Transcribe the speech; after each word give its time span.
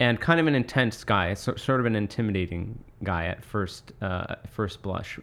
and 0.00 0.20
kind 0.20 0.38
of 0.38 0.46
an 0.46 0.54
intense 0.54 1.02
guy, 1.04 1.34
so, 1.34 1.54
sort 1.56 1.80
of 1.80 1.86
an 1.86 1.96
intimidating 1.96 2.82
guy 3.02 3.26
at 3.26 3.44
first 3.44 3.92
uh, 4.00 4.36
first 4.48 4.82
blush. 4.82 5.18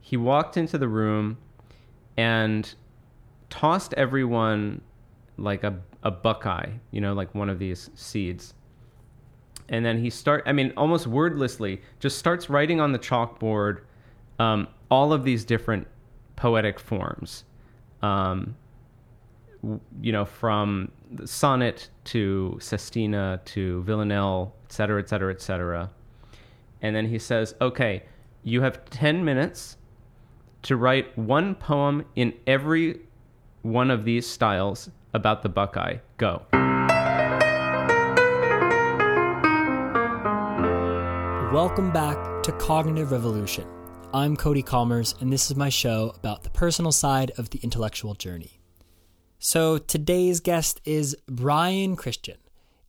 He 0.00 0.16
walked 0.16 0.56
into 0.56 0.78
the 0.78 0.88
room 0.88 1.38
and 2.16 2.74
tossed 3.48 3.94
everyone 3.94 4.80
like 5.36 5.64
a, 5.64 5.78
a 6.02 6.10
buckeye, 6.10 6.70
you 6.90 7.00
know, 7.00 7.12
like 7.14 7.34
one 7.34 7.48
of 7.48 7.58
these 7.58 7.90
seeds. 7.94 8.54
And 9.68 9.84
then 9.84 9.98
he 9.98 10.10
start, 10.10 10.42
I 10.46 10.52
mean, 10.52 10.72
almost 10.76 11.06
wordlessly, 11.06 11.80
just 12.00 12.18
starts 12.18 12.50
writing 12.50 12.80
on 12.80 12.92
the 12.92 12.98
chalkboard 12.98 13.82
um, 14.38 14.68
all 14.90 15.12
of 15.12 15.24
these 15.24 15.44
different 15.44 15.86
poetic 16.36 16.80
forms. 16.80 17.44
Um, 18.02 18.56
you 20.00 20.12
know, 20.12 20.24
from 20.24 20.90
sonnet 21.24 21.88
to 22.04 22.56
sestina 22.60 23.40
to 23.44 23.82
villanelle, 23.82 24.54
et 24.64 24.72
cetera, 24.72 25.00
et 25.00 25.08
cetera, 25.08 25.32
et 25.32 25.40
cetera. 25.40 25.90
And 26.82 26.96
then 26.96 27.06
he 27.06 27.18
says, 27.18 27.54
okay, 27.60 28.04
you 28.42 28.62
have 28.62 28.84
10 28.90 29.24
minutes 29.24 29.76
to 30.62 30.76
write 30.76 31.16
one 31.18 31.54
poem 31.54 32.04
in 32.16 32.34
every 32.46 33.00
one 33.62 33.90
of 33.90 34.04
these 34.04 34.26
styles 34.26 34.90
about 35.12 35.42
the 35.42 35.48
Buckeye. 35.48 35.96
Go. 36.16 36.42
Welcome 41.52 41.92
back 41.92 42.42
to 42.44 42.52
Cognitive 42.52 43.10
Revolution. 43.10 43.66
I'm 44.14 44.36
Cody 44.36 44.62
Kommers, 44.62 45.14
and 45.20 45.32
this 45.32 45.50
is 45.50 45.56
my 45.56 45.68
show 45.68 46.12
about 46.16 46.44
the 46.44 46.50
personal 46.50 46.92
side 46.92 47.32
of 47.36 47.50
the 47.50 47.58
intellectual 47.62 48.14
journey. 48.14 48.59
So 49.42 49.78
today's 49.78 50.40
guest 50.40 50.82
is 50.84 51.16
Brian 51.26 51.96
Christian. 51.96 52.36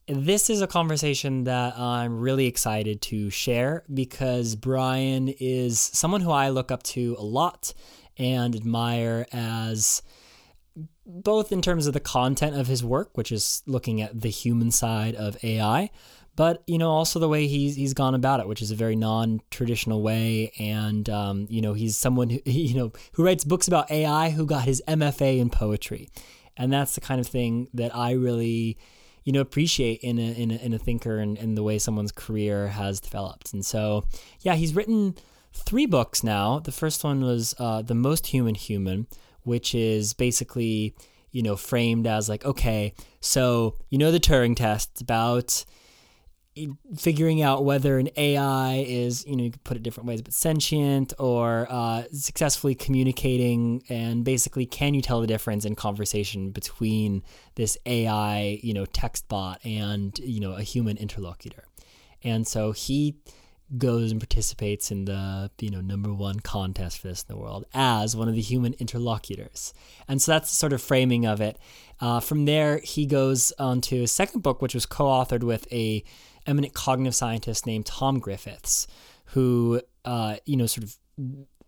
This 0.06 0.50
is 0.50 0.60
a 0.60 0.66
conversation 0.66 1.44
that 1.44 1.78
I'm 1.78 2.20
really 2.20 2.46
excited 2.46 3.00
to 3.02 3.30
share 3.30 3.84
because 3.92 4.54
Brian 4.54 5.28
is 5.28 5.80
someone 5.80 6.20
who 6.20 6.30
I 6.30 6.50
look 6.50 6.70
up 6.70 6.82
to 6.82 7.16
a 7.18 7.22
lot 7.22 7.72
and 8.18 8.54
admire 8.54 9.26
as 9.32 10.02
both 11.06 11.52
in 11.52 11.62
terms 11.62 11.86
of 11.86 11.94
the 11.94 12.00
content 12.00 12.54
of 12.54 12.66
his 12.66 12.84
work, 12.84 13.16
which 13.16 13.32
is 13.32 13.62
looking 13.64 14.02
at 14.02 14.20
the 14.20 14.28
human 14.28 14.70
side 14.70 15.14
of 15.14 15.42
AI, 15.42 15.88
but 16.36 16.62
you 16.66 16.76
know 16.76 16.90
also 16.90 17.18
the 17.18 17.28
way 17.30 17.46
he's 17.46 17.76
he's 17.76 17.94
gone 17.94 18.14
about 18.14 18.40
it, 18.40 18.46
which 18.46 18.60
is 18.60 18.70
a 18.70 18.76
very 18.76 18.96
non-traditional 18.96 20.02
way. 20.02 20.52
And 20.58 21.08
um, 21.08 21.46
you 21.48 21.62
know 21.62 21.72
he's 21.72 21.96
someone 21.96 22.28
who 22.28 22.40
you 22.44 22.74
know 22.74 22.92
who 23.12 23.24
writes 23.24 23.42
books 23.42 23.68
about 23.68 23.90
AI, 23.90 24.30
who 24.30 24.44
got 24.44 24.64
his 24.64 24.82
MFA 24.86 25.38
in 25.38 25.48
poetry 25.48 26.10
and 26.56 26.72
that's 26.72 26.94
the 26.94 27.00
kind 27.00 27.20
of 27.20 27.26
thing 27.26 27.68
that 27.74 27.94
I 27.94 28.12
really 28.12 28.78
you 29.24 29.32
know 29.32 29.40
appreciate 29.40 30.00
in 30.00 30.18
a 30.18 30.32
in 30.32 30.50
a, 30.50 30.56
in 30.56 30.72
a 30.74 30.78
thinker 30.78 31.18
and, 31.18 31.56
the 31.56 31.62
way 31.62 31.78
someone's 31.78 32.12
career 32.12 32.68
has 32.68 33.00
developed. 33.00 33.52
And 33.52 33.64
so 33.64 34.04
yeah, 34.40 34.54
he's 34.54 34.74
written 34.74 35.14
three 35.52 35.86
books 35.86 36.24
now. 36.24 36.58
The 36.58 36.72
first 36.72 37.04
one 37.04 37.22
was 37.22 37.54
uh, 37.58 37.82
the 37.82 37.94
most 37.94 38.26
human 38.28 38.54
human, 38.54 39.06
which 39.42 39.74
is 39.74 40.14
basically 40.14 40.94
you 41.30 41.42
know 41.42 41.56
framed 41.56 42.06
as 42.06 42.28
like 42.28 42.44
okay, 42.44 42.94
so 43.20 43.76
you 43.90 43.98
know 43.98 44.10
the 44.10 44.20
Turing 44.20 44.56
test. 44.56 45.00
About 45.00 45.64
figuring 46.96 47.42
out 47.42 47.64
whether 47.64 47.98
an 47.98 48.10
AI 48.16 48.84
is, 48.86 49.26
you 49.26 49.36
know, 49.36 49.44
you 49.44 49.50
could 49.50 49.64
put 49.64 49.76
it 49.76 49.82
different 49.82 50.08
ways, 50.08 50.20
but 50.20 50.34
sentient 50.34 51.14
or 51.18 51.66
uh, 51.70 52.04
successfully 52.12 52.74
communicating, 52.74 53.82
and 53.88 54.24
basically, 54.24 54.66
can 54.66 54.94
you 54.94 55.02
tell 55.02 55.20
the 55.20 55.26
difference 55.26 55.64
in 55.64 55.74
conversation 55.74 56.50
between 56.50 57.22
this 57.54 57.78
AI, 57.86 58.60
you 58.62 58.74
know, 58.74 58.84
text 58.84 59.28
bot 59.28 59.64
and 59.64 60.18
you 60.18 60.40
know 60.40 60.52
a 60.52 60.62
human 60.62 60.96
interlocutor? 60.96 61.64
And 62.22 62.46
so 62.46 62.72
he 62.72 63.16
goes 63.78 64.10
and 64.10 64.20
participates 64.20 64.90
in 64.90 65.06
the 65.06 65.50
you 65.58 65.70
know 65.70 65.80
number 65.80 66.12
one 66.12 66.38
contest 66.40 66.98
for 66.98 67.08
this 67.08 67.22
in 67.22 67.34
the 67.34 67.40
world 67.40 67.64
as 67.72 68.14
one 68.14 68.28
of 68.28 68.34
the 68.34 68.40
human 68.40 68.74
interlocutors 68.74 69.72
and 70.08 70.20
so 70.20 70.32
that's 70.32 70.50
the 70.50 70.56
sort 70.56 70.74
of 70.74 70.82
framing 70.82 71.24
of 71.24 71.40
it 71.40 71.58
uh, 72.00 72.20
from 72.20 72.44
there 72.44 72.78
he 72.84 73.06
goes 73.06 73.50
on 73.58 73.80
to 73.80 74.00
his 74.00 74.12
second 74.12 74.42
book 74.42 74.60
which 74.60 74.74
was 74.74 74.84
co-authored 74.84 75.42
with 75.42 75.66
a 75.72 76.04
eminent 76.46 76.74
cognitive 76.74 77.14
scientist 77.14 77.66
named 77.66 77.86
Tom 77.86 78.18
Griffiths, 78.18 78.86
who, 79.26 79.80
uh, 80.04 80.36
you 80.44 80.56
know, 80.56 80.66
sort 80.66 80.84
of 80.84 80.96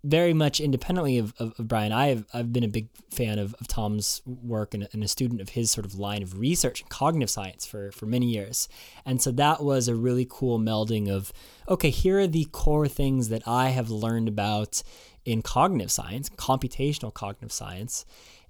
very 0.05 0.35
much 0.35 0.61
independently 0.61 1.17
of, 1.17 1.33
of, 1.39 1.59
of, 1.59 1.67
Brian, 1.67 1.91
I've, 1.91 2.27
I've 2.35 2.53
been 2.53 2.63
a 2.63 2.69
big 2.69 2.89
fan 3.11 3.39
of, 3.39 3.55
of 3.55 3.67
Tom's 3.67 4.21
work 4.27 4.75
and, 4.75 4.87
and, 4.93 5.03
a 5.03 5.09
student 5.09 5.41
of 5.41 5.51
his 5.51 5.71
sort 5.71 5.87
of 5.87 5.95
line 5.95 6.23
of 6.23 6.39
research 6.39 6.83
in 6.83 6.89
cognitive 6.89 7.31
science 7.31 7.65
for, 7.65 7.91
for 7.91 8.05
many 8.05 8.27
years. 8.27 8.69
And 9.07 9.21
so 9.23 9.33
that 9.33 9.65
was 9.65 9.89
a 9.89 9.95
really 9.95 10.27
cool 10.29 10.59
melding 10.59 11.09
of, 11.09 11.33
okay, 11.69 11.89
here 11.89 12.19
are 12.21 12.27
the 12.27 12.45
core 12.53 12.87
things 12.87 13.31
that 13.31 13.49
I 13.49 13.71
have 13.71 13.89
learned 13.89 14.29
about 14.29 14.83
in 15.25 15.41
cognitive 15.41 15.91
science, 15.91 16.29
computational 16.29 17.13
cognitive 17.13 17.53
science, 17.53 18.05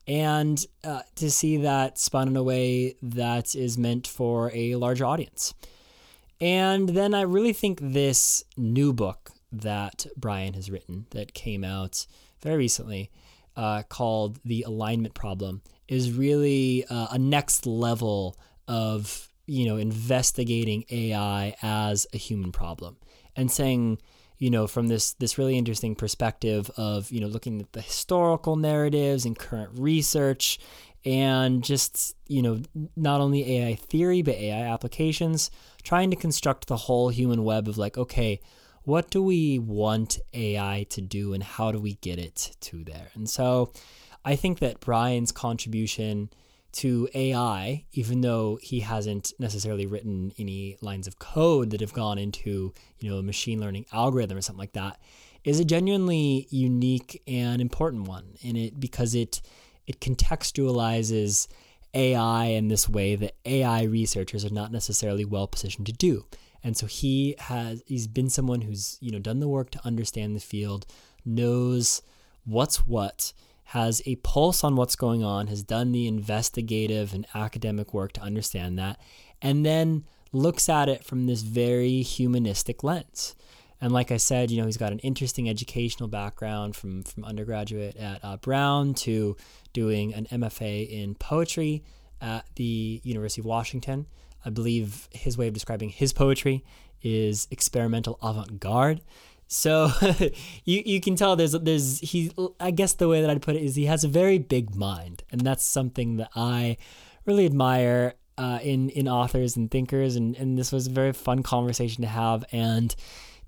and 0.08 0.66
uh, 0.82 1.02
to 1.14 1.30
see 1.30 1.58
that 1.58 1.98
spun 1.98 2.28
in 2.28 2.36
a 2.36 2.42
way 2.42 2.96
that 3.00 3.54
is 3.54 3.78
meant 3.78 4.08
for 4.08 4.50
a 4.52 4.74
larger 4.74 5.06
audience. 5.06 5.54
And 6.40 6.90
then 6.90 7.14
I 7.14 7.22
really 7.22 7.52
think 7.52 7.78
this 7.80 8.44
new 8.56 8.92
book 8.92 9.30
that 9.52 10.06
Brian 10.16 10.54
has 10.54 10.70
written 10.70 11.06
that 11.10 11.34
came 11.34 11.64
out 11.64 12.06
very 12.42 12.56
recently 12.56 13.10
uh, 13.56 13.82
called 13.88 14.40
The 14.44 14.62
Alignment 14.62 15.14
Problem 15.14 15.62
is 15.88 16.12
really 16.12 16.84
uh, 16.90 17.08
a 17.12 17.18
next 17.18 17.66
level 17.66 18.36
of 18.66 19.28
you 19.46 19.66
know 19.66 19.76
investigating 19.76 20.84
AI 20.90 21.54
as 21.62 22.06
a 22.14 22.16
human 22.16 22.50
problem 22.50 22.96
and 23.36 23.50
saying 23.50 23.98
you 24.38 24.50
know 24.50 24.66
from 24.66 24.88
this 24.88 25.12
this 25.14 25.36
really 25.36 25.58
interesting 25.58 25.94
perspective 25.94 26.70
of 26.76 27.10
you 27.10 27.20
know 27.20 27.26
looking 27.26 27.60
at 27.60 27.72
the 27.72 27.82
historical 27.82 28.56
narratives 28.56 29.26
and 29.26 29.38
current 29.38 29.70
research 29.74 30.58
and 31.04 31.62
just 31.62 32.16
you 32.26 32.42
know 32.42 32.60
not 32.96 33.20
only 33.20 33.58
AI 33.58 33.74
theory 33.74 34.22
but 34.22 34.34
AI 34.34 34.72
applications 34.72 35.50
trying 35.82 36.10
to 36.10 36.16
construct 36.16 36.66
the 36.66 36.76
whole 36.76 37.10
human 37.10 37.44
web 37.44 37.68
of 37.68 37.78
like, 37.78 37.98
okay, 37.98 38.40
what 38.84 39.10
do 39.10 39.22
we 39.22 39.58
want 39.58 40.18
AI 40.32 40.86
to 40.90 41.00
do 41.00 41.32
and 41.32 41.42
how 41.42 41.72
do 41.72 41.78
we 41.78 41.94
get 41.96 42.18
it 42.18 42.56
to 42.60 42.84
there? 42.84 43.08
And 43.14 43.28
so 43.28 43.72
I 44.24 44.36
think 44.36 44.58
that 44.58 44.80
Brian's 44.80 45.32
contribution 45.32 46.30
to 46.72 47.08
AI, 47.14 47.84
even 47.92 48.20
though 48.20 48.58
he 48.60 48.80
hasn't 48.80 49.32
necessarily 49.38 49.86
written 49.86 50.32
any 50.38 50.76
lines 50.80 51.06
of 51.06 51.18
code 51.18 51.70
that 51.70 51.80
have 51.80 51.92
gone 51.92 52.18
into, 52.18 52.72
you 52.98 53.10
know, 53.10 53.18
a 53.18 53.22
machine 53.22 53.60
learning 53.60 53.86
algorithm 53.92 54.36
or 54.36 54.42
something 54.42 54.58
like 54.58 54.72
that, 54.72 54.98
is 55.44 55.60
a 55.60 55.64
genuinely 55.64 56.48
unique 56.50 57.22
and 57.28 57.60
important 57.60 58.08
one 58.08 58.34
in 58.40 58.56
it 58.56 58.80
because 58.80 59.14
it 59.14 59.40
it 59.86 60.00
contextualizes 60.00 61.48
AI 61.94 62.46
in 62.46 62.68
this 62.68 62.88
way 62.88 63.14
that 63.16 63.36
AI 63.44 63.84
researchers 63.84 64.44
are 64.44 64.52
not 64.52 64.72
necessarily 64.72 65.24
well 65.24 65.46
positioned 65.46 65.86
to 65.86 65.92
do. 65.92 66.26
And 66.62 66.76
so 66.76 66.86
he 66.86 67.36
has 67.38 67.82
he's 67.86 68.06
been 68.06 68.30
someone 68.30 68.62
who's, 68.62 68.96
you 69.00 69.10
know, 69.10 69.18
done 69.18 69.40
the 69.40 69.48
work 69.48 69.70
to 69.70 69.86
understand 69.86 70.34
the 70.34 70.40
field, 70.40 70.86
knows 71.24 72.02
what's 72.44 72.86
what, 72.86 73.32
has 73.68 74.02
a 74.06 74.16
pulse 74.16 74.64
on 74.64 74.74
what's 74.76 74.96
going 74.96 75.22
on, 75.22 75.48
has 75.48 75.62
done 75.62 75.92
the 75.92 76.06
investigative 76.06 77.12
and 77.14 77.26
academic 77.34 77.92
work 77.92 78.12
to 78.12 78.20
understand 78.22 78.78
that, 78.78 78.98
and 79.42 79.64
then 79.64 80.04
looks 80.32 80.68
at 80.68 80.88
it 80.88 81.04
from 81.04 81.26
this 81.26 81.42
very 81.42 82.02
humanistic 82.02 82.82
lens. 82.82 83.34
And 83.84 83.92
like 83.92 84.10
I 84.10 84.16
said, 84.16 84.50
you 84.50 84.58
know, 84.58 84.64
he's 84.64 84.78
got 84.78 84.92
an 84.92 84.98
interesting 85.00 85.46
educational 85.46 86.08
background 86.08 86.74
from 86.74 87.02
from 87.02 87.22
undergraduate 87.22 87.98
at 87.98 88.24
uh, 88.24 88.38
Brown 88.38 88.94
to 88.94 89.36
doing 89.74 90.14
an 90.14 90.26
MFA 90.32 90.88
in 90.88 91.14
poetry 91.16 91.84
at 92.18 92.46
the 92.56 93.02
University 93.04 93.42
of 93.42 93.44
Washington. 93.44 94.06
I 94.42 94.48
believe 94.48 95.10
his 95.12 95.36
way 95.36 95.48
of 95.48 95.52
describing 95.52 95.90
his 95.90 96.14
poetry 96.14 96.64
is 97.02 97.46
experimental 97.50 98.18
avant-garde. 98.22 99.02
So 99.48 99.90
you 100.64 100.82
you 100.86 100.98
can 101.02 101.14
tell 101.14 101.36
there's 101.36 101.52
there's 101.52 102.00
he 102.00 102.32
I 102.58 102.70
guess 102.70 102.94
the 102.94 103.06
way 103.06 103.20
that 103.20 103.28
I'd 103.28 103.42
put 103.42 103.54
it 103.54 103.62
is 103.62 103.76
he 103.76 103.84
has 103.84 104.02
a 104.02 104.08
very 104.08 104.38
big 104.38 104.74
mind, 104.74 105.24
and 105.30 105.42
that's 105.42 105.62
something 105.62 106.16
that 106.16 106.30
I 106.34 106.78
really 107.26 107.44
admire 107.44 108.14
uh, 108.38 108.60
in 108.62 108.88
in 108.88 109.08
authors 109.08 109.58
and 109.58 109.70
thinkers. 109.70 110.16
And 110.16 110.34
and 110.36 110.56
this 110.56 110.72
was 110.72 110.86
a 110.86 110.90
very 110.90 111.12
fun 111.12 111.42
conversation 111.42 112.00
to 112.00 112.08
have 112.08 112.46
and 112.50 112.96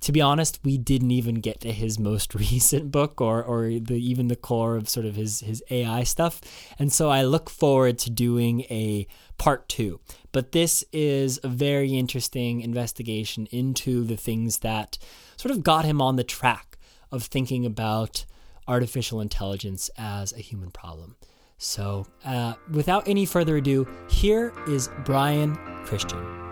to 0.00 0.12
be 0.12 0.20
honest, 0.20 0.60
we 0.62 0.78
didn't 0.78 1.10
even 1.10 1.36
get 1.36 1.60
to 1.60 1.72
his 1.72 1.98
most 1.98 2.34
recent 2.34 2.90
book 2.90 3.20
or 3.20 3.42
or 3.42 3.68
the 3.78 3.94
even 3.94 4.28
the 4.28 4.36
core 4.36 4.76
of 4.76 4.88
sort 4.88 5.06
of 5.06 5.16
his 5.16 5.40
his 5.40 5.62
AI 5.70 6.02
stuff. 6.04 6.40
And 6.78 6.92
so 6.92 7.10
I 7.10 7.22
look 7.22 7.50
forward 7.50 7.98
to 8.00 8.10
doing 8.10 8.62
a 8.62 9.06
part 9.38 9.68
2. 9.68 10.00
But 10.32 10.52
this 10.52 10.84
is 10.92 11.40
a 11.42 11.48
very 11.48 11.98
interesting 11.98 12.60
investigation 12.60 13.46
into 13.50 14.04
the 14.04 14.16
things 14.16 14.58
that 14.58 14.98
sort 15.36 15.52
of 15.52 15.62
got 15.62 15.84
him 15.84 16.00
on 16.00 16.16
the 16.16 16.24
track 16.24 16.78
of 17.10 17.24
thinking 17.24 17.64
about 17.64 18.24
artificial 18.68 19.20
intelligence 19.20 19.90
as 19.96 20.32
a 20.32 20.38
human 20.38 20.70
problem. 20.70 21.16
So, 21.58 22.06
uh, 22.24 22.54
without 22.70 23.08
any 23.08 23.24
further 23.24 23.56
ado, 23.56 23.86
here 24.10 24.52
is 24.68 24.90
Brian 25.04 25.54
Christian. 25.84 26.45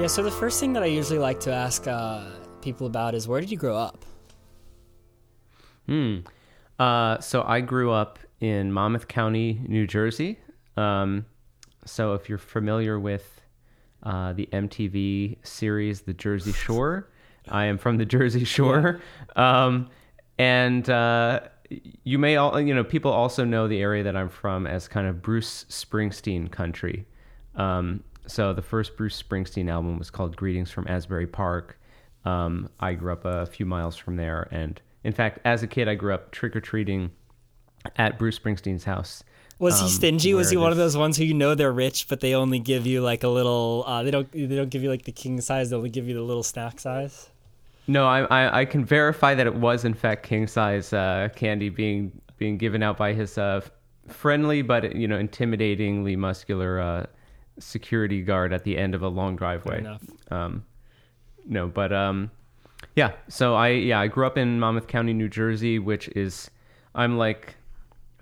Yeah, 0.00 0.06
so 0.06 0.22
the 0.22 0.30
first 0.30 0.58
thing 0.58 0.72
that 0.72 0.82
I 0.82 0.86
usually 0.86 1.18
like 1.18 1.40
to 1.40 1.52
ask 1.52 1.86
uh, 1.86 2.24
people 2.62 2.86
about 2.86 3.14
is 3.14 3.28
where 3.28 3.38
did 3.38 3.50
you 3.50 3.58
grow 3.58 3.76
up? 3.76 4.02
Hmm. 5.86 6.20
Uh, 6.78 7.18
so 7.20 7.42
I 7.42 7.60
grew 7.60 7.92
up 7.92 8.18
in 8.40 8.72
Monmouth 8.72 9.08
County, 9.08 9.60
New 9.68 9.86
Jersey. 9.86 10.38
Um, 10.78 11.26
so 11.84 12.14
if 12.14 12.30
you're 12.30 12.38
familiar 12.38 12.98
with 12.98 13.42
uh, 14.02 14.32
the 14.32 14.48
MTV 14.50 15.36
series 15.46 16.00
The 16.00 16.14
Jersey 16.14 16.52
Shore, 16.54 17.10
I 17.50 17.66
am 17.66 17.76
from 17.76 17.98
the 17.98 18.06
Jersey 18.06 18.44
Shore. 18.44 19.02
Um, 19.36 19.90
and 20.38 20.88
uh, 20.88 21.40
you 22.04 22.18
may 22.18 22.36
all, 22.36 22.58
you 22.58 22.74
know, 22.74 22.84
people 22.84 23.12
also 23.12 23.44
know 23.44 23.68
the 23.68 23.82
area 23.82 24.02
that 24.04 24.16
I'm 24.16 24.30
from 24.30 24.66
as 24.66 24.88
kind 24.88 25.06
of 25.06 25.20
Bruce 25.20 25.66
Springsteen 25.68 26.50
country. 26.50 27.06
Um, 27.54 28.02
so 28.26 28.52
the 28.52 28.62
first 28.62 28.96
Bruce 28.96 29.20
Springsteen 29.20 29.70
album 29.70 29.98
was 29.98 30.10
called 30.10 30.36
Greetings 30.36 30.70
from 30.70 30.86
Asbury 30.88 31.26
Park. 31.26 31.78
Um, 32.24 32.68
I 32.80 32.94
grew 32.94 33.12
up 33.12 33.24
a 33.24 33.46
few 33.46 33.66
miles 33.66 33.96
from 33.96 34.16
there, 34.16 34.48
and 34.50 34.80
in 35.04 35.12
fact, 35.12 35.38
as 35.44 35.62
a 35.62 35.66
kid, 35.66 35.88
I 35.88 35.94
grew 35.94 36.12
up 36.12 36.30
trick 36.30 36.54
or 36.54 36.60
treating 36.60 37.10
at 37.96 38.18
Bruce 38.18 38.38
Springsteen's 38.38 38.84
house. 38.84 39.24
Was 39.58 39.78
he 39.78 39.84
um, 39.84 39.90
stingy? 39.90 40.34
Was 40.34 40.50
he 40.50 40.56
one 40.56 40.72
of 40.72 40.78
those 40.78 40.96
ones 40.96 41.16
who 41.16 41.24
you 41.24 41.34
know 41.34 41.54
they're 41.54 41.72
rich, 41.72 42.08
but 42.08 42.20
they 42.20 42.34
only 42.34 42.58
give 42.58 42.86
you 42.86 43.02
like 43.02 43.24
a 43.24 43.28
little? 43.28 43.84
Uh, 43.86 44.02
they 44.02 44.10
don't. 44.10 44.30
They 44.32 44.46
don't 44.46 44.70
give 44.70 44.82
you 44.82 44.90
like 44.90 45.04
the 45.04 45.12
king 45.12 45.40
size. 45.40 45.70
They 45.70 45.76
only 45.76 45.90
give 45.90 46.08
you 46.08 46.14
the 46.14 46.22
little 46.22 46.42
snack 46.42 46.80
size. 46.80 47.28
No, 47.86 48.06
I, 48.06 48.22
I 48.22 48.60
I 48.60 48.64
can 48.64 48.84
verify 48.84 49.34
that 49.34 49.46
it 49.46 49.54
was 49.54 49.84
in 49.84 49.94
fact 49.94 50.22
king 50.22 50.46
size 50.46 50.92
uh, 50.92 51.28
candy 51.34 51.68
being 51.68 52.12
being 52.38 52.56
given 52.56 52.82
out 52.82 52.96
by 52.96 53.12
his 53.12 53.36
uh, 53.36 53.60
friendly 54.08 54.62
but 54.62 54.94
you 54.96 55.06
know 55.06 55.18
intimidatingly 55.18 56.16
muscular 56.16 56.80
uh, 56.80 57.06
security 57.60 58.22
guard 58.22 58.52
at 58.52 58.64
the 58.64 58.76
end 58.76 58.94
of 58.94 59.02
a 59.02 59.08
long 59.08 59.36
driveway. 59.36 59.82
Um, 60.30 60.64
no, 61.46 61.68
but 61.68 61.92
um, 61.92 62.30
yeah. 62.96 63.12
So 63.28 63.54
I 63.54 63.68
yeah 63.68 64.00
I 64.00 64.06
grew 64.08 64.26
up 64.26 64.36
in 64.36 64.58
Monmouth 64.58 64.86
County, 64.86 65.12
New 65.12 65.28
Jersey, 65.28 65.78
which 65.78 66.08
is 66.08 66.50
I'm 66.94 67.16
like 67.18 67.56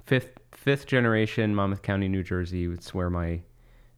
fifth 0.05 0.39
fifth 0.53 0.87
generation 0.87 1.55
Monmouth 1.55 1.83
County, 1.83 2.09
New 2.09 2.23
Jersey. 2.23 2.65
It's 2.67 2.93
where 2.93 3.11
my 3.11 3.41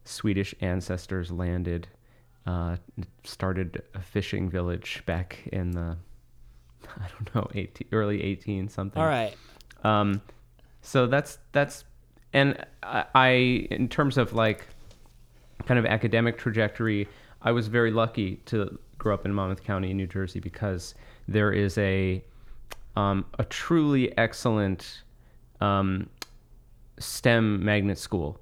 Swedish 0.05 0.55
ancestors 0.61 1.31
landed. 1.31 1.89
Uh, 2.47 2.77
started 3.23 3.83
a 3.95 4.01
fishing 4.01 4.49
village 4.49 5.03
back 5.07 5.39
in 5.53 5.73
the 5.73 5.97
I 6.99 7.07
don't 7.09 7.35
know 7.35 7.49
18, 7.55 7.89
early 7.93 8.23
18 8.23 8.69
something. 8.69 9.01
All 9.01 9.09
right. 9.09 9.35
Um, 9.85 10.21
so 10.83 11.07
that's 11.07 11.39
that's, 11.53 11.85
and 12.33 12.65
I, 12.83 13.05
I 13.15 13.29
in 13.71 13.89
terms 13.89 14.19
of 14.19 14.33
like, 14.33 14.67
kind 15.71 15.79
of 15.79 15.87
academic 15.87 16.37
trajectory, 16.37 17.07
I 17.43 17.53
was 17.53 17.69
very 17.69 17.93
lucky 17.93 18.41
to 18.47 18.77
grow 18.99 19.15
up 19.15 19.25
in 19.25 19.33
Monmouth 19.33 19.63
County, 19.63 19.95
New 19.95 20.09
Jersey, 20.09 20.41
because 20.41 20.97
there 21.29 21.53
is 21.53 21.79
a, 21.79 22.25
um, 22.97 23.25
a 23.39 23.45
truly 23.45 24.19
excellent, 24.19 25.05
um, 25.61 26.09
STEM 26.99 27.65
magnet 27.65 27.99
school, 27.99 28.41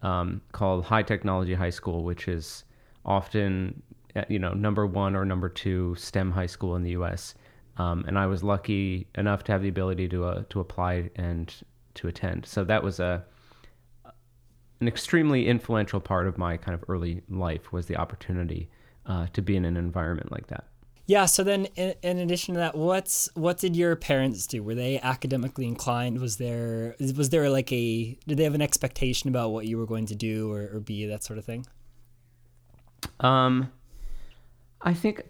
um, 0.00 0.40
called 0.52 0.86
High 0.86 1.02
Technology 1.02 1.52
High 1.52 1.68
School, 1.68 2.02
which 2.02 2.28
is 2.28 2.64
often, 3.04 3.82
uh, 4.16 4.22
you 4.30 4.38
know, 4.38 4.54
number 4.54 4.86
one 4.86 5.14
or 5.14 5.26
number 5.26 5.50
two 5.50 5.94
STEM 5.96 6.30
high 6.30 6.46
school 6.46 6.76
in 6.76 6.82
the 6.82 6.92
U.S. 6.92 7.34
Um, 7.76 8.06
and 8.08 8.18
I 8.18 8.24
was 8.24 8.42
lucky 8.42 9.06
enough 9.16 9.44
to 9.44 9.52
have 9.52 9.60
the 9.60 9.68
ability 9.68 10.08
to 10.08 10.24
uh, 10.24 10.44
to 10.48 10.60
apply 10.60 11.10
and 11.16 11.54
to 11.96 12.08
attend. 12.08 12.46
So 12.46 12.64
that 12.64 12.82
was 12.82 13.00
a 13.00 13.22
an 14.80 14.88
extremely 14.88 15.46
influential 15.46 16.00
part 16.00 16.26
of 16.26 16.38
my 16.38 16.56
kind 16.56 16.74
of 16.74 16.84
early 16.88 17.22
life 17.28 17.72
was 17.72 17.86
the 17.86 17.96
opportunity 17.96 18.68
uh, 19.06 19.26
to 19.32 19.42
be 19.42 19.56
in 19.56 19.64
an 19.64 19.76
environment 19.76 20.32
like 20.32 20.46
that. 20.48 20.64
Yeah. 21.06 21.26
So 21.26 21.42
then, 21.42 21.66
in, 21.74 21.94
in 22.02 22.18
addition 22.18 22.54
to 22.54 22.60
that, 22.60 22.76
what's 22.76 23.28
what 23.34 23.58
did 23.58 23.74
your 23.74 23.96
parents 23.96 24.46
do? 24.46 24.62
Were 24.62 24.76
they 24.76 25.00
academically 25.00 25.66
inclined? 25.66 26.20
Was 26.20 26.36
there 26.36 26.94
was 27.00 27.30
there 27.30 27.50
like 27.50 27.72
a 27.72 28.16
did 28.28 28.38
they 28.38 28.44
have 28.44 28.54
an 28.54 28.62
expectation 28.62 29.28
about 29.28 29.50
what 29.50 29.66
you 29.66 29.76
were 29.76 29.86
going 29.86 30.06
to 30.06 30.14
do 30.14 30.52
or, 30.52 30.70
or 30.72 30.80
be 30.80 31.04
that 31.06 31.24
sort 31.24 31.38
of 31.38 31.44
thing? 31.44 31.66
Um, 33.18 33.72
I 34.82 34.94
think 34.94 35.24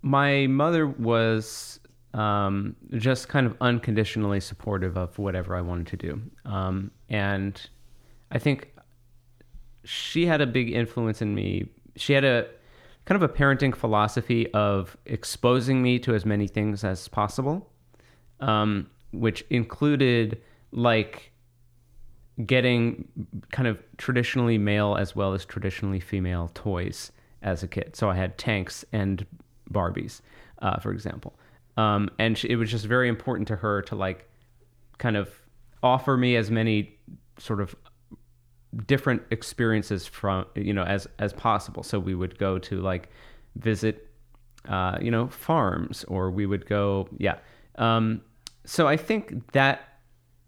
my 0.00 0.46
mother 0.46 0.86
was 0.86 1.78
um, 2.14 2.76
just 2.92 3.28
kind 3.28 3.46
of 3.46 3.56
unconditionally 3.60 4.40
supportive 4.40 4.96
of 4.96 5.18
whatever 5.18 5.56
I 5.56 5.60
wanted 5.60 5.88
to 5.88 5.96
do. 5.96 6.22
Um, 6.44 6.90
and 7.08 7.60
I 8.30 8.38
think 8.38 8.72
she 9.84 10.24
had 10.24 10.40
a 10.40 10.46
big 10.46 10.70
influence 10.72 11.20
in 11.20 11.34
me. 11.34 11.68
She 11.96 12.12
had 12.12 12.24
a 12.24 12.46
kind 13.04 13.22
of 13.22 13.28
a 13.28 13.32
parenting 13.32 13.74
philosophy 13.76 14.50
of 14.54 14.96
exposing 15.04 15.82
me 15.82 15.98
to 15.98 16.14
as 16.14 16.24
many 16.24 16.46
things 16.46 16.84
as 16.84 17.08
possible, 17.08 17.68
um, 18.40 18.88
which 19.12 19.44
included 19.50 20.40
like 20.70 21.32
getting 22.46 23.06
kind 23.50 23.68
of 23.68 23.82
traditionally 23.98 24.58
male 24.58 24.96
as 24.96 25.14
well 25.14 25.34
as 25.34 25.44
traditionally 25.44 26.00
female 26.00 26.50
toys 26.54 27.12
as 27.42 27.62
a 27.62 27.68
kid. 27.68 27.94
So 27.94 28.08
I 28.08 28.14
had 28.14 28.38
tanks 28.38 28.84
and 28.92 29.26
Barbies, 29.70 30.20
uh, 30.60 30.78
for 30.78 30.92
example. 30.92 31.34
Um, 31.76 32.10
and 32.18 32.38
she, 32.38 32.48
it 32.48 32.56
was 32.56 32.70
just 32.70 32.86
very 32.86 33.08
important 33.08 33.48
to 33.48 33.56
her 33.56 33.82
to 33.82 33.96
like 33.96 34.28
kind 34.98 35.16
of 35.16 35.30
offer 35.82 36.16
me 36.16 36.36
as 36.36 36.50
many 36.50 36.98
sort 37.38 37.60
of 37.60 37.74
different 38.86 39.22
experiences 39.30 40.06
from 40.06 40.46
you 40.54 40.72
know 40.72 40.84
as 40.84 41.06
as 41.18 41.32
possible. 41.32 41.82
So 41.82 41.98
we 41.98 42.14
would 42.14 42.38
go 42.38 42.58
to 42.58 42.80
like 42.80 43.08
visit 43.56 44.08
uh, 44.68 44.98
you 45.00 45.10
know 45.10 45.28
farms 45.28 46.04
or 46.04 46.30
we 46.30 46.46
would 46.46 46.66
go 46.66 47.08
yeah. 47.18 47.38
Um, 47.76 48.22
so 48.64 48.86
I 48.86 48.96
think 48.96 49.52
that 49.52 49.98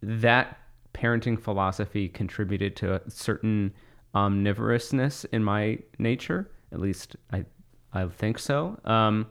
that 0.03 0.59
parenting 0.95 1.39
philosophy 1.39 2.09
contributed 2.09 2.75
to 2.77 2.95
a 2.95 3.11
certain 3.11 3.73
omnivorousness 4.15 5.27
in 5.33 5.45
my 5.45 5.79
nature. 5.99 6.51
At 6.73 6.81
least 6.81 7.17
I 7.33 7.45
I 7.93 8.07
think 8.07 8.39
so. 8.39 8.79
Um, 8.85 9.27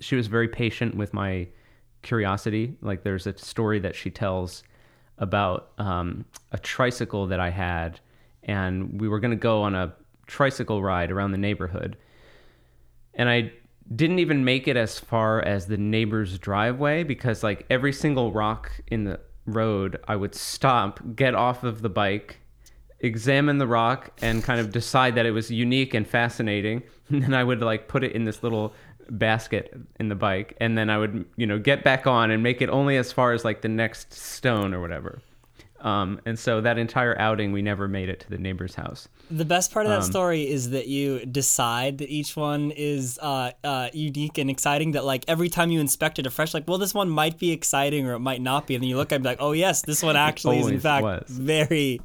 she 0.00 0.16
was 0.16 0.26
very 0.26 0.48
patient 0.48 0.94
with 0.94 1.12
my 1.12 1.48
curiosity. 2.02 2.76
Like 2.82 3.02
there's 3.02 3.26
a 3.26 3.36
story 3.36 3.78
that 3.80 3.94
she 3.94 4.10
tells 4.10 4.62
about 5.18 5.70
um, 5.78 6.24
a 6.52 6.58
tricycle 6.58 7.26
that 7.28 7.40
I 7.40 7.50
had, 7.50 8.00
and 8.42 9.00
we 9.00 9.08
were 9.08 9.20
going 9.20 9.30
to 9.30 9.36
go 9.36 9.62
on 9.62 9.74
a 9.74 9.94
tricycle 10.26 10.82
ride 10.82 11.10
around 11.10 11.32
the 11.32 11.38
neighborhood, 11.38 11.96
and 13.14 13.28
I 13.28 13.52
didn't 13.94 14.18
even 14.18 14.44
make 14.44 14.66
it 14.66 14.76
as 14.76 14.98
far 14.98 15.40
as 15.42 15.66
the 15.66 15.76
neighbor's 15.76 16.38
driveway 16.38 17.04
because 17.04 17.42
like 17.42 17.64
every 17.70 17.92
single 17.92 18.32
rock 18.32 18.72
in 18.88 19.04
the 19.04 19.20
road, 19.46 19.98
I 20.08 20.16
would 20.16 20.34
stop, 20.34 21.00
get 21.14 21.34
off 21.34 21.62
of 21.62 21.82
the 21.82 21.88
bike, 21.88 22.40
examine 23.00 23.58
the 23.58 23.66
rock, 23.66 24.10
and 24.20 24.42
kind 24.42 24.60
of 24.60 24.72
decide 24.72 25.14
that 25.14 25.26
it 25.26 25.30
was 25.30 25.50
unique 25.50 25.94
and 25.94 26.06
fascinating. 26.06 26.82
And 27.08 27.22
then 27.22 27.34
I 27.34 27.44
would 27.44 27.62
like 27.62 27.86
put 27.86 28.02
it 28.02 28.16
in 28.16 28.24
this 28.24 28.42
little 28.42 28.74
basket 29.10 29.74
in 30.00 30.08
the 30.08 30.14
bike, 30.14 30.56
and 30.60 30.76
then 30.76 30.90
I 30.90 30.98
would 30.98 31.24
you 31.36 31.46
know 31.46 31.58
get 31.58 31.84
back 31.84 32.06
on 32.06 32.30
and 32.30 32.42
make 32.42 32.60
it 32.62 32.68
only 32.68 32.96
as 32.96 33.12
far 33.12 33.32
as 33.32 33.44
like 33.44 33.62
the 33.62 33.68
next 33.68 34.12
stone 34.12 34.74
or 34.74 34.80
whatever. 34.80 35.20
Um, 35.80 36.20
and 36.24 36.38
so 36.38 36.62
that 36.62 36.78
entire 36.78 37.16
outing, 37.20 37.52
we 37.52 37.60
never 37.60 37.86
made 37.86 38.08
it 38.08 38.20
to 38.20 38.30
the 38.30 38.38
neighbor's 38.38 38.74
house. 38.74 39.08
The 39.30 39.44
best 39.44 39.72
part 39.72 39.84
of 39.84 39.90
that 39.90 40.02
Um, 40.02 40.10
story 40.10 40.48
is 40.50 40.70
that 40.70 40.88
you 40.88 41.24
decide 41.26 41.98
that 41.98 42.08
each 42.08 42.34
one 42.34 42.70
is 42.70 43.18
uh, 43.22 43.52
uh, 43.62 43.90
unique 43.92 44.38
and 44.38 44.48
exciting. 44.50 44.92
That 44.92 45.04
like 45.04 45.24
every 45.28 45.48
time 45.50 45.70
you 45.70 45.78
inspect 45.80 46.18
it 46.18 46.26
afresh, 46.26 46.54
like, 46.54 46.66
well, 46.66 46.78
this 46.78 46.94
one 46.94 47.10
might 47.10 47.38
be 47.38 47.52
exciting 47.52 48.06
or 48.06 48.14
it 48.14 48.20
might 48.20 48.40
not 48.40 48.66
be, 48.66 48.74
and 48.74 48.82
then 48.82 48.88
you 48.88 48.96
look 48.96 49.12
at 49.12 49.12
it 49.12 49.16
and 49.16 49.22
be 49.24 49.28
like, 49.28 49.40
oh 49.40 49.52
yes, 49.52 49.82
this 49.82 50.02
one 50.02 50.16
actually 50.28 50.60
is 50.60 50.68
in 50.68 50.80
fact 50.80 51.04
was. 51.04 51.24
very, 51.28 52.00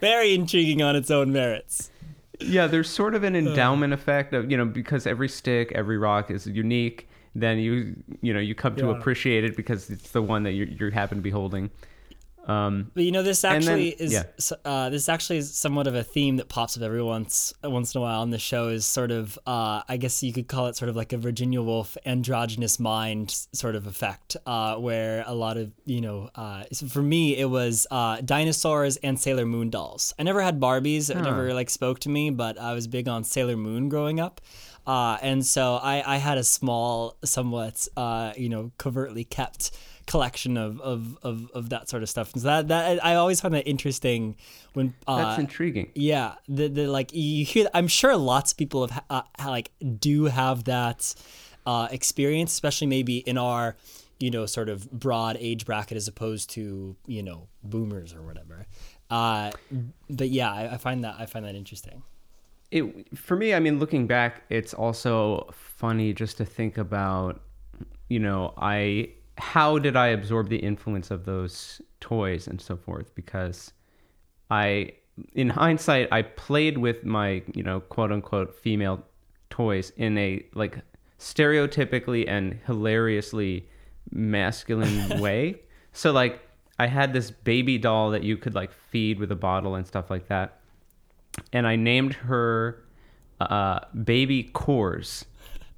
very 0.00 0.32
intriguing 0.34 0.80
on 0.80 0.94
its 0.94 1.10
own 1.10 1.32
merits. 1.32 1.90
Yeah, 2.40 2.66
there's 2.66 2.90
sort 2.90 3.14
of 3.14 3.24
an 3.24 3.34
uh. 3.34 3.38
endowment 3.38 3.92
effect 3.92 4.32
of 4.34 4.50
you 4.50 4.56
know 4.56 4.64
because 4.64 5.06
every 5.06 5.28
stick, 5.28 5.72
every 5.72 5.98
rock 5.98 6.30
is 6.30 6.46
unique. 6.46 7.08
Then 7.34 7.58
you 7.58 7.96
you 8.22 8.32
know 8.32 8.40
you 8.40 8.54
come 8.54 8.76
to 8.76 8.86
Yeah. 8.86 8.98
appreciate 8.98 9.44
it 9.44 9.56
because 9.56 9.90
it's 9.90 10.12
the 10.12 10.22
one 10.22 10.42
that 10.44 10.52
you 10.52 10.64
you 10.64 10.90
happen 10.90 11.18
to 11.18 11.22
be 11.22 11.30
holding. 11.30 11.70
Um, 12.46 12.92
But 12.94 13.02
you 13.04 13.12
know, 13.12 13.22
this 13.22 13.44
And 13.44 13.62
then- 13.62 13.72
actually 13.72 13.88
is 13.90 14.12
yeah. 14.12 14.56
uh, 14.64 14.88
this 14.88 15.08
actually 15.08 15.38
is 15.38 15.52
somewhat 15.52 15.86
of 15.86 15.94
a 15.94 16.04
theme 16.04 16.36
that 16.36 16.48
pops 16.48 16.76
up 16.76 16.82
every 16.82 17.02
once 17.02 17.52
once 17.64 17.94
in 17.94 17.98
a 17.98 18.02
while 18.02 18.20
on 18.20 18.30
the 18.30 18.38
show. 18.38 18.68
Is 18.68 18.86
sort 18.86 19.10
of 19.10 19.38
uh, 19.46 19.82
I 19.88 19.96
guess 19.96 20.22
you 20.22 20.32
could 20.32 20.46
call 20.46 20.68
it 20.68 20.76
sort 20.76 20.88
of 20.88 20.96
like 20.96 21.12
a 21.12 21.18
Virginia 21.18 21.60
Woolf 21.60 21.96
androgynous 22.06 22.78
mind 22.78 23.30
sort 23.52 23.74
of 23.74 23.86
effect, 23.86 24.36
uh, 24.46 24.76
where 24.76 25.24
a 25.26 25.34
lot 25.34 25.56
of 25.56 25.72
you 25.84 26.00
know, 26.00 26.30
uh, 26.36 26.64
for 26.88 27.02
me 27.02 27.36
it 27.36 27.50
was 27.50 27.86
uh, 27.90 28.20
dinosaurs 28.20 28.96
and 28.98 29.18
Sailor 29.18 29.46
Moon 29.46 29.68
dolls. 29.70 30.14
I 30.18 30.22
never 30.22 30.40
had 30.40 30.60
Barbies; 30.60 31.10
it 31.10 31.16
never 31.20 31.52
like 31.52 31.68
spoke 31.70 31.98
to 32.00 32.08
me, 32.08 32.30
but 32.30 32.58
I 32.58 32.74
was 32.74 32.86
big 32.86 33.08
on 33.08 33.24
Sailor 33.24 33.56
Moon 33.56 33.88
growing 33.88 34.20
up. 34.20 34.40
Uh, 34.86 35.18
and 35.20 35.44
so 35.44 35.80
I, 35.82 36.14
I 36.14 36.18
had 36.18 36.38
a 36.38 36.44
small, 36.44 37.16
somewhat, 37.24 37.88
uh, 37.96 38.32
you 38.36 38.48
know, 38.48 38.70
covertly 38.78 39.24
kept 39.24 39.72
collection 40.06 40.56
of, 40.56 40.80
of, 40.80 41.18
of, 41.22 41.50
of 41.52 41.68
that 41.70 41.88
sort 41.88 42.02
of 42.02 42.08
stuff. 42.08 42.32
So 42.34 42.40
that 42.40 42.68
that 42.68 43.04
I 43.04 43.14
always 43.16 43.40
find 43.40 43.54
that 43.54 43.66
interesting 43.66 44.36
when 44.74 44.94
uh, 45.06 45.16
That's 45.16 45.40
intriguing. 45.40 45.90
yeah, 45.94 46.34
the 46.48 46.68
the 46.68 46.86
like 46.86 47.12
you 47.12 47.44
hear. 47.44 47.68
I'm 47.74 47.88
sure 47.88 48.16
lots 48.16 48.52
of 48.52 48.58
people 48.58 48.86
have 48.86 49.04
uh, 49.10 49.22
like 49.44 49.70
do 49.98 50.24
have 50.26 50.64
that 50.64 51.14
uh, 51.66 51.88
experience, 51.90 52.52
especially 52.52 52.86
maybe 52.86 53.18
in 53.18 53.36
our 53.38 53.76
you 54.18 54.30
know 54.30 54.46
sort 54.46 54.68
of 54.68 54.90
broad 54.90 55.36
age 55.40 55.66
bracket 55.66 55.96
as 55.96 56.08
opposed 56.08 56.50
to 56.50 56.96
you 57.06 57.22
know 57.22 57.48
boomers 57.62 58.14
or 58.14 58.22
whatever. 58.22 58.66
Uh, 59.10 59.50
but 60.10 60.30
yeah, 60.30 60.52
I, 60.52 60.74
I 60.74 60.76
find 60.78 61.04
that 61.04 61.16
I 61.18 61.26
find 61.26 61.44
that 61.44 61.54
interesting. 61.54 62.02
it 62.72 62.84
for 63.16 63.36
me 63.36 63.54
i 63.54 63.60
mean 63.60 63.78
looking 63.78 64.08
back 64.08 64.42
it's 64.48 64.74
also 64.74 65.48
funny 65.52 66.12
just 66.12 66.36
to 66.36 66.44
think 66.44 66.76
about 66.78 67.40
you 68.08 68.18
know 68.18 68.52
i 68.58 69.08
how 69.38 69.78
did 69.78 69.96
i 69.96 70.08
absorb 70.08 70.48
the 70.48 70.56
influence 70.56 71.10
of 71.10 71.24
those 71.24 71.80
toys 72.00 72.46
and 72.46 72.60
so 72.60 72.76
forth? 72.76 73.14
Because 73.14 73.72
i 74.50 74.92
in 75.34 75.48
hindsight 75.48 76.08
i 76.12 76.20
played 76.20 76.76
with 76.76 77.04
my 77.04 77.42
you 77.54 77.62
know 77.62 77.80
quote 77.80 78.12
unquote 78.12 78.54
female 78.54 79.02
toys 79.50 79.92
in 79.96 80.18
a 80.18 80.44
like 80.54 80.78
stereotypically 81.18 82.28
and 82.28 82.58
hilariously 82.66 83.68
masculine 84.10 85.20
way. 85.20 85.60
So 85.92 86.12
like 86.12 86.40
i 86.78 86.86
had 86.86 87.12
this 87.12 87.30
baby 87.30 87.78
doll 87.78 88.10
that 88.10 88.22
you 88.22 88.36
could 88.36 88.54
like 88.54 88.72
feed 88.90 89.18
with 89.18 89.32
a 89.32 89.36
bottle 89.36 89.74
and 89.74 89.86
stuff 89.86 90.10
like 90.10 90.28
that. 90.28 90.60
And 91.52 91.66
I 91.66 91.76
named 91.76 92.14
her 92.14 92.82
uh, 93.40 93.80
Baby 94.04 94.50
Coors 94.54 95.24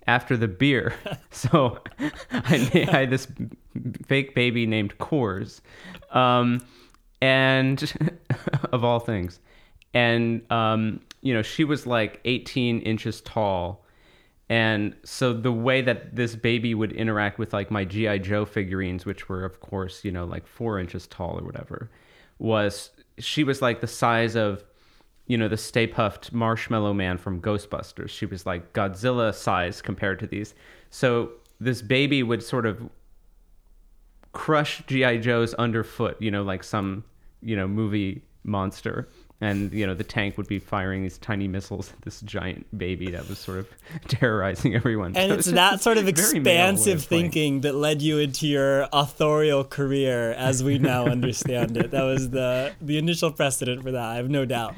after 0.09 0.37
the 0.37 0.49
beer. 0.49 0.95
so 1.31 1.79
I, 2.01 2.71
I 2.75 2.79
had 2.91 3.11
this 3.11 3.29
fake 4.07 4.35
baby 4.35 4.67
named 4.67 4.99
Coors, 4.99 5.61
um, 6.11 6.61
and 7.21 7.93
of 8.73 8.83
all 8.83 8.99
things, 8.99 9.39
and 9.95 10.51
um, 10.51 11.01
you 11.21 11.33
know 11.33 11.43
she 11.43 11.63
was 11.63 11.87
like 11.87 12.21
18 12.25 12.81
inches 12.81 13.21
tall. 13.21 13.85
And 14.51 14.97
so 15.05 15.35
the 15.35 15.53
way 15.53 15.83
that 15.83 16.17
this 16.17 16.35
baby 16.35 16.75
would 16.75 16.93
interact 16.93 17.39
with 17.39 17.53
like 17.53 17.71
my 17.71 17.85
GI 17.85 18.21
Joe 18.21 18.47
figurines, 18.47 19.05
which 19.05 19.29
were 19.29 19.45
of 19.45 19.61
course 19.61 20.05
you 20.05 20.11
know 20.11 20.25
like 20.25 20.47
four 20.47 20.81
inches 20.81 21.07
tall 21.07 21.39
or 21.39 21.45
whatever, 21.45 21.91
was 22.39 22.91
she 23.19 23.45
was 23.45 23.61
like 23.61 23.81
the 23.81 23.87
size 23.87 24.37
of 24.37 24.65
you 25.29 25.37
know, 25.37 25.47
the 25.47 25.57
Stay 25.57 25.87
Puft 25.87 26.33
Marshmallow 26.33 26.95
Man 26.95 27.19
from 27.19 27.41
Ghostbusters. 27.41 28.09
She 28.09 28.27
was 28.27 28.47
like 28.47 28.73
Godzilla 28.73 29.33
size 29.33 29.81
compared 29.81 30.19
to 30.21 30.27
these. 30.27 30.55
So 30.91 31.31
this 31.61 31.83
baby 31.83 32.23
would 32.23 32.43
sort 32.43 32.67
of 32.67 32.89
crush 34.33 34.83
G.I. 34.87 35.19
Joe's 35.19 35.55
underfoot, 35.55 36.17
you 36.19 36.31
know, 36.31 36.43
like 36.43 36.65
some, 36.65 37.05
you 37.43 37.57
know, 37.57 37.69
movie 37.69 38.23
monster. 38.43 39.09
And, 39.41 39.73
you 39.73 39.87
know, 39.87 39.95
the 39.95 40.03
tank 40.03 40.37
would 40.37 40.49
be 40.49 40.59
firing 40.59 41.03
these 41.03 41.19
tiny 41.19 41.47
missiles 41.47 41.93
at 41.93 42.03
this 42.03 42.23
giant 42.23 42.67
baby 42.77 43.11
that 43.11 43.29
was 43.29 43.39
sort 43.39 43.59
of 43.59 43.69
terrorizing 44.09 44.75
everyone. 44.75 45.15
And 45.15 45.31
So 45.31 45.39
it's 45.39 45.51
that 45.53 45.81
sort 45.81 45.99
of 45.99 46.07
very 46.07 46.41
male 46.41 46.45
way 46.45 46.71
expansive 46.71 47.05
thinking 47.05 47.61
that 47.61 47.75
led 47.75 48.01
you 48.03 48.19
into 48.19 48.49
your 48.49 48.89
authorial 48.93 49.63
career 49.63 50.33
as 50.33 50.65
we 50.65 50.79
now 50.79 51.07
understand 51.17 51.77
it. 51.77 51.93
That 51.93 52.03
was 52.03 52.31
the 52.31 52.73
the 52.81 52.99
initial 52.99 53.31
precedent 53.31 53.83
for 53.83 53.93
that, 53.93 54.05
I 54.05 54.17
have 54.17 54.31
no 54.31 54.45
doubt. 54.45 54.75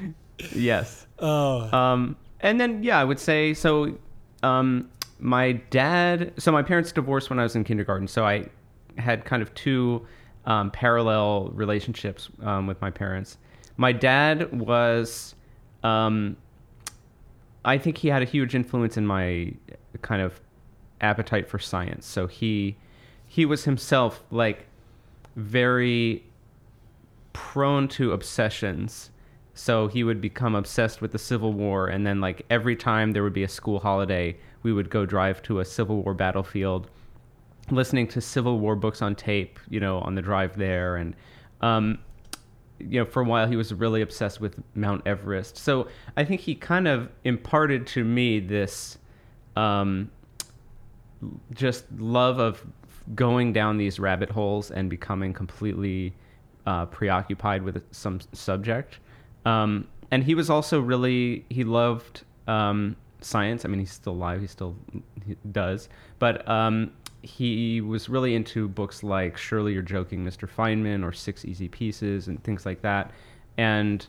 Yes. 0.55 1.07
Oh. 1.19 1.71
Um, 1.77 2.17
and 2.41 2.61
then 2.61 2.83
yeah, 2.83 2.99
I 2.99 3.05
would 3.05 3.19
say 3.19 3.55
so. 3.55 3.97
Um, 4.43 4.91
my 5.19 5.53
dad. 5.53 6.33
So 6.39 6.51
my 6.51 6.63
parents 6.63 6.93
divorced 6.93 7.31
when 7.31 7.39
I 7.39 7.43
was 7.43 7.57
in 7.57 7.65
kindergarten. 7.65 8.09
So 8.09 8.25
I 8.25 8.49
had 8.99 9.25
kind 9.25 9.43
of 9.43 9.55
two 9.55 10.07
um, 10.47 10.71
parallel 10.71 11.51
relationships 11.55 12.29
um, 12.43 12.67
with 12.67 12.81
my 12.81 12.91
parents. 12.91 13.39
My 13.77 13.93
dad 13.93 14.59
was. 14.59 15.35
Um, 15.83 16.37
I 17.65 17.77
think 17.79 17.99
he 17.99 18.09
had 18.09 18.23
a 18.23 18.25
huge 18.25 18.55
influence 18.55 18.97
in 18.97 19.07
my 19.07 19.53
kind 20.03 20.23
of 20.23 20.41
appetite 21.01 21.49
for 21.49 21.59
science. 21.59 22.07
So 22.07 22.27
he 22.27 22.77
he 23.27 23.45
was 23.45 23.65
himself 23.65 24.23
like 24.31 24.67
very 25.37 26.25
prone 27.33 27.89
to 27.89 28.13
obsessions. 28.13 29.11
So 29.55 29.89
he 29.89 30.05
would 30.05 30.21
become 30.21 30.55
obsessed 30.55 31.01
with 31.01 31.13
the 31.13 31.19
Civil 31.19 31.53
War, 31.53 31.89
and 31.89 32.07
then 32.07 32.21
like 32.21 32.47
every 32.51 32.77
time 32.77 33.13
there 33.13 33.23
would 33.23 33.33
be 33.33 33.43
a 33.43 33.49
school 33.49 33.81
holiday, 33.81 34.37
we 34.63 34.73
would 34.73 34.91
go 34.91 35.05
drive 35.05 35.43
to 35.43 35.61
a 35.61 35.65
Civil 35.65 36.03
War 36.03 36.15
battlefield, 36.15 36.91
listening 37.71 38.09
to 38.09 38.21
Civil 38.21 38.59
War 38.59 38.77
books 38.77 39.03
on 39.03 39.15
tape, 39.15 39.59
you 39.69 39.81
know, 39.81 39.99
on 40.01 40.15
the 40.15 40.23
drive 40.23 40.57
there, 40.57 40.97
and 40.97 41.15
um, 41.61 41.99
you 42.79 43.01
know, 43.01 43.05
for 43.05 43.23
a 43.23 43.25
while 43.25 43.47
he 43.47 43.57
was 43.57 43.75
really 43.75 44.01
obsessed 44.01 44.41
with 44.41 44.63
Mount 44.75 45.07
Everest. 45.07 45.57
So 45.57 45.89
I 46.17 46.25
think 46.25 46.41
he 46.41 46.55
kind 46.55 46.89
of 46.89 47.11
imparted 47.25 47.87
to 47.89 48.05
me 48.05 48.41
this 48.41 48.99
um, 49.57 50.11
just 51.55 51.85
love 51.99 52.39
of 52.39 52.65
going 53.15 53.53
down 53.53 53.77
these 53.77 53.99
rabbit 53.99 54.31
holes 54.31 54.71
and 54.71 54.89
becoming 54.89 55.33
completely 55.33 56.15
uh, 56.67 56.87
preoccupied 56.87 57.63
with 57.63 57.83
some 57.91 58.21
subject. 58.33 59.01
Um, 59.45 59.87
and 60.11 60.25
he 60.25 60.35
was 60.35 60.51
also 60.51 60.81
really 60.81 61.45
he 61.51 61.65
loved 61.65 62.25
um, 62.47 62.97
science. 63.21 63.65
I 63.65 63.69
mean, 63.69 63.81
he's 63.81 63.93
still 63.93 64.13
alive. 64.13 64.41
He 64.41 64.47
still 64.47 64.77
he 65.25 65.37
does, 65.53 65.89
but 66.19 66.49
um, 66.49 66.93
he 67.23 67.81
was 67.81 68.09
really 68.09 68.35
into 68.35 68.69
books 68.69 69.03
like 69.03 69.37
Surely 69.37 69.73
You're 69.73 69.83
Joking, 69.83 70.25
Mr. 70.25 70.49
Feynman, 70.49 71.05
or 71.05 71.13
Six 71.13 71.45
Easy 71.45 71.69
Pieces, 71.69 72.29
and 72.29 72.43
things 72.43 72.67
like 72.67 72.83
that. 72.83 73.13
And 73.59 74.07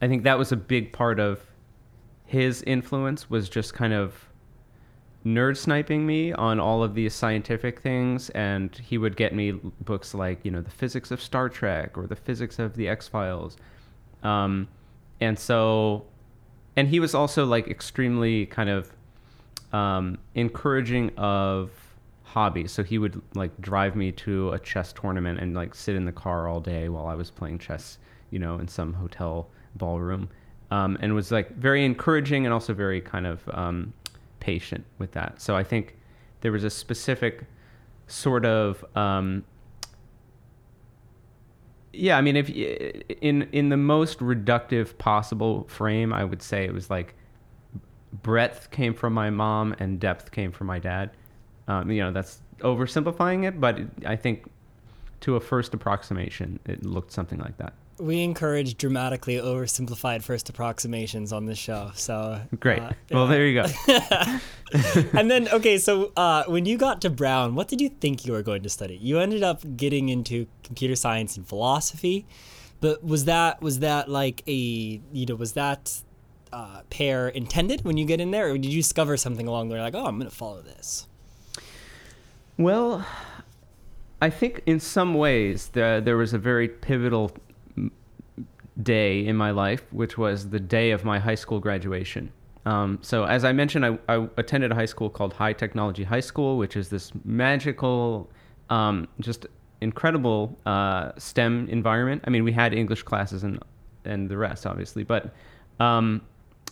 I 0.00 0.08
think 0.08 0.22
that 0.24 0.38
was 0.38 0.52
a 0.52 0.56
big 0.56 0.92
part 0.92 1.18
of 1.18 1.40
his 2.24 2.62
influence 2.62 3.30
was 3.30 3.48
just 3.48 3.72
kind 3.72 3.94
of 3.94 4.28
nerd 5.24 5.56
sniping 5.56 6.06
me 6.06 6.32
on 6.34 6.60
all 6.60 6.82
of 6.82 6.94
these 6.94 7.14
scientific 7.14 7.80
things 7.80 8.30
and 8.30 8.76
he 8.76 8.98
would 8.98 9.16
get 9.16 9.34
me 9.34 9.52
books 9.80 10.14
like 10.14 10.38
you 10.44 10.50
know 10.50 10.60
the 10.60 10.70
physics 10.70 11.10
of 11.10 11.20
star 11.20 11.48
trek 11.48 11.98
or 11.98 12.06
the 12.06 12.14
physics 12.14 12.58
of 12.58 12.76
the 12.76 12.86
x-files 12.86 13.56
um, 14.22 14.68
and 15.20 15.38
so 15.38 16.04
and 16.76 16.88
he 16.88 17.00
was 17.00 17.14
also 17.14 17.44
like 17.44 17.68
extremely 17.68 18.46
kind 18.46 18.70
of 18.70 18.92
um, 19.72 20.18
encouraging 20.34 21.10
of 21.16 21.70
hobbies 22.22 22.70
so 22.70 22.82
he 22.82 22.98
would 22.98 23.20
like 23.34 23.58
drive 23.60 23.96
me 23.96 24.12
to 24.12 24.50
a 24.52 24.58
chess 24.58 24.92
tournament 24.92 25.40
and 25.40 25.54
like 25.54 25.74
sit 25.74 25.96
in 25.96 26.04
the 26.04 26.12
car 26.12 26.46
all 26.46 26.60
day 26.60 26.88
while 26.90 27.06
i 27.06 27.14
was 27.14 27.30
playing 27.30 27.58
chess 27.58 27.96
you 28.30 28.38
know 28.38 28.58
in 28.58 28.68
some 28.68 28.92
hotel 28.92 29.48
ballroom 29.76 30.28
um, 30.70 30.98
and 31.00 31.14
was 31.14 31.30
like 31.30 31.54
very 31.56 31.84
encouraging 31.84 32.44
and 32.44 32.52
also 32.52 32.74
very 32.74 33.00
kind 33.00 33.26
of 33.26 33.48
um, 33.52 33.92
patient 34.40 34.84
with 34.98 35.12
that. 35.12 35.40
So 35.40 35.56
I 35.56 35.64
think 35.64 35.96
there 36.40 36.52
was 36.52 36.64
a 36.64 36.70
specific 36.70 37.44
sort 38.06 38.44
of 38.44 38.84
um, 38.96 39.44
yeah. 41.98 42.16
I 42.16 42.20
mean, 42.20 42.36
if 42.36 42.48
in 42.50 43.48
in 43.52 43.68
the 43.68 43.76
most 43.76 44.20
reductive 44.20 44.96
possible 44.98 45.64
frame, 45.68 46.12
I 46.12 46.24
would 46.24 46.42
say 46.42 46.64
it 46.64 46.72
was 46.72 46.90
like 46.90 47.14
breadth 48.12 48.70
came 48.70 48.94
from 48.94 49.12
my 49.12 49.30
mom 49.30 49.74
and 49.78 50.00
depth 50.00 50.30
came 50.30 50.52
from 50.52 50.66
my 50.66 50.78
dad. 50.78 51.10
Um, 51.66 51.90
you 51.90 52.02
know, 52.02 52.12
that's 52.12 52.40
oversimplifying 52.60 53.46
it, 53.46 53.60
but 53.60 53.78
I 54.06 54.16
think 54.16 54.50
to 55.20 55.36
a 55.36 55.40
first 55.40 55.74
approximation, 55.74 56.60
it 56.64 56.84
looked 56.84 57.12
something 57.12 57.38
like 57.38 57.58
that. 57.58 57.74
We 57.98 58.22
encourage 58.22 58.76
dramatically 58.76 59.36
oversimplified 59.36 60.22
first 60.22 60.48
approximations 60.48 61.32
on 61.32 61.46
this 61.46 61.58
show. 61.58 61.90
So 61.94 62.40
Great. 62.60 62.80
uh, 62.80 62.92
Well, 63.10 63.26
there 63.26 63.46
you 63.46 63.62
go. 63.62 63.68
and 65.18 65.30
then 65.30 65.48
okay, 65.48 65.78
so 65.78 66.12
uh, 66.16 66.44
when 66.46 66.64
you 66.64 66.78
got 66.78 67.00
to 67.02 67.10
Brown, 67.10 67.54
what 67.54 67.68
did 67.68 67.80
you 67.80 67.88
think 67.88 68.24
you 68.24 68.32
were 68.32 68.42
going 68.42 68.62
to 68.62 68.68
study? 68.68 68.96
You 68.96 69.18
ended 69.18 69.42
up 69.42 69.62
getting 69.76 70.08
into 70.08 70.46
computer 70.62 70.94
science 70.94 71.36
and 71.36 71.46
philosophy, 71.46 72.26
but 72.80 73.02
was 73.02 73.24
that 73.24 73.60
was 73.60 73.80
that 73.80 74.08
like 74.08 74.42
a 74.46 75.00
you 75.12 75.26
know 75.26 75.34
was 75.34 75.52
that 75.52 76.02
uh, 76.52 76.82
pair 76.90 77.28
intended 77.28 77.84
when 77.84 77.96
you 77.96 78.04
get 78.04 78.20
in 78.20 78.30
there, 78.30 78.50
or 78.50 78.58
did 78.58 78.66
you 78.66 78.82
discover 78.82 79.16
something 79.16 79.46
along 79.48 79.68
the 79.68 79.74
way 79.74 79.80
like 79.80 79.94
oh 79.94 80.06
I'm 80.06 80.18
going 80.18 80.30
to 80.30 80.36
follow 80.36 80.62
this? 80.62 81.06
Well, 82.56 83.06
I 84.20 84.30
think 84.30 84.62
in 84.66 84.80
some 84.80 85.14
ways 85.14 85.68
there 85.72 86.00
there 86.00 86.16
was 86.16 86.32
a 86.32 86.38
very 86.38 86.68
pivotal 86.68 87.32
day 88.82 89.26
in 89.26 89.36
my 89.36 89.50
life, 89.50 89.82
which 89.90 90.16
was 90.16 90.50
the 90.50 90.60
day 90.60 90.90
of 90.90 91.04
my 91.04 91.18
high 91.18 91.34
school 91.34 91.60
graduation. 91.60 92.32
Um, 92.66 92.98
so, 93.02 93.24
as 93.24 93.44
I 93.44 93.52
mentioned, 93.52 93.86
I, 93.86 93.98
I 94.08 94.28
attended 94.36 94.72
a 94.72 94.74
high 94.74 94.84
school 94.84 95.08
called 95.08 95.32
High 95.32 95.52
Technology 95.52 96.04
High 96.04 96.20
School, 96.20 96.58
which 96.58 96.76
is 96.76 96.88
this 96.90 97.12
magical, 97.24 98.30
um, 98.68 99.08
just 99.20 99.46
incredible 99.80 100.58
uh, 100.66 101.12
STEM 101.16 101.68
environment. 101.70 102.22
I 102.26 102.30
mean, 102.30 102.44
we 102.44 102.52
had 102.52 102.74
English 102.74 103.04
classes 103.04 103.42
and 103.42 103.58
and 104.04 104.28
the 104.28 104.36
rest, 104.36 104.66
obviously, 104.66 105.02
but 105.02 105.34
um, 105.80 106.22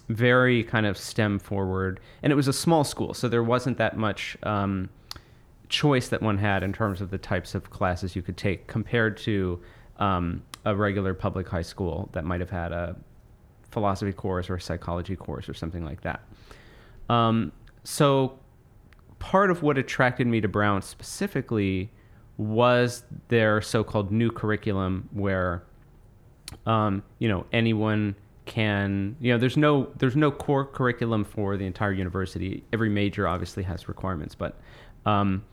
very 0.08 0.64
kind 0.64 0.86
of 0.86 0.96
STEM 0.96 1.38
forward. 1.38 2.00
And 2.22 2.32
it 2.32 2.36
was 2.36 2.48
a 2.48 2.52
small 2.52 2.84
school, 2.84 3.14
so 3.14 3.28
there 3.28 3.42
wasn't 3.42 3.78
that 3.78 3.96
much. 3.96 4.36
Um, 4.42 4.90
choice 5.68 6.08
that 6.08 6.22
one 6.22 6.38
had 6.38 6.62
in 6.62 6.72
terms 6.72 7.00
of 7.00 7.10
the 7.10 7.18
types 7.18 7.54
of 7.54 7.70
classes 7.70 8.14
you 8.14 8.22
could 8.22 8.36
take 8.36 8.68
compared 8.68 9.16
to 9.16 9.60
um, 9.98 10.42
a 10.66 10.74
regular 10.74 11.14
public 11.14 11.48
high 11.48 11.62
school 11.62 12.10
that 12.12 12.24
might 12.24 12.40
have 12.40 12.50
had 12.50 12.72
a 12.72 12.96
philosophy 13.70 14.12
course 14.12 14.50
or 14.50 14.56
a 14.56 14.60
psychology 14.60 15.16
course 15.16 15.48
or 15.48 15.54
something 15.54 15.84
like 15.84 16.02
that. 16.02 16.20
Um, 17.08 17.52
so 17.84 18.38
part 19.20 19.50
of 19.50 19.62
what 19.62 19.78
attracted 19.78 20.26
me 20.26 20.40
to 20.40 20.48
Brown 20.48 20.82
specifically 20.82 21.90
was 22.36 23.04
their 23.28 23.62
so-called 23.62 24.10
new 24.10 24.30
curriculum 24.30 25.08
where 25.12 25.62
um, 26.66 27.02
you 27.20 27.28
know 27.28 27.46
anyone 27.52 28.14
can 28.44 29.16
you 29.20 29.32
know 29.32 29.38
there's 29.38 29.56
no 29.56 29.88
there's 29.98 30.16
no 30.16 30.30
core 30.30 30.64
curriculum 30.64 31.24
for 31.24 31.56
the 31.56 31.64
entire 31.64 31.92
university 31.92 32.62
every 32.72 32.88
major 32.88 33.26
obviously 33.26 33.62
has 33.62 33.88
requirements 33.88 34.34
but 34.34 34.60
um, 35.06 35.44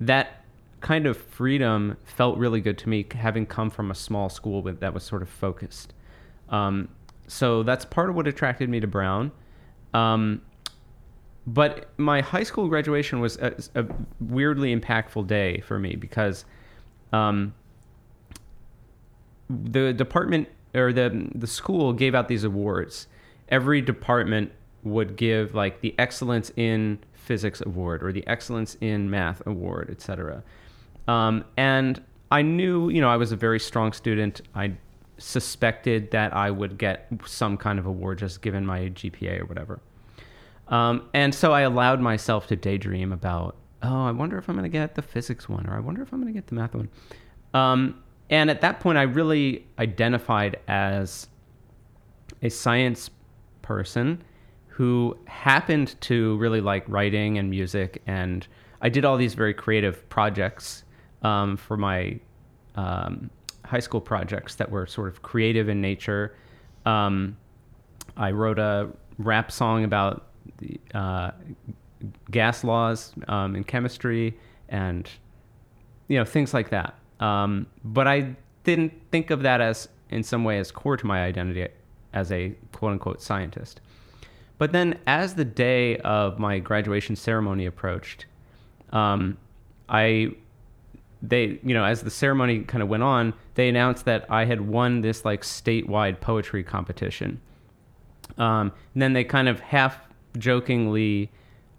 that 0.00 0.37
kind 0.80 1.06
of 1.06 1.16
freedom 1.16 1.96
felt 2.04 2.38
really 2.38 2.60
good 2.60 2.78
to 2.78 2.88
me 2.88 3.06
having 3.14 3.46
come 3.46 3.70
from 3.70 3.90
a 3.90 3.94
small 3.94 4.28
school 4.28 4.62
with, 4.62 4.80
that 4.80 4.94
was 4.94 5.02
sort 5.02 5.22
of 5.22 5.28
focused 5.28 5.92
um, 6.48 6.88
so 7.26 7.62
that's 7.62 7.84
part 7.84 8.08
of 8.08 8.16
what 8.16 8.26
attracted 8.26 8.68
me 8.68 8.80
to 8.80 8.86
brown 8.86 9.30
um, 9.94 10.40
but 11.46 11.88
my 11.96 12.20
high 12.20 12.42
school 12.42 12.68
graduation 12.68 13.20
was 13.20 13.36
a, 13.38 13.54
a 13.74 13.86
weirdly 14.20 14.74
impactful 14.76 15.26
day 15.26 15.60
for 15.60 15.78
me 15.78 15.96
because 15.96 16.44
um, 17.12 17.54
the 19.48 19.94
department 19.94 20.48
or 20.74 20.92
the 20.92 21.30
the 21.34 21.46
school 21.46 21.92
gave 21.92 22.14
out 22.14 22.28
these 22.28 22.44
awards. 22.44 23.06
Every 23.48 23.80
department 23.80 24.52
would 24.82 25.16
give 25.16 25.54
like 25.54 25.80
the 25.80 25.94
excellence 25.98 26.52
in 26.56 26.98
physics 27.14 27.62
award 27.64 28.02
or 28.02 28.12
the 28.12 28.26
excellence 28.26 28.76
in 28.80 29.08
math 29.08 29.44
award, 29.46 29.88
etc. 29.90 30.42
Um, 31.08 31.44
and 31.56 32.00
I 32.30 32.42
knew, 32.42 32.90
you 32.90 33.00
know, 33.00 33.08
I 33.08 33.16
was 33.16 33.32
a 33.32 33.36
very 33.36 33.58
strong 33.58 33.92
student. 33.92 34.42
I 34.54 34.74
suspected 35.16 36.10
that 36.12 36.34
I 36.34 36.50
would 36.50 36.78
get 36.78 37.08
some 37.26 37.56
kind 37.56 37.78
of 37.78 37.86
award 37.86 38.18
just 38.18 38.42
given 38.42 38.64
my 38.64 38.90
GPA 38.90 39.40
or 39.40 39.46
whatever. 39.46 39.80
Um, 40.68 41.08
and 41.14 41.34
so 41.34 41.52
I 41.52 41.62
allowed 41.62 42.00
myself 42.00 42.46
to 42.48 42.56
daydream 42.56 43.12
about, 43.12 43.56
oh, 43.82 44.04
I 44.04 44.12
wonder 44.12 44.36
if 44.38 44.48
I'm 44.48 44.54
going 44.54 44.64
to 44.64 44.68
get 44.68 44.94
the 44.94 45.02
physics 45.02 45.48
one, 45.48 45.66
or 45.66 45.74
I 45.74 45.80
wonder 45.80 46.02
if 46.02 46.12
I'm 46.12 46.20
going 46.20 46.32
to 46.32 46.38
get 46.38 46.46
the 46.46 46.54
math 46.54 46.74
one. 46.74 46.88
Um, 47.54 48.02
and 48.28 48.50
at 48.50 48.60
that 48.60 48.80
point, 48.80 48.98
I 48.98 49.02
really 49.02 49.66
identified 49.78 50.60
as 50.68 51.28
a 52.42 52.50
science 52.50 53.08
person 53.62 54.22
who 54.66 55.16
happened 55.26 55.98
to 56.02 56.36
really 56.36 56.60
like 56.60 56.84
writing 56.86 57.38
and 57.38 57.48
music. 57.48 58.02
And 58.06 58.46
I 58.82 58.90
did 58.90 59.06
all 59.06 59.16
these 59.16 59.34
very 59.34 59.54
creative 59.54 60.06
projects 60.10 60.84
um, 61.22 61.56
for 61.56 61.76
my 61.76 62.18
um, 62.76 63.30
high 63.64 63.80
school 63.80 64.00
projects 64.00 64.54
that 64.56 64.70
were 64.70 64.86
sort 64.86 65.08
of 65.08 65.22
creative 65.22 65.68
in 65.68 65.80
nature. 65.80 66.34
Um, 66.86 67.36
I 68.16 68.30
wrote 68.30 68.58
a 68.58 68.88
rap 69.18 69.52
song 69.52 69.84
about 69.84 70.28
the 70.58 70.80
uh, 70.94 71.30
gas 72.30 72.64
laws 72.64 73.12
um, 73.28 73.56
in 73.56 73.64
chemistry 73.64 74.38
and 74.68 75.08
you 76.08 76.18
know 76.18 76.24
things 76.24 76.54
like 76.54 76.70
that. 76.70 76.98
Um, 77.20 77.66
but 77.84 78.06
I 78.06 78.36
didn't 78.64 78.92
think 79.10 79.30
of 79.30 79.42
that 79.42 79.60
as 79.60 79.88
in 80.10 80.22
some 80.22 80.44
way 80.44 80.58
as 80.58 80.70
core 80.70 80.96
to 80.96 81.06
my 81.06 81.22
identity 81.22 81.68
as 82.12 82.32
a 82.32 82.54
quote 82.72 82.92
unquote 82.92 83.20
scientist. 83.20 83.80
But 84.56 84.72
then, 84.72 84.98
as 85.06 85.34
the 85.34 85.44
day 85.44 85.98
of 85.98 86.38
my 86.38 86.58
graduation 86.58 87.14
ceremony 87.14 87.66
approached, 87.66 88.26
um, 88.90 89.38
I 89.88 90.32
they 91.22 91.58
you 91.62 91.74
know 91.74 91.84
as 91.84 92.02
the 92.02 92.10
ceremony 92.10 92.60
kind 92.60 92.82
of 92.82 92.88
went 92.88 93.02
on, 93.02 93.34
they 93.54 93.68
announced 93.68 94.04
that 94.04 94.26
I 94.30 94.44
had 94.44 94.60
won 94.60 95.00
this 95.00 95.24
like 95.24 95.42
statewide 95.42 96.20
poetry 96.20 96.62
competition. 96.62 97.40
Um, 98.36 98.72
and 98.94 99.02
then 99.02 99.12
they 99.14 99.24
kind 99.24 99.48
of 99.48 99.60
half 99.60 99.98
jokingly 100.36 101.30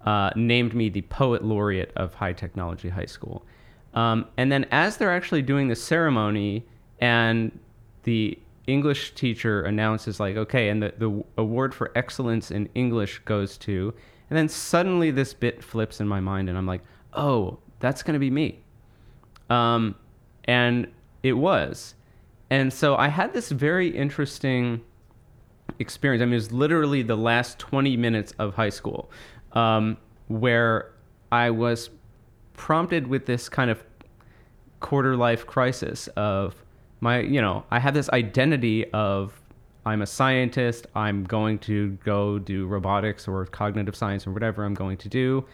uh, 0.06 0.32
named 0.36 0.74
me 0.74 0.90
the 0.90 1.02
poet 1.04 1.44
laureate 1.44 1.92
of 1.96 2.13
High 2.16 2.34
Technology 2.34 2.90
High 2.90 3.06
School. 3.06 3.46
Um, 3.94 4.28
and 4.38 4.52
then 4.52 4.66
as 4.72 4.98
they're 4.98 5.13
actually 5.13 5.42
doing 5.42 5.68
the 5.68 5.76
ceremony, 5.76 6.66
and 7.00 7.58
the 8.04 8.38
English 8.68 9.16
teacher 9.16 9.63
announces 9.63 10.20
like, 10.20 10.36
okay, 10.36 10.70
and 10.70 10.82
the, 10.84 10.94
the 10.98 11.24
award 11.38 11.74
for 11.74 11.92
excellence 11.96 12.52
in 12.52 12.70
English 12.76 13.20
goes 13.26 13.58
to, 13.60 13.94
and 14.30 14.38
then 14.38 14.48
suddenly 14.48 15.12
this 15.12 15.34
bit 15.34 15.63
flips 15.63 16.00
in 16.00 16.08
my 16.08 16.20
mind, 16.20 16.50
and 16.50 16.58
I'm 16.58 16.68
like, 16.68 16.82
oh, 17.13 17.60
that's 17.80 18.04
going 18.04 18.13
to 18.13 18.20
be 18.20 18.30
me. 18.30 18.60
Um, 19.50 19.96
and 20.46 20.88
it 21.24 21.34
was. 21.34 21.96
And 22.50 22.74
so 22.74 22.96
I 22.96 23.10
had 23.10 23.34
this 23.34 23.50
very 23.50 23.90
interesting 23.90 24.82
experience. 25.78 26.22
I 26.22 26.26
mean, 26.26 26.34
it 26.34 26.38
was 26.38 26.52
literally 26.52 27.04
the 27.04 27.16
last 27.16 27.60
20 27.60 27.96
minutes 27.98 28.34
of 28.40 28.56
high 28.56 28.70
school 28.70 29.12
um, 29.54 29.98
where 30.28 30.92
I 31.32 31.52
was 31.52 31.90
prompted 32.54 33.08
with 33.08 33.26
this 33.26 33.50
kind 33.50 33.70
of 33.70 33.84
quarter 34.80 35.16
life 35.16 35.46
crisis 35.46 36.08
of 36.10 36.56
my, 37.02 37.20
you 37.20 37.42
know, 37.42 37.64
I 37.72 37.80
have 37.80 37.94
this 37.94 38.10
identity 38.10 38.90
of 38.92 39.40
I'm 39.86 40.02
a 40.02 40.08
scientist, 40.08 40.88
I'm 40.96 41.24
going 41.24 41.60
to 41.60 41.92
go 42.04 42.38
do 42.38 42.68
robotics 42.68 43.28
or 43.28 43.46
cognitive 43.46 43.96
science 43.96 44.28
or 44.28 44.32
whatever 44.32 44.66
I'm 44.66 44.74
going 44.74 44.98
to 44.98 45.10
do. 45.10 45.46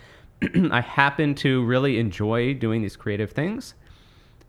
I 0.72 0.82
happen 0.82 1.36
to 1.36 1.64
really 1.64 2.00
enjoy 2.00 2.54
doing 2.54 2.82
these 2.82 2.96
creative 2.96 3.32
things. 3.32 3.76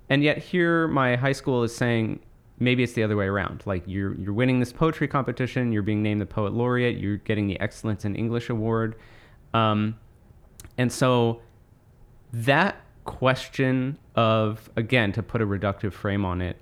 And 0.09 0.23
yet 0.23 0.39
here 0.39 0.89
my 0.89 1.17
high 1.17 1.33
school 1.33 1.63
is 1.63 1.75
saying 1.75 2.21
maybe 2.59 2.83
it's 2.83 2.95
the 2.95 3.03
other 3.03 3.17
way 3.17 3.27
around. 3.27 3.63
Like 3.67 3.83
you're 3.87 4.15
you're 4.15 4.33
winning 4.33 4.61
this 4.61 4.73
poetry 4.73 5.09
competition, 5.09 5.73
you're 5.73 5.83
being 5.83 6.03
named 6.03 6.21
the 6.21 6.27
poet 6.27 6.53
laureate, 6.53 6.99
you're 6.99 7.19
getting 7.19 7.47
the 7.47 7.59
Excellence 7.61 8.05
in 8.05 8.15
English 8.15 8.49
award, 8.49 8.97
um, 9.55 9.97
and 10.79 10.93
so 10.93 11.41
that 12.33 12.77
question 13.05 13.99
of 14.15 14.69
again 14.77 15.13
to 15.13 15.23
put 15.23 15.41
a 15.41 15.47
reductive 15.47 15.93
frame 15.93 16.25
on 16.25 16.41
it, 16.41 16.61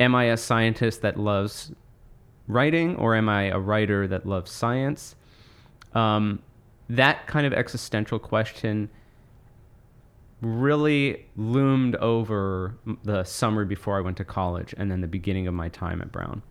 am 0.00 0.14
I 0.14 0.24
a 0.24 0.36
scientist 0.36 1.02
that 1.02 1.18
loves 1.18 1.72
writing 2.46 2.96
or 2.96 3.14
am 3.14 3.28
I 3.28 3.44
a 3.44 3.58
writer 3.58 4.06
that 4.08 4.26
loves 4.26 4.50
science? 4.50 5.16
Um, 5.94 6.42
that 6.88 7.26
kind 7.26 7.46
of 7.46 7.52
existential 7.52 8.18
question 8.18 8.90
really 10.40 11.26
loomed 11.36 11.96
over 11.96 12.76
the 13.04 13.24
summer 13.24 13.64
before 13.64 13.96
I 13.96 14.00
went 14.00 14.16
to 14.18 14.24
college 14.24 14.74
and 14.76 14.90
then 14.90 15.00
the 15.00 15.08
beginning 15.08 15.46
of 15.46 15.54
my 15.54 15.68
time 15.68 16.02
at 16.02 16.12
Brown. 16.12 16.42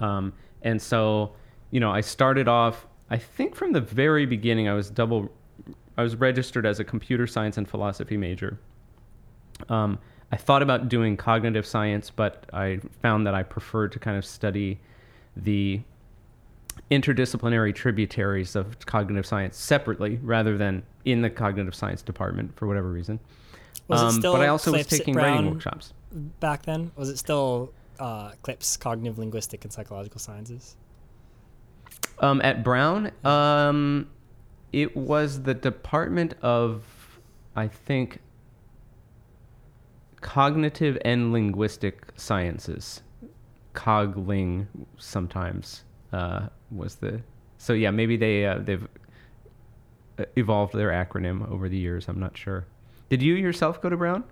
Um, 0.00 0.32
and 0.62 0.80
so, 0.80 1.32
you 1.70 1.80
know, 1.80 1.90
I 1.90 2.00
started 2.00 2.48
off, 2.48 2.86
I 3.10 3.18
think 3.18 3.54
from 3.54 3.72
the 3.72 3.80
very 3.80 4.26
beginning, 4.26 4.68
I 4.68 4.74
was 4.74 4.90
double, 4.90 5.30
I 5.96 6.02
was 6.02 6.16
registered 6.16 6.66
as 6.66 6.80
a 6.80 6.84
computer 6.84 7.26
science 7.26 7.56
and 7.56 7.68
philosophy 7.68 8.16
major. 8.16 8.58
Um, 9.68 9.98
I 10.30 10.36
thought 10.36 10.62
about 10.62 10.88
doing 10.88 11.16
cognitive 11.16 11.66
science, 11.66 12.10
but 12.10 12.46
I 12.52 12.80
found 13.00 13.26
that 13.26 13.34
I 13.34 13.42
preferred 13.42 13.92
to 13.92 13.98
kind 13.98 14.16
of 14.16 14.24
study 14.24 14.80
the 15.36 15.80
interdisciplinary 16.90 17.74
tributaries 17.74 18.56
of 18.56 18.78
cognitive 18.86 19.26
science 19.26 19.56
separately 19.56 20.18
rather 20.22 20.56
than 20.56 20.82
in 21.04 21.22
the 21.22 21.30
cognitive 21.30 21.74
science 21.74 22.02
department 22.02 22.56
for 22.56 22.66
whatever 22.66 22.90
reason. 22.90 23.20
Was 23.88 24.00
Um, 24.00 24.08
it 24.08 24.12
still 24.12 24.32
but 24.32 24.42
I 24.42 24.48
also 24.48 24.72
was 24.72 24.82
Clips 24.86 24.92
at 24.92 24.98
taking 24.98 25.14
Brown 25.14 25.32
writing 25.36 25.50
workshops. 25.52 25.92
back 26.40 26.62
then? 26.62 26.90
Was 26.96 27.08
it 27.08 27.18
still 27.18 27.72
uh, 27.98 28.32
CLIPS, 28.42 28.76
Cognitive 28.78 29.18
Linguistic 29.18 29.64
and 29.64 29.72
Psychological 29.72 30.18
Sciences? 30.20 30.76
Um, 32.20 32.40
at 32.42 32.64
Brown, 32.64 33.10
um, 33.24 34.08
it 34.72 34.96
was 34.96 35.42
the 35.42 35.54
Department 35.54 36.34
of, 36.42 36.82
I 37.56 37.68
think, 37.68 38.20
Cognitive 40.20 40.98
and 41.04 41.32
Linguistic 41.32 42.08
Sciences. 42.16 43.02
Cogling 43.74 44.66
sometimes 44.96 45.84
uh, 46.12 46.48
was 46.70 46.96
the. 46.96 47.22
So 47.58 47.72
yeah, 47.72 47.90
maybe 47.90 48.16
they 48.16 48.46
uh, 48.46 48.58
they've 48.58 48.86
uh, 50.18 50.24
evolved 50.36 50.74
their 50.74 50.90
acronym 50.90 51.50
over 51.50 51.68
the 51.68 51.76
years. 51.78 52.08
I'm 52.08 52.20
not 52.20 52.36
sure. 52.36 52.66
Did 53.08 53.22
you 53.22 53.34
yourself 53.34 53.80
go 53.80 53.88
to 53.88 53.96
Brown? 53.96 54.24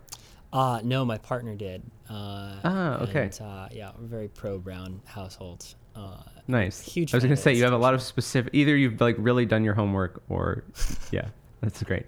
Uh, 0.53 0.81
no, 0.85 1.05
my 1.05 1.19
partner 1.19 1.55
did. 1.55 1.83
Uh, 2.09 2.61
Ah, 2.65 2.99
okay. 3.03 3.25
And, 3.25 3.41
uh, 3.41 3.69
yeah, 3.73 3.91
we're 3.99 4.07
very 4.07 4.29
pro 4.29 4.59
Brown 4.59 5.01
household. 5.07 5.75
Uh, 5.95 6.19
Nice. 6.49 6.81
Huge 6.81 7.13
I 7.13 7.17
was 7.17 7.25
gonna 7.25 7.37
say 7.37 7.55
you 7.55 7.65
have 7.65 7.73
a 7.73 7.79
lot 7.79 7.95
of 7.95 8.01
specific. 8.03 8.55
Either 8.55 8.77
you've 8.77 9.01
like 9.01 9.17
really 9.19 9.47
done 9.47 9.65
your 9.65 9.75
homework, 9.75 10.23
or 10.29 10.63
yeah, 11.11 11.29
that's 11.61 11.83
great. 11.83 12.07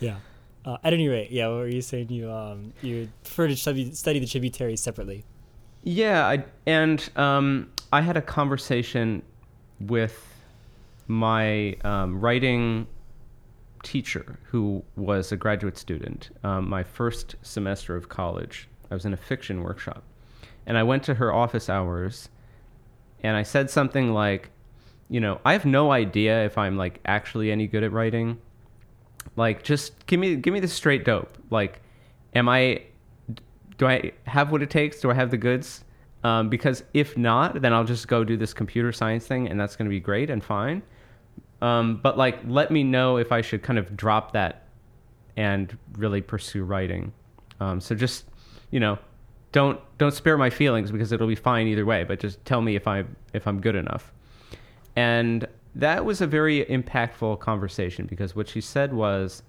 yeah. 0.00 0.16
Uh, 0.64 0.78
at 0.82 0.94
any 0.94 1.08
rate, 1.08 1.30
yeah, 1.30 1.46
what 1.48 1.56
were 1.56 1.68
you 1.68 1.82
saying? 1.82 2.08
You 2.08 2.30
um, 2.30 2.72
you 2.80 3.10
prefer 3.22 3.48
to 3.48 3.56
study, 3.56 3.92
study 3.92 4.18
the 4.18 4.26
tributaries 4.26 4.80
separately. 4.80 5.24
Yeah, 5.84 6.26
I, 6.26 6.44
and 6.66 7.08
um, 7.14 7.70
I 7.92 8.00
had 8.00 8.16
a 8.16 8.22
conversation 8.22 9.22
with 9.80 10.18
my 11.08 11.76
um, 11.84 12.18
writing 12.20 12.86
teacher 13.82 14.38
who 14.44 14.82
was 14.96 15.30
a 15.30 15.36
graduate 15.36 15.76
student. 15.76 16.30
Um, 16.42 16.70
my 16.70 16.82
first 16.82 17.36
semester 17.42 17.96
of 17.96 18.08
college, 18.08 18.66
I 18.90 18.94
was 18.94 19.04
in 19.04 19.12
a 19.12 19.16
fiction 19.18 19.62
workshop, 19.62 20.02
and 20.66 20.78
I 20.78 20.82
went 20.82 21.02
to 21.04 21.14
her 21.14 21.32
office 21.34 21.68
hours, 21.68 22.30
and 23.22 23.36
I 23.36 23.42
said 23.42 23.68
something 23.68 24.14
like, 24.14 24.50
"You 25.10 25.20
know, 25.20 25.38
I 25.44 25.52
have 25.52 25.66
no 25.66 25.92
idea 25.92 26.46
if 26.46 26.56
I'm 26.56 26.78
like 26.78 27.00
actually 27.04 27.52
any 27.52 27.66
good 27.66 27.82
at 27.82 27.92
writing. 27.92 28.38
Like, 29.36 29.62
just 29.62 30.06
give 30.06 30.18
me 30.18 30.36
give 30.36 30.54
me 30.54 30.60
the 30.60 30.68
straight 30.68 31.04
dope. 31.04 31.36
Like, 31.50 31.82
am 32.34 32.48
I? 32.48 32.84
Do 33.78 33.86
I 33.86 34.12
have 34.26 34.50
what 34.50 34.62
it 34.62 34.70
takes? 34.70 35.00
Do 35.00 35.10
I 35.10 35.14
have 35.14 35.30
the 35.30 35.36
goods?" 35.36 35.84
Um, 36.22 36.48
because 36.48 36.82
if 36.94 37.18
not, 37.18 37.60
then 37.60 37.74
I'll 37.74 37.84
just 37.84 38.08
go 38.08 38.24
do 38.24 38.36
this 38.36 38.54
computer 38.54 38.92
science 38.92 39.26
thing, 39.26 39.46
and 39.48 39.60
that's 39.60 39.76
going 39.76 39.84
to 39.84 39.90
be 39.90 40.00
great 40.00 40.30
and 40.30 40.42
fine. 40.42 40.82
Um, 41.60 42.00
but 42.02 42.16
like, 42.16 42.38
let 42.46 42.70
me 42.70 42.82
know 42.82 43.18
if 43.18 43.30
I 43.30 43.42
should 43.42 43.62
kind 43.62 43.78
of 43.78 43.96
drop 43.96 44.32
that 44.32 44.66
and 45.36 45.76
really 45.98 46.20
pursue 46.20 46.64
writing. 46.64 47.12
Um, 47.60 47.80
so 47.80 47.94
just, 47.94 48.24
you 48.70 48.80
know, 48.80 48.98
don't 49.52 49.80
don't 49.98 50.12
spare 50.12 50.36
my 50.36 50.50
feelings 50.50 50.90
because 50.90 51.12
it'll 51.12 51.28
be 51.28 51.34
fine 51.34 51.66
either 51.68 51.84
way. 51.84 52.04
But 52.04 52.20
just 52.20 52.44
tell 52.44 52.60
me 52.60 52.74
if 52.74 52.88
I 52.88 53.04
if 53.32 53.46
I'm 53.46 53.60
good 53.60 53.76
enough. 53.76 54.12
And 54.96 55.46
that 55.74 56.04
was 56.04 56.20
a 56.20 56.26
very 56.26 56.64
impactful 56.64 57.40
conversation 57.40 58.06
because 58.06 58.36
what 58.36 58.48
she 58.48 58.60
said 58.60 58.92
was, 58.92 59.42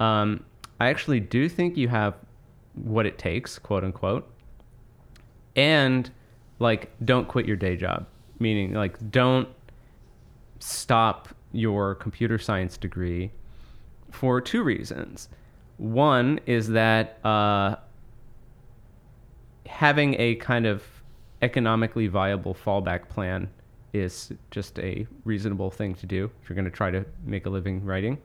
um, 0.00 0.44
I 0.80 0.88
actually 0.88 1.20
do 1.20 1.48
think 1.48 1.76
you 1.76 1.88
have 1.88 2.14
what 2.82 3.06
it 3.06 3.18
takes, 3.18 3.58
quote 3.58 3.84
unquote. 3.84 4.30
And 5.56 6.10
like 6.58 6.90
don't 7.04 7.28
quit 7.28 7.46
your 7.46 7.56
day 7.56 7.76
job. 7.76 8.06
Meaning 8.38 8.74
like 8.74 9.10
don't 9.10 9.48
stop 10.60 11.28
your 11.52 11.94
computer 11.94 12.38
science 12.38 12.76
degree 12.76 13.30
for 14.10 14.40
two 14.40 14.62
reasons. 14.62 15.28
One 15.78 16.40
is 16.46 16.68
that 16.68 17.24
uh, 17.24 17.76
having 19.66 20.14
a 20.18 20.34
kind 20.36 20.66
of 20.66 20.82
economically 21.42 22.08
viable 22.08 22.54
fallback 22.54 23.08
plan 23.08 23.48
is 23.92 24.32
just 24.50 24.78
a 24.80 25.06
reasonable 25.24 25.70
thing 25.70 25.94
to 25.94 26.06
do 26.06 26.30
if 26.42 26.48
you're 26.48 26.54
going 26.54 26.64
to 26.64 26.70
try 26.70 26.90
to 26.90 27.04
make 27.24 27.46
a 27.46 27.50
living 27.50 27.84
writing. 27.84 28.18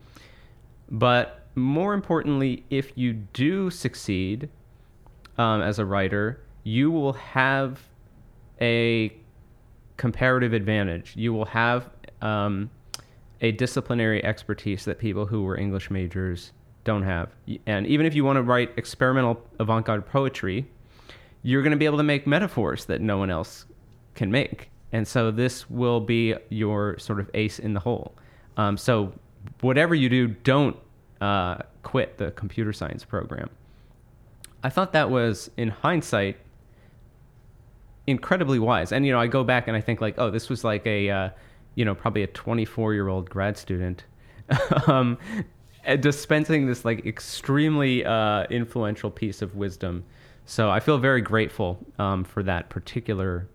But 0.89 1.42
more 1.55 1.93
importantly 1.93 2.63
if 2.69 2.91
you 2.95 3.13
do 3.13 3.69
succeed 3.69 4.49
um, 5.37 5.61
as 5.61 5.79
a 5.79 5.85
writer 5.85 6.39
you 6.63 6.91
will 6.91 7.13
have 7.13 7.79
a 8.61 9.13
comparative 9.97 10.53
advantage. 10.53 11.13
You 11.15 11.33
will 11.33 11.45
have 11.45 11.89
um, 12.21 12.69
a 13.41 13.51
disciplinary 13.51 14.23
expertise 14.23 14.85
that 14.85 14.99
people 14.99 15.25
who 15.25 15.43
were 15.43 15.57
English 15.57 15.91
majors 15.91 16.51
don't 16.83 17.03
have. 17.03 17.29
And 17.65 17.85
even 17.87 18.05
if 18.05 18.15
you 18.15 18.25
want 18.25 18.37
to 18.37 18.43
write 18.43 18.71
experimental 18.77 19.41
avant 19.59 19.85
garde 19.85 20.05
poetry, 20.05 20.65
you're 21.41 21.61
going 21.61 21.71
to 21.71 21.77
be 21.77 21.85
able 21.85 21.97
to 21.97 22.03
make 22.03 22.25
metaphors 22.25 22.85
that 22.85 23.01
no 23.01 23.17
one 23.17 23.29
else 23.29 23.65
can 24.15 24.31
make. 24.31 24.69
And 24.91 25.07
so 25.07 25.31
this 25.31 25.69
will 25.69 25.99
be 25.99 26.35
your 26.49 26.97
sort 26.99 27.19
of 27.19 27.29
ace 27.33 27.59
in 27.59 27.73
the 27.73 27.79
hole. 27.79 28.13
Um, 28.57 28.77
so 28.77 29.13
whatever 29.61 29.95
you 29.95 30.07
do, 30.07 30.27
don't 30.27 30.77
uh, 31.23 31.57
quit 31.83 32.17
the 32.17 32.31
computer 32.31 32.73
science 32.73 33.05
program. 33.05 33.49
I 34.61 34.69
thought 34.69 34.91
that 34.91 35.09
was, 35.09 35.49
in 35.55 35.69
hindsight, 35.69 36.37
incredibly 38.07 38.59
wise. 38.59 38.91
And 38.91 39.05
you 39.05 39.13
know, 39.13 39.19
I 39.19 39.27
go 39.27 39.43
back 39.43 39.69
and 39.69 39.77
I 39.77 39.81
think 39.81 40.01
like, 40.01 40.15
oh, 40.17 40.29
this 40.29 40.49
was 40.49 40.65
like 40.65 40.85
a, 40.85 41.09
uh, 41.09 41.29
you 41.75 41.85
know, 41.85 41.95
probably 41.95 42.23
a 42.23 42.27
24 42.27 42.93
year 42.93 43.07
old 43.07 43.29
grad 43.29 43.57
student, 43.57 44.03
um, 44.87 45.17
dispensing 46.01 46.67
this 46.67 46.83
like 46.83 47.05
extremely 47.05 48.03
uh, 48.03 48.43
influential 48.49 49.09
piece 49.09 49.41
of 49.41 49.55
wisdom. 49.55 50.03
So 50.45 50.69
I 50.69 50.81
feel 50.81 50.97
very 50.97 51.21
grateful 51.21 51.79
um, 51.99 52.25
for 52.25 52.43
that 52.43 52.69
particular 52.69 53.47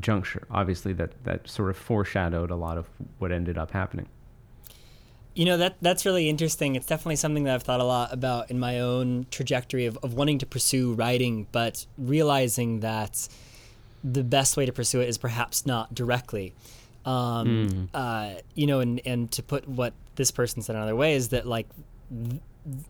juncture. 0.00 0.46
Obviously, 0.50 0.94
that 0.94 1.22
that 1.24 1.46
sort 1.46 1.68
of 1.68 1.76
foreshadowed 1.76 2.50
a 2.50 2.56
lot 2.56 2.78
of 2.78 2.88
what 3.18 3.30
ended 3.30 3.58
up 3.58 3.72
happening. 3.72 4.08
You 5.34 5.44
know 5.44 5.56
that 5.56 5.76
that's 5.82 6.06
really 6.06 6.28
interesting. 6.28 6.76
It's 6.76 6.86
definitely 6.86 7.16
something 7.16 7.44
that 7.44 7.54
I've 7.54 7.62
thought 7.62 7.80
a 7.80 7.84
lot 7.84 8.12
about 8.12 8.50
in 8.50 8.58
my 8.58 8.80
own 8.80 9.26
trajectory 9.30 9.86
of, 9.86 9.98
of 10.02 10.14
wanting 10.14 10.38
to 10.38 10.46
pursue 10.46 10.94
writing, 10.94 11.48
but 11.50 11.86
realizing 11.98 12.80
that 12.80 13.28
the 14.04 14.22
best 14.22 14.56
way 14.56 14.66
to 14.66 14.72
pursue 14.72 15.00
it 15.00 15.08
is 15.08 15.18
perhaps 15.18 15.66
not 15.66 15.94
directly. 15.94 16.54
Um, 17.04 17.68
mm. 17.68 17.88
uh, 17.92 18.40
you 18.54 18.66
know, 18.66 18.80
and, 18.80 19.00
and 19.04 19.30
to 19.32 19.42
put 19.42 19.68
what 19.68 19.92
this 20.14 20.30
person 20.30 20.62
said 20.62 20.76
another 20.76 20.94
way 20.94 21.14
is 21.14 21.30
that 21.30 21.46
like 21.46 21.66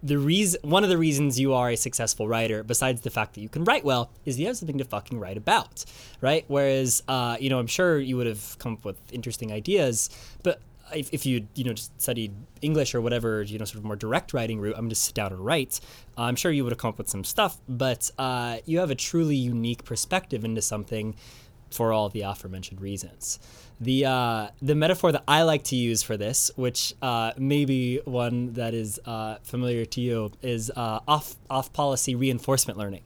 the 0.02 0.18
reason 0.18 0.60
one 0.62 0.84
of 0.84 0.90
the 0.90 0.96
reasons 0.96 1.40
you 1.40 1.52
are 1.52 1.70
a 1.70 1.76
successful 1.76 2.28
writer 2.28 2.62
besides 2.62 3.00
the 3.00 3.10
fact 3.10 3.34
that 3.34 3.40
you 3.40 3.48
can 3.48 3.64
write 3.64 3.84
well 3.84 4.08
is 4.24 4.38
you 4.38 4.46
have 4.46 4.56
something 4.56 4.78
to 4.78 4.84
fucking 4.84 5.18
write 5.18 5.36
about 5.36 5.84
right 6.20 6.44
whereas 6.46 7.02
uh, 7.08 7.36
you 7.40 7.50
know 7.50 7.58
i'm 7.58 7.66
sure 7.66 7.98
you 7.98 8.16
would 8.16 8.26
have 8.26 8.56
come 8.60 8.74
up 8.74 8.84
with 8.84 8.96
interesting 9.12 9.52
ideas 9.52 10.10
but 10.44 10.60
if, 10.94 11.12
if 11.12 11.26
you 11.26 11.46
you 11.54 11.64
know 11.64 11.72
just 11.72 12.00
studied 12.00 12.32
English 12.62 12.94
or 12.94 13.00
whatever 13.00 13.42
you 13.42 13.58
know 13.58 13.64
sort 13.64 13.78
of 13.78 13.84
more 13.84 13.96
direct 13.96 14.32
writing 14.32 14.60
route, 14.60 14.74
I'm 14.76 14.88
just 14.88 15.04
sit 15.04 15.14
down 15.14 15.32
and 15.32 15.44
write. 15.44 15.80
Uh, 16.16 16.22
I'm 16.22 16.36
sure 16.36 16.50
you 16.50 16.64
would 16.64 16.72
have 16.72 16.78
come 16.78 16.90
up 16.90 16.98
with 16.98 17.08
some 17.08 17.24
stuff, 17.24 17.58
but 17.68 18.10
uh, 18.18 18.58
you 18.64 18.78
have 18.78 18.90
a 18.90 18.94
truly 18.94 19.36
unique 19.36 19.84
perspective 19.84 20.44
into 20.44 20.62
something 20.62 21.14
for 21.70 21.92
all 21.92 22.08
the 22.08 22.22
aforementioned 22.22 22.80
reasons. 22.80 23.38
The 23.80 24.06
uh, 24.06 24.48
the 24.62 24.74
metaphor 24.74 25.12
that 25.12 25.24
I 25.26 25.42
like 25.42 25.64
to 25.64 25.76
use 25.76 26.02
for 26.02 26.16
this, 26.16 26.50
which 26.56 26.94
uh, 27.02 27.32
may 27.36 27.64
be 27.64 28.00
one 28.04 28.52
that 28.52 28.72
is 28.72 29.00
uh, 29.04 29.36
familiar 29.42 29.84
to 29.84 30.00
you, 30.00 30.30
is 30.42 30.70
uh, 30.70 31.00
off 31.08 31.34
off 31.50 31.72
policy 31.72 32.14
reinforcement 32.14 32.78
learning. 32.78 33.02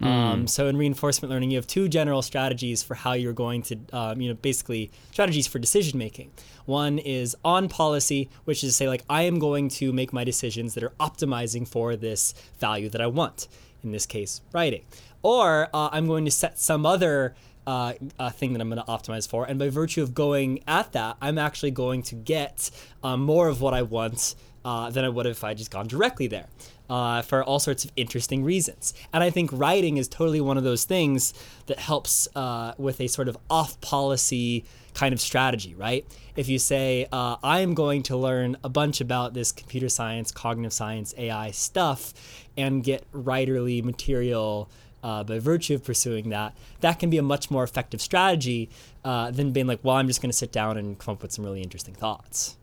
Mm. 0.00 0.06
Um, 0.06 0.46
so 0.46 0.66
in 0.66 0.76
reinforcement 0.76 1.30
learning, 1.30 1.50
you 1.50 1.56
have 1.56 1.66
two 1.66 1.88
general 1.88 2.22
strategies 2.22 2.82
for 2.82 2.94
how 2.94 3.12
you're 3.12 3.32
going 3.32 3.62
to, 3.62 3.78
um, 3.92 4.20
you 4.20 4.28
know, 4.28 4.34
basically 4.34 4.90
strategies 5.12 5.46
for 5.46 5.58
decision 5.58 5.98
making. 5.98 6.30
One 6.66 6.98
is 6.98 7.36
on 7.44 7.68
policy, 7.68 8.28
which 8.44 8.64
is 8.64 8.70
to 8.70 8.74
say 8.74 8.88
like 8.88 9.04
I 9.08 9.22
am 9.22 9.38
going 9.38 9.68
to 9.70 9.92
make 9.92 10.12
my 10.12 10.24
decisions 10.24 10.74
that 10.74 10.82
are 10.82 10.92
optimizing 11.00 11.66
for 11.66 11.96
this 11.96 12.34
value 12.58 12.88
that 12.90 13.00
I 13.00 13.06
want. 13.06 13.48
In 13.82 13.92
this 13.92 14.06
case, 14.06 14.40
writing. 14.52 14.82
Or 15.22 15.68
uh, 15.74 15.90
I'm 15.92 16.06
going 16.06 16.24
to 16.24 16.30
set 16.30 16.58
some 16.58 16.86
other 16.86 17.34
uh, 17.66 17.94
uh, 18.18 18.30
thing 18.30 18.52
that 18.52 18.60
I'm 18.60 18.70
going 18.70 18.82
to 18.82 18.90
optimize 18.90 19.28
for. 19.28 19.44
And 19.44 19.58
by 19.58 19.68
virtue 19.68 20.02
of 20.02 20.14
going 20.14 20.62
at 20.66 20.92
that, 20.92 21.16
I'm 21.20 21.38
actually 21.38 21.70
going 21.70 22.02
to 22.04 22.14
get 22.14 22.70
um, 23.02 23.22
more 23.22 23.48
of 23.48 23.60
what 23.60 23.74
I 23.74 23.82
want 23.82 24.34
uh, 24.64 24.90
than 24.90 25.04
I 25.04 25.08
would 25.08 25.26
if 25.26 25.44
I 25.44 25.54
just 25.54 25.70
gone 25.70 25.86
directly 25.86 26.26
there 26.26 26.46
uh, 26.88 27.22
for 27.22 27.42
all 27.42 27.58
sorts 27.58 27.84
of 27.84 27.92
interesting 27.96 28.44
reasons. 28.44 28.94
And 29.12 29.22
I 29.22 29.30
think 29.30 29.50
writing 29.52 29.96
is 29.96 30.08
totally 30.08 30.40
one 30.40 30.56
of 30.56 30.64
those 30.64 30.84
things 30.84 31.34
that 31.66 31.78
helps 31.78 32.28
uh, 32.34 32.74
with 32.78 33.00
a 33.00 33.08
sort 33.08 33.28
of 33.28 33.36
off 33.50 33.80
policy 33.80 34.64
kind 34.94 35.12
of 35.12 35.20
strategy, 35.20 35.74
right? 35.74 36.06
If 36.36 36.48
you 36.48 36.58
say, 36.58 37.06
uh, 37.12 37.36
I'm 37.42 37.74
going 37.74 38.02
to 38.04 38.16
learn 38.16 38.56
a 38.62 38.68
bunch 38.68 39.00
about 39.00 39.34
this 39.34 39.52
computer 39.52 39.88
science, 39.88 40.30
cognitive 40.30 40.72
science, 40.72 41.14
AI 41.16 41.50
stuff, 41.50 42.14
and 42.56 42.82
get 42.82 43.10
writerly 43.12 43.82
material. 43.82 44.68
Uh, 45.02 45.22
by 45.22 45.38
virtue 45.38 45.74
of 45.74 45.84
pursuing 45.84 46.30
that, 46.30 46.56
that 46.80 46.98
can 46.98 47.10
be 47.10 47.18
a 47.18 47.22
much 47.22 47.50
more 47.50 47.62
effective 47.62 48.00
strategy 48.00 48.70
uh, 49.04 49.30
than 49.30 49.50
being 49.50 49.66
like, 49.66 49.78
well, 49.82 49.96
I'm 49.96 50.06
just 50.06 50.22
going 50.22 50.30
to 50.30 50.36
sit 50.36 50.50
down 50.50 50.78
and 50.78 50.98
come 50.98 51.12
up 51.12 51.20
with 51.20 51.30
some 51.30 51.44
really 51.44 51.60
interesting 51.60 51.92
thoughts 51.92 52.56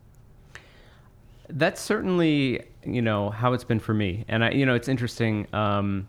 that's 1.52 1.80
certainly 1.80 2.62
you 2.84 3.02
know 3.02 3.30
how 3.30 3.52
it's 3.52 3.64
been 3.64 3.80
for 3.80 3.94
me, 3.94 4.24
and 4.28 4.44
I 4.44 4.50
you 4.50 4.66
know 4.66 4.74
it's 4.74 4.88
interesting. 4.88 5.46
Um, 5.54 6.08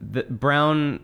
the 0.00 0.24
Brown, 0.24 1.00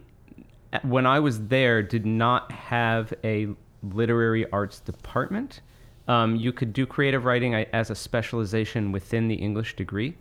when 0.83 1.07
I 1.07 1.21
was 1.21 1.47
there, 1.47 1.83
did 1.83 2.05
not 2.05 2.51
have 2.53 3.13
a 3.23 3.49
literary 3.83 4.51
arts 4.51 4.81
department. 4.81 5.61
Um, 6.09 6.37
you 6.37 6.53
could 6.53 6.73
do 6.73 6.87
creative 6.87 7.25
writing 7.25 7.55
as 7.55 7.91
a 7.91 7.95
specialization 7.95 8.93
within 8.93 9.29
the 9.29 9.35
English 9.35 9.77
degree, 9.77 10.17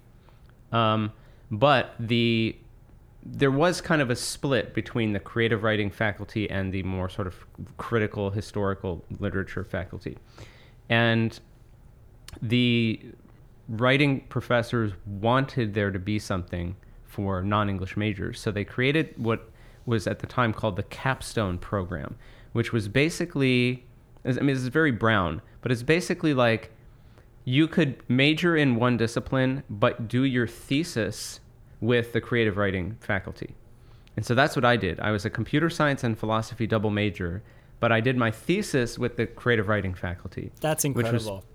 um, 0.71 1.12
but 1.49 1.95
the 1.99 2.56
there 3.30 3.51
was 3.51 3.82
kind 3.82 4.01
of 4.01 4.10
a 4.10 4.15
split 4.15 4.73
between 4.73 5.12
the 5.12 5.19
creative 5.19 5.63
writing 5.63 5.89
faculty 5.89 6.49
and 6.49 6.73
the 6.73 6.82
more 6.84 7.10
sort 7.10 7.27
of 7.27 7.45
critical 7.77 8.30
historical 8.30 9.03
literature 9.19 9.63
faculty, 9.63 10.17
and 10.89 11.39
the 12.41 13.00
writing 13.69 14.21
professors 14.30 14.93
wanted 15.06 15.73
there 15.73 15.91
to 15.91 16.00
be 16.00 16.19
something 16.19 16.76
for 17.06 17.41
non-English 17.41 17.97
majors, 17.97 18.39
so 18.39 18.52
they 18.52 18.63
created 18.63 19.13
what 19.17 19.50
was 19.86 20.08
at 20.08 20.19
the 20.19 20.28
time 20.28 20.54
called 20.54 20.76
the 20.76 20.84
capstone 20.84 21.58
program, 21.58 22.15
which 22.54 22.71
was 22.71 22.88
basically, 22.88 23.86
I 24.26 24.34
mean, 24.34 24.47
this 24.47 24.60
is 24.60 24.67
very 24.67 24.91
brown, 24.91 25.41
but 25.62 25.71
it's 25.71 25.84
basically 25.84 26.34
like 26.34 26.71
you 27.45 27.67
could 27.67 27.97
major 28.10 28.56
in 28.56 28.76
one 28.76 28.97
discipline, 28.97 29.63
but 29.69 30.08
do 30.08 30.23
your 30.23 30.47
thesis 30.47 31.39
with 31.80 32.12
the 32.13 32.19
creative 32.19 32.58
writing 32.58 32.97
faculty. 33.00 33.56
And 34.15 34.26
so 34.26 34.36
that's 34.36 34.56
what 34.56 34.65
I 34.65 34.76
did. 34.76 35.00
I 35.00 35.12
was 35.12 35.26
a 35.26 35.30
computer 35.30 35.69
science 35.69 36.04
and 36.04 36.17
philosophy 36.17 36.67
double 36.67 36.89
major, 36.89 37.43
but 37.80 37.91
I 37.91 38.02
did 38.02 38.17
my 38.17 38.32
thesis 38.32 38.97
with 38.97 39.15
the 39.15 39.28
creative 39.28 39.67
writing 39.67 39.93
faculty. 39.93 40.52
That's 40.60 40.84
incredible 40.84 41.45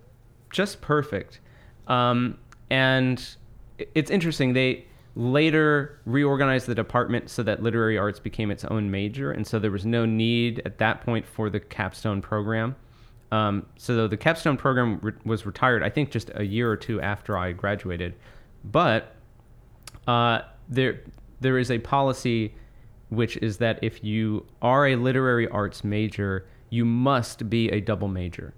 just 0.53 0.81
perfect. 0.81 1.41
Um, 1.88 2.38
and 2.71 3.37
it's 3.95 4.11
interesting. 4.11 4.53
They 4.53 4.87
later 5.15 6.01
reorganized 6.07 6.67
the 6.67 6.75
department 6.75 7.29
so 7.29 7.43
that 7.43 7.62
literary 7.62 7.99
arts 7.99 8.19
became 8.19 8.51
its 8.51 8.65
own 8.65 8.91
major, 8.91 9.33
and 9.33 9.47
so 9.47 9.59
there 9.59 9.71
was 9.71 9.85
no 9.85 10.07
need 10.07 10.62
at 10.65 10.79
that 10.79 11.05
point 11.05 11.27
for 11.27 11.51
the 11.51 11.61
capstone 11.61 12.23
program. 12.23 12.77
Um, 13.31 13.67
so 13.77 14.07
the 14.07 14.17
capstone 14.17 14.57
program 14.57 15.01
re- 15.03 15.12
was 15.25 15.45
retired, 15.47 15.83
I 15.83 15.88
think, 15.88 16.11
just 16.11 16.31
a 16.35 16.45
year 16.45 16.71
or 16.71 16.77
two 16.77 17.01
after 17.01 17.37
I 17.37 17.53
graduated. 17.53 18.15
But 18.65 19.17
uh, 20.07 20.43
there 20.69 21.01
there 21.41 21.59
is 21.59 21.71
a 21.71 21.79
policy 21.79 22.55
which 23.09 23.37
is 23.38 23.59
that 23.59 23.79
if 23.83 24.03
you 24.03 24.47
are 24.62 24.87
a 24.87 24.97
literary 24.97 25.47
arts 25.49 25.85
major, 25.85 26.47
you 26.71 26.85
must 26.85 27.51
be 27.51 27.69
a 27.69 27.81
double 27.81 28.09
major 28.09 28.55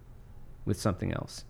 with 0.65 0.81
something 0.81 1.13
else. 1.13 1.45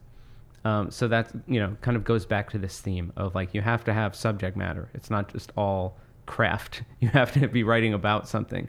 Um, 0.64 0.90
so 0.90 1.08
that 1.08 1.30
you 1.46 1.60
know 1.60 1.76
kind 1.82 1.94
of 1.94 2.04
goes 2.04 2.24
back 2.24 2.50
to 2.50 2.58
this 2.58 2.80
theme 2.80 3.12
of 3.16 3.34
like 3.34 3.52
you 3.52 3.60
have 3.60 3.84
to 3.84 3.92
have 3.92 4.16
subject 4.16 4.56
matter. 4.56 4.88
It's 4.94 5.10
not 5.10 5.30
just 5.30 5.52
all 5.56 5.98
craft. 6.26 6.82
You 7.00 7.08
have 7.08 7.32
to 7.32 7.48
be 7.48 7.64
writing 7.64 7.92
about 7.92 8.28
something, 8.28 8.68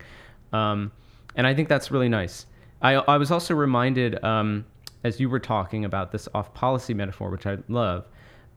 um, 0.51 0.91
and 1.37 1.47
I 1.47 1.53
think 1.53 1.69
that's 1.69 1.91
really 1.91 2.09
nice. 2.09 2.47
I 2.81 2.95
I 2.95 3.17
was 3.17 3.31
also 3.31 3.55
reminded 3.55 4.21
um, 4.25 4.65
as 5.05 5.19
you 5.19 5.29
were 5.29 5.39
talking 5.39 5.85
about 5.85 6.11
this 6.11 6.27
off 6.33 6.53
policy 6.53 6.93
metaphor, 6.93 7.29
which 7.29 7.45
I 7.45 7.59
love. 7.69 8.07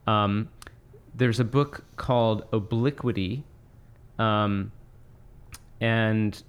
Um, 0.07 0.49
there's 1.15 1.39
a 1.39 1.45
book 1.45 1.83
called 1.95 2.45
Obliquity, 2.51 3.43
um, 4.17 4.71
and 5.79 6.41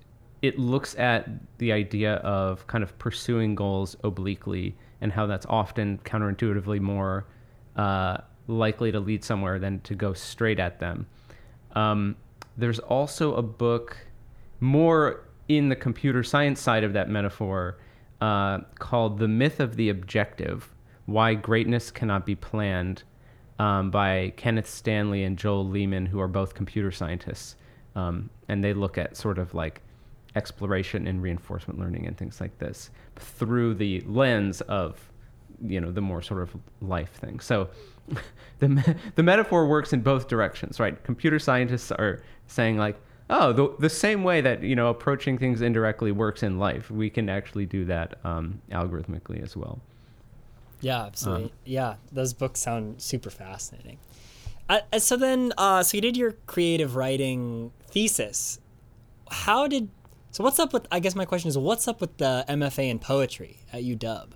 it 0.42 0.59
looks 0.59 0.94
at 0.96 1.29
the 1.59 1.72
idea 1.72 2.14
of 2.16 2.66
kind 2.66 2.83
of 2.83 2.98
pursuing 2.98 3.55
goals 3.55 3.96
obliquely 4.03 4.74
and 5.00 5.12
how 5.12 5.26
that's 5.26 5.46
often 5.48 5.98
counterintuitively 6.04 6.80
more 6.80 7.26
uh, 7.76 8.18
likely 8.46 8.92
to 8.92 9.00
lead 9.00 9.24
somewhere 9.24 9.58
than 9.58 9.80
to 9.80 9.94
go 9.94 10.12
straight 10.12 10.58
at 10.58 10.80
them. 10.80 11.06
Um, 11.72 12.16
there's 12.56 12.78
also 12.78 13.34
a 13.34 13.42
book 13.42 13.96
more 14.60 15.28
in 15.48 15.68
the 15.68 15.76
computer 15.76 16.22
science 16.22 16.60
side 16.60 16.84
of 16.84 16.92
that 16.92 17.08
metaphor 17.08 17.78
uh, 18.20 18.58
called 18.78 19.18
The 19.18 19.28
Myth 19.28 19.60
of 19.60 19.76
the 19.76 19.88
Objective 19.88 20.72
Why 21.06 21.34
Greatness 21.34 21.90
Cannot 21.90 22.26
Be 22.26 22.34
Planned 22.34 23.02
um, 23.58 23.90
by 23.90 24.32
Kenneth 24.36 24.68
Stanley 24.68 25.24
and 25.24 25.38
Joel 25.38 25.66
Lehman, 25.66 26.06
who 26.06 26.20
are 26.20 26.28
both 26.28 26.54
computer 26.54 26.90
scientists. 26.90 27.56
Um, 27.94 28.30
and 28.48 28.62
they 28.62 28.72
look 28.72 28.98
at 28.98 29.16
sort 29.16 29.38
of 29.38 29.54
like 29.54 29.82
exploration 30.36 31.06
and 31.06 31.22
reinforcement 31.22 31.78
learning 31.78 32.06
and 32.06 32.16
things 32.16 32.40
like 32.40 32.58
this 32.58 32.90
through 33.16 33.74
the 33.74 34.00
lens 34.02 34.60
of 34.62 35.10
you 35.66 35.80
know 35.80 35.90
the 35.90 36.00
more 36.00 36.22
sort 36.22 36.42
of 36.42 36.56
life 36.80 37.12
thing. 37.12 37.40
So 37.40 37.68
the 38.58 38.96
the 39.14 39.22
metaphor 39.22 39.66
works 39.66 39.92
in 39.92 40.00
both 40.00 40.28
directions 40.28 40.80
right? 40.80 41.02
Computer 41.04 41.38
scientists 41.38 41.90
are 41.92 42.22
saying 42.46 42.78
like 42.78 42.96
oh 43.28 43.52
the, 43.52 43.74
the 43.78 43.90
same 43.90 44.24
way 44.24 44.40
that 44.40 44.62
you 44.62 44.76
know 44.76 44.88
approaching 44.88 45.38
things 45.38 45.60
indirectly 45.60 46.12
works 46.12 46.42
in 46.42 46.58
life 46.58 46.90
we 46.90 47.10
can 47.10 47.28
actually 47.28 47.66
do 47.66 47.84
that 47.84 48.18
um, 48.24 48.60
algorithmically 48.70 49.42
as 49.42 49.56
well. 49.56 49.80
Yeah 50.80 51.04
absolutely. 51.04 51.44
Um, 51.46 51.50
yeah 51.64 51.94
those 52.12 52.32
books 52.32 52.60
sound 52.60 53.02
super 53.02 53.30
fascinating. 53.30 53.98
Uh, 54.68 54.98
so 54.98 55.16
then 55.16 55.52
uh, 55.58 55.82
so 55.82 55.96
you 55.96 56.00
did 56.00 56.16
your 56.16 56.32
creative 56.46 56.94
writing 56.94 57.72
thesis. 57.88 58.60
How 59.28 59.66
did 59.66 59.88
so 60.30 60.44
what's 60.44 60.58
up 60.58 60.72
with? 60.72 60.86
I 60.92 61.00
guess 61.00 61.14
my 61.14 61.24
question 61.24 61.48
is, 61.48 61.58
what's 61.58 61.88
up 61.88 62.00
with 62.00 62.16
the 62.18 62.44
MFA 62.48 62.88
in 62.88 62.98
poetry 62.98 63.58
at 63.72 63.82
UW? 63.82 64.28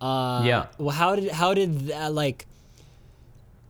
Uh, 0.00 0.42
yeah. 0.44 0.66
Well, 0.78 0.94
how 0.94 1.16
did 1.16 1.30
how 1.32 1.54
did 1.54 1.88
that 1.88 2.12
like? 2.12 2.46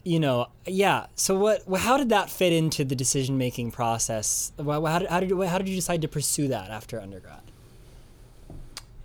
You 0.05 0.20
know, 0.20 0.48
yeah. 0.66 1.07
So 1.14 1.38
what? 1.38 1.62
How 1.81 1.96
did 1.96 2.11
that 2.11 2.29
fit 2.29 2.53
into 2.53 2.85
the 2.85 2.94
decision 2.94 3.38
making 3.38 3.70
process? 3.70 4.53
How 4.59 4.98
did 4.98 5.09
how 5.09 5.20
did 5.20 5.31
how 5.48 5.59
did 5.59 5.68
you 5.68 5.77
decide 5.77 6.03
to 6.03 6.09
pursue 6.09 6.48
that 6.48 6.70
after 6.70 7.00
undergrad? 7.00 7.40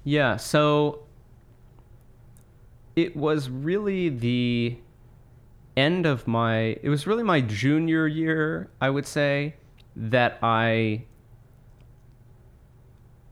Yeah. 0.04 0.36
So 0.36 1.04
it 2.98 3.16
was 3.16 3.50
really 3.50 4.10
the 4.10 4.78
end 5.78 6.06
of 6.06 6.28
my. 6.28 6.78
It 6.84 6.90
was 6.90 7.08
really 7.08 7.24
my 7.24 7.40
junior 7.40 8.06
year, 8.06 8.70
I 8.82 8.90
would 8.90 9.06
say, 9.06 9.56
that 9.96 10.40
I 10.42 11.04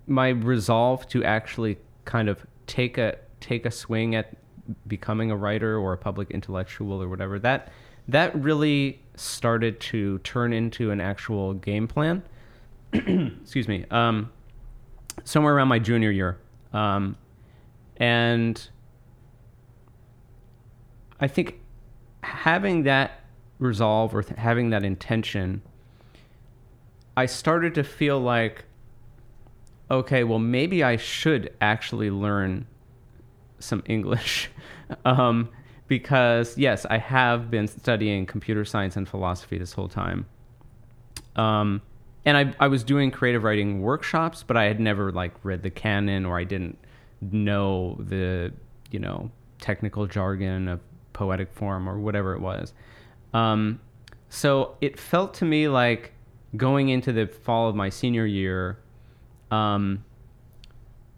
my 0.07 0.29
resolve 0.29 1.07
to 1.09 1.23
actually 1.23 1.77
kind 2.05 2.29
of 2.29 2.45
take 2.65 2.97
a 2.97 3.17
take 3.39 3.65
a 3.65 3.71
swing 3.71 4.15
at 4.15 4.35
becoming 4.87 5.31
a 5.31 5.35
writer 5.35 5.77
or 5.77 5.93
a 5.93 5.97
public 5.97 6.31
intellectual 6.31 7.01
or 7.01 7.07
whatever 7.07 7.39
that 7.39 7.71
that 8.07 8.35
really 8.41 9.01
started 9.15 9.79
to 9.79 10.17
turn 10.19 10.53
into 10.53 10.91
an 10.91 11.01
actual 11.01 11.53
game 11.53 11.87
plan. 11.87 12.23
Excuse 12.93 13.67
me. 13.67 13.85
Um, 13.91 14.31
somewhere 15.25 15.55
around 15.55 15.67
my 15.67 15.79
junior 15.79 16.11
year. 16.11 16.37
Um, 16.71 17.17
and 17.97 18.69
i 21.19 21.27
think 21.27 21.59
having 22.23 22.83
that 22.83 23.21
resolve 23.59 24.15
or 24.15 24.23
th- 24.23 24.39
having 24.39 24.69
that 24.69 24.83
intention 24.83 25.61
i 27.15 27.25
started 27.25 27.73
to 27.73 27.83
feel 27.83 28.19
like 28.19 28.65
okay, 29.89 30.23
well, 30.23 30.39
maybe 30.39 30.84
I 30.84 30.97
should 30.97 31.54
actually 31.62 32.10
learn 32.10 32.67
some 33.60 33.84
English. 33.86 34.50
um, 35.06 35.50
because, 35.88 36.58
yes, 36.58 36.86
I 36.89 36.97
have 36.97 37.50
been 37.50 37.67
studying 37.67 38.26
computer 38.26 38.65
science 38.65 38.95
and 38.95 39.08
philosophy 39.08 39.58
this 39.58 39.73
whole 39.73 39.88
time. 39.88 40.26
Um, 41.36 41.82
and 42.26 42.36
I, 42.36 42.54
I 42.60 42.67
was 42.67 42.84
doing 42.84 43.10
creative 43.10 43.43
writing 43.43 43.82
workshops, 43.82 44.43
but 44.43 44.58
I 44.58 44.65
had 44.65 44.80
never 44.80 45.12
like 45.12 45.34
read 45.43 45.63
the 45.63 45.69
canon 45.69 46.26
or 46.26 46.38
I 46.38 46.43
didn't 46.43 46.78
know 47.21 47.95
the, 48.00 48.52
you 48.91 49.00
know, 49.00 49.32
technical 49.60 50.08
jargon 50.08 50.67
of 50.67 50.82
poetic 51.13 51.54
form 51.54 51.88
or 51.88 52.00
whatever 52.00 52.34
it 52.34 52.41
was. 52.41 52.73
Um, 53.34 53.80
so 54.30 54.76
it 54.82 55.00
felt 55.00 55.34
to 55.36 55.45
me 55.45 55.69
like 55.69 56.13
going 56.58 56.89
into 56.89 57.13
the 57.13 57.28
fall 57.28 57.69
of 57.69 57.76
my 57.76 57.89
senior 57.89 58.26
year, 58.26 58.78
um, 59.51 60.03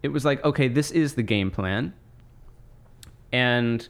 it 0.02 0.10
was 0.10 0.26
like, 0.26 0.44
okay, 0.44 0.68
this 0.68 0.92
is 0.92 1.16
the 1.16 1.24
game 1.24 1.52
plan, 1.52 1.94
and 3.32 3.88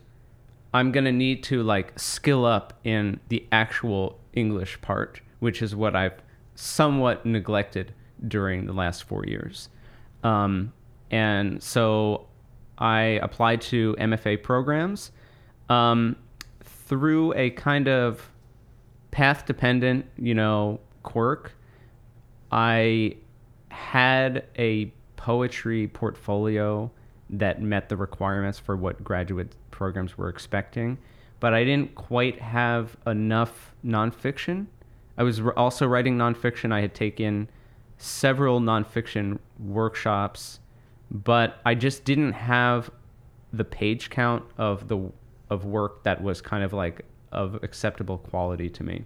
I'm 0.73 0.91
gonna 0.91 1.11
need 1.11 1.43
to 1.43 1.63
like 1.63 1.97
skill 1.99 2.45
up 2.45 2.79
in 2.83 3.19
the 3.29 3.45
actual 3.51 4.19
English 4.33 4.81
part, 4.81 5.21
which 5.39 5.61
is 5.61 5.75
what 5.75 5.95
I've 5.95 6.21
somewhat 6.55 7.25
neglected 7.25 7.93
during 8.27 8.65
the 8.65 8.73
last 8.73 9.03
four 9.03 9.25
years. 9.25 9.69
Um, 10.23 10.73
and 11.09 11.61
so 11.63 12.27
I 12.77 13.19
applied 13.21 13.61
to 13.61 13.95
MFA 13.99 14.43
programs 14.43 15.11
um, 15.69 16.15
through 16.63 17.33
a 17.35 17.51
kind 17.51 17.87
of 17.87 18.29
path 19.11 19.45
dependent, 19.45 20.05
you 20.17 20.33
know, 20.33 20.79
quirk. 21.03 21.53
I 22.51 23.17
had 23.69 24.45
a 24.57 24.91
poetry 25.15 25.87
portfolio 25.87 26.91
that 27.29 27.61
met 27.61 27.89
the 27.89 27.97
requirements 27.97 28.57
for 28.57 28.75
what 28.75 29.03
graduate 29.03 29.55
programs 29.71 30.17
were 30.17 30.29
expecting, 30.29 30.97
but 31.39 31.53
I 31.53 31.63
didn't 31.63 31.95
quite 31.95 32.39
have 32.41 32.97
enough 33.05 33.73
nonfiction. 33.85 34.67
I 35.17 35.23
was 35.23 35.41
also 35.55 35.85
writing 35.85 36.17
nonfiction. 36.17 36.71
I 36.71 36.81
had 36.81 36.95
taken 36.95 37.49
several 37.97 38.61
nonfiction 38.61 39.39
workshops, 39.59 40.59
but 41.11 41.59
I 41.65 41.75
just 41.75 42.05
didn't 42.05 42.33
have 42.33 42.89
the 43.51 43.65
page 43.65 44.09
count 44.09 44.43
of 44.57 44.87
the 44.87 45.11
of 45.49 45.65
work 45.65 46.03
that 46.03 46.21
was 46.21 46.41
kind 46.41 46.63
of 46.63 46.73
like 46.73 47.01
of 47.31 47.55
acceptable 47.63 48.19
quality 48.19 48.69
to 48.69 48.83
me. 48.83 49.03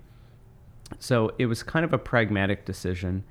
So 1.00 1.34
it 1.40 1.46
was 1.46 1.64
kind 1.64 1.86
of 1.86 1.94
a 1.94 1.98
pragmatic 1.98 2.66
decision 2.66 3.24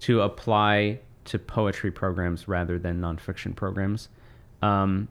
to 0.00 0.22
apply 0.22 1.00
to 1.26 1.38
poetry 1.38 1.90
programs 1.90 2.48
rather 2.48 2.78
than 2.78 3.00
nonfiction 3.00 3.54
programs. 3.54 4.08
Um, 4.62 5.08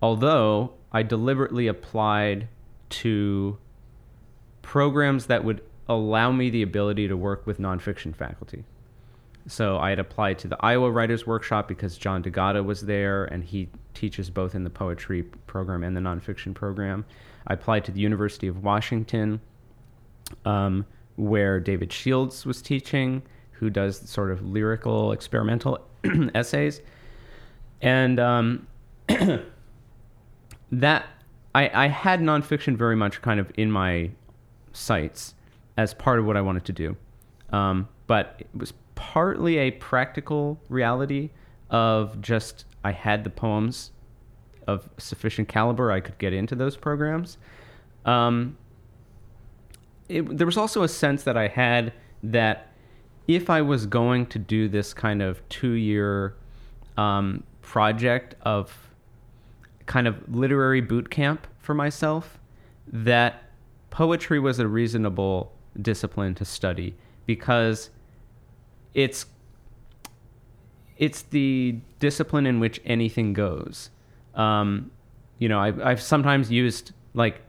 although 0.00 0.72
I 0.92 1.02
deliberately 1.02 1.66
applied 1.66 2.48
to 2.88 3.58
programs 4.62 5.26
that 5.26 5.44
would 5.44 5.62
allow 5.88 6.32
me 6.32 6.50
the 6.50 6.62
ability 6.62 7.08
to 7.08 7.16
work 7.16 7.46
with 7.46 7.58
nonfiction 7.58 8.14
faculty. 8.14 8.64
So 9.48 9.78
I 9.78 9.90
had 9.90 9.98
applied 9.98 10.38
to 10.40 10.48
the 10.48 10.56
Iowa 10.60 10.90
Writers 10.90 11.26
Workshop 11.26 11.68
because 11.68 11.96
John 11.96 12.22
D'Agata 12.22 12.62
was 12.62 12.82
there 12.82 13.24
and 13.26 13.44
he 13.44 13.68
teaches 13.94 14.28
both 14.28 14.54
in 14.54 14.64
the 14.64 14.70
poetry 14.70 15.22
program 15.22 15.84
and 15.84 15.96
the 15.96 16.00
nonfiction 16.00 16.52
program. 16.52 17.04
I 17.46 17.54
applied 17.54 17.84
to 17.84 17.92
the 17.92 18.00
University 18.00 18.48
of 18.48 18.64
Washington, 18.64 19.40
um, 20.44 20.84
where 21.14 21.60
David 21.60 21.92
Shields 21.92 22.44
was 22.44 22.60
teaching 22.60 23.22
who 23.58 23.70
does 23.70 24.08
sort 24.08 24.30
of 24.30 24.44
lyrical 24.44 25.12
experimental 25.12 25.86
essays, 26.34 26.80
and 27.80 28.20
um, 28.20 28.66
that 30.72 31.06
I, 31.54 31.70
I 31.72 31.88
had 31.88 32.20
nonfiction 32.20 32.76
very 32.76 32.96
much 32.96 33.22
kind 33.22 33.40
of 33.40 33.50
in 33.56 33.70
my 33.70 34.10
sights 34.72 35.34
as 35.76 35.94
part 35.94 36.18
of 36.18 36.26
what 36.26 36.36
I 36.36 36.40
wanted 36.40 36.64
to 36.66 36.72
do. 36.72 36.96
Um, 37.50 37.88
but 38.06 38.36
it 38.38 38.48
was 38.54 38.72
partly 38.94 39.58
a 39.58 39.70
practical 39.72 40.60
reality 40.68 41.30
of 41.70 42.20
just 42.20 42.64
I 42.84 42.92
had 42.92 43.24
the 43.24 43.30
poems 43.30 43.90
of 44.66 44.88
sufficient 44.98 45.48
caliber 45.48 45.92
I 45.92 46.00
could 46.00 46.18
get 46.18 46.32
into 46.32 46.54
those 46.54 46.76
programs. 46.76 47.38
Um, 48.04 48.56
it, 50.08 50.36
there 50.36 50.46
was 50.46 50.56
also 50.56 50.82
a 50.82 50.88
sense 50.88 51.22
that 51.24 51.36
I 51.36 51.48
had 51.48 51.92
that 52.22 52.65
if 53.26 53.50
I 53.50 53.62
was 53.62 53.86
going 53.86 54.26
to 54.26 54.38
do 54.38 54.68
this 54.68 54.94
kind 54.94 55.22
of 55.22 55.46
two 55.48 55.72
year 55.72 56.36
um, 56.96 57.42
project 57.62 58.34
of 58.42 58.90
kind 59.86 60.06
of 60.06 60.16
literary 60.34 60.80
boot 60.80 61.10
camp 61.10 61.46
for 61.58 61.74
myself, 61.74 62.38
that 62.86 63.42
poetry 63.90 64.38
was 64.38 64.58
a 64.58 64.68
reasonable 64.68 65.52
discipline 65.80 66.34
to 66.34 66.44
study 66.44 66.94
because 67.26 67.90
it's 68.94 69.26
it's 70.96 71.22
the 71.22 71.78
discipline 71.98 72.46
in 72.46 72.58
which 72.58 72.80
anything 72.86 73.34
goes. 73.34 73.90
Um, 74.34 74.90
you 75.38 75.48
know, 75.48 75.58
I've, 75.60 75.80
I've 75.80 76.00
sometimes 76.00 76.50
used 76.50 76.92
like 77.12 77.42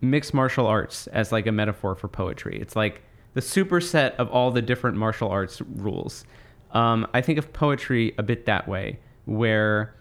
mixed 0.00 0.34
martial 0.34 0.66
arts 0.66 1.06
as 1.08 1.30
like 1.30 1.46
a 1.46 1.52
metaphor 1.52 1.94
for 1.94 2.08
poetry. 2.08 2.58
It's 2.60 2.74
like 2.74 3.02
the 3.34 3.40
superset 3.40 4.16
of 4.16 4.28
all 4.30 4.50
the 4.50 4.62
different 4.62 4.96
martial 4.96 5.28
arts 5.28 5.60
rules. 5.76 6.24
Um, 6.72 7.06
I 7.14 7.20
think 7.20 7.38
of 7.38 7.52
poetry 7.52 8.14
a 8.18 8.22
bit 8.22 8.46
that 8.46 8.68
way, 8.68 8.98
where 9.24 9.94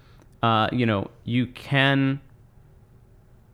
uh, 0.43 0.69
you 0.71 0.85
know 0.85 1.09
you 1.23 1.47
can 1.47 2.19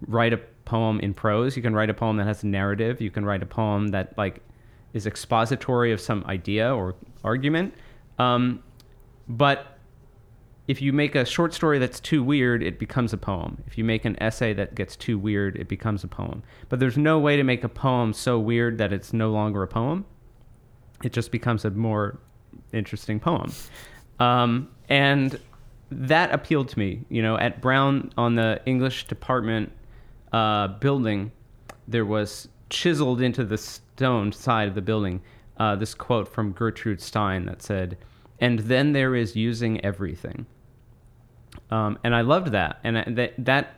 write 0.07 0.33
a 0.33 0.37
poem 0.65 0.99
in 0.99 1.13
prose. 1.13 1.55
You 1.55 1.61
can 1.61 1.73
write 1.75 1.89
a 1.89 1.93
poem 1.93 2.17
that 2.17 2.25
has 2.25 2.43
a 2.43 2.47
narrative. 2.47 3.01
You 3.01 3.11
can 3.11 3.25
write 3.25 3.43
a 3.43 3.45
poem 3.45 3.89
that 3.89 4.17
like 4.17 4.41
is 4.93 5.07
expository 5.07 5.91
of 5.91 5.99
some 5.99 6.23
idea 6.27 6.73
or 6.73 6.95
argument. 7.23 7.73
Um, 8.19 8.63
but 9.27 9.72
if 10.67 10.81
you 10.81 10.93
make 10.93 11.15
a 11.15 11.25
short 11.25 11.53
story 11.53 11.77
that's 11.77 11.99
too 11.99 12.23
weird, 12.23 12.63
it 12.63 12.79
becomes 12.79 13.11
a 13.11 13.17
poem. 13.17 13.61
If 13.67 13.77
you 13.77 13.83
make 13.83 14.05
an 14.05 14.21
essay 14.21 14.53
that 14.53 14.75
gets 14.75 14.95
too 14.95 15.19
weird, 15.19 15.57
it 15.57 15.67
becomes 15.67 16.03
a 16.03 16.07
poem. 16.07 16.43
But 16.69 16.79
there's 16.79 16.97
no 16.97 17.19
way 17.19 17.35
to 17.35 17.43
make 17.43 17.63
a 17.63 17.69
poem 17.69 18.13
so 18.13 18.39
weird 18.39 18.77
that 18.77 18.93
it's 18.93 19.11
no 19.11 19.31
longer 19.31 19.61
a 19.63 19.67
poem. 19.67 20.05
It 21.03 21.11
just 21.11 21.31
becomes 21.31 21.65
a 21.65 21.71
more 21.71 22.19
interesting 22.71 23.19
poem. 23.19 23.51
Um, 24.19 24.69
and 24.87 25.37
that 25.91 26.31
appealed 26.33 26.69
to 26.69 26.79
me. 26.79 27.05
You 27.09 27.21
know, 27.21 27.37
at 27.37 27.61
Brown 27.61 28.13
on 28.17 28.35
the 28.35 28.61
English 28.65 29.07
department 29.07 29.71
uh, 30.31 30.67
building, 30.67 31.31
there 31.87 32.05
was 32.05 32.47
chiseled 32.69 33.21
into 33.21 33.43
the 33.43 33.57
stone 33.57 34.31
side 34.31 34.69
of 34.69 34.75
the 34.75 34.81
building 34.81 35.21
uh, 35.57 35.75
this 35.75 35.93
quote 35.93 36.27
from 36.27 36.51
Gertrude 36.53 37.01
Stein 37.01 37.45
that 37.45 37.61
said, 37.61 37.97
and 38.39 38.59
then 38.59 38.93
there 38.93 39.15
is 39.15 39.35
using 39.35 39.83
everything. 39.83 40.45
Um, 41.69 41.97
and 42.03 42.15
I 42.15 42.21
loved 42.21 42.51
that, 42.51 42.79
and 42.83 43.17
that 43.17 43.33
that 43.37 43.75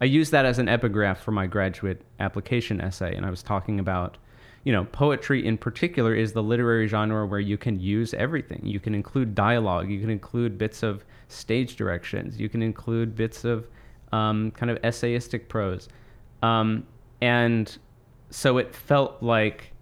I 0.00 0.04
used 0.04 0.32
that 0.32 0.44
as 0.44 0.58
an 0.58 0.68
epigraph 0.68 1.20
for 1.20 1.32
my 1.32 1.46
graduate 1.46 2.02
application 2.20 2.80
essay, 2.80 3.14
and 3.14 3.26
I 3.26 3.30
was 3.30 3.42
talking 3.42 3.80
about, 3.80 4.16
you 4.64 4.72
know, 4.72 4.84
poetry 4.84 5.44
in 5.46 5.58
particular 5.58 6.14
is 6.14 6.32
the 6.32 6.42
literary 6.42 6.86
genre 6.86 7.26
where 7.26 7.40
you 7.40 7.58
can 7.58 7.80
use 7.80 8.14
everything. 8.14 8.60
You 8.64 8.80
can 8.80 8.94
include 8.94 9.34
dialogue, 9.34 9.90
you 9.90 10.00
can 10.00 10.10
include 10.10 10.58
bits 10.58 10.82
of 10.82 11.04
stage 11.28 11.76
directions, 11.76 12.40
you 12.40 12.48
can 12.48 12.62
include 12.62 13.16
bits 13.16 13.44
of 13.44 13.66
um, 14.12 14.50
kind 14.52 14.70
of 14.70 14.80
essayistic 14.82 15.48
prose, 15.48 15.88
um, 16.42 16.86
and 17.20 17.76
so 18.30 18.58
it 18.58 18.74
felt 18.74 19.22
like 19.22 19.72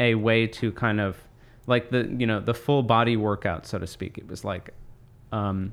a 0.00 0.14
way 0.14 0.46
to 0.46 0.72
kind 0.72 1.00
of 1.00 1.16
like 1.66 1.90
the 1.90 2.06
you 2.18 2.26
know 2.26 2.40
the 2.40 2.54
full 2.54 2.82
body 2.82 3.16
workout, 3.16 3.66
so 3.66 3.78
to 3.78 3.86
speak. 3.86 4.18
It 4.18 4.28
was 4.28 4.44
like 4.44 4.70
um, 5.32 5.72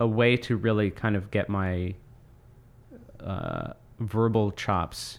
a 0.00 0.06
way 0.06 0.36
to 0.38 0.56
really 0.56 0.90
kind 0.90 1.16
of 1.16 1.30
get 1.30 1.48
my 1.48 1.94
uh, 3.20 3.72
verbal 4.00 4.50
chops 4.52 5.18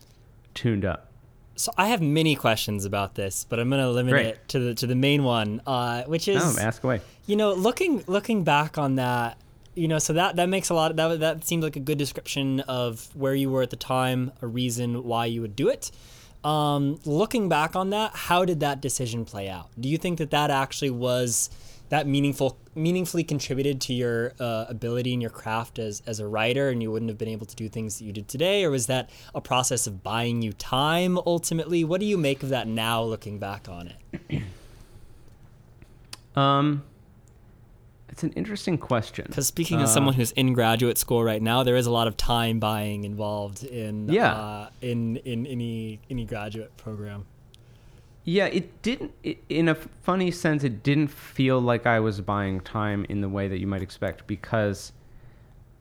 tuned 0.53 0.85
up. 0.85 1.11
So 1.57 1.71
I 1.77 1.87
have 1.87 2.01
many 2.01 2.35
questions 2.35 2.83
about 2.83 3.15
this, 3.15 3.45
but 3.47 3.59
I'm 3.61 3.69
going 3.69 3.81
to 3.81 3.89
limit 3.89 4.11
Great. 4.11 4.25
it 4.27 4.47
to 4.49 4.59
the 4.59 4.75
to 4.75 4.87
the 4.87 4.95
main 4.95 5.23
one, 5.23 5.61
uh, 5.65 6.03
which 6.03 6.27
is 6.27 6.43
Oh, 6.43 6.61
ask 6.61 6.83
away. 6.83 6.99
you 7.27 7.35
know 7.37 7.53
looking 7.53 8.03
looking 8.07 8.43
back 8.43 8.77
on 8.77 8.95
that 8.95 9.37
you 9.73 9.87
know 9.87 9.97
so 9.99 10.11
that 10.13 10.35
that 10.35 10.49
makes 10.49 10.69
a 10.69 10.73
lot 10.73 10.91
of, 10.91 10.97
that 10.97 11.19
that 11.21 11.45
seemed 11.45 11.63
like 11.63 11.77
a 11.77 11.79
good 11.81 11.97
description 11.97 12.59
of 12.61 13.09
where 13.15 13.33
you 13.35 13.49
were 13.49 13.61
at 13.61 13.69
the 13.69 13.75
time 13.77 14.31
a 14.41 14.47
reason 14.47 15.03
why 15.05 15.25
you 15.25 15.41
would 15.41 15.55
do 15.55 15.69
it 15.69 15.91
um, 16.45 16.99
looking 17.05 17.49
back 17.49 17.75
on 17.75 17.89
that 17.89 18.15
how 18.15 18.45
did 18.45 18.59
that 18.61 18.79
decision 18.79 19.25
play 19.25 19.49
out? 19.49 19.69
Do 19.79 19.89
you 19.89 19.97
think 19.97 20.19
that 20.19 20.29
that 20.31 20.51
actually 20.51 20.91
was 20.91 21.49
that 21.89 22.07
meaningful 22.07 22.57
meaningfully 22.75 23.23
contributed 23.23 23.79
to 23.79 23.93
your 23.93 24.33
uh, 24.39 24.65
ability 24.67 25.13
and 25.13 25.21
your 25.21 25.31
craft 25.31 25.79
as, 25.79 26.01
as 26.05 26.19
a 26.19 26.27
writer 26.27 26.69
and 26.69 26.81
you 26.83 26.91
wouldn't 26.91 27.09
have 27.09 27.17
been 27.17 27.29
able 27.29 27.45
to 27.45 27.55
do 27.55 27.69
things 27.69 27.97
that 27.97 28.05
you 28.05 28.11
did 28.11 28.27
today? 28.27 28.63
Or 28.63 28.69
was 28.69 28.87
that 28.87 29.09
a 29.33 29.41
process 29.41 29.87
of 29.87 30.03
buying 30.03 30.41
you 30.41 30.53
time 30.53 31.17
ultimately? 31.25 31.83
What 31.83 31.99
do 31.99 32.05
you 32.05 32.17
make 32.17 32.43
of 32.43 32.49
that 32.49 32.67
now 32.67 33.01
looking 33.01 33.39
back 33.39 33.67
on 33.69 33.91
it? 33.91 34.43
Um, 36.35 36.83
it's 38.15 38.23
an 38.23 38.31
interesting 38.31 38.77
question. 38.77 39.25
Because 39.27 39.45
speaking 39.47 39.79
Uh, 39.79 39.83
as 39.83 39.93
someone 39.93 40.13
who's 40.13 40.31
in 40.31 40.53
graduate 40.53 40.97
school 40.97 41.21
right 41.21 41.41
now, 41.41 41.63
there 41.63 41.75
is 41.75 41.85
a 41.85 41.91
lot 41.91 42.07
of 42.07 42.15
time 42.15 42.59
buying 42.61 43.03
involved 43.03 43.65
in 43.65 44.07
Yeah. 44.07 44.31
uh, 44.33 44.69
in 44.81 45.17
in 45.17 45.45
any 45.45 45.99
any 46.09 46.23
graduate 46.23 46.71
program. 46.77 47.25
Yeah, 48.23 48.45
it 48.45 48.81
didn't. 48.81 49.11
It, 49.21 49.43
in 49.49 49.67
a 49.67 49.75
funny 49.75 50.31
sense, 50.31 50.63
it 50.63 50.81
didn't 50.81 51.09
feel 51.09 51.59
like 51.59 51.85
I 51.85 51.99
was 51.99 52.21
buying 52.21 52.61
time 52.61 53.05
in 53.09 53.19
the 53.19 53.27
way 53.27 53.49
that 53.49 53.59
you 53.59 53.67
might 53.67 53.81
expect 53.81 54.25
because 54.27 54.93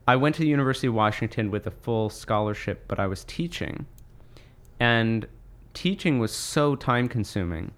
I 0.09 0.17
went 0.17 0.35
to 0.35 0.41
the 0.43 0.49
University 0.49 0.89
of 0.89 0.95
Washington 0.95 1.53
with 1.53 1.69
a 1.69 1.71
full 1.71 2.11
scholarship, 2.11 2.87
but 2.89 2.99
I 2.99 3.07
was 3.07 3.23
teaching, 3.23 3.87
and 4.81 5.29
teaching 5.73 6.19
was 6.19 6.33
so 6.35 6.75
time 6.75 7.09
consuming 7.09 7.71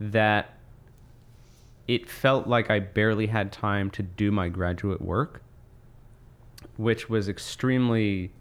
that 0.00 0.55
it 1.88 2.08
felt 2.08 2.46
like 2.46 2.70
I 2.70 2.80
barely 2.80 3.26
had 3.26 3.52
time 3.52 3.90
to 3.90 4.02
do 4.02 4.30
my 4.30 4.48
graduate 4.48 5.00
work, 5.00 5.42
which 6.76 7.08
was 7.08 7.28
extremely 7.28 8.32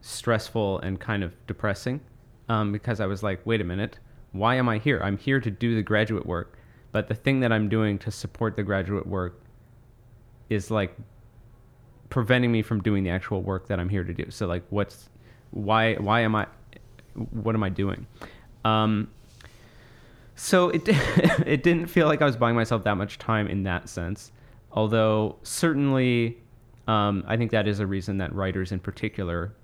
stressful 0.00 0.80
and 0.80 1.00
kind 1.00 1.22
of 1.22 1.34
depressing 1.46 2.00
um, 2.48 2.72
because 2.72 3.00
I 3.00 3.06
was 3.06 3.22
like, 3.22 3.44
wait 3.46 3.60
a 3.60 3.64
minute, 3.64 3.98
why 4.32 4.56
am 4.56 4.68
I 4.68 4.78
here? 4.78 5.00
I'm 5.02 5.18
here 5.18 5.40
to 5.40 5.50
do 5.50 5.74
the 5.74 5.82
graduate 5.82 6.26
work, 6.26 6.58
but 6.92 7.08
the 7.08 7.14
thing 7.14 7.40
that 7.40 7.52
I'm 7.52 7.68
doing 7.68 7.98
to 8.00 8.10
support 8.10 8.56
the 8.56 8.62
graduate 8.62 9.06
work 9.06 9.40
is 10.50 10.70
like 10.70 10.96
preventing 12.10 12.52
me 12.52 12.62
from 12.62 12.80
doing 12.80 13.04
the 13.04 13.10
actual 13.10 13.42
work 13.42 13.68
that 13.68 13.80
I'm 13.80 13.88
here 13.88 14.04
to 14.04 14.12
do. 14.12 14.30
So 14.30 14.46
like, 14.46 14.64
what's 14.70 15.08
why 15.50 15.94
why 15.94 16.20
am 16.20 16.34
I 16.34 16.46
what 17.30 17.54
am 17.54 17.62
I 17.62 17.68
doing? 17.68 18.06
Um, 18.64 19.10
so 20.36 20.70
it 20.70 20.82
it 20.88 21.62
didn't 21.62 21.86
feel 21.86 22.06
like 22.06 22.22
I 22.22 22.24
was 22.24 22.36
buying 22.36 22.56
myself 22.56 22.84
that 22.84 22.96
much 22.96 23.18
time 23.18 23.46
in 23.46 23.62
that 23.64 23.88
sense. 23.88 24.32
Although 24.72 25.36
certainly, 25.42 26.38
um, 26.88 27.24
I 27.26 27.36
think 27.36 27.50
that 27.52 27.68
is 27.68 27.80
a 27.80 27.86
reason 27.86 28.18
that 28.18 28.34
writers 28.34 28.72
in 28.72 28.80
particular 28.80 29.54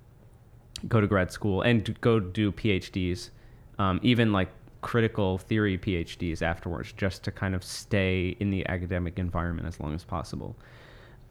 go 0.89 1.01
to 1.01 1.07
grad 1.07 1.31
school 1.33 1.63
and 1.63 2.01
go 2.01 2.21
do 2.21 2.53
PhDs, 2.53 3.31
um, 3.79 4.01
even 4.03 4.33
like 4.33 4.49
critical 4.83 5.37
theory 5.37 5.77
PhDs 5.77 6.43
afterwards, 6.43 6.93
just 6.93 7.23
to 7.25 7.31
kind 7.31 7.55
of 7.55 7.65
stay 7.65 8.37
in 8.41 8.51
the 8.51 8.67
academic 8.69 9.19
environment 9.19 9.69
as 9.69 9.81
long 9.81 9.95
as 9.95 10.05
possible. 10.05 10.57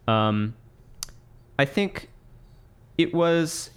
Um, 0.08 0.56
I 1.58 1.65
think 1.65 2.10
it 2.97 3.13
was 3.13 3.71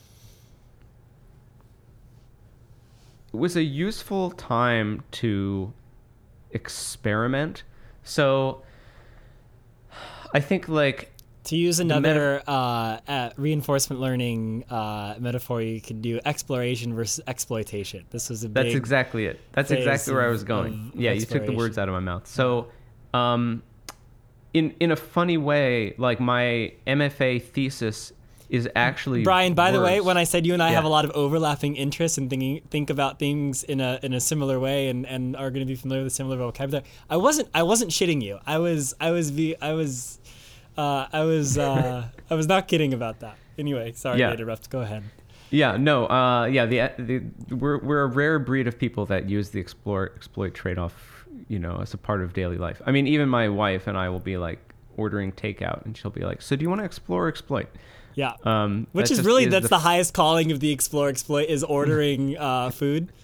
it 3.22 3.22
was 3.33 3.57
a 3.57 3.63
useful 3.63 4.31
time 4.31 5.03
to 5.13 5.73
experiment. 6.51 7.63
So 8.03 8.63
I 10.35 10.41
think 10.41 10.69
like 10.69 11.11
To 11.45 11.57
use 11.57 11.81
meta- 11.81 11.97
another 11.97 12.43
uh, 12.47 12.99
uh, 13.09 13.31
reinforcement 13.37 14.01
learning 14.01 14.65
uh, 14.71 15.17
metaphor, 15.19 15.61
you 15.63 15.81
could 15.81 16.03
do 16.03 16.21
exploration 16.25 16.95
versus 16.95 17.23
exploitation. 17.27 18.05
This 18.11 18.29
was 18.31 18.45
a 18.45 18.49
that's 18.49 18.75
exactly 18.75 19.27
it. 19.27 19.41
That's 19.53 19.71
exactly 19.71 20.15
where 20.15 20.27
I 20.27 20.31
was 20.31 20.45
going. 20.45 20.93
Yeah, 20.95 21.13
you 21.13 21.27
took 21.27 21.47
the 21.47 21.53
words 21.53 21.79
out 21.79 21.89
of 21.89 21.95
my 21.95 22.01
mouth. 22.01 22.27
So 22.27 22.69
um 23.15 23.63
in 24.55 24.75
in 24.81 24.91
a 24.91 24.97
funny 24.97 25.39
way, 25.39 25.95
like 25.99 26.21
my 26.21 26.73
MFA 26.87 27.43
thesis 27.43 28.13
is 28.53 28.69
actually 28.77 29.23
Brian, 29.23 29.55
by 29.55 29.71
the 29.71 29.81
way, 29.81 30.03
when 30.03 30.19
I 30.19 30.25
said 30.25 30.45
you 30.47 30.53
and 30.53 30.63
I 30.63 30.71
have 30.73 30.85
a 30.85 30.89
lot 30.89 31.07
of 31.07 31.11
overlapping 31.13 31.75
interests 31.75 32.19
and 32.19 32.29
thinking 32.29 32.61
think 32.69 32.91
about 32.91 33.19
things 33.19 33.65
in 33.65 33.81
a 33.81 33.99
in 34.03 34.13
a 34.13 34.21
similar 34.21 34.61
way 34.61 34.89
and, 34.89 35.07
and 35.07 35.35
are 35.35 35.51
going 35.51 35.67
to 35.67 35.73
be 35.73 35.75
familiar 35.75 36.05
with 36.05 36.13
similar 36.13 36.37
vocabulary, 36.37 36.85
I 37.09 37.17
wasn't 37.17 37.49
I 37.55 37.63
wasn't 37.63 37.91
shitting 37.93 38.21
you. 38.23 38.39
I 38.47 38.59
was 38.59 38.95
I 39.01 39.11
was 39.11 39.33
I 39.63 39.73
was 39.73 40.19
uh, 40.77 41.07
I 41.11 41.25
was 41.25 41.57
uh, 41.57 42.09
I 42.31 42.35
was 42.35 42.47
not 42.47 42.69
kidding 42.69 42.93
about 42.93 43.21
that. 43.21 43.39
Anyway, 43.57 43.93
sorry 43.93 44.19
Yeah. 44.19 44.29
to 44.29 44.35
interrupt. 44.35 44.69
Go 44.69 44.81
ahead. 44.81 45.03
Yeah, 45.49 45.77
no, 45.79 46.07
uh, 46.09 46.45
yeah, 46.47 46.67
the, 46.67 46.93
the 46.99 47.55
we're 47.55 47.79
we're 47.79 48.03
a 48.03 48.07
rare 48.07 48.39
breed 48.39 48.67
of 48.67 48.79
people 48.79 49.07
that 49.07 49.31
use 49.31 49.49
the 49.49 49.61
explore 49.61 50.13
exploit 50.15 50.53
trade 50.53 50.77
off, 50.79 51.27
you 51.49 51.59
know, 51.59 51.79
as 51.81 51.95
a 51.95 51.99
part 51.99 52.23
of 52.23 52.35
daily 52.35 52.59
life. 52.59 52.83
I 52.87 52.91
mean, 52.91 53.07
even 53.07 53.29
my 53.31 53.49
wife 53.49 53.87
and 53.87 53.97
I 53.97 54.11
will 54.11 54.21
be 54.21 54.37
like 54.37 54.61
ordering 54.99 55.33
takeout, 55.33 55.85
and 55.87 55.97
she'll 55.97 56.11
be 56.11 56.23
like, 56.25 56.43
"So 56.43 56.55
do 56.57 56.63
you 56.63 56.69
want 56.69 56.81
to 56.81 56.85
explore 56.85 57.27
or 57.27 57.29
exploit?" 57.29 57.69
Yeah. 58.15 58.35
Um, 58.45 58.87
Which 58.93 59.11
is 59.11 59.23
really 59.25 59.47
that's 59.47 59.65
the, 59.65 59.69
the 59.71 59.79
highest 59.79 60.15
calling 60.15 60.53
of 60.53 60.61
the 60.61 60.71
explore 60.71 61.09
exploit 61.09 61.49
is 61.49 61.65
ordering 61.65 62.37
uh, 62.39 62.71
food. 62.71 63.09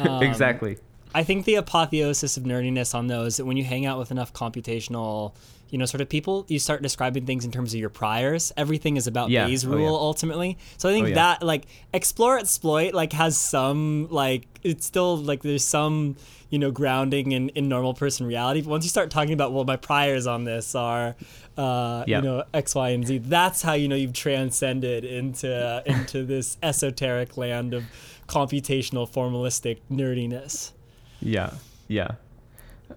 Um, 0.00 0.20
exactly. 0.20 0.78
I 1.14 1.22
think 1.22 1.44
the 1.44 1.54
apotheosis 1.54 2.36
of 2.36 2.42
nerdiness 2.42 2.92
on 2.92 3.06
those 3.06 3.36
that 3.36 3.44
when 3.44 3.56
you 3.56 3.62
hang 3.62 3.86
out 3.86 4.00
with 4.00 4.10
enough 4.10 4.32
computational, 4.32 5.32
you 5.70 5.78
know, 5.78 5.84
sort 5.86 6.00
of 6.00 6.08
people, 6.08 6.44
you 6.48 6.58
start 6.58 6.82
describing 6.82 7.24
things 7.24 7.44
in 7.44 7.52
terms 7.52 7.72
of 7.72 7.78
your 7.78 7.88
priors. 7.88 8.52
Everything 8.56 8.96
is 8.96 9.06
about 9.06 9.30
Yeah. 9.30 9.46
Bayes' 9.46 9.64
Oh, 9.64 9.70
rule 9.70 9.82
yeah. 9.92 9.98
ultimately. 10.08 10.58
So 10.76 10.88
I 10.88 10.92
think 10.92 11.04
Oh, 11.04 11.08
yeah. 11.10 11.14
that 11.14 11.42
like 11.44 11.66
explore 11.94 12.36
exploit 12.36 12.94
like 12.94 13.12
has 13.12 13.38
some 13.38 14.08
like 14.10 14.48
it's 14.64 14.84
still 14.84 15.16
like 15.16 15.42
there's 15.42 15.64
some 15.64 16.16
you 16.50 16.58
know 16.58 16.72
grounding 16.72 17.30
in, 17.30 17.50
in 17.50 17.68
normal 17.68 17.94
person 17.94 18.26
reality. 18.26 18.60
But 18.62 18.70
once 18.70 18.84
you 18.84 18.90
start 18.90 19.10
talking 19.10 19.34
about 19.34 19.52
well 19.52 19.64
my 19.64 19.76
priors 19.76 20.26
on 20.26 20.42
this 20.42 20.74
are 20.74 21.14
uh, 21.56 22.04
Yeah. 22.06 22.18
you 22.18 22.22
know 22.24 22.44
X, 22.54 22.74
Y, 22.74 22.90
and 22.90 23.06
Z, 23.06 23.18
that's 23.18 23.62
how 23.62 23.72
you 23.74 23.88
know 23.88 23.96
you've 23.96 24.12
transcended 24.12 25.04
into 25.04 25.82
into 25.86 26.24
this 26.24 26.56
esoteric 26.62 27.36
land 27.36 27.74
of 27.74 27.84
computational 28.28 29.10
formalistic 29.10 29.78
nerdiness. 29.90 30.72
Yeah, 31.20 31.50
yeah. 31.88 32.12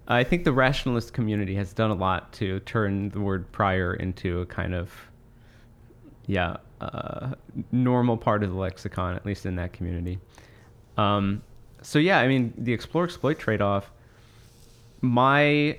I 0.06 0.24
think 0.24 0.44
the 0.44 0.52
rationalist 0.52 1.12
community 1.12 1.54
has 1.56 1.72
done 1.72 1.90
a 1.90 1.94
lot 1.94 2.32
to 2.34 2.60
turn 2.60 3.08
the 3.10 3.20
word 3.20 3.50
prior 3.50 3.94
into 3.94 4.40
a 4.40 4.46
kind 4.46 4.74
of, 4.74 4.92
yeah, 6.26 6.58
uh, 6.80 7.34
normal 7.72 8.16
part 8.16 8.42
of 8.44 8.50
the 8.50 8.56
lexicon, 8.56 9.16
at 9.16 9.26
least 9.26 9.46
in 9.46 9.56
that 9.56 9.72
community. 9.72 10.18
Um, 10.96 11.42
so 11.82 11.98
yeah, 11.98 12.18
I 12.20 12.28
mean, 12.28 12.52
the 12.56 12.72
explore 12.72 13.04
exploit 13.04 13.38
trade 13.38 13.60
off. 13.60 13.90
My, 15.00 15.78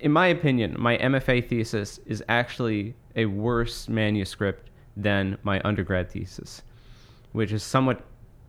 in 0.00 0.12
my 0.12 0.28
opinion, 0.28 0.76
my 0.78 0.96
MFA 0.98 1.46
thesis 1.48 2.00
is 2.06 2.22
actually 2.28 2.94
a 3.16 3.26
worse 3.26 3.88
manuscript 3.88 4.70
than 4.96 5.38
my 5.42 5.60
undergrad 5.64 6.10
thesis, 6.10 6.62
which 7.32 7.52
is 7.52 7.62
somewhat 7.62 8.02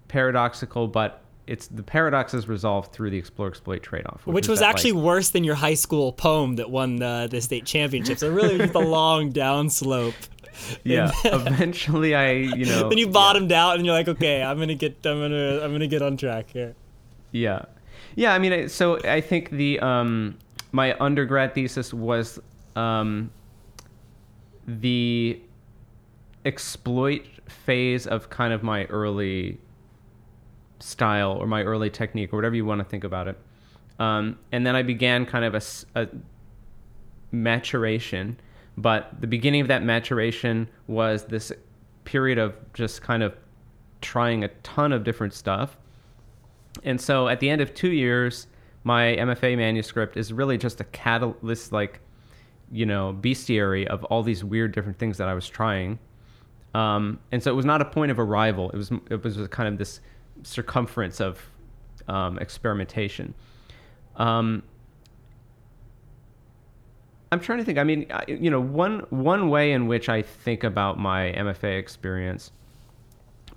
paradoxical, 0.07 0.87
but 0.87 1.21
it's 1.47 1.67
the 1.67 1.83
paradox 1.83 2.33
is 2.33 2.47
resolved 2.47 2.91
through 2.91 3.11
the 3.11 3.17
explore 3.17 3.47
exploit 3.47 3.83
trade 3.83 4.05
off, 4.07 4.25
which 4.25 4.45
is 4.45 4.49
was 4.49 4.61
actually 4.61 4.93
like- 4.93 5.03
worse 5.03 5.29
than 5.29 5.43
your 5.43 5.55
high 5.55 5.73
school 5.73 6.11
poem 6.11 6.55
that 6.55 6.69
won 6.69 6.97
the, 6.97 7.27
the 7.29 7.41
state 7.41 7.65
championships. 7.65 8.21
So 8.21 8.31
really, 8.31 8.57
just 8.57 8.73
a 8.73 8.79
long 8.99 9.31
downslope. 9.31 10.15
yeah. 10.83 11.11
eventually, 11.25 12.15
I 12.15 12.31
you 12.31 12.65
know 12.65 12.89
then 12.89 12.97
you 12.97 13.05
yeah. 13.05 13.11
bottomed 13.11 13.51
out, 13.51 13.75
and 13.75 13.85
you're 13.85 13.95
like, 13.95 14.07
okay, 14.07 14.41
I'm 14.41 14.57
gonna 14.57 14.75
get, 14.75 14.97
I'm 15.05 15.19
gonna, 15.19 15.59
I'm 15.61 15.71
gonna 15.71 15.87
get 15.87 16.01
on 16.01 16.17
track 16.17 16.49
here. 16.51 16.75
Yeah, 17.31 17.65
yeah. 18.15 18.33
I 18.33 18.39
mean, 18.39 18.69
so 18.69 18.99
I 19.03 19.21
think 19.21 19.51
the 19.51 19.79
um, 19.81 20.37
my 20.75 20.93
undergrad 20.99 21.55
thesis 21.55 21.93
was 21.93 22.37
um, 22.75 23.31
the 24.67 25.39
exploit 26.43 27.25
phase 27.47 28.05
of 28.05 28.29
kind 28.29 28.51
of 28.51 28.61
my 28.61 28.83
early 28.85 29.57
style 30.79 31.31
or 31.31 31.47
my 31.47 31.63
early 31.63 31.89
technique 31.89 32.33
or 32.33 32.35
whatever 32.35 32.55
you 32.55 32.65
want 32.65 32.79
to 32.79 32.83
think 32.83 33.05
about 33.05 33.29
it. 33.29 33.39
Um, 33.99 34.37
and 34.51 34.67
then 34.67 34.75
I 34.75 34.83
began 34.83 35.25
kind 35.25 35.45
of 35.45 35.55
a 35.95 36.09
maturation, 37.31 38.37
but 38.75 39.09
the 39.21 39.27
beginning 39.27 39.61
of 39.61 39.69
that 39.69 39.81
maturation 39.81 40.67
was 40.87 41.23
this 41.23 41.53
period 42.03 42.37
of 42.37 42.53
just 42.73 43.01
kind 43.01 43.23
of 43.23 43.33
trying 44.01 44.43
a 44.43 44.49
ton 44.61 44.91
of 44.91 45.05
different 45.05 45.33
stuff. 45.33 45.77
And 46.83 46.99
so 46.99 47.29
at 47.29 47.39
the 47.39 47.49
end 47.49 47.61
of 47.61 47.73
two 47.73 47.93
years, 47.93 48.47
my 48.85 49.15
MFA 49.15 49.57
manuscript 49.57 50.15
is 50.15 50.31
really 50.31 50.59
just 50.59 50.79
a 50.79 50.83
catalyst, 50.83 51.71
like, 51.71 51.99
you 52.71 52.85
know, 52.85 53.17
bestiary 53.19 53.87
of 53.87 54.03
all 54.05 54.21
these 54.21 54.43
weird 54.43 54.73
different 54.73 54.99
things 54.99 55.17
that 55.17 55.27
I 55.27 55.33
was 55.33 55.49
trying. 55.49 55.97
Um, 56.75 57.19
and 57.31 57.41
so 57.41 57.51
it 57.51 57.55
was 57.55 57.65
not 57.65 57.81
a 57.81 57.85
point 57.85 58.11
of 58.11 58.19
arrival. 58.19 58.69
It 58.69 58.77
was 58.77 58.91
it 59.09 59.23
was 59.23 59.39
kind 59.47 59.67
of 59.67 59.79
this 59.79 60.01
circumference 60.43 61.19
of 61.19 61.41
um, 62.07 62.37
experimentation. 62.37 63.33
Um, 64.17 64.61
I'm 67.31 67.39
trying 67.39 67.57
to 67.57 67.65
think. 67.65 67.79
I 67.79 67.83
mean, 67.83 68.05
I, 68.11 68.23
you 68.27 68.51
know, 68.51 68.61
one 68.61 68.99
one 69.09 69.49
way 69.49 69.71
in 69.71 69.87
which 69.87 70.09
I 70.09 70.21
think 70.21 70.63
about 70.63 70.99
my 70.99 71.33
MFA 71.35 71.79
experience 71.79 72.51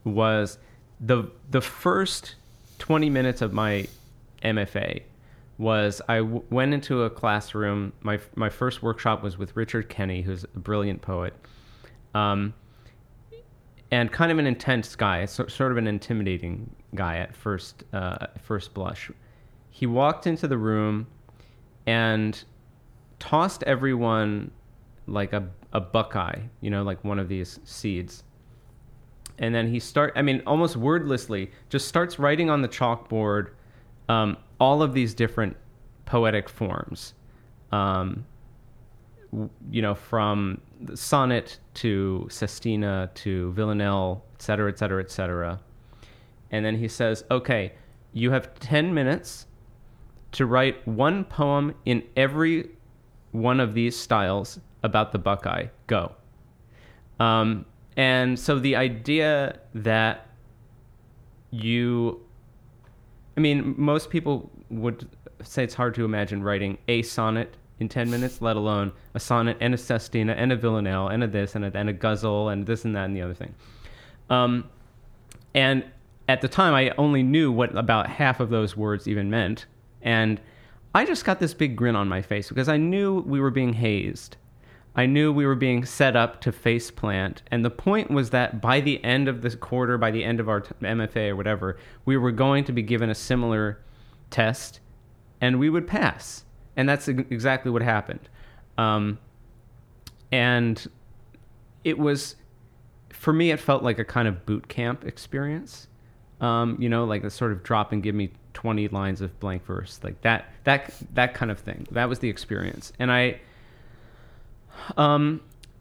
was 0.05 0.57
the 1.01 1.25
the 1.51 1.61
first 1.61 2.37
20 2.79 3.11
minutes 3.11 3.43
of 3.43 3.53
my 3.53 3.87
MFA 4.43 5.03
was 5.59 6.01
I 6.09 6.19
w- 6.19 6.45
went 6.51 6.73
into 6.73 7.03
a 7.03 7.11
classroom. 7.11 7.93
My 8.01 8.21
my 8.37 8.49
first 8.49 8.83
workshop 8.83 9.23
was 9.23 9.37
with 9.37 9.57
Richard 9.57 9.89
Kenney, 9.89 10.23
who's 10.23 10.45
a 10.45 10.59
brilliant 10.59 11.03
poet, 11.03 11.35
um, 12.15 12.55
and 13.91 14.11
kind 14.11 14.31
of 14.31 14.39
an 14.39 14.47
intense 14.47 14.95
guy, 14.95 15.25
so, 15.27 15.47
sort 15.49 15.73
of 15.73 15.79
an 15.79 15.87
intimidating 15.89 16.75
guy 16.95 17.19
at 17.19 17.35
first 17.35 17.85
uh, 17.93 18.29
first 18.41 18.73
blush. 18.73 19.11
He 19.71 19.87
walked 19.87 20.27
into 20.27 20.47
the 20.47 20.59
room 20.59 21.09
and 21.87 22.43
tossed 23.19 23.63
everyone 23.65 24.53
like 25.07 25.33
a 25.33 25.49
a 25.73 25.81
buckeye, 25.81 26.41
you 26.61 26.71
know, 26.71 26.83
like 26.83 27.03
one 27.05 27.19
of 27.19 27.29
these 27.29 27.59
seeds 27.65 28.23
and 29.39 29.55
then 29.55 29.69
he 29.69 29.79
start 29.79 30.13
i 30.17 30.23
mean 30.23 30.43
almost 30.47 30.77
wordlessly 30.77 31.51
just 31.69 31.87
starts 31.87 32.19
writing 32.19 32.51
on 32.51 32.61
the 32.61 32.69
chalkboard 32.69 33.51
um, 34.09 34.37
all 34.59 34.83
of 34.83 34.95
these 34.95 35.15
different 35.15 35.57
poetic 36.07 36.49
forms 36.49 37.15
um, 37.73 38.25
you 39.71 39.83
know 39.83 39.95
from 39.95 40.61
the 40.81 40.97
sonnet 40.97 41.59
to 41.75 42.27
sestina 42.31 43.11
to 43.15 43.53
villanelle 43.53 44.25
et 44.35 44.43
cetera 44.43 44.71
et 44.71 44.79
cetera 44.79 45.03
et 45.03 45.11
cetera. 45.11 45.61
And 46.51 46.65
then 46.65 46.77
he 46.77 46.89
says 46.89 47.25
okay 47.31 47.73
you 48.13 48.31
have 48.31 48.59
10 48.59 48.95
minutes 48.95 49.47
to 50.33 50.47
write 50.47 50.87
one 50.87 51.25
poem 51.25 51.75
in 51.85 52.03
every 52.17 52.71
one 53.33 53.61
of 53.61 53.75
these 53.75 53.97
styles 53.97 54.61
about 54.83 55.13
the 55.13 55.19
buckeye. 55.19 55.67
Go. 55.87 56.13
Um, 57.21 57.67
and 57.97 58.39
so 58.39 58.59
the 58.59 58.77
idea 58.77 59.59
that 59.75 60.27
you, 61.51 62.21
I 63.39 63.41
mean, 63.41 63.77
most 63.79 64.11
people 64.11 64.51
would 64.69 65.09
say 65.45 65.63
it's 65.63 65.75
hard 65.75 65.95
to 65.95 66.05
imagine 66.05 66.43
writing 66.43 66.77
a 66.89 67.03
sonnet 67.03 67.55
in 67.79 67.89
10 67.89 68.11
minutes, 68.11 68.43
let 68.43 68.57
alone 68.57 68.91
a 69.15 69.21
sonnet 69.21 69.57
and 69.61 69.73
a 69.73 69.79
sestina 69.79 70.33
and 70.33 70.51
a 70.51 70.57
villanelle 70.57 71.07
and 71.07 71.23
a 71.23 71.29
this 71.29 71.55
and 71.55 71.65
a, 71.65 71.71
and 71.73 71.89
a 71.89 71.93
ghazal 71.93 72.49
and 72.49 72.67
this 72.67 72.85
and 72.85 72.97
that 72.97 73.05
and 73.05 73.15
the 73.15 73.23
other 73.23 73.35
thing. 73.35 73.55
Um, 74.29 74.69
and 75.55 75.85
at 76.27 76.41
the 76.41 76.49
time, 76.49 76.75
I 76.75 76.91
only 76.99 77.23
knew 77.23 77.53
what 77.53 77.79
about 77.79 78.09
half 78.09 78.41
of 78.41 78.51
those 78.51 78.77
words 78.77 79.07
even 79.07 79.31
meant. 79.31 79.67
And 80.03 80.41
I 80.93 81.05
just 81.05 81.25
got 81.25 81.39
this 81.39 81.55
big 81.55 81.77
grin 81.77 81.95
on 81.95 82.09
my 82.09 82.23
face 82.23 82.49
because 82.49 82.69
I 82.69 82.77
knew 82.77 83.21
we 83.21 83.39
were 83.39 83.53
being 83.53 83.73
hazed. 83.73 84.37
I 84.99 85.07
knew 85.07 85.33
we 85.33 85.47
were 85.47 85.55
being 85.55 85.85
set 85.85 86.17
up 86.17 86.41
to 86.41 86.51
face 86.51 86.91
plant. 86.91 87.43
And 87.53 87.65
the 87.65 87.71
point 87.71 88.11
was 88.11 88.31
that 88.31 88.61
by 88.61 88.81
the 88.81 89.03
end 89.05 89.29
of 89.29 89.43
this 89.43 89.55
quarter, 89.55 89.97
by 89.97 90.11
the 90.11 90.25
end 90.25 90.41
of 90.41 90.49
our 90.49 90.63
MFA 90.63 91.29
or 91.29 91.37
whatever, 91.37 91.79
we 92.05 92.17
were 92.17 92.33
going 92.33 92.65
to 92.65 92.73
be 92.73 92.83
given 92.83 93.09
a 93.09 93.15
similar 93.15 93.79
test 94.31 94.81
and 95.41 95.61
we 95.61 95.71
would 95.71 95.87
pass. 95.87 96.45
And 96.77 96.89
that's 96.89 97.07
exactly 97.07 97.71
what 97.71 97.81
happened. 97.81 98.29
Um, 98.77 99.21
and 100.33 100.85
it 101.85 101.97
was, 101.97 102.35
for 103.11 103.33
me, 103.33 103.53
it 103.53 103.61
felt 103.61 103.85
like 103.85 104.01
a 104.01 104.05
kind 104.05 104.27
of 104.27 104.45
boot 104.47 104.67
camp 104.67 105.05
experience. 105.05 105.87
Um, 106.41 106.77
you 106.81 106.89
know, 106.89 107.05
like 107.05 107.23
a 107.23 107.31
sort 107.31 107.53
of 107.53 107.63
drop 107.63 107.93
and 107.93 108.03
give 108.03 108.17
me 108.17 108.33
20 108.55 108.89
lines 108.89 109.21
of 109.21 109.39
blank 109.39 109.65
verse, 109.65 110.01
like 110.03 110.21
that, 110.23 110.47
that, 110.65 110.93
that 111.15 111.35
kind 111.35 111.53
of 111.53 111.61
thing. 111.61 111.87
That 111.93 112.09
was 112.09 112.19
the 112.19 112.29
experience. 112.29 112.93
And 112.99 113.13
I, 113.13 113.41
um, 114.97 115.41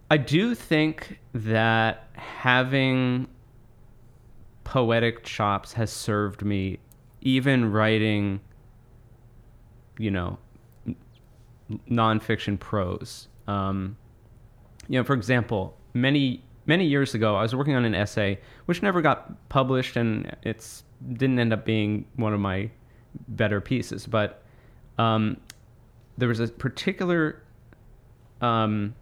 I 0.10 0.18
do 0.18 0.56
think 0.56 1.20
that 1.34 2.08
having 2.14 3.28
poetic 4.64 5.24
chops 5.24 5.74
has 5.74 5.92
served 5.92 6.44
me, 6.44 6.80
even 7.22 7.72
writing, 7.72 8.40
you 9.98 10.12
know, 10.12 10.38
nonfiction 11.90 12.60
prose. 12.60 13.28
Um, 13.48 13.98
you 14.88 15.00
know, 15.00 15.04
for 15.04 15.14
example, 15.14 15.78
many 15.94 16.44
many 16.66 16.86
years 16.86 17.14
ago, 17.14 17.36
I 17.36 17.42
was 17.42 17.56
working 17.56 17.76
on 17.76 17.86
an 17.86 17.96
essay 17.96 18.40
which 18.66 18.82
never 18.84 19.02
got 19.02 19.50
published, 19.50 19.96
and 19.96 20.36
it's 20.44 20.84
didn't 21.14 21.40
end 21.40 21.54
up 21.54 21.66
being 21.66 22.06
one 22.16 22.34
of 22.34 22.40
my 22.40 22.70
better 23.30 23.62
pieces. 23.62 24.06
But 24.06 24.44
um, 24.98 25.38
there 26.18 26.28
was 26.28 26.40
a 26.40 26.48
particular 26.48 27.42
um, 28.42 28.96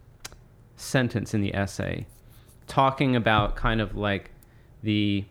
sentence 0.76 1.34
in 1.34 1.40
the 1.40 1.54
essay 1.54 2.06
talking 2.66 3.16
about 3.16 3.56
kind 3.56 3.80
of 3.80 3.96
like 3.96 4.30
the 4.82 5.24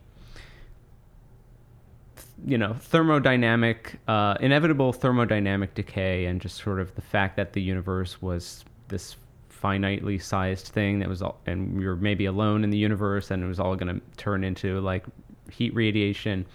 you 2.46 2.58
know 2.58 2.74
thermodynamic 2.74 3.96
uh, 4.08 4.36
inevitable 4.40 4.94
thermodynamic 4.94 5.74
decay 5.74 6.26
and 6.26 6.42
just 6.42 6.58
sort 6.58 6.80
of 6.80 6.94
the 6.96 7.02
fact 7.02 7.36
that 7.36 7.54
the 7.54 7.62
universe 7.62 8.22
was 8.22 8.66
this 8.88 9.16
finitely 9.50 10.22
sized 10.22 10.68
thing 10.68 11.00
that 11.00 11.08
was 11.08 11.22
all 11.22 11.40
and 11.46 11.78
we 11.78 11.86
were 11.86 11.96
maybe 11.96 12.26
alone 12.26 12.64
in 12.64 12.70
the 12.70 12.78
universe 12.78 13.32
and 13.32 13.44
it 13.44 13.48
was 13.48 13.60
all 13.60 13.76
going 13.76 13.94
to 13.94 14.02
turn 14.18 14.44
into 14.44 14.80
like 14.82 15.06
heat 15.52 15.74
radiation. 15.74 16.46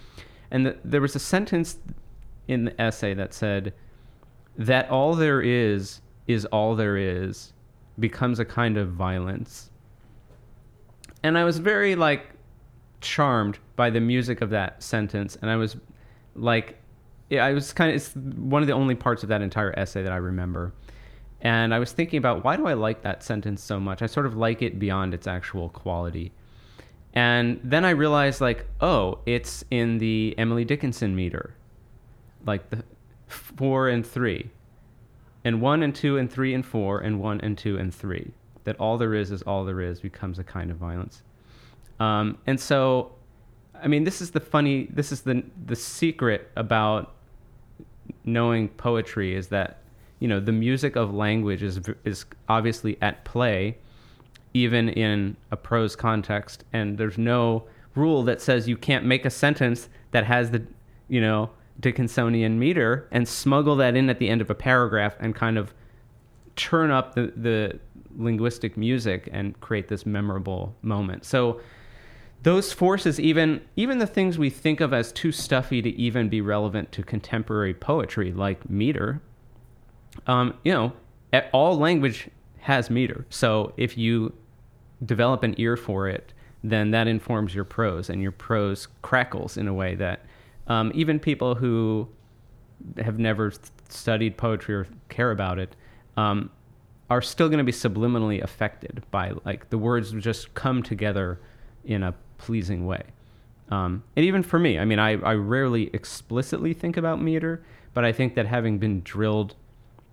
And 0.51 0.67
the, 0.67 0.79
there 0.85 1.01
was 1.01 1.15
a 1.15 1.21
sentence 1.21 1.79
in 2.49 2.65
the 2.65 2.81
essay 2.81 3.15
that 3.15 3.33
said 3.33 3.73
that 4.57 4.91
all 4.91 5.15
there 5.15 5.41
is 5.41 6.01
is 6.33 6.45
all 6.47 6.75
there 6.75 6.97
is 6.97 7.53
becomes 7.99 8.39
a 8.39 8.45
kind 8.45 8.77
of 8.77 8.93
violence. 8.93 9.71
And 11.23 11.37
i 11.37 11.45
was 11.45 11.59
very 11.59 11.95
like 11.95 12.31
charmed 13.01 13.59
by 13.77 13.91
the 13.91 14.01
music 14.01 14.41
of 14.41 14.51
that 14.51 14.83
sentence. 14.83 15.37
And 15.41 15.51
i 15.51 15.57
was 15.57 15.77
like 16.35 16.79
yeah, 17.29 17.45
i 17.45 17.53
was 17.53 17.73
kind 17.73 17.91
of 17.91 17.97
it's 17.97 18.15
one 18.15 18.63
of 18.63 18.69
the 18.69 18.75
only 18.75 18.95
parts 18.95 19.23
of 19.23 19.29
that 19.29 19.43
entire 19.43 19.79
essay 19.79 20.03
that 20.03 20.13
i 20.13 20.17
remember. 20.17 20.73
And 21.43 21.75
i 21.75 21.79
was 21.79 21.93
thinking 21.93 22.19
about 22.19 22.45
why 22.45 22.57
do 22.57 22.67
i 22.67 22.75
like 22.75 23.03
that 23.03 23.23
sentence 23.23 23.63
so 23.63 23.79
much? 23.79 24.03
I 24.03 24.07
sort 24.07 24.27
of 24.27 24.37
like 24.37 24.63
it 24.63 24.79
beyond 24.79 25.15
its 25.15 25.27
actual 25.27 25.69
quality. 25.69 26.33
And 27.13 27.61
then 27.63 27.85
i 27.85 27.91
realized 27.91 28.41
like 28.41 28.67
oh 28.81 29.19
it's 29.27 29.65
in 29.71 29.99
the 29.99 30.35
emily 30.39 30.65
dickinson 30.65 31.15
meter. 31.15 31.55
Like 32.47 32.71
the 32.71 32.83
four 33.27 33.89
and 33.89 34.07
three 34.07 34.51
and 35.45 35.61
one 35.61 35.83
and 35.83 35.95
two 35.95 36.19
and 36.19 36.31
three 36.31 36.55
and 36.55 36.65
four 36.65 37.01
and 37.01 37.21
one 37.21 37.41
and 37.41 37.57
two 37.57 37.77
and 37.79 37.95
three 37.95 38.33
that 38.65 38.77
all 38.79 38.99
there 38.99 39.15
is 39.15 39.31
is 39.31 39.43
all 39.43 39.65
there 39.65 39.81
is 39.81 40.01
becomes 40.01 40.39
a 40.39 40.45
kind 40.45 40.71
of 40.71 40.77
violence 40.77 41.23
um, 42.01 42.39
and 42.47 42.59
so, 42.59 43.13
I 43.81 43.87
mean, 43.87 44.05
this 44.05 44.21
is 44.21 44.31
the 44.31 44.41
funny. 44.41 44.89
This 44.91 45.13
is 45.13 45.21
the 45.21 45.45
the 45.67 45.77
secret 45.77 46.51
about 46.57 47.13
knowing 48.25 48.69
poetry 48.69 49.35
is 49.35 49.49
that 49.49 49.79
you 50.19 50.27
know 50.27 50.41
the 50.41 50.53
music 50.53 50.97
of 50.97 51.15
language 51.15 51.63
is 51.63 51.79
is 52.05 52.25
obviously 52.49 52.97
at 53.03 53.25
play, 53.25 53.77
even 54.55 54.89
in 54.89 55.37
a 55.51 55.57
prose 55.57 55.95
context, 55.95 56.65
and 56.73 56.97
there's 56.97 57.19
no 57.19 57.65
rule 57.95 58.23
that 58.23 58.41
says 58.41 58.67
you 58.67 58.77
can't 58.77 59.05
make 59.05 59.27
a 59.27 59.31
sentence 59.31 59.89
that 60.13 60.25
has 60.25 60.51
the 60.51 60.63
you 61.09 61.21
know 61.21 61.51
Dickinsonian 61.81 62.57
meter 62.57 63.09
and 63.11 63.27
smuggle 63.27 63.77
that 63.77 63.97
in 63.97 64.11
at 64.11 64.19
the 64.19 64.29
end 64.29 64.41
of 64.41 64.51
a 64.51 64.55
paragraph 64.55 65.17
and 65.19 65.35
kind 65.35 65.59
of 65.59 65.75
turn 66.57 66.91
up 66.91 67.15
the 67.15 67.33
the 67.37 67.79
linguistic 68.17 68.77
music 68.77 69.29
and 69.33 69.59
create 69.61 69.89
this 69.89 70.05
memorable 70.05 70.75
moment. 70.83 71.25
So 71.25 71.61
those 72.43 72.73
forces 72.73 73.21
even 73.21 73.61
even 73.77 73.99
the 73.99 74.07
things 74.07 74.39
we 74.39 74.51
think 74.51 74.81
of 74.81 74.93
as 74.93 75.13
too 75.13 75.33
stuffy 75.33 75.83
to 75.83 75.91
even 75.91 76.29
be 76.29 76.41
relevant 76.41 76.91
to 76.93 77.03
contemporary 77.03 77.75
poetry 77.75 78.33
like 78.33 78.69
meter 78.71 79.21
um, 80.27 80.55
you 80.65 80.73
know 80.73 80.93
all 81.53 81.79
language 81.79 82.29
has 82.61 82.91
meter 82.91 83.27
so 83.29 83.73
if 83.77 83.97
you 83.97 84.33
develop 85.05 85.43
an 85.43 85.55
ear 85.59 85.77
for 85.77 86.09
it 86.09 86.33
then 86.63 86.91
that 86.91 87.07
informs 87.07 87.55
your 87.55 87.65
prose 87.65 88.09
and 88.11 88.23
your 88.23 88.33
prose 88.33 88.89
crackles 89.03 89.57
in 89.57 89.69
a 89.69 89.75
way 89.75 89.95
that 89.95 90.25
um, 90.71 90.93
even 90.95 91.19
people 91.19 91.57
who 91.57 92.09
have 92.97 93.19
never 93.19 93.53
studied 93.89 94.37
poetry 94.39 94.75
or 94.75 94.87
care 95.09 95.33
about 95.33 95.59
it 95.59 95.75
um, 96.17 96.49
are 97.11 97.21
still 97.21 97.49
going 97.49 97.59
to 97.59 97.65
be 97.65 97.73
subliminally 97.73 98.41
affected 98.41 99.03
by 99.11 99.33
like 99.45 99.69
the 99.71 99.77
words 99.77 100.13
just 100.13 100.55
come 100.55 100.81
together 100.81 101.41
in 101.85 102.05
a 102.05 102.15
pleasing 102.39 102.87
way. 102.87 103.03
Um, 103.71 104.05
and 104.15 104.25
even 104.25 104.45
for 104.45 104.61
me, 104.61 104.79
I 104.79 104.85
mean, 104.85 105.01
I, 105.01 105.11
I 105.21 105.35
rarely 105.35 105.91
explicitly 105.93 106.73
think 106.73 106.97
about 106.97 107.21
meter, 107.21 107.63
but 107.93 108.05
I 108.05 108.13
think 108.13 108.37
that 108.37 108.47
having 108.47 108.79
been 108.79 109.01
drilled 109.03 109.57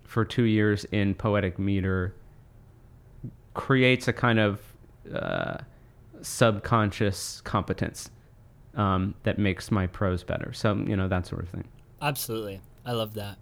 for 0.02 0.24
two 0.24 0.42
years 0.42 0.84
in 0.86 1.14
poetic 1.14 1.58
meter 1.58 2.14
creates 3.54 4.08
a 4.08 4.12
kind 4.12 4.40
of 4.40 4.60
uh, 5.14 5.58
subconscious 6.20 7.42
competence 7.42 8.10
um, 8.78 9.14
that 9.24 9.38
makes 9.38 9.70
my 9.70 9.86
prose 9.86 10.22
better. 10.22 10.52
So, 10.54 10.74
you 10.74 10.96
know, 10.96 11.08
that 11.08 11.26
sort 11.26 11.42
of 11.42 11.50
thing. 11.50 11.64
Absolutely. 12.00 12.60
I 12.86 12.92
love 12.92 13.14
that. 13.14 13.36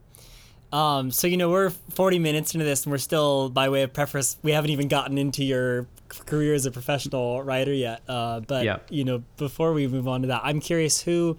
Um, 0.73 1.13
so 1.13 1.29
you 1.29 1.37
know 1.37 1.49
we're 1.49 1.71
40 1.71 2.19
minutes 2.19 2.55
into 2.55 2.65
this, 2.65 2.85
and 2.85 2.91
we're 2.91 2.99
still, 2.99 3.49
by 3.49 3.69
way 3.69 3.83
of 3.83 3.93
preface, 3.93 4.37
we 4.43 4.51
haven't 4.51 4.71
even 4.71 4.89
gotten 4.89 5.17
into 5.17 5.45
your 5.45 5.87
career 6.09 6.55
as 6.55 6.67
a 6.67 6.73
professional 6.73 7.43
writer 7.43 7.73
yet. 7.73 8.03
Uh, 8.09 8.41
but 8.41 8.65
yeah. 8.65 8.79
you 8.91 9.05
know, 9.05 9.23
before 9.37 9.73
we 9.73 9.87
move 9.87 10.09
on 10.09 10.23
to 10.23 10.29
that, 10.29 10.41
I'm 10.43 10.59
curious 10.59 11.01
who 11.01 11.39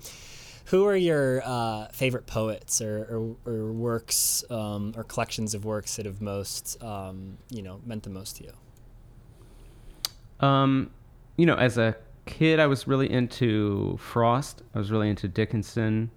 who 0.66 0.86
are 0.86 0.96
your 0.96 1.42
uh, 1.46 1.88
favorite 1.90 2.26
poets 2.26 2.82
or, 2.82 3.38
or, 3.46 3.54
or 3.54 3.72
works 3.72 4.44
um, 4.50 4.94
or 4.98 5.04
collections 5.04 5.54
of 5.54 5.64
works 5.64 5.96
that 5.96 6.06
have 6.06 6.22
most 6.22 6.82
um, 6.84 7.38
you 7.50 7.62
know 7.62 7.82
meant 7.86 8.04
the 8.04 8.10
most 8.10 8.38
to 8.38 8.46
you? 8.46 10.46
Um, 10.46 10.92
you 11.36 11.46
know, 11.46 11.56
as 11.56 11.78
a 11.78 11.98
kid, 12.28 12.60
I 12.60 12.68
was 12.68 12.88
really 12.88 13.12
into 13.12 13.98
Frost. 13.98 14.62
I 14.76 14.78
was 14.78 14.92
really 14.92 15.10
into 15.10 15.28
Dickinson. 15.28 16.12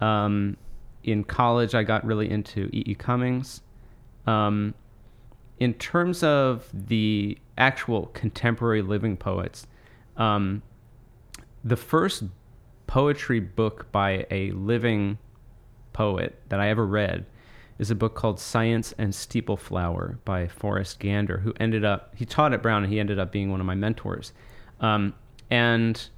Um, 0.00 0.56
in 1.02 1.24
college, 1.24 1.74
I 1.74 1.82
got 1.82 2.04
really 2.04 2.30
into 2.30 2.68
E. 2.72 2.84
E. 2.86 2.94
Cummings. 2.94 3.62
Um, 4.26 4.74
in 5.58 5.74
terms 5.74 6.22
of 6.22 6.68
the 6.72 7.38
actual 7.56 8.06
contemporary 8.08 8.82
living 8.82 9.16
poets, 9.16 9.66
um, 10.16 10.62
the 11.64 11.76
first 11.76 12.24
poetry 12.86 13.40
book 13.40 13.90
by 13.90 14.26
a 14.30 14.50
living 14.52 15.18
poet 15.92 16.38
that 16.50 16.60
I 16.60 16.68
ever 16.68 16.86
read 16.86 17.26
is 17.78 17.90
a 17.90 17.94
book 17.94 18.14
called 18.14 18.38
Science 18.38 18.94
and 18.98 19.12
Steepleflower 19.12 20.18
by 20.24 20.48
Forrest 20.48 20.98
Gander, 20.98 21.38
who 21.38 21.52
ended 21.58 21.84
up, 21.84 22.14
he 22.16 22.24
taught 22.24 22.52
at 22.52 22.62
Brown 22.62 22.84
and 22.84 22.92
he 22.92 23.00
ended 23.00 23.18
up 23.18 23.32
being 23.32 23.50
one 23.50 23.60
of 23.60 23.66
my 23.66 23.74
mentors. 23.74 24.32
Um, 24.80 25.14
and 25.50 26.08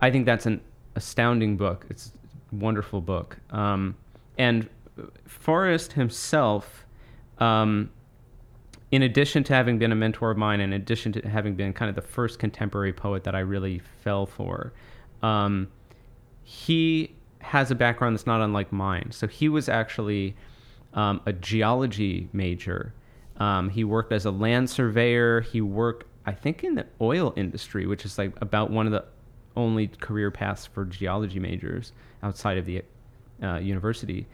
I 0.00 0.10
think 0.10 0.26
that's 0.26 0.46
an 0.46 0.60
astounding 0.96 1.56
book. 1.56 1.86
It's 1.90 2.12
a 2.52 2.56
wonderful 2.56 3.00
book. 3.00 3.38
Um, 3.50 3.96
and 4.38 4.68
Forrest 5.26 5.92
himself, 5.92 6.84
um, 7.38 7.90
in 8.90 9.02
addition 9.02 9.42
to 9.44 9.54
having 9.54 9.78
been 9.78 9.92
a 9.92 9.94
mentor 9.94 10.30
of 10.30 10.36
mine, 10.36 10.60
in 10.60 10.72
addition 10.72 11.12
to 11.12 11.28
having 11.28 11.54
been 11.54 11.72
kind 11.72 11.88
of 11.88 11.94
the 11.94 12.02
first 12.02 12.38
contemporary 12.38 12.92
poet 12.92 13.24
that 13.24 13.34
I 13.34 13.40
really 13.40 13.80
fell 14.02 14.26
for, 14.26 14.72
um, 15.22 15.68
he 16.42 17.14
has 17.38 17.70
a 17.70 17.74
background 17.74 18.14
that's 18.16 18.26
not 18.26 18.40
unlike 18.40 18.72
mine. 18.72 19.10
So 19.10 19.26
he 19.26 19.48
was 19.48 19.68
actually 19.68 20.36
um, 20.94 21.20
a 21.26 21.32
geology 21.32 22.28
major. 22.32 22.94
Um, 23.38 23.70
he 23.70 23.82
worked 23.84 24.12
as 24.12 24.26
a 24.26 24.30
land 24.30 24.68
surveyor. 24.68 25.40
He 25.40 25.60
worked, 25.60 26.06
I 26.26 26.32
think, 26.32 26.64
in 26.64 26.74
the 26.74 26.86
oil 27.00 27.32
industry, 27.36 27.86
which 27.86 28.04
is 28.04 28.18
like 28.18 28.32
about 28.40 28.70
one 28.70 28.86
of 28.86 28.92
the 28.92 29.04
only 29.56 29.88
career 29.88 30.30
paths 30.30 30.66
for 30.66 30.84
geology 30.84 31.38
majors 31.38 31.92
outside 32.22 32.58
of 32.58 32.66
the 32.66 32.82
uh, 33.42 33.56
university. 33.56 34.26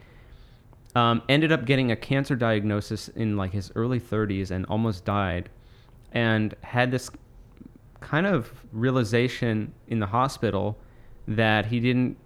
Um, 0.95 1.21
ended 1.29 1.51
up 1.51 1.65
getting 1.65 1.91
a 1.91 1.95
cancer 1.95 2.35
diagnosis 2.35 3.09
in 3.09 3.37
like 3.37 3.51
his 3.51 3.71
early 3.75 3.99
30s 3.99 4.51
and 4.51 4.65
almost 4.65 5.05
died, 5.05 5.49
and 6.11 6.55
had 6.61 6.91
this 6.91 7.09
kind 7.99 8.25
of 8.25 8.51
realization 8.71 9.73
in 9.87 9.99
the 9.99 10.07
hospital 10.07 10.77
that 11.27 11.67
he 11.67 11.79
didn't 11.79 12.17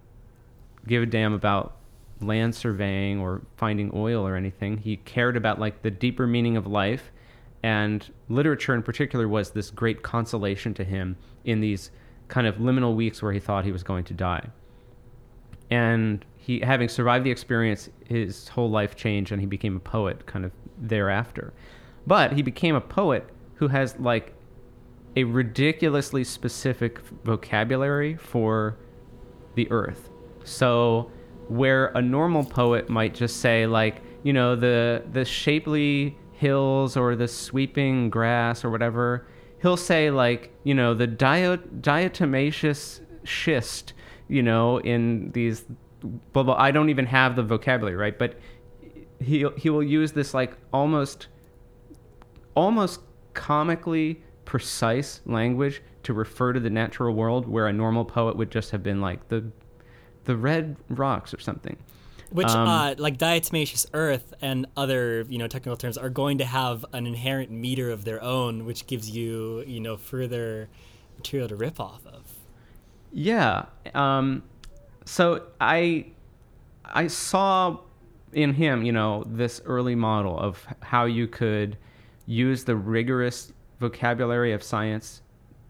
give 0.87 1.03
a 1.03 1.05
damn 1.05 1.33
about 1.33 1.75
land 2.21 2.55
surveying 2.55 3.19
or 3.19 3.41
finding 3.57 3.91
oil 3.93 4.25
or 4.25 4.35
anything. 4.35 4.77
He 4.77 4.97
cared 4.97 5.35
about 5.35 5.59
like 5.59 5.81
the 5.81 5.91
deeper 5.91 6.27
meaning 6.27 6.57
of 6.57 6.67
life, 6.67 7.11
and 7.63 8.11
literature 8.27 8.75
in 8.75 8.83
particular 8.83 9.27
was 9.27 9.51
this 9.51 9.71
great 9.71 10.03
consolation 10.03 10.73
to 10.75 10.83
him 10.83 11.15
in 11.45 11.61
these 11.61 11.91
kind 12.27 12.45
of 12.45 12.55
liminal 12.55 12.95
weeks 12.95 13.21
where 13.21 13.31
he 13.31 13.39
thought 13.39 13.63
he 13.63 13.71
was 13.71 13.83
going 13.83 14.03
to 14.03 14.13
die. 14.13 14.49
And 15.71 16.23
he 16.35 16.59
having 16.59 16.89
survived 16.89 17.25
the 17.25 17.31
experience, 17.31 17.89
his 18.05 18.49
whole 18.49 18.69
life 18.69 18.95
changed, 18.95 19.31
and 19.31 19.39
he 19.39 19.47
became 19.47 19.77
a 19.77 19.79
poet 19.79 20.25
kind 20.25 20.43
of 20.43 20.51
thereafter. 20.77 21.53
But 22.05 22.33
he 22.33 22.41
became 22.41 22.75
a 22.75 22.81
poet 22.81 23.29
who 23.55 23.69
has 23.69 23.97
like 23.97 24.33
a 25.15 25.23
ridiculously 25.23 26.23
specific 26.25 26.99
vocabulary 27.23 28.17
for 28.17 28.77
the 29.55 29.71
earth. 29.71 30.09
So 30.43 31.11
where 31.47 31.87
a 31.87 32.01
normal 32.01 32.43
poet 32.43 32.89
might 32.89 33.13
just 33.13 33.37
say 33.37 33.65
like, 33.67 34.01
you 34.23 34.33
know, 34.33 34.55
the 34.55 35.03
the 35.13 35.23
shapely 35.23 36.17
hills 36.43 36.97
or 36.97 37.15
the 37.15 37.27
sweeping 37.27 38.09
grass 38.09 38.65
or 38.65 38.69
whatever, 38.69 39.25
he'll 39.61 39.77
say 39.77 40.11
like, 40.11 40.51
you 40.63 40.73
know, 40.73 40.93
the 40.93 41.07
diatomaceous 41.07 42.99
schist, 43.23 43.93
you 44.27 44.43
know, 44.43 44.77
in 44.79 45.31
these 45.31 45.63
blah 46.33 46.43
blah. 46.43 46.55
I 46.55 46.71
don't 46.71 46.89
even 46.89 47.05
have 47.05 47.35
the 47.35 47.43
vocabulary, 47.43 47.95
right? 47.95 48.19
But 48.19 48.37
he 49.19 49.45
he 49.57 49.69
will 49.69 49.83
use 49.83 50.11
this 50.11 50.33
like 50.33 50.57
almost 50.73 51.27
almost 52.55 52.99
comically 53.33 54.21
precise 54.45 55.21
language 55.25 55.81
to 56.03 56.13
refer 56.13 56.51
to 56.51 56.59
the 56.59 56.69
natural 56.69 57.15
world 57.15 57.47
where 57.47 57.67
a 57.67 57.73
normal 57.73 58.03
poet 58.03 58.35
would 58.35 58.51
just 58.51 58.71
have 58.71 58.83
been 58.83 58.99
like 58.99 59.29
the 59.29 59.45
the 60.25 60.35
red 60.35 60.75
rocks 60.89 61.33
or 61.33 61.39
something. 61.39 61.77
Which, 62.33 62.47
Um, 62.47 62.67
uh, 62.67 62.95
like 62.97 63.17
diatomaceous 63.19 63.85
earth 63.93 64.33
and 64.41 64.65
other, 64.75 65.23
you 65.29 65.37
know, 65.37 65.47
technical 65.47 65.77
terms 65.77 65.99
are 65.99 66.09
going 66.09 66.39
to 66.39 66.45
have 66.45 66.83
an 66.91 67.05
inherent 67.05 67.51
meter 67.51 67.91
of 67.91 68.05
their 68.05 68.21
own, 68.23 68.65
which 68.65 68.87
gives 68.87 69.07
you, 69.11 69.63
you 69.67 69.79
know, 69.79 69.97
further 69.97 70.67
material 71.15 71.47
to 71.47 71.55
rip 71.55 71.79
off 71.79 72.05
of. 72.07 72.23
Yeah. 73.11 73.65
Um, 73.93 74.41
so 75.05 75.43
I 75.61 76.07
I 76.83 77.05
saw 77.05 77.77
in 78.31 78.53
him, 78.53 78.83
you 78.83 78.91
know, 78.91 79.23
this 79.27 79.61
early 79.65 79.93
model 79.93 80.35
of 80.39 80.65
how 80.81 81.05
you 81.05 81.27
could 81.27 81.77
use 82.25 82.63
the 82.63 82.75
rigorous 82.75 83.53
vocabulary 83.79 84.53
of 84.53 84.63
science 84.63 85.21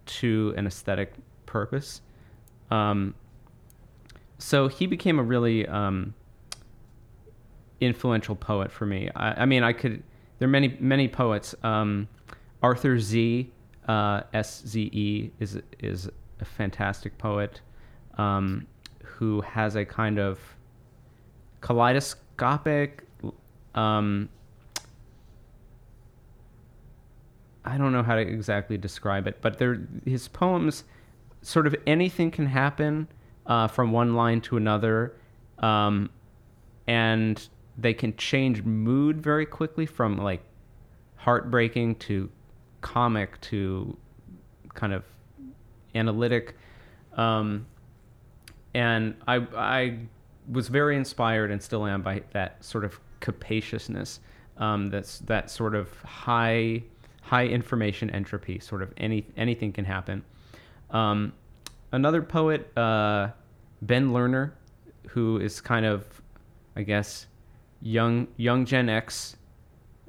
to 0.06 0.54
an 0.56 0.66
aesthetic 0.66 1.14
purpose. 1.46 2.02
Um, 2.72 3.16
so 4.38 4.70
he 4.70 4.88
became 4.88 5.20
a 5.20 5.24
really 5.24 5.68
um, 5.68 6.14
influential 7.86 8.36
poet 8.36 8.72
for 8.72 8.86
me. 8.86 9.10
I, 9.16 9.44
I 9.44 9.46
mean, 9.46 9.64
I 9.64 9.74
could. 9.74 10.04
There 10.40 10.48
are 10.48 10.52
many 10.52 10.78
many 10.80 11.08
poets. 11.08 11.56
Um, 11.64 12.08
Arthur 12.62 13.00
Sze 13.00 13.50
Uh, 13.88 14.22
S 14.34 14.64
Z 14.66 14.90
E 14.94 15.32
is 15.40 15.60
is 15.80 16.10
a 16.40 16.46
fantastic 16.46 17.18
poet 17.18 17.62
um, 18.18 18.66
who 19.04 19.42
has 19.42 19.76
a 19.76 19.84
kind 19.84 20.20
of 20.20 20.40
kaleidoscopic. 21.60 23.04
Um, 23.76 24.30
I 27.66 27.78
don't 27.78 27.92
know 27.92 28.04
how 28.04 28.16
to 28.16 28.22
exactly 28.22 28.78
describe 28.78 29.28
it, 29.28 29.42
but 29.42 29.58
there 29.58 29.82
his 30.06 30.30
poems, 30.30 30.86
sort 31.42 31.68
of 31.68 31.76
anything 31.86 32.32
can 32.32 32.46
happen 32.46 33.08
uh, 33.46 33.68
from 33.68 33.92
one 33.92 34.16
line 34.16 34.40
to 34.42 34.56
another, 34.56 35.12
um, 35.60 36.10
and 36.88 37.50
they 37.78 37.94
can 37.94 38.16
change 38.18 38.64
mood 38.64 39.22
very 39.22 39.46
quickly 39.46 39.86
from 39.86 40.18
like 40.18 40.42
heartbreaking 41.16 41.96
to 41.96 42.30
comic 42.82 43.40
to 43.42 43.98
kind 44.74 44.94
of 44.94 45.04
analytic. 45.96 46.56
Um, 47.16 47.66
and 48.74 49.16
I, 49.28 49.48
I 49.56 50.00
was 50.52 50.68
very 50.68 50.98
inspired 50.98 51.52
and 51.52 51.62
still 51.62 51.86
am 51.86 52.02
by 52.02 52.24
that 52.32 52.64
sort 52.64 52.84
of 52.84 53.00
capaciousness. 53.20 54.20
Um, 54.58 54.90
that's 54.90 55.20
that 55.20 55.50
sort 55.50 55.74
of 55.74 55.90
high, 56.02 56.84
high 57.22 57.48
information 57.48 58.10
entropy. 58.10 58.60
Sort 58.60 58.82
of 58.82 58.94
any 58.98 59.26
anything 59.38 59.72
can 59.72 59.86
happen. 59.86 60.24
Um, 60.92 61.34
another 61.92 62.22
poet, 62.22 62.76
uh, 62.78 63.30
Ben 63.82 64.12
Lerner, 64.12 64.52
who 65.10 65.40
is 65.40 65.60
kind 65.62 65.86
of, 65.86 66.06
I 66.76 66.84
guess, 66.84 67.28
young 67.84 68.28
young 68.38 68.66
Gen 68.66 68.90
X. 68.90 69.36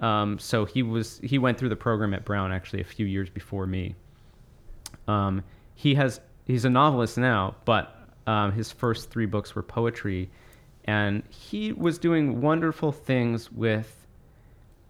Um, 0.00 0.38
so 0.38 0.64
he 0.64 0.82
was 0.82 1.20
he 1.22 1.38
went 1.38 1.58
through 1.58 1.68
the 1.68 1.76
program 1.76 2.14
at 2.14 2.24
Brown 2.24 2.52
actually 2.52 2.80
a 2.80 2.84
few 2.84 3.04
years 3.04 3.28
before 3.28 3.66
me. 3.66 3.94
Um, 5.06 5.42
he 5.74 5.94
has 5.94 6.20
he's 6.46 6.64
a 6.64 6.70
novelist 6.70 7.18
now, 7.18 7.56
but 7.64 8.08
um, 8.26 8.52
his 8.52 8.72
first 8.72 9.10
three 9.10 9.26
books 9.26 9.54
were 9.54 9.62
poetry, 9.62 10.30
and 10.84 11.22
he 11.28 11.72
was 11.72 11.98
doing 11.98 12.40
wonderful 12.40 12.92
things 12.92 13.52
with 13.52 14.06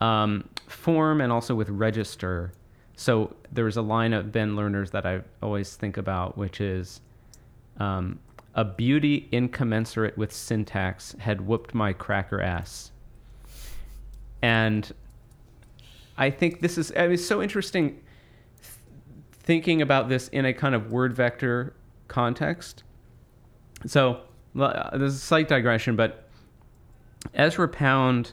um, 0.00 0.48
form 0.68 1.20
and 1.20 1.32
also 1.32 1.54
with 1.54 1.68
register. 1.70 2.52
So 2.96 3.34
there's 3.50 3.76
a 3.76 3.82
line 3.82 4.12
of 4.12 4.30
Ben 4.30 4.54
Lerner's 4.54 4.90
that 4.92 5.04
I 5.04 5.22
always 5.42 5.74
think 5.74 5.96
about, 5.96 6.38
which 6.38 6.60
is 6.60 7.00
um, 7.78 8.20
a 8.54 8.64
beauty 8.64 9.28
incommensurate 9.32 10.16
with 10.16 10.32
syntax 10.32 11.14
had 11.18 11.40
whooped 11.40 11.74
my 11.74 11.92
cracker 11.92 12.40
ass. 12.40 12.92
And 14.42 14.92
I 16.16 16.30
think 16.30 16.60
this 16.60 16.78
is 16.78 16.92
I 16.96 17.02
mean, 17.02 17.12
it's 17.12 17.26
so 17.26 17.42
interesting 17.42 18.00
th- 18.60 18.72
thinking 19.32 19.82
about 19.82 20.08
this 20.08 20.28
in 20.28 20.44
a 20.44 20.52
kind 20.52 20.74
of 20.74 20.92
word 20.92 21.12
vector 21.12 21.74
context. 22.06 22.84
So 23.86 24.20
uh, 24.58 24.96
there's 24.96 25.14
a 25.14 25.18
slight 25.18 25.48
digression, 25.48 25.96
but 25.96 26.28
Ezra 27.34 27.68
Pound 27.68 28.32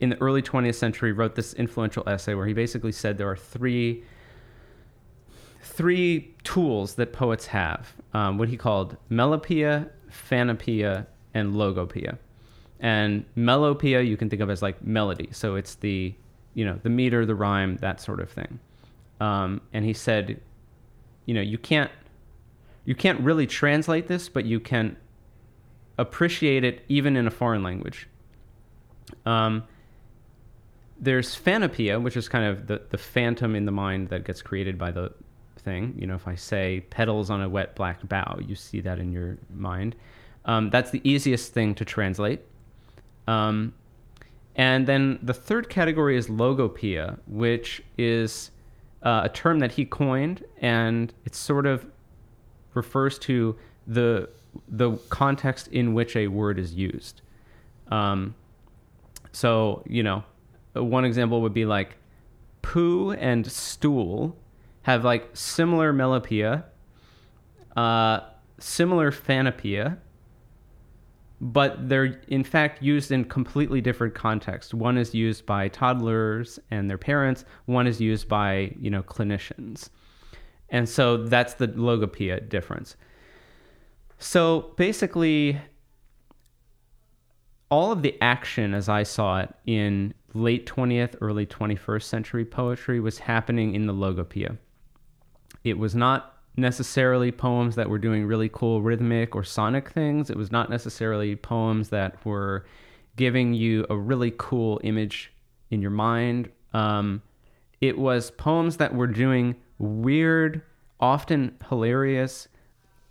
in 0.00 0.10
the 0.10 0.20
early 0.20 0.42
20th 0.42 0.74
century 0.74 1.12
wrote 1.12 1.34
this 1.34 1.54
influential 1.54 2.02
essay 2.06 2.34
where 2.34 2.46
he 2.46 2.52
basically 2.52 2.92
said 2.92 3.16
there 3.16 3.30
are 3.30 3.36
three 3.36 4.04
three 5.62 6.34
tools 6.44 6.96
that 6.96 7.12
poets 7.12 7.46
have 7.46 7.94
um, 8.14 8.38
what 8.38 8.48
he 8.48 8.56
called 8.56 8.96
melopoeia 9.10 9.88
phanopoeia 10.10 11.06
and 11.34 11.54
logopoeia. 11.54 12.18
And 12.80 13.24
melopoeia 13.34 14.02
you 14.02 14.16
can 14.16 14.30
think 14.30 14.40
of 14.40 14.50
as 14.50 14.62
like 14.62 14.82
melody. 14.84 15.28
So 15.32 15.56
it's 15.56 15.74
the 15.74 16.14
you 16.54 16.64
know 16.64 16.78
the 16.82 16.90
meter 16.90 17.26
the 17.26 17.34
rhyme 17.34 17.76
that 17.78 18.00
sort 18.00 18.20
of 18.20 18.30
thing. 18.30 18.60
Um, 19.20 19.60
and 19.72 19.84
he 19.84 19.92
said 19.92 20.40
you 21.26 21.34
know 21.34 21.40
you 21.40 21.58
can't 21.58 21.90
you 22.84 22.94
can't 22.94 23.20
really 23.20 23.46
translate 23.46 24.08
this 24.08 24.28
but 24.28 24.44
you 24.44 24.60
can 24.60 24.96
appreciate 25.96 26.64
it 26.64 26.84
even 26.88 27.16
in 27.16 27.26
a 27.26 27.30
foreign 27.30 27.62
language. 27.62 28.08
Um, 29.26 29.64
there's 30.98 31.36
phanopoeia, 31.36 32.00
which 32.00 32.16
is 32.16 32.28
kind 32.28 32.44
of 32.46 32.66
the, 32.66 32.82
the 32.90 32.98
phantom 32.98 33.54
in 33.54 33.64
the 33.64 33.72
mind 33.72 34.08
that 34.08 34.24
gets 34.24 34.42
created 34.42 34.78
by 34.78 34.90
the 34.90 35.12
thing. 35.64 35.94
You 35.98 36.06
know, 36.06 36.14
if 36.14 36.28
I 36.28 36.34
say 36.34 36.84
petals 36.90 37.30
on 37.30 37.42
a 37.42 37.48
wet 37.48 37.74
black 37.74 38.06
bough, 38.08 38.38
you 38.46 38.54
see 38.54 38.80
that 38.80 38.98
in 38.98 39.12
your 39.12 39.38
mind. 39.54 39.96
Um, 40.44 40.70
that's 40.70 40.90
the 40.90 41.00
easiest 41.08 41.52
thing 41.52 41.74
to 41.76 41.84
translate. 41.84 42.40
Um, 43.26 43.72
and 44.56 44.86
then 44.86 45.18
the 45.22 45.34
third 45.34 45.68
category 45.68 46.16
is 46.16 46.28
logopoeia, 46.28 47.18
which 47.26 47.82
is 47.98 48.50
uh, 49.02 49.22
a 49.24 49.28
term 49.28 49.58
that 49.58 49.72
he 49.72 49.84
coined, 49.84 50.44
and 50.58 51.12
it 51.24 51.34
sort 51.34 51.66
of 51.66 51.86
refers 52.74 53.18
to 53.20 53.56
the 53.86 54.28
the 54.68 54.92
context 55.08 55.66
in 55.68 55.94
which 55.94 56.14
a 56.14 56.28
word 56.28 56.58
is 56.58 56.74
used. 56.74 57.22
Um, 57.88 58.34
so 59.32 59.82
you 59.86 60.02
know, 60.02 60.22
one 60.74 61.04
example 61.04 61.42
would 61.42 61.54
be 61.54 61.64
like 61.64 61.96
poo 62.62 63.12
and 63.12 63.50
stool 63.50 64.36
have 64.84 65.02
like 65.04 65.28
similar 65.32 65.92
melopoeia, 65.92 66.64
uh, 67.74 68.20
similar 68.58 69.10
phanopoeia, 69.10 69.96
but 71.40 71.88
they're 71.88 72.20
in 72.28 72.44
fact 72.44 72.82
used 72.82 73.10
in 73.10 73.24
completely 73.24 73.80
different 73.80 74.14
contexts. 74.14 74.74
One 74.74 74.98
is 74.98 75.14
used 75.14 75.46
by 75.46 75.68
toddlers 75.68 76.58
and 76.70 76.88
their 76.88 76.98
parents. 76.98 77.46
One 77.64 77.86
is 77.86 78.00
used 78.00 78.28
by 78.28 78.74
you 78.78 78.90
know 78.90 79.02
clinicians, 79.02 79.88
and 80.68 80.86
so 80.88 81.16
that's 81.16 81.54
the 81.54 81.68
logopoeia 81.68 82.46
difference. 82.46 82.96
So 84.18 84.74
basically, 84.76 85.58
all 87.70 87.90
of 87.90 88.02
the 88.02 88.20
action 88.20 88.74
as 88.74 88.90
I 88.90 89.02
saw 89.02 89.40
it 89.40 89.54
in 89.64 90.12
late 90.34 90.66
20th, 90.66 91.16
early 91.22 91.46
21st 91.46 92.02
century 92.02 92.44
poetry 92.44 93.00
was 93.00 93.18
happening 93.18 93.74
in 93.74 93.86
the 93.86 93.94
logopoeia. 93.94 94.58
It 95.64 95.78
was 95.78 95.94
not 95.94 96.34
necessarily 96.56 97.32
poems 97.32 97.74
that 97.74 97.88
were 97.88 97.98
doing 97.98 98.26
really 98.26 98.48
cool 98.52 98.80
rhythmic 98.82 99.34
or 99.34 99.42
sonic 99.42 99.90
things. 99.90 100.30
It 100.30 100.36
was 100.36 100.52
not 100.52 100.70
necessarily 100.70 101.34
poems 101.34 101.88
that 101.88 102.24
were 102.24 102.64
giving 103.16 103.54
you 103.54 103.86
a 103.90 103.96
really 103.96 104.32
cool 104.38 104.80
image 104.84 105.32
in 105.70 105.80
your 105.82 105.90
mind. 105.90 106.50
Um, 106.72 107.22
it 107.80 107.98
was 107.98 108.30
poems 108.30 108.76
that 108.76 108.94
were 108.94 109.06
doing 109.08 109.56
weird, 109.78 110.62
often 111.00 111.56
hilarious, 111.68 112.46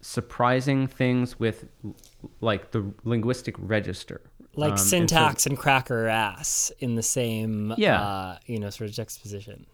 surprising 0.01 0.87
things 0.87 1.39
with 1.39 1.65
like 2.41 2.71
the 2.71 2.93
linguistic 3.03 3.55
register. 3.57 4.21
Like 4.55 4.67
Um, 4.67 4.71
and 4.73 4.79
so- 4.79 4.85
syntax 4.85 5.45
and, 5.47 5.57
cracker 5.57 6.07
ass 6.07 6.71
in 6.79 6.95
the 6.95 7.03
same, 7.03 7.73
Yeah. 7.77 8.01
uh, 8.01 8.37
you 8.45 8.59
know, 8.59 8.69
sort 8.69 8.89
of 8.89 8.95
juxtaposition. 8.95 9.65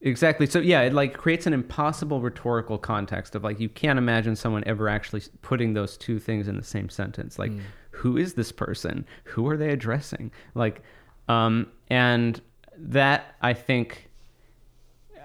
Exactly. 0.00 0.46
So 0.46 0.60
yeah, 0.60 0.82
it 0.82 0.92
like 0.92 1.14
creates 1.14 1.46
an 1.46 1.52
impossible 1.52 2.20
rhetorical 2.20 2.78
context 2.78 3.34
of 3.34 3.42
like 3.42 3.58
you 3.58 3.68
can't 3.68 3.98
imagine 3.98 4.36
someone 4.36 4.62
ever 4.64 4.88
actually 4.88 5.22
putting 5.42 5.74
those 5.74 5.96
two 5.96 6.20
things 6.20 6.46
in 6.46 6.56
the 6.56 6.62
same 6.62 6.88
sentence. 6.88 7.38
Like, 7.38 7.52
who 7.90 8.16
is 8.16 8.34
this 8.34 8.52
person? 8.52 9.04
Who 9.24 9.48
are 9.48 9.56
they 9.56 9.70
addressing? 9.70 10.30
Like, 10.54 10.82
um, 11.28 11.66
and 11.88 12.40
that 12.76 13.34
I 13.42 13.54
think 13.54 14.08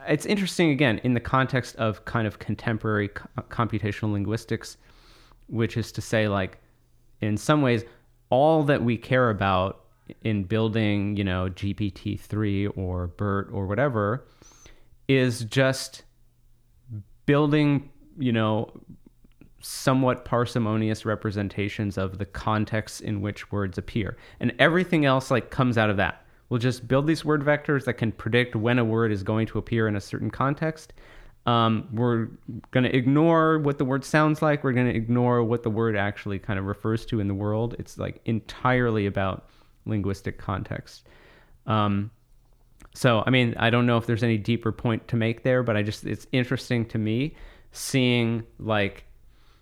it's 0.08 0.26
interesting 0.26 0.72
again 0.72 1.00
in 1.04 1.14
the 1.14 1.20
context 1.20 1.76
of 1.76 2.04
kind 2.06 2.26
of 2.26 2.40
contemporary 2.40 3.10
co- 3.10 3.28
computational 3.50 4.12
linguistics, 4.12 4.78
which 5.48 5.78
is 5.78 5.92
to 5.92 6.02
say, 6.02 6.28
like, 6.28 6.58
in 7.22 7.38
some 7.38 7.62
ways, 7.62 7.84
all 8.32 8.64
that 8.64 8.84
we 8.84 8.98
care 8.98 9.30
about 9.30 9.86
in 10.24 10.44
building, 10.44 11.16
you 11.16 11.24
know, 11.24 11.48
GPT 11.50 12.20
three 12.20 12.68
or 12.68 13.08
BERT 13.08 13.50
or 13.52 13.68
whatever 13.68 14.26
is 15.08 15.44
just 15.46 16.04
building, 17.26 17.90
you 18.18 18.32
know, 18.32 18.72
somewhat 19.62 20.26
parsimonious 20.26 21.06
representations 21.06 21.98
of 21.98 22.18
the 22.18 22.26
context 22.26 23.02
in 23.02 23.22
which 23.22 23.52
words 23.52 23.78
appear. 23.78 24.18
And 24.40 24.54
everything 24.60 25.06
else 25.06 25.32
like 25.32 25.50
comes 25.52 25.78
out 25.78 25.90
of 25.90 25.98
that. 25.98 26.26
We'll 26.50 26.60
just 26.60 26.88
build 26.88 27.08
these 27.08 27.24
word 27.24 27.44
vectors 27.44 27.86
that 27.86 27.94
can 27.94 28.12
predict 28.12 28.56
when 28.56 28.78
a 28.78 28.86
word 28.86 29.12
is 29.12 29.24
going 29.24 29.48
to 29.48 29.58
appear 29.58 29.88
in 29.88 29.96
a 29.96 30.02
certain 30.02 30.30
context. 30.30 30.94
Um, 31.46 31.88
we're 31.92 32.28
going 32.72 32.84
to 32.84 32.96
ignore 32.96 33.60
what 33.60 33.78
the 33.78 33.86
word 33.86 34.06
sounds 34.06 34.42
like. 34.42 34.64
We're 34.64 34.74
going 34.74 34.88
to 34.88 34.96
ignore 34.96 35.44
what 35.44 35.64
the 35.64 35.70
word 35.70 35.96
actually 35.96 36.40
kind 36.40 36.60
of 36.60 36.66
refers 36.66 37.06
to 37.08 37.20
in 37.20 37.28
the 37.28 37.34
world. 37.34 37.76
It's 37.80 37.98
like 37.98 38.22
entirely 38.26 39.06
about 39.06 39.50
linguistic 39.86 40.38
context. 40.38 41.08
Um, 41.66 42.12
so, 42.94 43.24
I 43.26 43.32
mean, 43.32 43.56
I 43.58 43.70
don't 43.70 43.86
know 43.86 43.98
if 43.98 44.06
there's 44.06 44.24
any 44.24 44.38
deeper 44.38 44.72
point 44.72 45.08
to 45.08 45.16
make 45.16 45.44
there, 45.44 45.64
but 45.64 45.76
I 45.76 45.82
just, 45.82 46.06
it's 46.06 46.28
interesting 46.32 46.86
to 46.88 46.98
me 46.98 47.36
seeing 47.72 48.44
like 48.60 49.06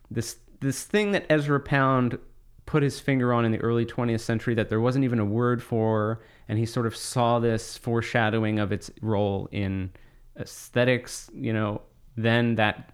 this, 0.10 0.38
this 0.60 0.84
thing 0.84 1.12
that 1.12 1.26
Ezra 1.30 1.60
Pound 1.60 2.20
put 2.66 2.84
his 2.84 3.00
finger 3.00 3.34
on 3.34 3.46
in 3.46 3.52
the 3.52 3.58
early 3.60 3.86
20th 3.86 4.20
century 4.20 4.54
that 4.56 4.70
there 4.70 4.82
wasn't 4.82 5.06
even 5.06 5.20
a 5.20 5.26
word 5.26 5.64
for, 5.64 6.22
and 6.50 6.60
he 6.60 6.66
sort 6.66 6.86
of 6.86 6.96
saw 6.96 7.40
this 7.40 7.78
foreshadowing 7.78 8.60
of 8.60 8.72
its 8.72 8.92
role 9.02 9.48
in 9.52 9.90
aesthetics, 10.38 11.30
you 11.34 11.54
know, 11.54 11.82
then 12.18 12.56
that 12.56 12.94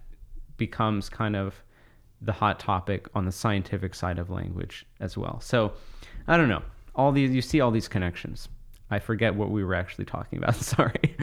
becomes 0.58 1.10
kind 1.10 1.36
of 1.36 1.56
the 2.22 2.32
hot 2.32 2.60
topic 2.60 3.08
on 3.14 3.26
the 3.26 3.32
scientific 3.32 3.94
side 3.94 4.20
of 4.20 4.30
language 4.30 4.86
as 5.00 5.18
well. 5.18 5.40
So, 5.42 5.74
I 6.28 6.38
don't 6.38 6.50
know. 6.50 6.64
All 6.96 7.12
these 7.12 7.32
you 7.32 7.42
see 7.42 7.62
all 7.62 7.72
these 7.72 7.88
connections. 7.88 8.50
I 8.90 9.00
forget 9.00 9.36
what 9.36 9.52
we 9.52 9.64
were 9.64 9.76
actually 9.76 10.06
talking 10.06 10.40
about. 10.40 10.56
Sorry. 10.58 11.16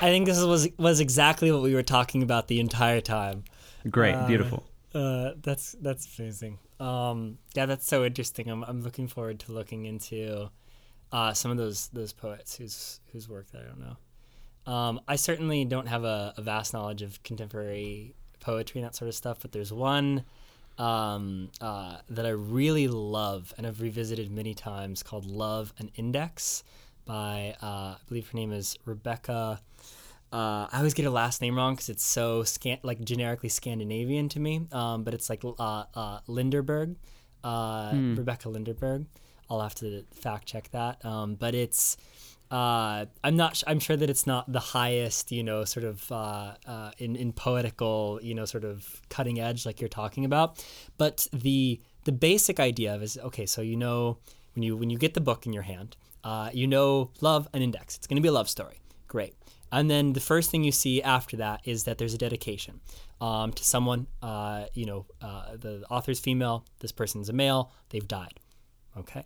I 0.00 0.10
think 0.10 0.26
this 0.26 0.42
was 0.42 0.68
was 0.78 1.00
exactly 1.00 1.50
what 1.50 1.62
we 1.62 1.74
were 1.74 1.82
talking 1.82 2.22
about 2.22 2.48
the 2.48 2.60
entire 2.60 3.00
time. 3.00 3.44
Great, 3.90 4.14
uh, 4.14 4.26
beautiful. 4.26 4.64
Uh, 4.94 5.32
that's 5.42 5.76
that's 5.80 6.18
amazing. 6.18 6.58
Um, 6.80 7.38
yeah, 7.54 7.66
that's 7.66 7.86
so 7.86 8.04
interesting. 8.04 8.48
I'm 8.48 8.62
I'm 8.64 8.82
looking 8.82 9.08
forward 9.08 9.40
to 9.40 9.52
looking 9.52 9.86
into 9.86 10.50
uh, 11.12 11.32
some 11.32 11.50
of 11.50 11.56
those 11.56 11.88
those 11.88 12.12
poets 12.12 12.56
whose 12.56 13.00
whose 13.12 13.28
work 13.28 13.50
that 13.52 13.62
I 13.62 13.64
don't 13.64 13.80
know. 13.80 14.72
Um, 14.72 15.00
I 15.06 15.14
certainly 15.14 15.64
don't 15.64 15.86
have 15.86 16.02
a, 16.02 16.34
a, 16.36 16.42
vast 16.42 16.74
knowledge 16.74 17.00
of 17.00 17.22
contemporary 17.22 18.16
poetry 18.40 18.80
and 18.80 18.86
that 18.86 18.96
sort 18.96 19.08
of 19.08 19.14
stuff, 19.14 19.38
but 19.40 19.52
there's 19.52 19.72
one 19.72 20.24
um, 20.78 21.50
uh, 21.60 21.98
that 22.08 22.26
I 22.26 22.30
really 22.30 22.88
love 22.88 23.54
and 23.56 23.66
have 23.66 23.80
revisited 23.80 24.30
many 24.30 24.54
times 24.54 25.02
called 25.02 25.24
Love 25.24 25.72
an 25.78 25.90
Index 25.96 26.64
by, 27.04 27.54
uh, 27.62 27.66
I 27.66 27.96
believe 28.08 28.28
her 28.28 28.36
name 28.36 28.52
is 28.52 28.76
Rebecca. 28.84 29.60
Uh, 30.32 30.66
I 30.70 30.78
always 30.78 30.92
get 30.92 31.04
her 31.04 31.10
last 31.10 31.40
name 31.40 31.56
wrong 31.56 31.74
because 31.74 31.88
it's 31.88 32.04
so 32.04 32.42
scan- 32.42 32.80
like 32.82 33.00
generically 33.04 33.48
Scandinavian 33.48 34.28
to 34.30 34.40
me, 34.40 34.66
um, 34.72 35.04
but 35.04 35.14
it's 35.14 35.30
like 35.30 35.44
uh, 35.44 35.84
uh, 35.94 36.18
Linderberg, 36.26 36.96
hmm. 37.42 38.14
Rebecca 38.16 38.48
Linderberg. 38.48 39.06
I'll 39.48 39.60
have 39.60 39.76
to 39.76 40.04
fact 40.12 40.46
check 40.46 40.70
that. 40.72 41.04
Um, 41.04 41.36
but 41.36 41.54
it's 41.54 41.96
uh, 42.50 43.06
I'm 43.24 43.36
not. 43.36 43.62
I'm 43.66 43.80
sure 43.80 43.96
that 43.96 44.08
it's 44.08 44.26
not 44.26 44.50
the 44.50 44.60
highest, 44.60 45.32
you 45.32 45.42
know, 45.42 45.64
sort 45.64 45.84
of 45.84 46.10
uh, 46.12 46.54
uh, 46.66 46.90
in 46.98 47.16
in 47.16 47.32
poetical, 47.32 48.20
you 48.22 48.34
know, 48.34 48.44
sort 48.44 48.64
of 48.64 49.02
cutting 49.08 49.40
edge 49.40 49.66
like 49.66 49.80
you're 49.80 49.88
talking 49.88 50.24
about. 50.24 50.64
But 50.96 51.26
the 51.32 51.80
the 52.04 52.12
basic 52.12 52.60
idea 52.60 52.94
of 52.94 53.02
is 53.02 53.18
okay. 53.18 53.46
So 53.46 53.62
you 53.62 53.76
know 53.76 54.18
when 54.54 54.62
you 54.62 54.76
when 54.76 54.90
you 54.90 54.98
get 54.98 55.14
the 55.14 55.20
book 55.20 55.46
in 55.46 55.52
your 55.52 55.64
hand, 55.64 55.96
uh, 56.22 56.50
you 56.52 56.66
know, 56.66 57.10
love 57.20 57.48
an 57.52 57.62
index. 57.62 57.96
It's 57.96 58.06
going 58.06 58.16
to 58.16 58.22
be 58.22 58.28
a 58.28 58.32
love 58.32 58.48
story. 58.48 58.80
Great. 59.08 59.34
And 59.72 59.90
then 59.90 60.12
the 60.12 60.20
first 60.20 60.50
thing 60.50 60.62
you 60.62 60.72
see 60.72 61.02
after 61.02 61.36
that 61.38 61.60
is 61.64 61.84
that 61.84 61.98
there's 61.98 62.14
a 62.14 62.18
dedication 62.18 62.80
um, 63.20 63.52
to 63.52 63.64
someone. 63.64 64.06
Uh, 64.22 64.66
you 64.74 64.86
know, 64.86 65.06
uh, 65.20 65.56
the 65.56 65.84
author's 65.90 66.20
female. 66.20 66.64
This 66.78 66.92
person's 66.92 67.28
a 67.28 67.32
male. 67.32 67.72
They've 67.90 68.06
died. 68.06 68.38
Okay. 68.96 69.24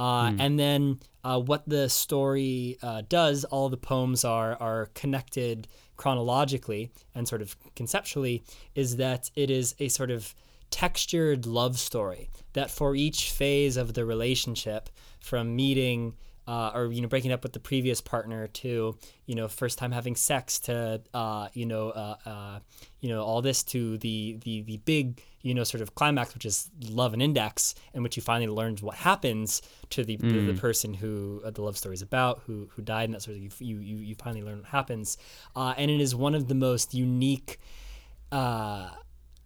Uh, 0.00 0.30
mm. 0.30 0.40
And 0.40 0.58
then 0.58 0.98
uh, 1.22 1.38
what 1.38 1.68
the 1.68 1.90
story 1.90 2.78
uh, 2.82 3.02
does, 3.06 3.44
all 3.44 3.68
the 3.68 3.76
poems 3.76 4.24
are 4.24 4.56
are 4.58 4.86
connected 4.94 5.68
chronologically 5.98 6.90
and 7.14 7.28
sort 7.28 7.42
of 7.42 7.54
conceptually, 7.76 8.42
is 8.74 8.96
that 8.96 9.30
it 9.36 9.50
is 9.50 9.74
a 9.78 9.88
sort 9.88 10.10
of 10.10 10.34
textured 10.70 11.44
love 11.44 11.78
story 11.78 12.30
that 12.54 12.70
for 12.70 12.96
each 12.96 13.30
phase 13.30 13.76
of 13.76 13.92
the 13.92 14.06
relationship, 14.06 14.88
from 15.20 15.54
meeting 15.54 16.14
uh, 16.46 16.72
or 16.74 16.92
you 16.92 17.00
know 17.00 17.08
breaking 17.08 17.32
up 17.32 17.42
with 17.42 17.52
the 17.52 17.60
previous 17.60 18.00
partner 18.00 18.46
to 18.48 18.96
you 19.26 19.34
know 19.34 19.48
first 19.48 19.78
time 19.78 19.92
having 19.92 20.16
sex 20.16 20.58
to 20.58 21.00
uh, 21.14 21.48
you 21.52 21.66
know 21.66 21.90
uh, 21.90 22.16
uh, 22.26 22.58
you 23.00 23.08
know 23.08 23.22
all 23.22 23.42
this 23.42 23.62
to 23.62 23.98
the 23.98 24.38
the 24.44 24.62
the 24.62 24.76
big 24.78 25.22
you 25.42 25.54
know 25.54 25.64
sort 25.64 25.80
of 25.80 25.94
climax 25.94 26.34
which 26.34 26.44
is 26.44 26.70
love 26.88 27.12
and 27.12 27.22
index 27.22 27.74
in 27.94 28.02
which 28.02 28.16
you 28.16 28.22
finally 28.22 28.50
learned 28.50 28.80
what 28.80 28.96
happens 28.96 29.62
to 29.90 30.04
the, 30.04 30.16
mm. 30.18 30.32
the, 30.32 30.52
the, 30.52 30.60
person 30.60 30.92
who 30.92 31.40
uh, 31.44 31.50
the 31.50 31.62
love 31.62 31.76
story 31.76 31.94
is 31.94 32.02
about 32.02 32.42
who 32.46 32.68
who 32.74 32.82
died 32.82 33.04
and 33.04 33.14
that 33.14 33.22
sort 33.22 33.36
of 33.36 33.42
you 33.60 33.78
you 33.78 33.96
you 33.96 34.14
finally 34.14 34.42
learn 34.42 34.58
what 34.58 34.68
happens 34.68 35.16
uh, 35.56 35.74
and 35.76 35.90
it 35.90 36.00
is 36.00 36.14
one 36.14 36.34
of 36.34 36.48
the 36.48 36.54
most 36.54 36.94
unique 36.94 37.58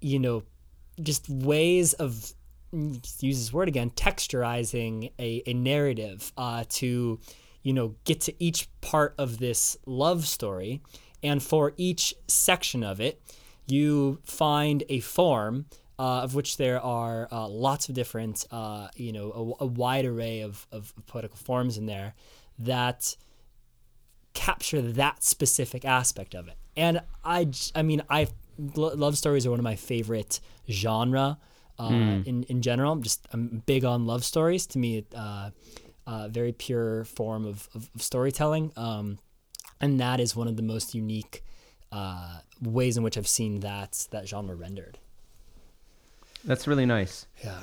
you 0.01 0.19
know 0.19 0.43
just 1.03 1.29
ways 1.29 1.93
of 1.95 2.35
use 2.75 3.39
this 3.39 3.53
word 3.53 3.69
again, 3.69 3.91
texturizing 3.91 5.13
a, 5.19 5.43
a 5.47 5.55
narrative 5.55 6.33
uh, 6.37 6.65
to, 6.71 7.19
you 7.63 7.73
know, 7.73 7.95
get 8.05 8.21
to 8.23 8.35
each 8.43 8.69
part 8.81 9.15
of 9.19 9.39
this 9.39 9.77
love 9.87 10.27
story. 10.27 10.83
And 11.23 11.43
for 11.43 11.73
each 11.77 12.15
section 12.29 12.85
of 12.85 13.01
it, 13.01 13.21
you 13.67 14.21
find 14.25 14.85
a 14.89 15.01
form 15.01 15.67
uh, 15.99 16.23
of 16.23 16.35
which 16.35 16.57
there 16.57 16.81
are 16.81 17.29
uh, 17.31 17.49
lots 17.49 17.89
of 17.89 17.95
different, 17.95 18.47
uh, 18.51 18.89
you 18.97 19.13
know, 19.13 19.57
a, 19.61 19.65
a, 19.65 19.67
wide 19.67 20.05
array 20.05 20.41
of, 20.41 20.67
of 20.73 20.93
poetical 21.07 21.37
forms 21.37 21.79
in 21.79 21.87
there 21.87 22.15
that 22.59 23.17
capture 24.33 24.83
that 24.83 25.23
specific 25.23 25.85
aspect 25.85 26.35
of 26.35 26.49
it. 26.49 26.57
And 26.77 27.01
I, 27.25 27.49
I 27.75 27.83
mean, 27.83 28.03
I 28.11 28.27
love 28.59 29.17
stories 29.17 29.47
are 29.47 29.51
one 29.51 29.61
of 29.61 29.65
my 29.65 29.77
favorite 29.77 30.41
genre 30.69 31.39
uh, 31.79 31.89
mm. 31.89 32.27
in 32.27 32.43
in 32.45 32.63
general. 32.63 32.93
I'm 32.93 33.03
just 33.03 33.27
I'm 33.33 33.63
big 33.67 33.85
on 33.85 34.07
love 34.07 34.25
stories. 34.25 34.67
To 34.69 34.79
me, 34.79 35.05
uh, 35.15 35.51
uh, 36.07 36.29
very 36.29 36.53
pure 36.53 37.05
form 37.05 37.47
of, 37.47 37.69
of, 37.75 37.91
of 37.95 38.03
storytelling, 38.03 38.73
um, 38.77 39.19
and 39.81 39.99
that 40.01 40.21
is 40.21 40.37
one 40.37 40.49
of 40.49 40.57
the 40.57 40.63
most 40.63 40.95
unique 40.95 41.45
uh, 41.93 42.39
ways 42.61 42.97
in 42.97 43.03
which 43.03 43.17
I've 43.17 43.29
seen 43.29 43.61
that 43.61 44.07
that 44.11 44.29
genre 44.29 44.55
rendered. 44.55 44.99
That's 46.45 46.67
really 46.67 46.87
nice. 46.87 47.27
Yeah. 47.43 47.61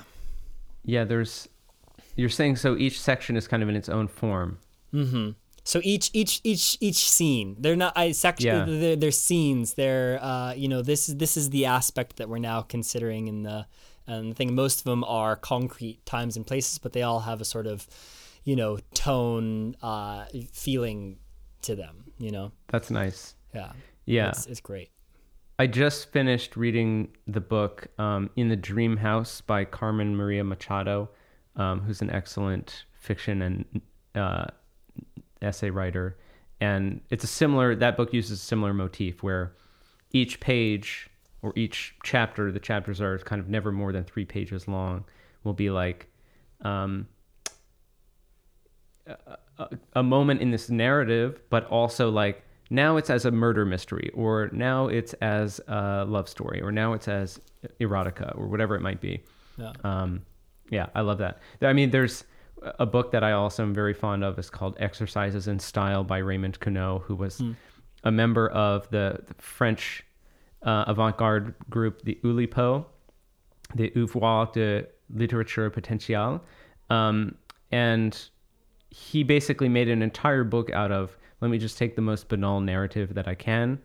Yeah. 0.83 1.03
There's. 1.03 1.47
You're 2.15 2.29
saying 2.29 2.57
so. 2.57 2.75
Each 2.75 2.99
section 2.99 3.37
is 3.37 3.47
kind 3.47 3.63
of 3.63 3.69
in 3.69 3.75
its 3.75 3.89
own 3.89 4.07
form. 4.07 4.59
Mm-hmm. 4.93 5.31
So 5.63 5.79
each 5.83 6.09
each 6.13 6.41
each 6.43 6.77
each 6.81 7.09
scene, 7.09 7.55
they're 7.59 7.75
not 7.75 7.93
I 7.95 8.11
section. 8.11 8.47
Yeah. 8.47 8.65
They're, 8.65 8.95
they're 8.95 9.11
scenes. 9.11 9.75
They're 9.75 10.19
uh, 10.21 10.53
you 10.53 10.67
know 10.67 10.81
this 10.81 11.07
is 11.07 11.17
this 11.17 11.37
is 11.37 11.51
the 11.51 11.65
aspect 11.65 12.17
that 12.17 12.29
we're 12.29 12.39
now 12.39 12.61
considering 12.61 13.27
in 13.27 13.43
the 13.43 13.67
and 14.11 14.31
I 14.31 14.33
think 14.33 14.51
most 14.51 14.79
of 14.79 14.83
them 14.83 15.03
are 15.05 15.35
concrete 15.35 16.05
times 16.05 16.35
and 16.35 16.45
places, 16.45 16.77
but 16.77 16.93
they 16.93 17.03
all 17.03 17.21
have 17.21 17.41
a 17.41 17.45
sort 17.45 17.67
of, 17.67 17.87
you 18.43 18.55
know, 18.55 18.79
tone, 18.93 19.75
uh, 19.81 20.25
feeling 20.51 21.17
to 21.61 21.75
them. 21.75 22.11
You 22.17 22.31
know. 22.31 22.51
That's 22.67 22.91
nice. 22.91 23.35
Yeah. 23.53 23.71
Yeah. 24.05 24.29
It's, 24.29 24.45
it's 24.47 24.59
great. 24.61 24.89
I 25.59 25.67
just 25.67 26.11
finished 26.11 26.57
reading 26.57 27.09
the 27.27 27.41
book 27.41 27.87
um, 27.99 28.29
"In 28.35 28.49
the 28.49 28.55
Dream 28.55 28.97
House" 28.97 29.41
by 29.41 29.63
Carmen 29.65 30.15
Maria 30.15 30.43
Machado, 30.43 31.09
um, 31.55 31.81
who's 31.81 32.01
an 32.01 32.09
excellent 32.09 32.85
fiction 32.93 33.41
and 33.41 33.81
uh, 34.15 34.45
essay 35.41 35.69
writer. 35.69 36.17
And 36.59 37.01
it's 37.09 37.23
a 37.23 37.27
similar. 37.27 37.75
That 37.75 37.95
book 37.95 38.13
uses 38.13 38.31
a 38.31 38.43
similar 38.43 38.73
motif 38.73 39.21
where 39.21 39.53
each 40.11 40.39
page 40.39 41.10
or 41.41 41.53
each 41.55 41.95
chapter, 42.03 42.51
the 42.51 42.59
chapters 42.59 43.01
are 43.01 43.17
kind 43.19 43.41
of 43.41 43.49
never 43.49 43.71
more 43.71 43.91
than 43.91 44.03
three 44.03 44.25
pages 44.25 44.67
long, 44.67 45.05
will 45.43 45.53
be 45.53 45.69
like 45.69 46.07
um, 46.61 47.07
a, 49.07 49.69
a, 49.93 50.03
moment 50.03 50.41
in 50.41 50.51
this 50.51 50.69
narrative, 50.69 51.41
but 51.49 51.65
also 51.65 52.11
like 52.11 52.43
now 52.69 52.97
it's 52.97 53.09
as 53.09 53.25
a 53.25 53.31
murder 53.31 53.65
mystery, 53.65 54.11
or 54.13 54.49
now 54.53 54.87
it's 54.87 55.13
as 55.13 55.59
a 55.67 56.05
love 56.07 56.29
story, 56.29 56.61
or 56.61 56.71
now 56.71 56.93
it's 56.93 57.07
as 57.07 57.39
erotica, 57.79 58.37
or 58.37 58.47
whatever 58.47 58.75
it 58.75 58.81
might 58.81 59.01
be. 59.01 59.21
Yeah. 59.57 59.73
Um, 59.83 60.21
yeah, 60.69 60.87
I 60.95 61.01
love 61.01 61.17
that. 61.17 61.39
I 61.61 61.73
mean, 61.73 61.91
there's 61.91 62.23
a 62.61 62.85
book 62.85 63.11
that 63.11 63.23
I 63.23 63.33
also 63.33 63.63
am 63.63 63.73
very 63.73 63.93
fond 63.93 64.23
of. 64.23 64.37
is 64.39 64.49
called 64.49 64.77
Exercises 64.79 65.47
in 65.47 65.59
Style 65.59 66.03
by 66.03 66.19
Raymond 66.19 66.59
Queneau, 66.59 66.99
who 66.99 67.15
was 67.15 67.39
mm. 67.39 67.55
a 68.03 68.11
member 68.11 68.47
of 68.49 68.89
the, 68.89 69.19
the 69.27 69.33
French 69.41 70.05
uh, 70.63 70.85
avant-garde 70.87 71.53
group, 71.69 72.01
the 72.03 72.19
Oulipo, 72.23 72.85
the 73.75 73.91
Ouvroir 73.95 74.51
de 74.51 74.85
Littérature 75.15 75.71
Potentielle. 75.71 76.41
Um, 76.89 77.35
and 77.71 78.29
he 78.89 79.23
basically 79.23 79.69
made 79.69 79.87
an 79.87 80.01
entire 80.01 80.43
book 80.43 80.69
out 80.71 80.91
of 80.91 81.17
let 81.41 81.49
me 81.49 81.57
just 81.57 81.77
take 81.77 81.95
the 81.95 82.01
most 82.01 82.29
banal 82.29 82.61
narrative 82.61 83.15
that 83.15 83.27
I 83.27 83.33
can. 83.33 83.79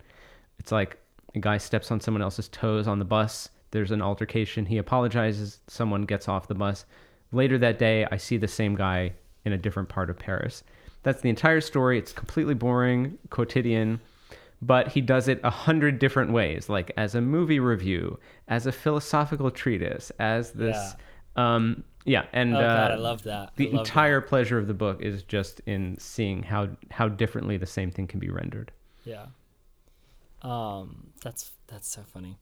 It's 0.59 0.71
like 0.71 0.99
a 1.33 1.39
guy 1.39 1.57
steps 1.57 1.91
on 1.91 1.99
someone 1.99 2.21
else's 2.21 2.47
toes 2.49 2.87
on 2.87 2.99
the 2.99 3.05
bus. 3.05 3.49
There's 3.71 3.91
an 3.91 4.01
altercation. 4.01 4.65
He 4.65 4.77
apologizes. 4.77 5.59
Someone 5.67 6.03
gets 6.03 6.27
off 6.27 6.47
the 6.47 6.55
bus. 6.55 6.85
Later 7.31 7.57
that 7.57 7.79
day, 7.79 8.05
I 8.11 8.17
see 8.17 8.37
the 8.37 8.47
same 8.47 8.75
guy 8.75 9.13
in 9.43 9.53
a 9.53 9.57
different 9.57 9.89
part 9.89 10.09
of 10.09 10.19
Paris. 10.19 10.63
That's 11.03 11.21
the 11.21 11.29
entire 11.29 11.61
story. 11.61 11.97
It's 11.97 12.13
completely 12.13 12.53
boring, 12.53 13.17
quotidian, 13.29 13.99
but 14.61 14.89
he 14.89 15.01
does 15.01 15.27
it 15.27 15.39
a 15.43 15.49
hundred 15.49 15.99
different 15.99 16.31
ways, 16.31 16.69
like 16.69 16.91
as 16.97 17.15
a 17.15 17.21
movie 17.21 17.59
review, 17.59 18.19
as 18.47 18.65
a 18.65 18.71
philosophical 18.71 19.51
treatise, 19.51 20.11
as 20.19 20.51
this. 20.51 20.95
Yeah. 21.35 21.55
Um, 21.55 21.83
yeah, 22.05 22.25
and 22.31 22.55
oh, 22.55 22.61
God, 22.61 22.91
uh, 22.91 22.93
I 22.93 22.97
love 22.97 23.23
that. 23.23 23.51
The 23.57 23.69
love 23.69 23.79
entire 23.79 24.21
that. 24.21 24.29
pleasure 24.29 24.57
of 24.57 24.67
the 24.67 24.73
book 24.73 25.01
is 25.01 25.23
just 25.23 25.59
in 25.65 25.97
seeing 25.99 26.41
how 26.41 26.69
how 26.89 27.09
differently 27.09 27.57
the 27.57 27.65
same 27.65 27.91
thing 27.91 28.07
can 28.07 28.19
be 28.19 28.29
rendered. 28.29 28.71
Yeah. 29.03 29.25
Um, 30.41 31.07
that's 31.21 31.51
that's 31.67 31.89
so 31.89 32.01
funny. 32.01 32.37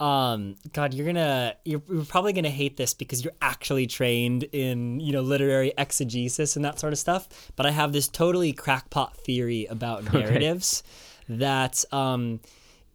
Um, 0.00 0.56
God, 0.72 0.94
you're 0.94 1.06
gonna 1.06 1.56
you're, 1.64 1.82
you're 1.90 2.04
probably 2.04 2.32
gonna 2.32 2.48
hate 2.50 2.76
this 2.76 2.94
because 2.94 3.24
you're 3.24 3.34
actually 3.42 3.86
trained 3.86 4.44
in 4.44 5.00
you 5.00 5.12
know 5.12 5.20
literary 5.20 5.72
exegesis 5.76 6.56
and 6.56 6.64
that 6.64 6.78
sort 6.78 6.92
of 6.92 6.98
stuff. 6.98 7.28
But 7.56 7.66
I 7.66 7.70
have 7.70 7.92
this 7.92 8.06
totally 8.06 8.52
crackpot 8.52 9.16
theory 9.16 9.66
about 9.66 10.04
narratives 10.12 10.82
okay. 10.84 11.09
That 11.38 11.84
um 11.92 12.40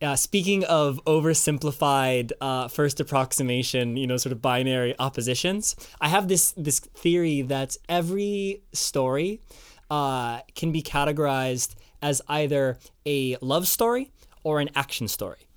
uh, 0.02 0.16
speaking 0.16 0.64
of 0.66 1.00
oversimplified 1.06 2.32
uh, 2.42 2.68
first 2.68 3.00
approximation, 3.00 3.96
you 3.96 4.06
know, 4.06 4.18
sort 4.18 4.34
of 4.34 4.42
binary 4.42 4.94
oppositions, 5.00 5.76
I 6.02 6.10
have 6.10 6.28
this 6.28 6.52
this 6.58 6.80
theory 6.80 7.42
that 7.44 7.78
every 7.88 8.62
story 8.74 9.42
uh, 9.90 10.42
can 10.54 10.72
be 10.72 10.82
categorized 10.82 11.76
as 12.02 12.22
either 12.28 12.78
a 13.06 13.38
love 13.42 13.68
story 13.68 14.12
or 14.44 14.60
an 14.60 14.70
action 14.76 15.08
story. 15.08 15.48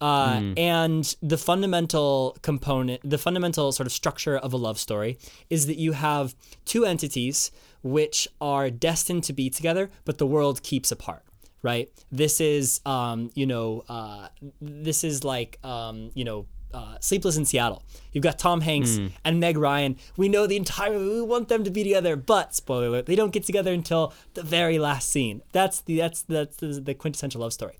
Uh, 0.00 0.38
mm. 0.38 0.58
And 0.58 1.14
the 1.22 1.38
fundamental 1.38 2.36
component, 2.42 3.08
the 3.08 3.18
fundamental 3.18 3.70
sort 3.70 3.86
of 3.86 3.92
structure 3.92 4.36
of 4.36 4.52
a 4.52 4.56
love 4.56 4.80
story 4.80 5.16
is 5.48 5.66
that 5.66 5.78
you 5.78 5.92
have 5.92 6.34
two 6.64 6.84
entities 6.84 7.52
which 7.84 8.26
are 8.40 8.68
destined 8.68 9.22
to 9.24 9.32
be 9.32 9.48
together, 9.48 9.90
but 10.04 10.18
the 10.18 10.26
world 10.26 10.62
keeps 10.62 10.90
apart 10.90 11.22
right? 11.62 11.90
This 12.10 12.40
is, 12.40 12.80
um, 12.84 13.30
you 13.34 13.46
know, 13.46 13.84
uh, 13.88 14.28
this 14.60 15.04
is 15.04 15.24
like, 15.24 15.58
um, 15.64 16.10
you 16.14 16.24
know, 16.24 16.46
uh, 16.74 16.96
Sleepless 17.00 17.36
in 17.36 17.44
Seattle. 17.44 17.82
You've 18.12 18.24
got 18.24 18.38
Tom 18.38 18.62
Hanks 18.62 18.92
mm. 18.92 19.12
and 19.24 19.40
Meg 19.40 19.58
Ryan. 19.58 19.96
We 20.16 20.28
know 20.28 20.46
the 20.46 20.56
entire 20.56 20.98
we 20.98 21.22
want 21.22 21.48
them 21.48 21.64
to 21.64 21.70
be 21.70 21.82
together, 21.82 22.16
but 22.16 22.54
spoiler 22.54 22.86
alert, 22.86 23.06
they 23.06 23.14
don't 23.14 23.32
get 23.32 23.44
together 23.44 23.72
until 23.72 24.14
the 24.34 24.42
very 24.42 24.78
last 24.78 25.10
scene. 25.10 25.42
That's 25.52 25.80
the 25.82 25.98
that's 25.98 26.22
that's 26.22 26.56
the, 26.56 26.68
the 26.68 26.94
quintessential 26.94 27.42
love 27.42 27.52
story. 27.52 27.78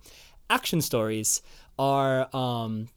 Action 0.51 0.83
stories 0.83 1.41
are 1.79 2.29
um, 2.37 2.89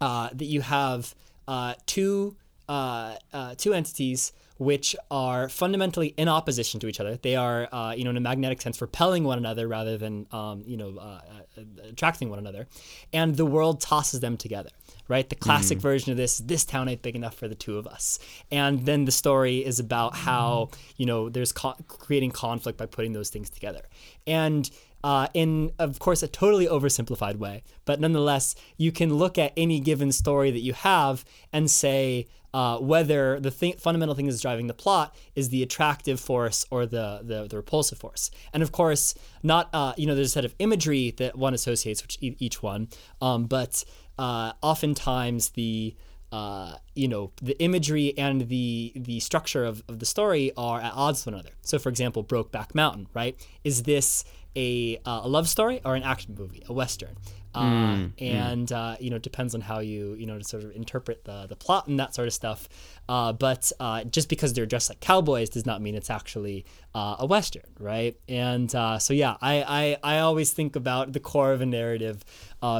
uh, 0.00 0.30
that 0.32 0.44
you 0.44 0.60
have 0.60 1.14
uh, 1.48 1.74
two 1.86 2.36
uh, 2.68 3.16
uh, 3.32 3.54
two 3.56 3.74
entities 3.74 4.32
which 4.62 4.94
are 5.10 5.48
fundamentally 5.48 6.14
in 6.16 6.28
opposition 6.28 6.78
to 6.80 6.86
each 6.86 7.00
other. 7.00 7.16
They 7.16 7.36
are, 7.36 7.68
uh, 7.72 7.94
you 7.96 8.04
know, 8.04 8.10
in 8.10 8.16
a 8.16 8.20
magnetic 8.20 8.62
sense, 8.62 8.80
repelling 8.80 9.24
one 9.24 9.38
another 9.38 9.66
rather 9.66 9.98
than, 9.98 10.26
um, 10.30 10.62
you 10.66 10.76
know, 10.76 10.96
uh, 10.98 11.20
uh, 11.58 11.62
attracting 11.88 12.30
one 12.30 12.38
another. 12.38 12.68
And 13.12 13.36
the 13.36 13.44
world 13.44 13.80
tosses 13.80 14.20
them 14.20 14.36
together, 14.36 14.70
right? 15.08 15.28
The 15.28 15.34
classic 15.34 15.78
mm. 15.78 15.82
version 15.82 16.12
of 16.12 16.16
this: 16.16 16.38
this 16.38 16.64
town 16.64 16.88
ain't 16.88 17.02
big 17.02 17.16
enough 17.16 17.34
for 17.34 17.48
the 17.48 17.54
two 17.56 17.76
of 17.76 17.86
us. 17.86 18.18
And 18.50 18.86
then 18.86 19.04
the 19.04 19.12
story 19.12 19.64
is 19.64 19.80
about 19.80 20.14
how, 20.14 20.70
you 20.96 21.06
know, 21.06 21.28
there's 21.28 21.52
co- 21.52 21.76
creating 21.88 22.30
conflict 22.30 22.78
by 22.78 22.86
putting 22.86 23.12
those 23.12 23.30
things 23.30 23.50
together. 23.50 23.82
And 24.26 24.70
uh, 25.04 25.26
in, 25.34 25.72
of 25.78 25.98
course, 25.98 26.22
a 26.22 26.28
totally 26.28 26.66
oversimplified 26.66 27.36
way. 27.36 27.64
But 27.84 27.98
nonetheless, 27.98 28.54
you 28.76 28.92
can 28.92 29.12
look 29.14 29.36
at 29.38 29.52
any 29.56 29.80
given 29.80 30.12
story 30.12 30.50
that 30.52 30.60
you 30.60 30.74
have 30.74 31.24
and 31.52 31.68
say, 31.68 32.28
uh, 32.54 32.78
whether 32.78 33.40
the 33.40 33.50
fundamental 33.50 34.14
thing 34.14 34.26
that's 34.26 34.40
driving 34.40 34.66
the 34.66 34.74
plot 34.74 35.16
is 35.34 35.48
the 35.48 35.62
attractive 35.62 36.20
force 36.20 36.66
or 36.70 36.86
the, 36.86 37.20
the, 37.22 37.46
the 37.48 37.56
repulsive 37.56 37.98
force. 37.98 38.30
And 38.52 38.62
of 38.62 38.72
course, 38.72 39.14
not 39.42 39.68
uh, 39.72 39.94
you 39.96 40.06
know 40.06 40.14
there's 40.14 40.28
a 40.28 40.30
set 40.30 40.44
of 40.44 40.54
imagery 40.58 41.12
that 41.18 41.36
one 41.36 41.54
associates 41.54 42.02
with 42.02 42.16
each 42.20 42.62
one, 42.62 42.88
um, 43.20 43.44
but 43.44 43.84
uh, 44.18 44.52
oftentimes 44.62 45.50
the 45.50 45.94
uh, 46.30 46.76
you 46.94 47.08
know 47.08 47.30
the 47.42 47.58
imagery 47.62 48.16
and 48.16 48.48
the 48.48 48.92
the 48.96 49.20
structure 49.20 49.64
of, 49.64 49.82
of 49.88 49.98
the 49.98 50.06
story 50.06 50.50
are 50.56 50.80
at 50.80 50.92
odds 50.94 51.20
with 51.20 51.34
one 51.34 51.40
another. 51.40 51.54
So, 51.62 51.78
for 51.78 51.88
example, 51.88 52.24
Brokeback 52.24 52.74
Mountain, 52.74 53.08
right? 53.14 53.36
Is 53.64 53.82
this 53.82 54.24
a, 54.56 54.98
uh, 55.06 55.20
a 55.24 55.28
love 55.28 55.48
story 55.48 55.80
or 55.84 55.94
an 55.94 56.02
action 56.02 56.34
movie, 56.38 56.62
a 56.66 56.72
western? 56.72 57.16
Uh, 57.54 57.62
mm, 57.62 58.12
and 58.18 58.68
mm. 58.68 58.76
Uh, 58.76 58.96
you 58.98 59.10
know 59.10 59.18
depends 59.18 59.54
on 59.54 59.60
how 59.60 59.80
you 59.80 60.14
you 60.14 60.26
know 60.26 60.38
to 60.38 60.44
sort 60.44 60.64
of 60.64 60.74
interpret 60.74 61.24
the 61.24 61.46
the 61.46 61.56
plot 61.56 61.86
and 61.86 61.98
that 62.00 62.14
sort 62.14 62.26
of 62.26 62.34
stuff. 62.34 62.68
Uh, 63.08 63.32
but 63.32 63.70
uh, 63.80 64.04
just 64.04 64.28
because 64.28 64.52
they're 64.52 64.64
dressed 64.64 64.88
like 64.88 65.00
cowboys 65.00 65.50
does 65.50 65.66
not 65.66 65.82
mean 65.82 65.94
it's 65.94 66.08
actually 66.08 66.64
uh, 66.94 67.16
a 67.18 67.26
western, 67.26 67.66
right? 67.78 68.16
And 68.28 68.74
uh, 68.74 68.98
so 68.98 69.12
yeah, 69.12 69.36
I, 69.42 69.96
I 70.02 70.14
I 70.14 70.18
always 70.20 70.52
think 70.52 70.76
about 70.76 71.12
the 71.12 71.20
core 71.20 71.52
of 71.52 71.60
a 71.60 71.66
narrative 71.66 72.24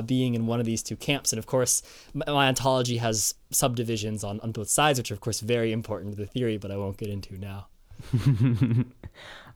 being 0.06 0.34
in 0.34 0.46
one 0.46 0.60
of 0.60 0.66
these 0.66 0.82
two 0.82 0.96
camps, 0.96 1.32
and 1.32 1.38
of 1.38 1.46
course 1.46 1.82
my 2.14 2.48
ontology 2.48 2.96
has 2.98 3.34
subdivisions 3.50 4.24
on 4.24 4.40
on 4.40 4.52
both 4.52 4.68
sides, 4.68 4.98
which 4.98 5.10
are 5.10 5.14
of 5.14 5.20
course 5.20 5.40
very 5.40 5.72
important 5.72 6.12
to 6.12 6.16
the 6.16 6.26
theory, 6.26 6.56
but 6.56 6.70
I 6.70 6.76
won't 6.76 6.96
get 6.96 7.08
into 7.08 7.36
now. 7.36 7.66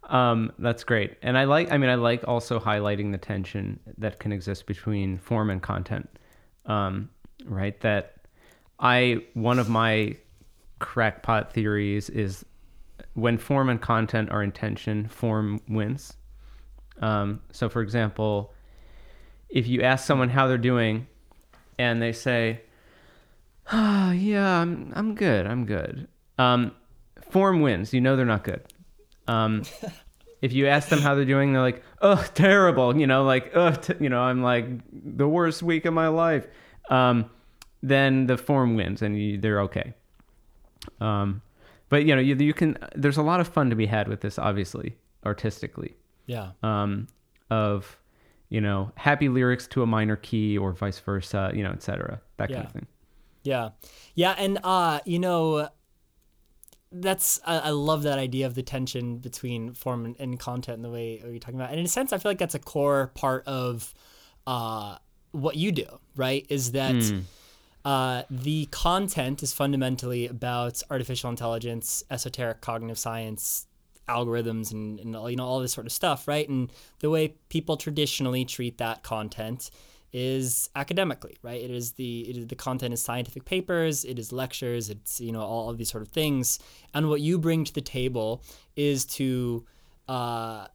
Um, 0.06 0.52
that's 0.58 0.84
great. 0.84 1.16
And 1.22 1.36
I 1.36 1.44
like, 1.44 1.72
I 1.72 1.78
mean, 1.78 1.90
I 1.90 1.96
like 1.96 2.26
also 2.26 2.60
highlighting 2.60 3.12
the 3.12 3.18
tension 3.18 3.80
that 3.98 4.20
can 4.20 4.32
exist 4.32 4.66
between 4.66 5.18
form 5.18 5.50
and 5.50 5.60
content. 5.60 6.08
Um, 6.64 7.10
right. 7.44 7.78
That 7.80 8.14
I, 8.78 9.24
one 9.34 9.58
of 9.58 9.68
my 9.68 10.16
crackpot 10.78 11.52
theories 11.52 12.08
is 12.10 12.44
when 13.14 13.38
form 13.38 13.68
and 13.68 13.80
content 13.80 14.30
are 14.30 14.42
in 14.42 14.52
tension, 14.52 15.08
form 15.08 15.60
wins. 15.68 16.14
Um, 17.00 17.40
so, 17.50 17.68
for 17.68 17.82
example, 17.82 18.54
if 19.48 19.66
you 19.66 19.82
ask 19.82 20.06
someone 20.06 20.28
how 20.28 20.46
they're 20.46 20.58
doing 20.58 21.06
and 21.78 22.00
they 22.00 22.12
say, 22.12 22.60
oh, 23.72 24.12
yeah, 24.12 24.60
I'm, 24.60 24.92
I'm 24.94 25.14
good, 25.14 25.46
I'm 25.46 25.66
good. 25.66 26.08
Um, 26.38 26.72
form 27.30 27.60
wins. 27.60 27.92
You 27.92 28.00
know 28.00 28.16
they're 28.16 28.24
not 28.24 28.44
good. 28.44 28.62
Um, 29.28 29.62
if 30.42 30.52
you 30.52 30.66
ask 30.66 30.88
them 30.88 31.00
how 31.00 31.14
they're 31.14 31.24
doing, 31.24 31.52
they're 31.52 31.62
like, 31.62 31.82
"Oh, 32.00 32.24
terrible," 32.34 32.96
you 32.96 33.06
know, 33.06 33.24
like, 33.24 33.50
"Oh, 33.54 33.72
t-, 33.72 33.94
you 34.00 34.08
know, 34.08 34.20
I'm 34.20 34.42
like 34.42 34.66
the 34.92 35.28
worst 35.28 35.62
week 35.62 35.84
of 35.84 35.94
my 35.94 36.08
life." 36.08 36.46
Um, 36.90 37.30
then 37.82 38.26
the 38.26 38.36
form 38.36 38.76
wins, 38.76 39.02
and 39.02 39.20
you, 39.20 39.38
they're 39.38 39.60
okay. 39.62 39.94
Um, 41.00 41.42
but 41.88 42.04
you 42.04 42.14
know, 42.14 42.20
you, 42.20 42.34
you 42.36 42.54
can. 42.54 42.78
There's 42.94 43.16
a 43.16 43.22
lot 43.22 43.40
of 43.40 43.48
fun 43.48 43.70
to 43.70 43.76
be 43.76 43.86
had 43.86 44.08
with 44.08 44.20
this, 44.20 44.38
obviously, 44.38 44.96
artistically. 45.24 45.96
Yeah. 46.26 46.50
Um, 46.62 47.06
of 47.50 47.98
you 48.48 48.60
know, 48.60 48.92
happy 48.96 49.28
lyrics 49.28 49.66
to 49.68 49.82
a 49.82 49.86
minor 49.86 50.16
key, 50.16 50.56
or 50.56 50.72
vice 50.72 51.00
versa, 51.00 51.50
you 51.54 51.62
know, 51.62 51.70
etc. 51.70 52.20
That 52.36 52.50
yeah. 52.50 52.56
kind 52.56 52.66
of 52.66 52.72
thing. 52.72 52.86
Yeah, 53.42 53.70
yeah, 54.14 54.34
and 54.38 54.58
uh, 54.64 55.00
you 55.04 55.18
know, 55.18 55.68
that's 57.00 57.40
I, 57.44 57.58
I, 57.58 57.70
love 57.70 58.02
that 58.04 58.18
idea 58.18 58.46
of 58.46 58.54
the 58.54 58.62
tension 58.62 59.18
between 59.18 59.72
form 59.72 60.04
and, 60.04 60.16
and, 60.18 60.38
content 60.38 60.76
and 60.76 60.84
the 60.84 60.90
way 60.90 61.22
you're 61.24 61.38
talking 61.38 61.58
about. 61.58 61.70
And 61.70 61.78
in 61.78 61.86
a 61.86 61.88
sense, 61.88 62.12
I 62.12 62.18
feel 62.18 62.30
like 62.30 62.38
that's 62.38 62.54
a 62.54 62.60
core 62.60 63.12
part 63.14 63.46
of 63.46 63.94
uh, 64.46 64.96
what 65.32 65.56
you 65.56 65.72
do, 65.72 65.86
right? 66.16 66.46
Is 66.48 66.72
that 66.72 66.94
mm. 66.94 67.22
uh, 67.84 68.22
the 68.30 68.66
content 68.66 69.42
is 69.42 69.52
fundamentally 69.52 70.26
about 70.26 70.82
artificial 70.90 71.30
intelligence, 71.30 72.04
esoteric 72.10 72.60
cognitive 72.60 72.98
science, 72.98 73.66
algorithms, 74.08 74.72
and, 74.72 75.00
and 75.00 75.14
you 75.30 75.36
know 75.36 75.44
all 75.44 75.60
this 75.60 75.72
sort 75.72 75.86
of 75.86 75.92
stuff, 75.92 76.28
right? 76.28 76.48
And 76.48 76.72
the 77.00 77.10
way 77.10 77.34
people 77.48 77.76
traditionally 77.76 78.44
treat 78.44 78.78
that 78.78 79.02
content 79.02 79.70
is 80.16 80.70
academically, 80.74 81.36
right? 81.42 81.60
It 81.62 81.70
is 81.70 81.92
the 81.92 82.20
it 82.22 82.38
is 82.38 82.46
the 82.46 82.54
content 82.54 82.94
is 82.94 83.02
scientific 83.02 83.44
papers, 83.44 84.02
it 84.02 84.18
is 84.18 84.32
lectures, 84.32 84.88
it's 84.88 85.20
you 85.20 85.30
know 85.30 85.42
all 85.42 85.68
of 85.68 85.76
these 85.76 85.90
sort 85.90 86.02
of 86.02 86.08
things. 86.08 86.58
And 86.94 87.10
what 87.10 87.20
you 87.20 87.38
bring 87.38 87.64
to 87.64 87.74
the 87.74 87.82
table 87.82 88.42
is 88.76 89.04
to 89.20 89.66
uh, 90.08 90.68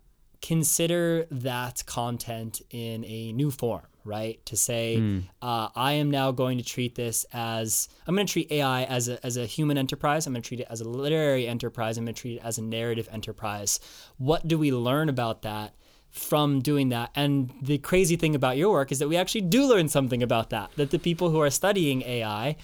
consider 0.44 1.26
that 1.32 1.84
content 1.88 2.62
in 2.70 3.04
a 3.06 3.32
new 3.34 3.50
form, 3.50 3.88
right? 4.06 4.46
To 4.46 4.56
say, 4.56 4.98
mm. 5.00 5.24
uh, 5.42 5.70
I 5.76 5.94
am 5.94 6.12
now 6.12 6.32
going 6.32 6.60
to 6.60 6.64
treat 6.64 6.94
this 6.94 7.26
as 7.34 7.89
I'm 8.06 8.14
going 8.14 8.28
to 8.28 8.32
treat 8.32 8.52
AI 8.52 8.84
as 8.84 9.10
a 9.10 9.26
as 9.26 9.38
a 9.38 9.48
human 9.48 9.76
enterprise. 9.76 10.28
I'm 10.28 10.34
going 10.34 10.44
to 10.44 10.48
treat 10.48 10.60
it 10.60 10.68
as 10.70 10.82
a 10.82 10.88
literary 10.88 11.48
enterprise. 11.48 11.98
I'm 11.98 12.06
going 12.06 12.14
to 12.14 12.22
treat 12.22 12.36
it 12.36 12.46
as 12.46 12.60
a 12.60 12.62
narrative 12.62 13.10
enterprise. 13.12 13.80
What 14.20 14.48
do 14.48 14.60
we 14.60 14.72
learn 14.72 15.10
about 15.10 15.42
that? 15.42 15.74
From 16.12 16.59
doing 16.59 16.89
that. 16.89 17.09
And 17.16 17.51
the 17.62 17.78
crazy 17.78 18.16
thing 18.16 18.36
about 18.36 18.57
your 18.57 18.72
work 18.72 18.91
is 18.91 18.99
that 18.99 19.07
we 19.07 19.18
actually 19.18 19.41
do 19.41 19.66
learn 19.66 19.88
something 19.88 20.22
about 20.22 20.49
that. 20.49 20.72
That 20.76 20.91
the 20.91 20.99
people 20.99 21.30
who 21.30 21.39
are 21.39 21.49
studying 21.49 22.01
AI, 22.03 22.57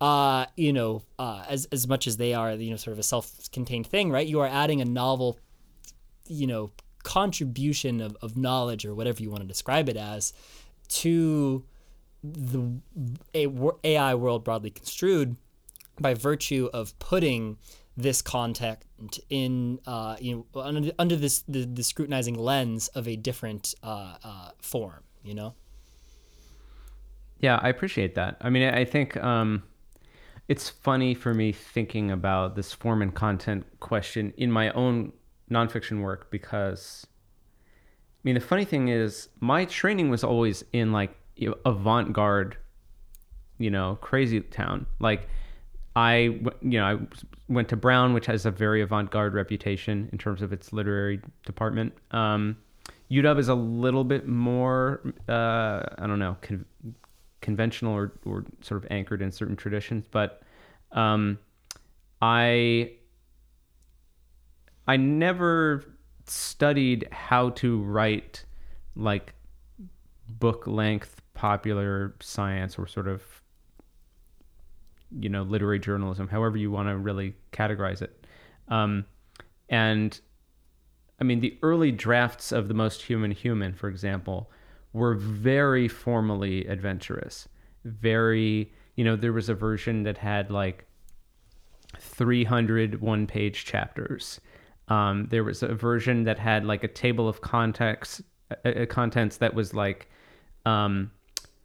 uh, 0.00 0.46
you 0.56 0.72
know, 0.72 1.02
uh, 1.18 1.44
as 1.48 1.66
as 1.66 1.88
much 1.88 2.06
as 2.06 2.16
they 2.18 2.34
are, 2.34 2.52
you 2.52 2.70
know, 2.70 2.76
sort 2.76 2.92
of 2.92 2.98
a 2.98 3.02
self-contained 3.02 3.86
thing, 3.86 4.10
right? 4.10 4.26
You 4.26 4.40
are 4.40 4.46
adding 4.46 4.80
a 4.80 4.84
novel, 4.84 5.38
you 6.26 6.46
know, 6.46 6.70
contribution 7.02 8.00
of, 8.00 8.16
of 8.20 8.36
knowledge 8.36 8.84
or 8.84 8.94
whatever 8.94 9.22
you 9.22 9.30
want 9.30 9.42
to 9.42 9.48
describe 9.48 9.88
it 9.88 9.96
as 9.96 10.32
to 10.88 11.64
the 12.22 12.80
AI 13.84 14.14
world 14.14 14.44
broadly 14.44 14.70
construed 14.70 15.36
by 15.98 16.14
virtue 16.14 16.68
of 16.72 16.98
putting 16.98 17.56
this 18.02 18.22
content 18.22 18.78
in 19.28 19.78
uh, 19.86 20.16
you 20.20 20.46
know 20.54 20.60
under, 20.60 20.92
under 20.98 21.16
this 21.16 21.42
the, 21.48 21.64
the, 21.64 21.82
scrutinizing 21.82 22.34
lens 22.34 22.88
of 22.88 23.08
a 23.08 23.16
different 23.16 23.74
uh, 23.82 24.16
uh, 24.22 24.50
form 24.60 25.02
you 25.22 25.34
know? 25.34 25.54
Yeah 27.40 27.58
i 27.62 27.68
appreciate 27.68 28.14
that. 28.14 28.36
I 28.40 28.50
mean 28.50 28.72
i 28.72 28.84
think 28.84 29.16
um, 29.16 29.62
it's 30.48 30.68
funny 30.68 31.14
for 31.14 31.34
me 31.34 31.52
thinking 31.52 32.10
about 32.10 32.56
this 32.56 32.72
form 32.72 33.02
and 33.02 33.14
content 33.14 33.64
question 33.80 34.32
in 34.36 34.50
my 34.50 34.70
own 34.72 35.12
nonfiction 35.50 36.00
work 36.02 36.30
because 36.30 37.06
i 37.06 38.20
mean 38.22 38.34
the 38.34 38.40
funny 38.40 38.64
thing 38.64 38.88
is 38.88 39.28
my 39.40 39.64
training 39.64 40.10
was 40.10 40.22
always 40.22 40.64
in 40.72 40.92
like 40.92 41.16
avant-garde 41.64 42.56
you 43.60 43.70
know 43.70 43.96
crazy 44.00 44.40
town. 44.40 44.86
Like 44.98 45.28
I, 45.94 46.40
you 46.62 46.80
know, 46.80 46.84
I 46.84 46.98
went 47.50 47.68
to 47.68 47.76
Brown, 47.76 48.14
which 48.14 48.26
has 48.26 48.46
a 48.46 48.50
very 48.50 48.80
avant-garde 48.80 49.34
reputation 49.34 50.08
in 50.12 50.18
terms 50.18 50.40
of 50.40 50.52
its 50.52 50.72
literary 50.72 51.20
department. 51.44 51.92
Um, 52.12 52.56
UW 53.10 53.38
is 53.38 53.48
a 53.48 53.54
little 53.54 54.04
bit 54.04 54.26
more, 54.28 55.02
uh, 55.28 55.82
I 55.98 56.06
don't 56.06 56.20
know, 56.20 56.36
con- 56.40 56.64
conventional 57.40 57.92
or, 57.92 58.12
or 58.24 58.44
sort 58.60 58.82
of 58.82 58.90
anchored 58.90 59.20
in 59.20 59.32
certain 59.32 59.56
traditions. 59.56 60.06
But 60.08 60.42
um, 60.92 61.38
I, 62.22 62.92
I 64.86 64.96
never 64.96 65.84
studied 66.26 67.08
how 67.10 67.50
to 67.50 67.82
write 67.82 68.44
like 68.94 69.34
book 70.28 70.68
length 70.68 71.20
popular 71.34 72.14
science 72.20 72.78
or 72.78 72.86
sort 72.86 73.08
of 73.08 73.39
you 75.18 75.28
know 75.28 75.42
literary 75.42 75.78
journalism, 75.78 76.28
however 76.28 76.56
you 76.56 76.70
want 76.70 76.88
to 76.88 76.96
really 76.96 77.34
categorize 77.52 78.02
it. 78.02 78.26
Um, 78.68 79.04
and 79.68 80.18
I 81.20 81.24
mean, 81.24 81.40
the 81.40 81.58
early 81.62 81.92
drafts 81.92 82.50
of 82.50 82.68
the 82.68 82.74
Most 82.74 83.02
Human 83.02 83.30
Human, 83.30 83.74
for 83.74 83.88
example, 83.88 84.50
were 84.92 85.14
very 85.14 85.86
formally 85.86 86.66
adventurous. 86.66 87.48
Very, 87.84 88.72
you 88.96 89.04
know, 89.04 89.16
there 89.16 89.32
was 89.32 89.48
a 89.48 89.54
version 89.54 90.02
that 90.04 90.18
had 90.18 90.50
like 90.50 90.86
300 91.98 93.00
one 93.00 93.26
page 93.26 93.64
chapters. 93.64 94.40
Um, 94.88 95.28
there 95.30 95.44
was 95.44 95.62
a 95.62 95.74
version 95.74 96.24
that 96.24 96.38
had 96.38 96.64
like 96.64 96.84
a 96.84 96.88
table 96.88 97.28
of 97.28 97.40
context, 97.40 98.22
uh, 98.50 98.68
uh 98.68 98.86
contents 98.86 99.36
that 99.36 99.54
was 99.54 99.74
like 99.74 100.08
um, 100.64 101.10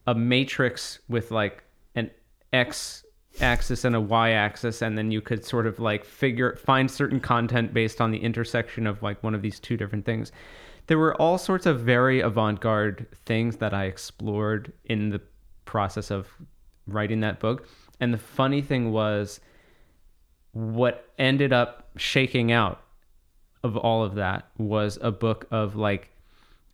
a 0.06 0.14
matrix 0.14 1.00
with 1.08 1.32
like 1.32 1.64
an 1.96 2.12
X 2.52 3.05
axis 3.42 3.84
and 3.84 3.96
a 3.96 4.02
y 4.02 4.32
axis 4.32 4.82
and 4.82 4.98
then 4.98 5.12
you 5.12 5.22
could 5.22 5.44
sort 5.46 5.68
of 5.68 5.80
like 5.80 6.06
figure 6.06 6.56
find 6.56 6.90
certain 6.90 7.20
content 7.20 7.74
based 7.74 8.02
on 8.02 8.12
the 8.12 8.20
intersection 8.20 8.88
of 8.88 9.02
like 9.04 9.22
one 9.24 9.36
of 9.36 9.42
these 9.42 9.60
two 9.60 9.78
different 9.78 10.06
things. 10.06 10.32
There 10.88 11.00
were 11.00 11.20
all 11.20 11.38
sorts 11.38 11.66
of 11.66 11.82
very 11.82 12.22
avant-garde 12.22 13.08
things 13.26 13.58
that 13.58 13.74
i 13.74 13.86
explored 13.86 14.72
in 14.86 15.10
the 15.10 15.22
process 15.66 16.12
of 16.12 16.28
writing 16.88 17.22
that 17.22 17.40
book. 17.40 17.68
And 18.00 18.14
the 18.14 18.20
funny 18.20 18.62
thing 18.62 18.92
was 18.92 19.40
what 20.52 21.10
ended 21.18 21.52
up 21.52 21.90
shaking 21.98 22.52
out 22.52 22.82
of 23.64 23.76
all 23.76 24.04
of 24.04 24.16
that 24.16 24.48
was 24.58 25.00
a 25.02 25.12
book 25.12 25.48
of 25.50 25.76
like 25.76 26.12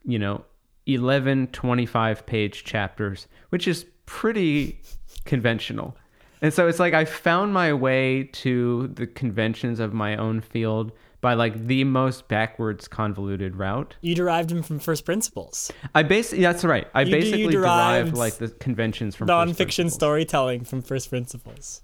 you 0.03 0.19
know 0.19 0.43
11 0.87 1.47
25 1.47 2.25
page 2.25 2.63
chapters 2.63 3.27
which 3.49 3.67
is 3.67 3.85
pretty 4.05 4.79
conventional 5.25 5.95
and 6.41 6.53
so 6.53 6.67
it's 6.67 6.79
like 6.79 6.93
I 6.93 7.05
found 7.05 7.53
my 7.53 7.73
way 7.73 8.23
to 8.33 8.87
the 8.87 9.07
conventions 9.07 9.79
of 9.79 9.93
my 9.93 10.15
own 10.15 10.41
field 10.41 10.91
by 11.21 11.35
like 11.35 11.67
the 11.67 11.83
most 11.83 12.27
backwards 12.27 12.87
convoluted 12.87 13.55
route. 13.55 13.95
You 14.01 14.15
derived 14.15 14.49
them 14.49 14.63
from 14.63 14.79
first 14.79 15.05
principles. 15.05 15.71
I 15.93 16.03
basically 16.03 16.43
that's 16.43 16.63
right. 16.63 16.87
I 16.93 17.03
you, 17.03 17.11
basically 17.11 17.41
you 17.43 17.51
derived, 17.51 18.13
derived 18.13 18.17
like 18.17 18.33
the 18.35 18.49
conventions 18.49 19.15
from 19.15 19.27
nonfiction 19.27 19.91
storytelling 19.91 20.65
from 20.65 20.81
first 20.81 21.09
principles. 21.09 21.83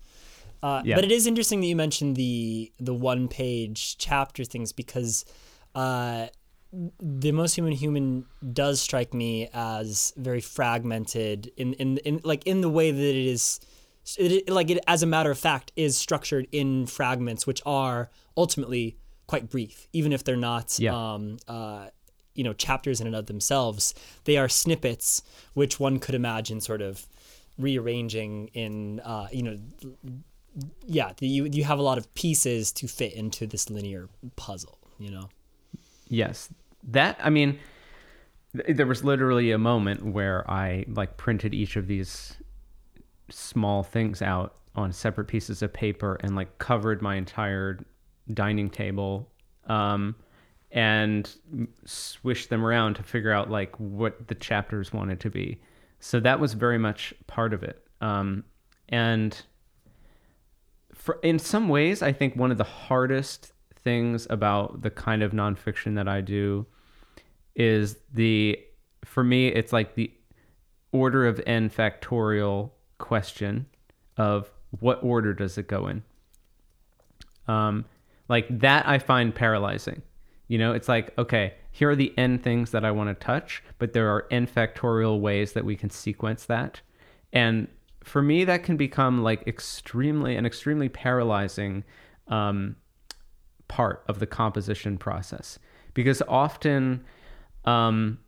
Uh, 0.64 0.82
yeah. 0.84 0.96
But 0.96 1.06
it 1.06 1.12
is 1.12 1.28
interesting 1.28 1.62
that 1.62 1.68
you 1.68 1.76
mentioned 1.76 2.16
the 2.16 2.72
the 2.80 2.94
one 2.94 3.28
page 3.28 3.98
chapter 4.00 4.44
things 4.44 4.74
because 4.74 5.24
uh, 5.76 6.28
the 7.00 7.32
most 7.32 7.56
human 7.56 7.74
human 7.74 8.26
does 8.54 8.82
strike 8.82 9.14
me 9.14 9.50
as 9.54 10.14
very 10.18 10.42
fragmented 10.42 11.52
in, 11.58 11.74
in 11.74 11.98
in 12.00 12.22
like 12.24 12.46
in 12.48 12.62
the 12.62 12.70
way 12.70 12.90
that 12.90 13.00
it 13.02 13.28
is 13.28 13.60
it, 14.18 14.50
like 14.50 14.70
it 14.70 14.84
as 14.88 15.04
a 15.04 15.06
matter 15.06 15.32
of 15.32 15.38
fact 15.38 15.72
is 15.76 15.98
structured 15.98 16.48
in 16.52 16.86
fragments 16.88 17.46
which 17.46 17.62
are 17.66 18.10
ultimately 18.36 18.98
quite 19.28 19.50
brief 19.50 19.88
even 19.92 20.14
if 20.14 20.24
they're 20.24 20.36
not 20.36 20.80
yeah. 20.80 20.94
um, 20.94 21.38
uh, 21.48 21.88
you 22.38 22.44
know 22.44 22.54
chapters 22.54 23.02
in 23.02 23.08
and 23.08 23.16
of 23.16 23.26
themselves. 23.26 23.94
They 24.24 24.38
are 24.38 24.48
snippets 24.48 25.24
which 25.56 25.80
one 25.80 26.00
could 26.00 26.16
imagine 26.16 26.62
sort 26.62 26.82
of 26.82 27.06
rearranging 27.58 28.50
in 28.54 29.02
uh, 29.02 29.28
you 29.32 29.44
know 29.44 29.58
yeah 30.86 31.12
the, 31.18 31.28
you 31.28 31.46
you 31.46 31.64
have 31.66 31.80
a 31.80 31.82
lot 31.82 31.98
of 31.98 32.14
pieces 32.14 32.72
to 32.74 32.88
fit 32.88 33.14
into 33.14 33.46
this 33.46 33.70
linear 33.70 34.08
puzzle 34.36 34.78
you 35.00 35.12
know? 35.12 35.30
Yes. 36.08 36.50
That 36.84 37.20
i 37.22 37.30
mean 37.30 37.60
there 38.54 38.88
was 38.88 39.04
literally 39.04 39.52
a 39.52 39.58
moment 39.58 40.04
where 40.04 40.50
i 40.50 40.86
like 40.88 41.18
printed 41.18 41.54
each 41.54 41.76
of 41.76 41.88
these 41.88 42.38
small 43.30 43.84
things 43.84 44.22
out 44.22 44.56
on 44.76 44.92
separate 44.92 45.26
pieces 45.26 45.62
of 45.62 45.74
paper 45.74 46.18
and 46.22 46.36
like 46.36 46.58
covered 46.60 47.02
my 47.02 47.16
entire 47.16 47.80
dining 48.34 48.70
table 48.70 49.30
um, 49.68 50.16
and 50.72 51.36
swished 51.86 52.50
them 52.50 52.66
around 52.66 52.96
to 52.96 53.04
figure 53.04 53.32
out 53.32 53.50
like 53.50 53.76
what 53.80 54.28
the 54.28 54.36
chapters 54.36 54.94
wanted 54.94 55.20
to 55.20 55.30
be. 55.30 55.60
So 56.00 56.20
that 56.20 56.40
was 56.40 56.54
very 56.54 56.78
much 56.78 57.14
part 57.26 57.54
of 57.54 57.64
it. 57.64 57.84
Um, 58.02 58.44
and 58.90 59.42
for 60.94 61.20
in 61.24 61.40
some 61.40 61.70
ways, 61.70 62.02
I 62.02 62.12
think 62.12 62.36
one 62.36 62.52
of 62.52 62.58
the 62.58 62.64
hardest 62.64 63.54
things 63.84 64.28
about 64.30 64.82
the 64.82 64.90
kind 64.90 65.24
of 65.24 65.32
nonfiction 65.32 65.96
that 65.96 66.08
I 66.08 66.22
do 66.22 66.66
is 67.56 67.98
the 68.14 68.60
for 69.06 69.24
me 69.24 69.48
it's 69.48 69.74
like 69.74 69.96
the 69.96 70.12
order 70.92 71.26
of 71.26 71.42
n 71.48 71.70
factorial 71.70 72.72
question 72.98 73.66
of 74.18 74.52
what 74.80 75.04
order 75.04 75.34
does 75.34 75.58
it 75.58 75.68
go 75.68 75.88
in? 75.88 76.04
Um, 77.48 77.86
like 78.28 78.48
that 78.60 78.88
I 78.88 79.00
find 79.00 79.34
paralyzing. 79.34 80.02
You 80.48 80.58
know, 80.58 80.74
it's 80.74 80.88
like, 80.88 81.18
okay, 81.18 81.56
here 81.72 81.90
are 81.90 81.96
the 81.96 82.14
n 82.18 82.40
things 82.40 82.72
that 82.72 82.86
I 82.86 82.92
want 82.92 83.10
to 83.10 83.26
touch, 83.26 83.64
but 83.80 83.94
there 83.94 84.10
are 84.10 84.26
n 84.32 84.48
factorial 84.48 85.20
ways 85.20 85.54
that 85.54 85.66
we 85.66 85.76
can 85.76 85.90
sequence 85.90 86.46
that. 86.46 86.82
And 87.34 87.68
for 88.04 88.22
me, 88.22 88.46
that 88.46 88.64
can 88.64 88.78
become 88.78 89.22
like 89.22 89.46
extremely 89.48 90.36
an 90.36 90.46
extremely 90.46 90.90
paralyzing 90.90 91.84
um, 92.28 92.76
part 93.68 94.04
of 94.08 94.20
the 94.20 94.28
composition 94.28 94.98
process 94.98 95.60
because 95.94 96.22
often 96.28 97.04
um, 97.66 98.20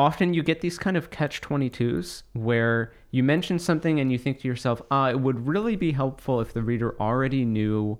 often 0.00 0.32
you 0.32 0.42
get 0.42 0.62
these 0.62 0.78
kind 0.78 0.96
of 0.96 1.10
catch 1.10 1.42
22s 1.42 2.22
where 2.32 2.90
you 3.10 3.22
mention 3.22 3.58
something 3.58 4.00
and 4.00 4.10
you 4.10 4.16
think 4.16 4.40
to 4.40 4.48
yourself, 4.48 4.80
ah, 4.90 5.10
it 5.10 5.20
would 5.20 5.46
really 5.46 5.76
be 5.76 5.92
helpful 5.92 6.40
if 6.40 6.54
the 6.54 6.62
reader 6.62 6.98
already 6.98 7.44
knew, 7.44 7.98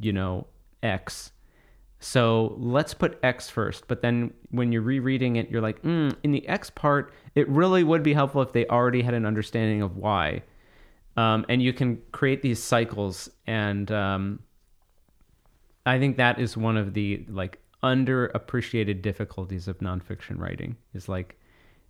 you 0.00 0.12
know, 0.12 0.46
X. 0.84 1.32
So 1.98 2.54
let's 2.58 2.94
put 2.94 3.18
X 3.24 3.50
first. 3.50 3.88
But 3.88 4.02
then 4.02 4.32
when 4.50 4.70
you're 4.70 4.82
rereading 4.82 5.34
it, 5.34 5.50
you're 5.50 5.60
like, 5.60 5.82
mm, 5.82 6.14
in 6.22 6.30
the 6.30 6.46
X 6.46 6.70
part, 6.70 7.12
it 7.34 7.48
really 7.48 7.82
would 7.82 8.04
be 8.04 8.12
helpful 8.12 8.40
if 8.40 8.52
they 8.52 8.64
already 8.66 9.02
had 9.02 9.14
an 9.14 9.26
understanding 9.26 9.82
of 9.82 9.96
Y. 9.96 10.44
Um, 11.16 11.44
and 11.48 11.60
you 11.60 11.72
can 11.72 12.00
create 12.12 12.40
these 12.40 12.62
cycles. 12.62 13.28
And 13.48 13.90
um, 13.90 14.38
I 15.84 15.98
think 15.98 16.18
that 16.18 16.38
is 16.38 16.56
one 16.56 16.76
of 16.76 16.94
the 16.94 17.26
like 17.28 17.58
underappreciated 17.94 19.02
difficulties 19.02 19.68
of 19.68 19.78
nonfiction 19.78 20.38
writing 20.38 20.76
is 20.94 21.08
like 21.08 21.38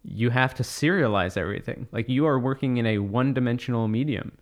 you 0.02 0.30
have 0.30 0.54
to 0.54 0.62
serialize 0.62 1.36
everything. 1.36 1.88
Like 1.92 2.08
you 2.08 2.26
are 2.26 2.38
working 2.38 2.76
in 2.76 2.86
a 2.86 2.98
one-dimensional 2.98 3.88
medium. 3.88 4.32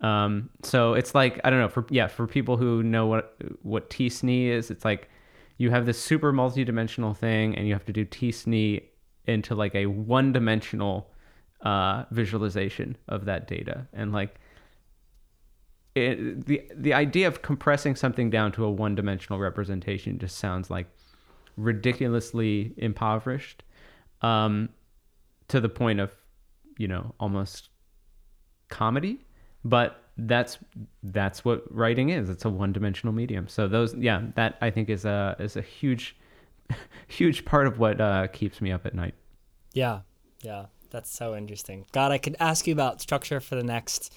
Um, 0.00 0.50
so 0.62 0.94
it's 0.94 1.14
like 1.14 1.40
I 1.44 1.50
don't 1.50 1.60
know 1.60 1.68
for 1.68 1.86
yeah 1.88 2.08
for 2.08 2.26
people 2.26 2.56
who 2.56 2.82
know 2.82 3.06
what 3.06 3.36
what 3.62 3.90
t-SNE 3.90 4.48
is, 4.48 4.70
it's 4.70 4.84
like 4.84 5.08
you 5.56 5.70
have 5.70 5.86
this 5.86 6.00
super 6.00 6.32
multi-dimensional 6.32 7.14
thing, 7.14 7.56
and 7.56 7.66
you 7.66 7.74
have 7.74 7.86
to 7.86 7.92
do 7.92 8.04
t-SNE 8.04 8.82
into 9.26 9.54
like 9.54 9.74
a 9.74 9.86
one-dimensional 9.86 11.08
uh, 11.62 12.04
visualization 12.10 12.96
of 13.08 13.24
that 13.24 13.46
data, 13.46 13.86
and 13.92 14.12
like 14.12 14.34
it, 15.94 16.46
the 16.46 16.62
the 16.74 16.92
idea 16.92 17.28
of 17.28 17.42
compressing 17.42 17.94
something 17.94 18.30
down 18.30 18.52
to 18.52 18.64
a 18.64 18.70
one-dimensional 18.70 19.38
representation 19.38 20.18
just 20.18 20.38
sounds 20.38 20.70
like 20.70 20.86
ridiculously 21.56 22.74
impoverished, 22.76 23.62
um, 24.22 24.68
to 25.48 25.60
the 25.60 25.68
point 25.68 26.00
of, 26.00 26.12
you 26.78 26.88
know, 26.88 27.14
almost 27.20 27.68
comedy. 28.68 29.24
But 29.64 30.02
that's 30.16 30.58
that's 31.02 31.44
what 31.44 31.62
writing 31.72 32.10
is. 32.10 32.28
It's 32.28 32.44
a 32.44 32.50
one-dimensional 32.50 33.14
medium. 33.14 33.46
So 33.46 33.68
those, 33.68 33.94
yeah, 33.94 34.22
that 34.34 34.58
I 34.60 34.70
think 34.70 34.88
is 34.88 35.04
a 35.04 35.36
is 35.38 35.56
a 35.56 35.62
huge, 35.62 36.16
huge 37.06 37.44
part 37.44 37.68
of 37.68 37.78
what 37.78 38.00
uh, 38.00 38.26
keeps 38.28 38.60
me 38.60 38.72
up 38.72 38.84
at 38.84 38.94
night. 38.94 39.14
Yeah, 39.72 40.00
yeah, 40.42 40.66
that's 40.90 41.10
so 41.10 41.36
interesting. 41.36 41.86
God, 41.92 42.10
I 42.10 42.18
could 42.18 42.36
ask 42.40 42.66
you 42.66 42.72
about 42.72 43.00
structure 43.00 43.40
for 43.40 43.54
the 43.54 43.64
next 43.64 44.12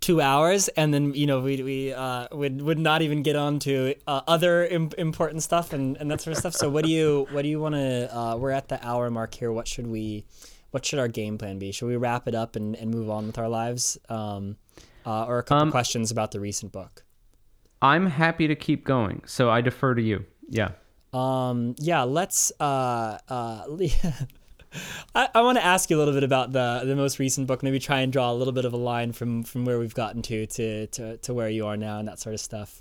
two 0.00 0.20
hours, 0.20 0.68
and 0.68 0.92
then 0.92 1.14
you 1.14 1.26
know 1.26 1.40
we 1.40 1.62
we 1.62 1.92
uh, 1.92 2.28
would 2.32 2.60
would 2.62 2.78
not 2.78 3.02
even 3.02 3.22
get 3.22 3.36
on 3.36 3.58
to 3.60 3.94
uh, 4.06 4.22
other 4.26 4.64
Im- 4.66 4.92
important 4.98 5.42
stuff 5.42 5.72
and, 5.72 5.96
and 5.98 6.10
that 6.10 6.20
sort 6.20 6.32
of 6.32 6.38
stuff. 6.38 6.54
So 6.54 6.68
what 6.68 6.84
do 6.84 6.90
you 6.90 7.26
what 7.30 7.42
do 7.42 7.48
you 7.48 7.60
want 7.60 7.74
to? 7.74 8.16
Uh, 8.16 8.36
we're 8.36 8.50
at 8.50 8.68
the 8.68 8.84
hour 8.86 9.10
mark 9.10 9.34
here. 9.34 9.52
What 9.52 9.68
should 9.68 9.86
we? 9.86 10.24
What 10.70 10.86
should 10.86 10.98
our 10.98 11.08
game 11.08 11.36
plan 11.36 11.58
be? 11.58 11.72
Should 11.72 11.88
we 11.88 11.96
wrap 11.96 12.28
it 12.28 12.34
up 12.34 12.54
and, 12.54 12.76
and 12.76 12.90
move 12.92 13.10
on 13.10 13.26
with 13.26 13.38
our 13.38 13.48
lives? 13.48 13.98
Um, 14.08 14.56
uh, 15.04 15.24
or 15.24 15.38
a 15.38 15.42
couple 15.42 15.62
um, 15.64 15.70
questions 15.70 16.10
about 16.10 16.30
the 16.30 16.38
recent 16.38 16.70
book. 16.72 17.04
I'm 17.82 18.06
happy 18.06 18.46
to 18.46 18.54
keep 18.54 18.84
going, 18.84 19.22
so 19.26 19.50
I 19.50 19.62
defer 19.62 19.94
to 19.94 20.02
you. 20.02 20.24
Yeah. 20.48 20.72
Um. 21.12 21.74
Yeah. 21.78 22.02
Let's. 22.02 22.52
Uh. 22.60 23.18
Uh. 23.28 23.64
I, 25.14 25.28
I 25.34 25.42
want 25.42 25.58
to 25.58 25.64
ask 25.64 25.90
you 25.90 25.96
a 25.96 26.00
little 26.00 26.14
bit 26.14 26.22
about 26.22 26.52
the 26.52 26.82
the 26.84 26.96
most 26.96 27.18
recent 27.18 27.46
book. 27.46 27.62
Maybe 27.62 27.78
try 27.78 28.00
and 28.00 28.12
draw 28.12 28.30
a 28.30 28.34
little 28.34 28.52
bit 28.52 28.64
of 28.64 28.72
a 28.72 28.76
line 28.76 29.12
from 29.12 29.42
from 29.42 29.64
where 29.64 29.78
we've 29.78 29.94
gotten 29.94 30.22
to 30.22 30.46
to 30.46 30.86
to, 30.88 31.16
to 31.18 31.34
where 31.34 31.48
you 31.48 31.66
are 31.66 31.76
now 31.76 31.98
and 31.98 32.08
that 32.08 32.18
sort 32.18 32.34
of 32.34 32.40
stuff. 32.40 32.80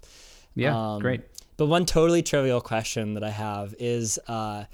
Yeah, 0.55 0.77
um, 0.77 1.01
great. 1.01 1.21
But 1.57 1.65
one 1.65 1.85
totally 1.85 2.21
trivial 2.21 2.61
question 2.61 3.15
that 3.15 3.23
I 3.23 3.31
have 3.31 3.75
is, 3.79 4.17
uh, 4.27 4.65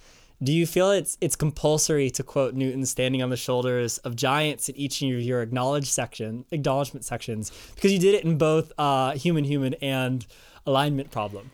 do 0.43 0.51
you 0.51 0.67
feel 0.67 0.91
it's 0.91 1.17
it's 1.21 1.35
compulsory 1.35 2.09
to 2.11 2.23
quote 2.23 2.53
Newton 2.53 2.85
standing 2.85 3.23
on 3.23 3.29
the 3.29 3.37
shoulders 3.37 3.97
of 3.99 4.15
giants 4.15 4.69
in 4.69 4.75
each 4.75 5.01
of 5.01 5.09
your 5.21 5.41
acknowledged 5.41 5.87
section 5.87 6.45
acknowledgement 6.51 7.05
sections 7.05 7.51
because 7.75 7.91
you 7.91 7.99
did 7.99 8.15
it 8.15 8.23
in 8.23 8.37
both 8.37 8.71
uh, 8.77 9.11
human 9.13 9.45
human 9.45 9.73
and 9.75 10.25
alignment 10.65 11.11
problem? 11.11 11.51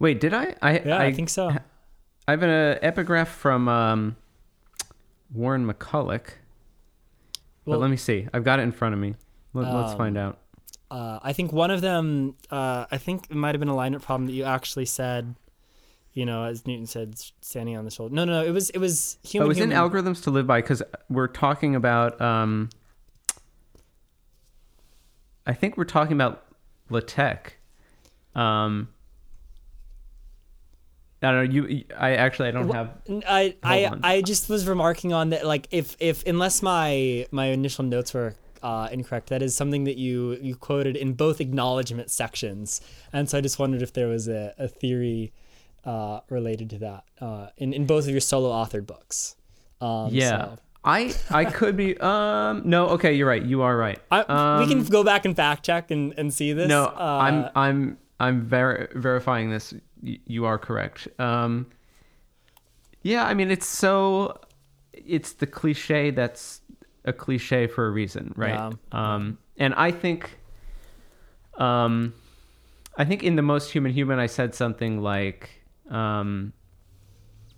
Wait, 0.00 0.20
did 0.20 0.34
I? 0.34 0.54
I 0.60 0.78
yeah, 0.78 0.96
I, 0.96 1.04
I 1.06 1.12
think 1.12 1.28
so. 1.28 1.50
I 2.26 2.32
have 2.32 2.42
an 2.42 2.50
uh, 2.50 2.78
epigraph 2.82 3.28
from. 3.28 3.68
Um, 3.68 4.16
Warren 5.32 5.66
McCulloch. 5.66 6.30
Well, 7.64 7.76
but 7.76 7.80
let 7.80 7.90
me 7.90 7.96
see. 7.96 8.28
I've 8.32 8.44
got 8.44 8.60
it 8.60 8.62
in 8.62 8.72
front 8.72 8.94
of 8.94 9.00
me. 9.00 9.14
Let, 9.52 9.66
us 9.68 9.92
um, 9.92 9.98
find 9.98 10.16
out. 10.16 10.38
Uh, 10.90 11.18
I 11.22 11.32
think 11.32 11.52
one 11.52 11.70
of 11.70 11.80
them. 11.80 12.34
Uh, 12.50 12.86
I 12.90 12.98
think 12.98 13.26
it 13.30 13.36
might 13.36 13.54
have 13.54 13.60
been 13.60 13.68
a 13.68 13.72
alignment 13.72 14.02
problem 14.02 14.26
that 14.26 14.32
you 14.32 14.44
actually 14.44 14.86
said. 14.86 15.34
You 16.14 16.26
know, 16.26 16.44
as 16.44 16.66
Newton 16.66 16.86
said, 16.86 17.14
standing 17.40 17.76
on 17.76 17.84
the 17.84 17.90
shoulder. 17.90 18.14
No, 18.14 18.24
no, 18.24 18.40
no. 18.40 18.46
It 18.46 18.50
was 18.50 18.70
it 18.70 18.78
was 18.78 19.18
human. 19.22 19.44
Oh, 19.44 19.46
it 19.46 19.48
was 19.48 19.58
human. 19.58 19.76
in 19.76 19.78
algorithms 19.78 20.22
to 20.24 20.30
live 20.30 20.46
by 20.46 20.60
because 20.60 20.82
we're 21.08 21.28
talking 21.28 21.74
about. 21.74 22.20
Um, 22.20 22.70
I 25.46 25.52
think 25.54 25.76
we're 25.76 25.84
talking 25.84 26.12
about 26.12 26.44
LaTeX. 26.90 27.52
Um, 28.34 28.88
I 31.22 31.32
don't 31.32 31.52
know. 31.52 31.52
You, 31.52 31.84
I 31.96 32.14
actually, 32.14 32.48
I 32.48 32.50
don't 32.52 32.70
have. 32.70 32.90
I, 33.26 33.56
I. 33.62 33.90
I 34.02 34.22
just 34.22 34.48
was 34.48 34.68
remarking 34.68 35.12
on 35.12 35.30
that. 35.30 35.44
Like, 35.44 35.66
if, 35.70 35.96
if, 35.98 36.24
unless 36.26 36.62
my, 36.62 37.26
my 37.32 37.46
initial 37.46 37.84
notes 37.84 38.14
were 38.14 38.34
uh, 38.62 38.88
incorrect, 38.92 39.28
that 39.30 39.42
is 39.42 39.56
something 39.56 39.84
that 39.84 39.96
you, 39.96 40.38
you 40.40 40.54
quoted 40.54 40.96
in 40.96 41.14
both 41.14 41.40
acknowledgement 41.40 42.10
sections, 42.10 42.80
and 43.12 43.28
so 43.28 43.38
I 43.38 43.40
just 43.40 43.58
wondered 43.58 43.82
if 43.82 43.92
there 43.92 44.06
was 44.06 44.28
a, 44.28 44.54
a 44.58 44.68
theory 44.68 45.32
uh, 45.84 46.20
related 46.28 46.70
to 46.70 46.78
that 46.78 47.04
uh, 47.20 47.48
in, 47.56 47.72
in 47.72 47.86
both 47.86 48.04
of 48.04 48.10
your 48.10 48.20
solo 48.20 48.50
authored 48.50 48.86
books. 48.86 49.36
Um, 49.80 50.08
yeah. 50.12 50.28
So. 50.28 50.58
I 50.84 51.12
I 51.28 51.44
could 51.44 51.76
be 51.76 51.98
um 52.00 52.62
no 52.64 52.90
okay 52.90 53.12
you're 53.12 53.26
right 53.26 53.44
you 53.44 53.62
are 53.62 53.76
right 53.76 53.98
I, 54.12 54.20
um, 54.20 54.60
we 54.60 54.68
can 54.68 54.78
um, 54.78 54.84
go 54.84 55.02
back 55.02 55.24
and 55.24 55.34
fact 55.34 55.66
check 55.66 55.90
and, 55.90 56.14
and 56.16 56.32
see 56.32 56.52
this 56.52 56.68
no 56.68 56.84
uh, 56.84 57.18
I'm 57.20 57.50
I'm 57.56 57.98
I'm 58.20 58.46
ver- 58.46 58.88
verifying 58.94 59.50
this 59.50 59.74
you 60.02 60.44
are 60.44 60.58
correct. 60.58 61.08
Um, 61.18 61.66
yeah, 63.02 63.24
I 63.24 63.34
mean, 63.34 63.50
it's 63.50 63.66
so 63.66 64.40
it's 64.92 65.32
the 65.34 65.46
cliche 65.46 66.10
that's 66.10 66.60
a 67.04 67.12
cliche 67.12 67.66
for 67.66 67.86
a 67.86 67.90
reason, 67.90 68.32
right? 68.36 68.54
Yeah. 68.54 68.72
Um, 68.92 69.38
and 69.56 69.74
I 69.74 69.90
think, 69.90 70.38
um, 71.56 72.14
I 72.96 73.04
think 73.04 73.22
in 73.22 73.36
the 73.36 73.42
most 73.42 73.70
human 73.70 73.92
human, 73.92 74.18
I 74.18 74.26
said 74.26 74.54
something 74.54 75.00
like, 75.00 75.50
um, 75.90 76.52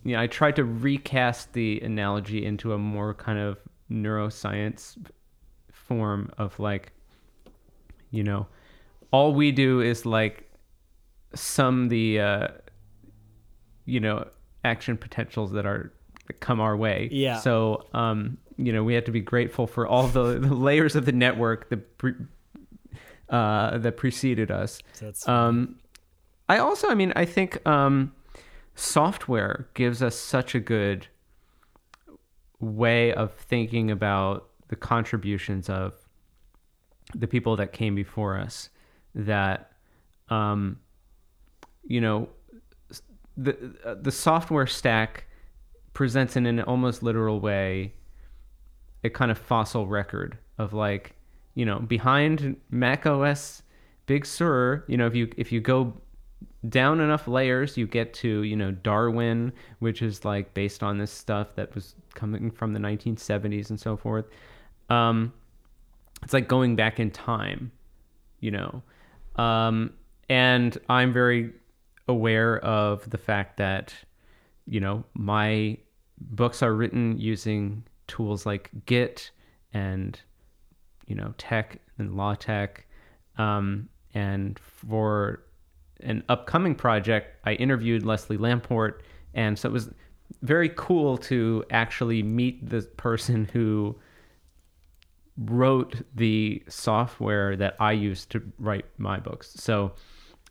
you 0.05 0.13
know, 0.15 0.23
I 0.23 0.27
tried 0.27 0.57
to 0.57 0.65
recast 0.65 1.53
the 1.53 1.81
analogy 1.81 2.45
into 2.45 2.73
a 2.73 2.79
more 2.79 3.15
kind 3.15 3.39
of 3.39 3.59
neuroscience 3.91 4.97
form 5.73 6.31
of 6.39 6.59
like, 6.59 6.93
you 8.11 8.23
know, 8.23 8.47
all 9.11 9.35
we 9.35 9.53
do 9.53 9.81
is 9.81 10.07
like 10.07 10.50
sum 11.35 11.89
the 11.89 12.21
uh, 12.21 12.49
you 13.85 14.01
know 14.01 14.29
action 14.65 14.97
potentials 14.97 15.53
that 15.53 15.67
are 15.67 15.93
that 16.27 16.41
come 16.41 16.61
our 16.61 16.77
way. 16.77 17.09
Yeah. 17.11 17.39
So 17.39 17.87
um, 17.95 18.39
you 18.57 18.73
know 18.73 18.85
we 18.85 18.95
have 18.95 19.05
to 19.05 19.13
be 19.13 19.21
grateful 19.21 19.67
for 19.67 19.87
all 19.87 20.09
the, 20.09 20.39
the 20.39 20.55
layers 20.55 20.97
of 20.97 21.05
the 21.05 21.13
network 21.13 21.69
that 21.71 21.99
pre- 21.99 22.15
uh, 23.29 23.79
that 23.79 23.97
preceded 23.97 24.51
us. 24.51 24.81
That's 25.01 25.27
um, 25.29 25.77
I 26.51 26.59
also, 26.59 26.89
I 26.89 26.95
mean, 26.95 27.13
I 27.15 27.27
think 27.27 27.65
um, 27.65 28.13
software 28.75 29.69
gives 29.75 30.03
us 30.03 30.17
such 30.17 30.57
a 30.57 30.59
good 30.59 31.07
way 32.59 33.13
of 33.13 33.33
thinking 33.35 33.89
about 33.89 34.49
the 34.67 34.75
contributions 34.75 35.69
of 35.69 35.95
the 37.15 37.29
people 37.29 37.55
that 37.55 37.73
came 37.73 37.95
before 37.95 38.37
us 38.37 38.69
that 39.15 39.71
um, 40.29 40.81
you 41.85 42.01
know, 42.01 42.29
the 43.37 43.97
the 44.01 44.13
software 44.13 44.67
stack 44.67 45.25
presents 45.95 46.37
in 46.37 46.47
an 46.47 46.61
almost 46.61 47.03
literal 47.03 47.41
way 47.41 47.95
a 49.03 49.11
kind 49.11 49.31
of 49.31 49.39
fossil 49.39 49.87
record 49.87 50.37
of 50.59 50.73
like, 50.73 51.15
you 51.55 51.65
know, 51.65 51.79
behind 51.79 52.57
Mac 52.71 53.07
OS 53.07 53.63
Big 54.07 54.27
Sur, 54.27 54.85
you 54.89 54.97
know, 54.97 55.07
if 55.07 55.15
you 55.15 55.31
if 55.37 55.53
you 55.53 55.61
go 55.61 55.95
down 56.69 57.01
enough 57.01 57.27
layers, 57.27 57.77
you 57.77 57.87
get 57.87 58.13
to, 58.13 58.43
you 58.43 58.57
know, 58.57 58.71
Darwin, 58.71 59.53
which 59.79 60.03
is 60.03 60.25
like 60.25 60.53
based 60.53 60.83
on 60.83 60.99
this 60.99 61.11
stuff 61.11 61.55
that 61.55 61.75
was 61.75 61.95
coming 62.15 62.51
from 62.51 62.73
the 62.73 62.81
1970s 62.81 63.71
and 63.71 63.81
so 63.81 63.97
forth. 63.97 64.27
Um, 64.91 65.33
it's 66.23 66.35
like 66.35 66.49
going 66.49 66.77
back 66.77 67.01
in 67.01 67.11
time, 67.11 67.73
you 68.41 68.51
know. 68.51 68.83
Um, 69.37 69.95
and 70.29 70.77
I'm 70.89 71.13
very 71.13 71.53
aware 72.11 72.59
of 72.59 73.09
the 73.09 73.19
fact 73.19 73.57
that 73.57 73.95
you 74.67 74.81
know 74.81 75.05
my 75.15 75.79
books 76.21 76.63
are 76.63 76.75
written 76.75 77.19
using 77.19 77.83
tools 78.07 78.45
like 78.45 78.71
Git 78.87 79.31
and 79.73 80.21
you 81.07 81.15
know 81.15 81.35
TeX 81.39 81.79
and 81.99 82.17
LaTeX. 82.17 82.83
Um, 83.39 83.89
and 84.13 84.59
for 84.59 85.45
an 86.01 86.23
upcoming 86.29 86.75
project, 86.75 87.37
I 87.45 87.55
interviewed 87.55 88.05
Leslie 88.05 88.37
Lamport, 88.37 89.03
and 89.35 89.59
so 89.59 89.69
it 89.69 89.73
was 89.73 89.91
very 90.43 90.71
cool 90.71 91.17
to 91.19 91.65
actually 91.71 92.23
meet 92.23 92.69
the 92.69 92.83
person 92.83 93.49
who 93.53 93.97
wrote 95.37 96.03
the 96.15 96.63
software 96.69 97.57
that 97.57 97.77
I 97.81 97.93
used 97.93 98.31
to 98.31 98.43
write 98.59 98.85
my 98.99 99.19
books. 99.19 99.53
So 99.57 99.93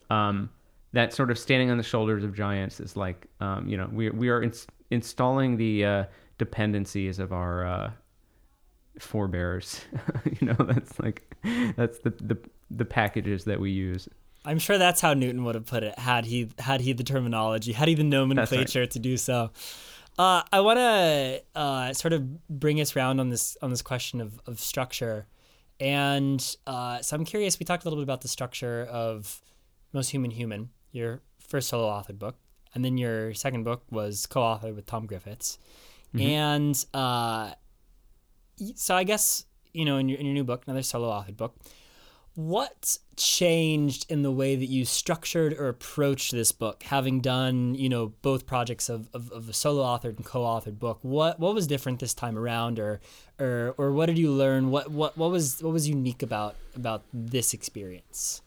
um, 0.10 0.50
that 0.94 1.14
sort 1.14 1.32
of 1.32 1.38
standing 1.38 1.70
on 1.70 1.78
the 1.78 1.84
shoulders 1.84 2.24
of 2.24 2.36
giants 2.36 2.80
is 2.80 2.96
like 2.96 3.28
um, 3.40 3.68
you 3.68 3.78
know 3.78 3.90
we 3.92 4.10
we 4.10 4.30
are 4.30 4.42
ins- 4.42 4.68
installing 4.92 5.58
the 5.58 5.86
uh, 5.86 6.04
dependencies 6.38 7.20
of 7.20 7.32
our 7.32 7.66
uh, 7.66 7.92
forebears. 9.00 9.82
you 10.40 10.48
know 10.48 10.56
that's 10.60 11.00
like 11.00 11.36
that's 11.76 12.00
the, 12.00 12.12
the 12.12 12.38
the 12.72 12.86
packages 12.86 13.46
that 13.46 13.60
we 13.60 13.72
use. 13.72 14.08
I'm 14.46 14.60
sure 14.60 14.78
that's 14.78 15.02
how 15.02 15.14
Newton 15.14 15.44
would 15.44 15.56
have 15.56 15.66
put 15.66 15.84
it 15.84 15.98
had 16.00 16.26
he 16.26 16.50
had 16.60 16.82
he 16.82 16.94
the 16.94 17.04
terminology, 17.04 17.74
had 17.74 17.88
he 17.88 17.96
the 17.96 18.04
nomenclature 18.04 18.82
right. 18.82 18.92
to 18.92 19.00
do 19.00 19.18
so. 19.18 19.52
Uh, 20.18 20.44
I 20.52 20.60
want 20.60 20.80
to 20.80 21.42
uh, 21.56 21.94
sort 21.94 22.14
of 22.14 22.48
bring 22.50 22.82
us 22.82 22.96
around 22.96 23.20
on 23.20 23.30
this 23.30 23.58
on 23.62 23.70
this 23.70 23.82
question 23.82 24.22
of, 24.22 24.40
of 24.46 24.60
structure, 24.60 25.28
and 25.80 26.44
uh, 26.68 27.02
so 27.02 27.16
I'm 27.16 27.26
curious. 27.26 27.60
We 27.60 27.66
talked 27.66 27.86
a 27.86 27.88
little 27.88 28.00
bit 28.00 28.04
about 28.04 28.22
the 28.22 28.28
structure 28.28 28.86
of 28.92 29.42
most 29.94 30.10
human 30.10 30.32
human, 30.32 30.70
your 30.92 31.22
first 31.40 31.70
solo 31.70 31.88
authored 31.88 32.20
book, 32.20 32.36
and 32.74 32.84
then 32.84 32.98
your 32.98 33.34
second 33.34 33.64
book 33.64 33.84
was 33.90 34.26
co-authored 34.26 34.76
with 34.76 34.86
Tom 34.86 35.06
Griffiths, 35.06 35.58
mm-hmm. 36.14 36.28
and 36.28 36.86
uh, 36.94 37.52
so 38.76 38.96
I 38.96 39.04
guess 39.04 39.46
you 39.74 39.86
know 39.86 39.98
in 39.98 40.10
your 40.10 40.20
in 40.20 40.26
your 40.26 40.34
new 40.34 40.44
book, 40.44 40.64
another 40.66 40.84
solo 40.84 41.10
authored 41.10 41.38
book, 41.38 41.56
what 42.36 42.98
changed 43.18 44.06
in 44.10 44.22
the 44.22 44.32
way 44.32 44.56
that 44.56 44.68
you 44.68 44.86
structured 44.86 45.54
or 45.54 45.68
approached 45.68 46.32
this 46.32 46.52
book? 46.52 46.84
Having 46.84 47.22
done 47.22 47.76
you 47.76 47.90
know 47.90 48.14
both 48.22 48.46
projects 48.46 48.90
of, 48.90 49.10
of, 49.14 49.32
of, 49.32 49.50
a 49.50 49.54
solo 49.54 49.84
authored 49.84 50.16
and 50.18 50.26
co-authored 50.26 50.80
book 50.80 51.00
what 51.02 51.40
what 51.40 51.54
was 51.54 51.68
different 51.68 52.00
this 52.00 52.14
time 52.14 52.38
around? 52.38 52.80
Or 52.80 53.02
or 53.40 53.76
or 53.78 53.92
what 53.92 54.06
did 54.06 54.18
you 54.18 54.32
learn? 54.32 54.72
What 54.72 54.92
what 54.92 55.18
what 55.18 55.32
was 55.32 55.62
what 55.62 55.74
was 55.74 55.88
unique 55.88 56.24
about 56.24 56.56
about 56.76 57.04
this 57.14 57.54
experience 57.54 58.42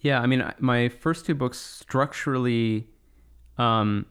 yeah 0.00 0.20
i 0.20 0.26
mean 0.26 0.44
my 0.58 0.88
first 0.88 1.26
two 1.26 1.34
books 1.34 1.58
structurally 1.58 2.88
um 3.58 4.06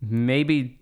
maybe 0.00 0.80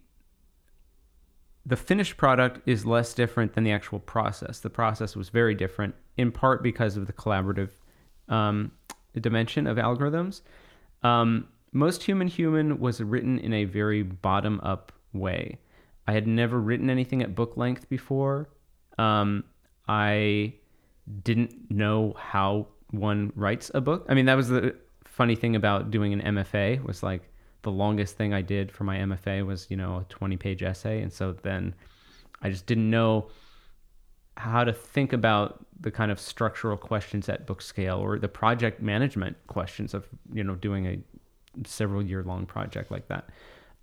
the 1.67 1.77
finished 1.77 2.17
product 2.17 2.61
is 2.67 2.85
less 2.85 3.15
different 3.15 3.55
than 3.55 3.65
the 3.65 3.73
actual 3.73 3.99
process. 3.99 4.61
The 4.61 4.71
process 4.71 5.17
was 5.17 5.31
very 5.31 5.55
different, 5.55 5.95
in 6.17 6.31
part 6.31 6.63
because 6.63 6.97
of 6.97 7.07
the 7.07 7.13
collaborative 7.13 7.71
um, 8.29 8.71
dimension 9.19 9.67
of 9.67 9.79
algorithms. 9.79 10.43
Um, 11.03 11.49
Most 11.73 12.03
Human 12.03 12.29
Human 12.29 12.79
was 12.79 13.01
written 13.01 13.39
in 13.39 13.53
a 13.53 13.65
very 13.65 14.03
bottom 14.03 14.61
up 14.63 14.93
way. 15.13 15.59
I 16.07 16.13
had 16.13 16.27
never 16.27 16.61
written 16.61 16.91
anything 16.91 17.23
at 17.23 17.35
book 17.35 17.57
length 17.57 17.89
before. 17.89 18.51
Um, 18.99 19.45
I 19.89 20.55
didn't 21.23 21.71
know 21.71 22.15
how 22.19 22.69
one 22.99 23.33
writes 23.35 23.71
a 23.75 23.81
book. 23.81 24.07
I 24.09 24.15
mean, 24.15 24.27
that 24.27 24.35
was 24.35 24.49
the 24.49 24.75
funny 25.05 25.37
thing 25.37 25.57
about 25.57 25.91
doing 25.91 26.13
an 26.13 26.37
MFA 26.37 26.83
was 26.85 27.03
like 27.03 27.23
the 27.63 27.71
longest 27.71 28.17
thing 28.17 28.35
I 28.35 28.43
did 28.43 28.71
for 28.71 28.85
my 28.85 28.99
MFA 28.99 29.45
was, 29.47 29.67
you 29.71 29.77
know, 29.77 29.99
a 29.99 30.05
20 30.09 30.37
page 30.37 30.63
essay. 30.63 31.01
And 31.03 31.13
so 31.13 31.33
then 31.33 31.75
I 32.43 32.51
just 32.51 32.67
didn't 32.67 32.91
know 32.91 33.31
how 34.37 34.65
to 34.65 34.73
think 34.73 35.13
about 35.13 35.65
the 35.81 35.91
kind 35.91 36.11
of 36.11 36.19
structural 36.19 36.77
questions 36.77 37.29
at 37.29 37.47
book 37.47 37.63
scale 37.63 37.99
or 37.99 38.19
the 38.19 38.29
project 38.29 38.83
management 38.83 39.37
questions 39.47 39.95
of, 39.95 40.07
you 40.33 40.45
know, 40.45 40.55
doing 40.55 40.87
a 40.87 40.99
several 41.67 42.03
year 42.03 42.23
long 42.23 42.47
project 42.47 42.91
like 42.91 43.09
that. 43.09 43.29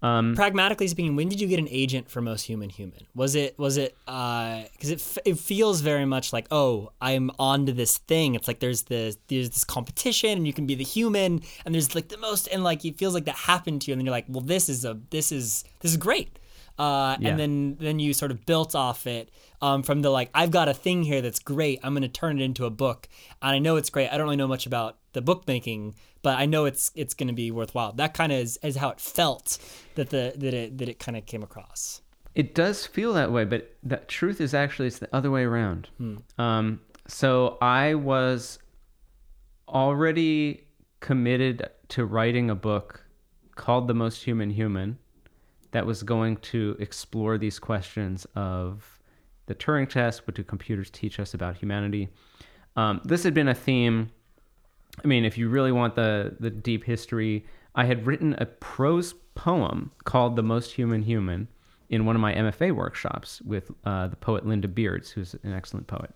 Um, 0.02 0.36
Pragmatically 0.36 0.88
speaking, 0.88 1.15
when 1.15 1.30
did 1.30 1.40
you 1.40 1.48
get 1.48 1.60
an 1.60 1.68
agent 1.69 2.10
for 2.10 2.22
Most 2.22 2.44
Human 2.44 2.69
Human? 2.69 3.06
Was 3.14 3.36
it 3.36 3.57
was 3.60 3.78
it 3.78 3.95
because 4.06 4.90
uh, 4.90 4.94
it 4.94 4.99
f- 4.99 5.18
it 5.26 5.38
feels 5.38 5.82
very 5.82 6.06
much 6.06 6.34
like 6.34 6.48
oh 6.49 6.91
I'm 6.99 7.30
onto 7.38 7.72
this 7.72 7.99
thing. 7.99 8.34
It's 8.34 8.48
like 8.48 8.60
there's 8.60 8.84
this 8.84 9.18
there's 9.28 9.52
this 9.52 9.64
competition 9.64 10.32
and 10.32 10.48
you 10.48 10.53
can 10.53 10.65
be 10.65 10.73
the 10.73 10.84
human 10.84 11.41
and 11.65 11.76
there's 11.76 11.94
like 11.94 12.10
the 12.10 12.18
most 12.18 12.48
and 12.48 12.64
like 12.64 12.84
it 12.84 12.98
feels 12.98 13.14
like 13.14 13.26
that 13.26 13.36
happened 13.36 13.84
to 13.84 13.91
you 13.91 13.94
and 13.94 13.99
then 13.99 14.06
you're 14.06 14.11
like 14.11 14.26
well 14.28 14.41
this 14.41 14.69
is 14.69 14.86
a 14.86 14.98
this 15.11 15.32
is 15.32 15.64
this 15.82 15.91
is 15.91 15.98
great. 15.98 16.40
Uh, 16.80 17.15
yeah. 17.19 17.30
and 17.30 17.40
then 17.40 17.78
then 17.80 17.99
you 17.99 18.11
sort 18.11 18.32
of 18.32 18.44
built 18.48 18.73
off 18.73 19.06
it 19.06 19.30
um, 19.61 19.84
from 19.84 20.02
the 20.02 20.10
like 20.10 20.32
I've 20.34 20.49
got 20.49 20.68
a 20.68 20.73
thing 20.73 21.03
here 21.03 21.22
that's 21.22 21.38
great. 21.38 21.80
I'm 21.84 21.94
going 21.94 22.02
to 22.02 22.07
turn 22.07 22.40
it 22.41 22.44
into 22.44 22.65
a 22.65 22.72
book, 22.72 23.07
and 23.41 23.52
I 23.52 23.60
know 23.60 23.76
it's 23.76 23.91
great. 23.91 24.10
I 24.10 24.18
don't 24.18 24.23
really 24.23 24.38
know 24.38 24.48
much 24.48 24.65
about 24.65 24.98
the 25.14 25.22
bookmaking, 25.22 25.96
but 26.22 26.38
I 26.38 26.46
know 26.46 26.66
it's 26.66 26.92
it's 26.96 27.14
going 27.14 27.28
to 27.28 27.34
be 27.34 27.52
worthwhile. 27.52 27.94
That 27.94 28.14
kind 28.14 28.32
of 28.32 28.40
is, 28.40 28.58
is 28.64 28.78
how 28.78 28.90
it 28.90 29.00
felt 29.00 29.58
that 29.96 30.10
the 30.10 30.34
that 30.38 30.54
it 30.54 30.78
that 30.78 30.90
it 30.90 31.00
kind 31.00 31.18
of 31.18 31.26
came 31.26 31.44
across. 31.44 32.02
It 32.34 32.56
does 32.56 32.86
feel 32.86 33.14
that 33.14 33.32
way, 33.32 33.44
but 33.44 33.76
the 33.84 33.98
truth 33.98 34.40
is 34.40 34.54
actually 34.54 34.88
it's 34.88 35.00
the 35.00 35.14
other 35.14 35.30
way 35.30 35.44
around. 35.44 35.90
Hmm. 35.98 36.16
Um, 36.38 36.82
so 37.08 37.58
I 37.62 37.96
was 37.96 38.60
already 39.68 40.66
committed 41.02 41.70
to 41.90 42.06
writing 42.06 42.50
a 42.50 42.56
book 42.56 43.06
called 43.56 43.88
The 43.88 43.94
Most 43.94 44.24
Human 44.24 44.50
Human 44.50 44.98
that 45.72 45.86
was 45.86 46.04
going 46.04 46.38
to 46.38 46.76
explore 46.80 47.38
these 47.38 47.60
questions 47.60 48.26
of 48.36 49.00
the 49.48 49.56
Turing 49.56 49.90
test. 49.90 50.26
What 50.28 50.36
do 50.36 50.44
computers 50.44 50.90
teach 50.90 51.20
us 51.20 51.34
about 51.34 51.58
humanity? 51.58 52.10
Um, 52.76 53.02
this 53.04 53.24
had 53.24 53.34
been 53.34 53.50
a 53.50 53.54
theme 53.54 54.10
I 55.03 55.07
mean, 55.07 55.26
if 55.26 55.38
you 55.38 55.49
really 55.49 55.72
want 55.72 55.95
the 55.95 56.35
the 56.39 56.49
deep 56.49 56.84
history, 56.84 57.45
I 57.76 57.85
had 57.85 58.05
written 58.05 58.35
a 58.38 58.45
prose 58.45 59.13
poem 59.35 59.91
called 60.03 60.35
"The 60.35 60.43
Most 60.43 60.73
Human 60.73 61.01
Human" 61.01 61.47
in 61.89 62.05
one 62.05 62.15
of 62.15 62.22
my 62.22 62.34
MFA 62.34 62.73
workshops 62.73 63.41
with 63.41 63.72
uh, 63.85 64.07
the 64.07 64.15
poet 64.15 64.45
Linda 64.45 64.68
Bierds, 64.68 65.11
who's 65.11 65.35
an 65.43 65.53
excellent 65.53 65.88
poet, 65.88 66.11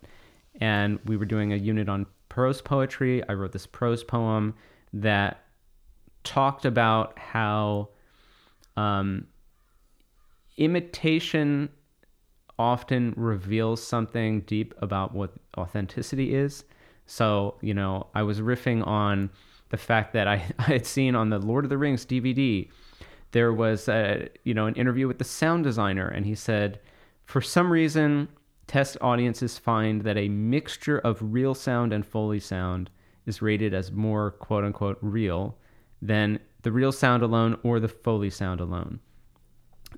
and 0.60 0.98
we 1.04 1.16
were 1.16 1.24
doing 1.24 1.52
a 1.52 1.56
unit 1.56 1.88
on 1.88 2.06
prose 2.28 2.60
poetry. 2.60 3.26
I 3.28 3.32
wrote 3.32 3.52
this 3.52 3.66
prose 3.66 4.04
poem 4.04 4.54
that 4.92 5.42
talked 6.24 6.64
about 6.64 7.18
how 7.18 7.90
um, 8.76 9.26
imitation 10.56 11.68
often 12.58 13.12
reveals 13.16 13.82
something 13.82 14.40
deep 14.42 14.74
about 14.78 15.14
what 15.14 15.32
authenticity 15.56 16.34
is 16.34 16.64
so, 17.06 17.56
you 17.60 17.74
know, 17.74 18.08
I 18.14 18.22
was 18.22 18.40
riffing 18.40 18.86
on 18.86 19.30
the 19.70 19.76
fact 19.76 20.12
that 20.12 20.28
I, 20.28 20.44
I 20.58 20.62
had 20.62 20.86
seen 20.86 21.14
on 21.14 21.30
the 21.30 21.38
Lord 21.38 21.64
of 21.64 21.70
the 21.70 21.78
Rings 21.78 22.04
DVD, 22.04 22.68
there 23.32 23.52
was 23.52 23.88
a, 23.88 24.28
you 24.44 24.54
know, 24.54 24.66
an 24.66 24.74
interview 24.74 25.06
with 25.06 25.18
the 25.18 25.24
sound 25.24 25.64
designer, 25.64 26.08
and 26.08 26.26
he 26.26 26.34
said, 26.34 26.80
for 27.24 27.40
some 27.40 27.70
reason, 27.70 28.28
test 28.66 28.96
audiences 29.00 29.58
find 29.58 30.02
that 30.02 30.16
a 30.16 30.28
mixture 30.28 30.98
of 30.98 31.18
real 31.20 31.54
sound 31.54 31.92
and 31.92 32.06
Foley 32.06 32.40
sound 32.40 32.90
is 33.26 33.42
rated 33.42 33.74
as 33.74 33.90
more 33.92 34.30
quote 34.32 34.64
unquote 34.64 34.98
real 35.00 35.56
than 36.00 36.38
the 36.62 36.72
real 36.72 36.92
sound 36.92 37.22
alone 37.22 37.58
or 37.62 37.80
the 37.80 37.88
Foley 37.88 38.30
sound 38.30 38.60
alone. 38.60 39.00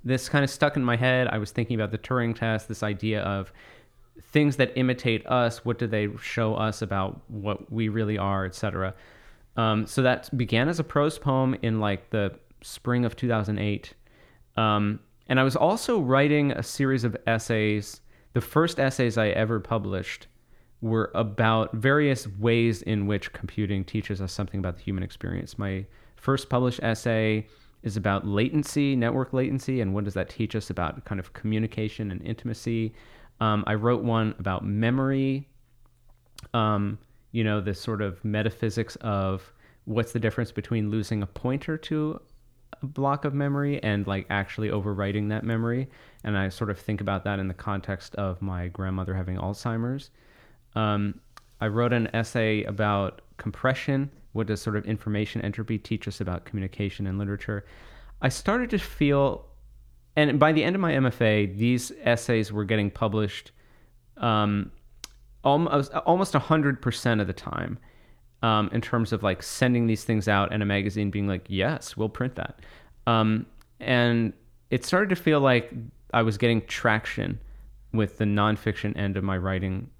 This 0.04 0.28
kind 0.28 0.44
of 0.44 0.50
stuck 0.50 0.76
in 0.76 0.84
my 0.84 0.96
head. 0.96 1.28
I 1.28 1.38
was 1.38 1.50
thinking 1.50 1.74
about 1.74 1.90
the 1.90 1.98
Turing 1.98 2.34
test, 2.34 2.68
this 2.68 2.82
idea 2.82 3.22
of 3.22 3.52
things 4.20 4.56
that 4.56 4.72
imitate 4.76 5.26
us 5.26 5.64
what 5.64 5.78
do 5.78 5.86
they 5.86 6.08
show 6.20 6.54
us 6.54 6.82
about 6.82 7.20
what 7.28 7.70
we 7.72 7.88
really 7.88 8.18
are 8.18 8.44
etc 8.44 8.94
um, 9.56 9.86
so 9.86 10.02
that 10.02 10.36
began 10.36 10.68
as 10.68 10.78
a 10.78 10.84
prose 10.84 11.18
poem 11.18 11.56
in 11.62 11.80
like 11.80 12.10
the 12.10 12.32
spring 12.62 13.04
of 13.04 13.16
2008 13.16 13.94
um, 14.56 15.00
and 15.28 15.38
i 15.38 15.42
was 15.42 15.56
also 15.56 16.00
writing 16.00 16.52
a 16.52 16.62
series 16.62 17.04
of 17.04 17.16
essays. 17.26 18.00
The 18.32 18.40
first 18.40 18.78
essays 18.80 19.18
i 19.18 19.28
ever 19.28 19.60
published 19.60 20.26
were 20.80 21.10
about 21.14 21.74
various 21.74 22.26
ways 22.38 22.82
in 22.82 23.06
which 23.06 23.32
computing 23.32 23.84
teaches 23.84 24.20
us 24.20 24.32
something 24.32 24.60
about 24.60 24.76
the 24.76 24.82
human 24.82 25.02
experience. 25.02 25.58
My 25.58 25.84
first 26.16 26.48
published 26.48 26.80
essay 26.82 27.46
is 27.82 27.96
about 27.96 28.26
latency 28.26 28.94
network 28.96 29.32
latency 29.32 29.80
and 29.80 29.94
what 29.94 30.04
does 30.04 30.14
that 30.14 30.28
teach 30.28 30.54
us 30.54 30.70
about 30.70 31.04
kind 31.04 31.18
of 31.18 31.32
communication 31.32 32.10
and 32.10 32.22
intimacy 32.22 32.92
um, 33.40 33.64
I 33.66 33.74
wrote 33.74 34.02
one 34.02 34.34
about 34.38 34.64
memory, 34.64 35.48
um, 36.54 36.98
you 37.32 37.44
know, 37.44 37.60
the 37.60 37.74
sort 37.74 38.02
of 38.02 38.24
metaphysics 38.24 38.96
of 38.96 39.52
what's 39.84 40.12
the 40.12 40.20
difference 40.20 40.52
between 40.52 40.90
losing 40.90 41.22
a 41.22 41.26
pointer 41.26 41.78
to 41.78 42.20
a 42.82 42.86
block 42.86 43.24
of 43.24 43.34
memory 43.34 43.82
and 43.82 44.06
like 44.06 44.26
actually 44.30 44.68
overwriting 44.68 45.28
that 45.30 45.44
memory. 45.44 45.88
And 46.24 46.36
I 46.36 46.48
sort 46.48 46.70
of 46.70 46.78
think 46.78 47.00
about 47.00 47.24
that 47.24 47.38
in 47.38 47.48
the 47.48 47.54
context 47.54 48.14
of 48.16 48.42
my 48.42 48.68
grandmother 48.68 49.14
having 49.14 49.36
Alzheimer's. 49.36 50.10
Um, 50.74 51.20
I 51.60 51.68
wrote 51.68 51.92
an 51.92 52.08
essay 52.14 52.64
about 52.64 53.22
compression. 53.36 54.10
What 54.32 54.46
does 54.46 54.60
sort 54.60 54.76
of 54.76 54.84
information 54.84 55.40
entropy 55.40 55.78
teach 55.78 56.06
us 56.06 56.20
about 56.20 56.44
communication 56.44 57.06
and 57.06 57.18
literature? 57.18 57.64
I 58.20 58.28
started 58.28 58.70
to 58.70 58.78
feel 58.78 59.46
and 60.18 60.40
by 60.40 60.50
the 60.50 60.64
end 60.64 60.74
of 60.74 60.80
my 60.80 60.92
MFA, 60.92 61.56
these 61.56 61.92
essays 62.02 62.50
were 62.50 62.64
getting 62.64 62.90
published 62.90 63.52
um, 64.16 64.72
almost 65.44 65.92
almost 65.94 66.34
hundred 66.34 66.82
percent 66.82 67.20
of 67.20 67.28
the 67.28 67.32
time. 67.32 67.78
Um, 68.42 68.70
in 68.72 68.80
terms 68.80 69.12
of 69.12 69.24
like 69.24 69.42
sending 69.42 69.88
these 69.88 70.04
things 70.04 70.28
out 70.28 70.52
and 70.52 70.62
a 70.62 70.66
magazine 70.66 71.10
being 71.10 71.26
like, 71.26 71.44
yes, 71.48 71.96
we'll 71.96 72.08
print 72.08 72.36
that. 72.36 72.60
Um, 73.04 73.46
and 73.80 74.32
it 74.70 74.84
started 74.84 75.08
to 75.10 75.16
feel 75.16 75.40
like 75.40 75.72
I 76.14 76.22
was 76.22 76.38
getting 76.38 76.64
traction 76.66 77.40
with 77.92 78.18
the 78.18 78.24
nonfiction 78.24 78.96
end 78.96 79.16
of 79.16 79.24
my 79.24 79.36
writing 79.36 79.90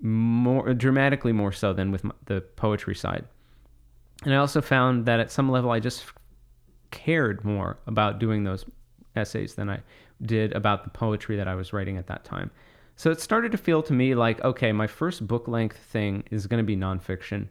more 0.00 0.74
dramatically 0.74 1.32
more 1.32 1.52
so 1.52 1.72
than 1.72 1.92
with 1.92 2.02
my, 2.02 2.14
the 2.26 2.40
poetry 2.40 2.96
side. 2.96 3.24
And 4.24 4.34
I 4.34 4.38
also 4.38 4.60
found 4.60 5.06
that 5.06 5.20
at 5.20 5.30
some 5.30 5.48
level 5.48 5.70
I 5.70 5.78
just 5.78 6.04
cared 6.90 7.44
more 7.44 7.78
about 7.86 8.18
doing 8.18 8.42
those 8.42 8.64
essays 9.18 9.54
than 9.54 9.68
I 9.68 9.80
did 10.22 10.52
about 10.52 10.84
the 10.84 10.90
poetry 10.90 11.36
that 11.36 11.46
I 11.46 11.54
was 11.54 11.72
writing 11.74 11.98
at 11.98 12.06
that 12.06 12.24
time. 12.24 12.50
So 12.96 13.10
it 13.10 13.20
started 13.20 13.52
to 13.52 13.58
feel 13.58 13.82
to 13.82 13.92
me 13.92 14.14
like, 14.14 14.42
okay, 14.42 14.72
my 14.72 14.86
first 14.86 15.26
book 15.26 15.46
length 15.46 15.76
thing 15.76 16.24
is 16.30 16.46
going 16.46 16.58
to 16.58 16.66
be 16.66 16.76
nonfiction. 16.76 17.48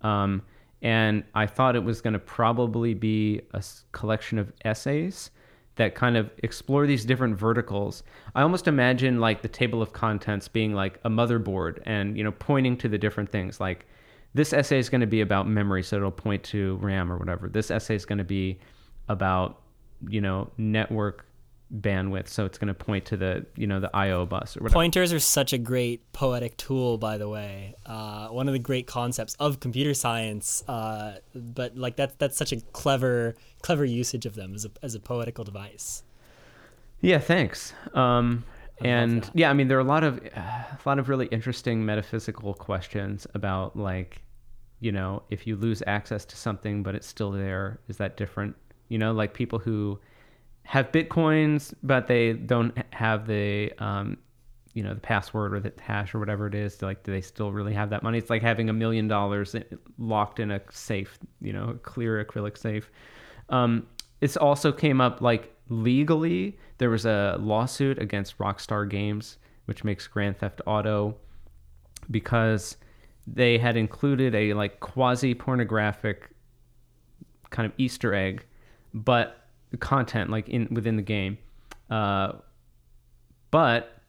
Um, 0.00 0.42
and 0.82 1.24
I 1.34 1.46
thought 1.46 1.76
it 1.76 1.84
was 1.84 2.00
going 2.00 2.14
to 2.14 2.18
probably 2.18 2.94
be 2.94 3.42
a 3.52 3.62
collection 3.92 4.38
of 4.38 4.52
essays 4.64 5.30
that 5.76 5.94
kind 5.94 6.16
of 6.16 6.30
explore 6.38 6.86
these 6.86 7.04
different 7.04 7.38
verticals. 7.38 8.02
I 8.34 8.42
almost 8.42 8.66
imagine 8.66 9.20
like 9.20 9.42
the 9.42 9.48
table 9.48 9.80
of 9.80 9.92
contents 9.92 10.48
being 10.48 10.74
like 10.74 10.98
a 11.04 11.10
motherboard 11.10 11.78
and, 11.84 12.16
you 12.18 12.24
know, 12.24 12.32
pointing 12.32 12.76
to 12.78 12.88
the 12.88 12.98
different 12.98 13.30
things. 13.30 13.60
Like 13.60 13.86
this 14.34 14.52
essay 14.52 14.78
is 14.78 14.88
going 14.88 15.00
to 15.00 15.06
be 15.06 15.20
about 15.20 15.46
memory, 15.46 15.82
so 15.82 15.96
it'll 15.96 16.10
point 16.10 16.42
to 16.44 16.76
RAM 16.76 17.12
or 17.12 17.16
whatever. 17.16 17.48
This 17.48 17.70
essay 17.70 17.94
is 17.94 18.04
going 18.04 18.18
to 18.18 18.24
be 18.24 18.58
about 19.08 19.60
you 20.08 20.20
know 20.20 20.50
network 20.56 21.26
bandwidth, 21.72 22.28
so 22.28 22.44
it's 22.44 22.58
going 22.58 22.68
to 22.68 22.74
point 22.74 23.04
to 23.06 23.16
the 23.16 23.46
you 23.56 23.66
know 23.66 23.80
the 23.80 23.90
I/O 23.94 24.26
bus 24.26 24.56
or 24.56 24.60
whatever. 24.60 24.74
Pointers 24.74 25.12
are 25.12 25.20
such 25.20 25.52
a 25.52 25.58
great 25.58 26.12
poetic 26.12 26.56
tool, 26.56 26.98
by 26.98 27.18
the 27.18 27.28
way. 27.28 27.74
Uh, 27.86 28.28
one 28.28 28.48
of 28.48 28.52
the 28.52 28.58
great 28.58 28.86
concepts 28.86 29.34
of 29.34 29.60
computer 29.60 29.94
science, 29.94 30.64
uh, 30.68 31.18
but 31.34 31.76
like 31.76 31.96
that's 31.96 32.14
that's 32.18 32.36
such 32.36 32.52
a 32.52 32.60
clever 32.72 33.34
clever 33.62 33.84
usage 33.84 34.26
of 34.26 34.34
them 34.34 34.54
as 34.54 34.64
a 34.64 34.70
as 34.82 34.94
a 34.94 35.00
poetical 35.00 35.44
device. 35.44 36.02
Yeah, 37.00 37.18
thanks. 37.18 37.72
Um, 37.94 38.44
and 38.82 39.30
yeah, 39.34 39.50
I 39.50 39.52
mean, 39.52 39.68
there 39.68 39.78
are 39.78 39.82
a 39.82 39.84
lot 39.84 40.04
of 40.04 40.18
a 40.18 40.78
lot 40.84 40.98
of 40.98 41.08
really 41.08 41.26
interesting 41.26 41.84
metaphysical 41.84 42.54
questions 42.54 43.26
about 43.34 43.76
like, 43.76 44.22
you 44.80 44.92
know, 44.92 45.22
if 45.30 45.46
you 45.46 45.56
lose 45.56 45.82
access 45.86 46.24
to 46.26 46.36
something 46.36 46.82
but 46.82 46.94
it's 46.94 47.06
still 47.06 47.30
there, 47.30 47.78
is 47.88 47.96
that 47.98 48.16
different? 48.16 48.56
You 48.90 48.98
know, 48.98 49.12
like 49.12 49.32
people 49.32 49.58
who 49.58 49.98
have 50.64 50.92
bitcoins 50.92 51.74
but 51.82 52.06
they 52.06 52.34
don't 52.34 52.76
have 52.92 53.26
the 53.26 53.72
um, 53.78 54.18
you 54.74 54.82
know 54.82 54.94
the 54.94 55.00
password 55.00 55.54
or 55.54 55.60
the 55.60 55.72
hash 55.80 56.14
or 56.14 56.18
whatever 56.20 56.46
it 56.46 56.54
is 56.54 56.80
like 56.80 57.02
do 57.02 57.10
they 57.10 57.20
still 57.20 57.50
really 57.50 57.72
have 57.72 57.90
that 57.90 58.02
money? 58.02 58.18
It's 58.18 58.30
like 58.30 58.42
having 58.42 58.68
a 58.68 58.72
million 58.72 59.08
dollars 59.08 59.56
locked 59.98 60.38
in 60.38 60.50
a 60.50 60.60
safe 60.70 61.18
you 61.40 61.52
know 61.52 61.70
a 61.70 61.74
clear 61.74 62.22
acrylic 62.24 62.58
safe. 62.58 62.90
Um, 63.48 63.86
it's 64.20 64.36
also 64.36 64.70
came 64.70 65.00
up 65.00 65.20
like 65.20 65.54
legally 65.70 66.58
there 66.78 66.90
was 66.90 67.06
a 67.06 67.36
lawsuit 67.40 67.98
against 68.00 68.36
rockstar 68.38 68.88
games 68.88 69.38
which 69.64 69.84
makes 69.84 70.06
grand 70.06 70.36
theft 70.38 70.60
auto 70.66 71.16
because 72.10 72.76
they 73.26 73.58
had 73.58 73.76
included 73.76 74.34
a 74.34 74.52
like 74.54 74.80
quasi 74.80 75.34
pornographic 75.34 76.30
kind 77.50 77.66
of 77.66 77.72
easter 77.78 78.14
egg 78.14 78.44
but 78.92 79.44
the 79.70 79.76
content 79.76 80.30
like 80.30 80.48
in 80.48 80.68
within 80.70 80.96
the 80.96 81.02
game 81.02 81.38
uh, 81.90 82.32
but 83.50 84.00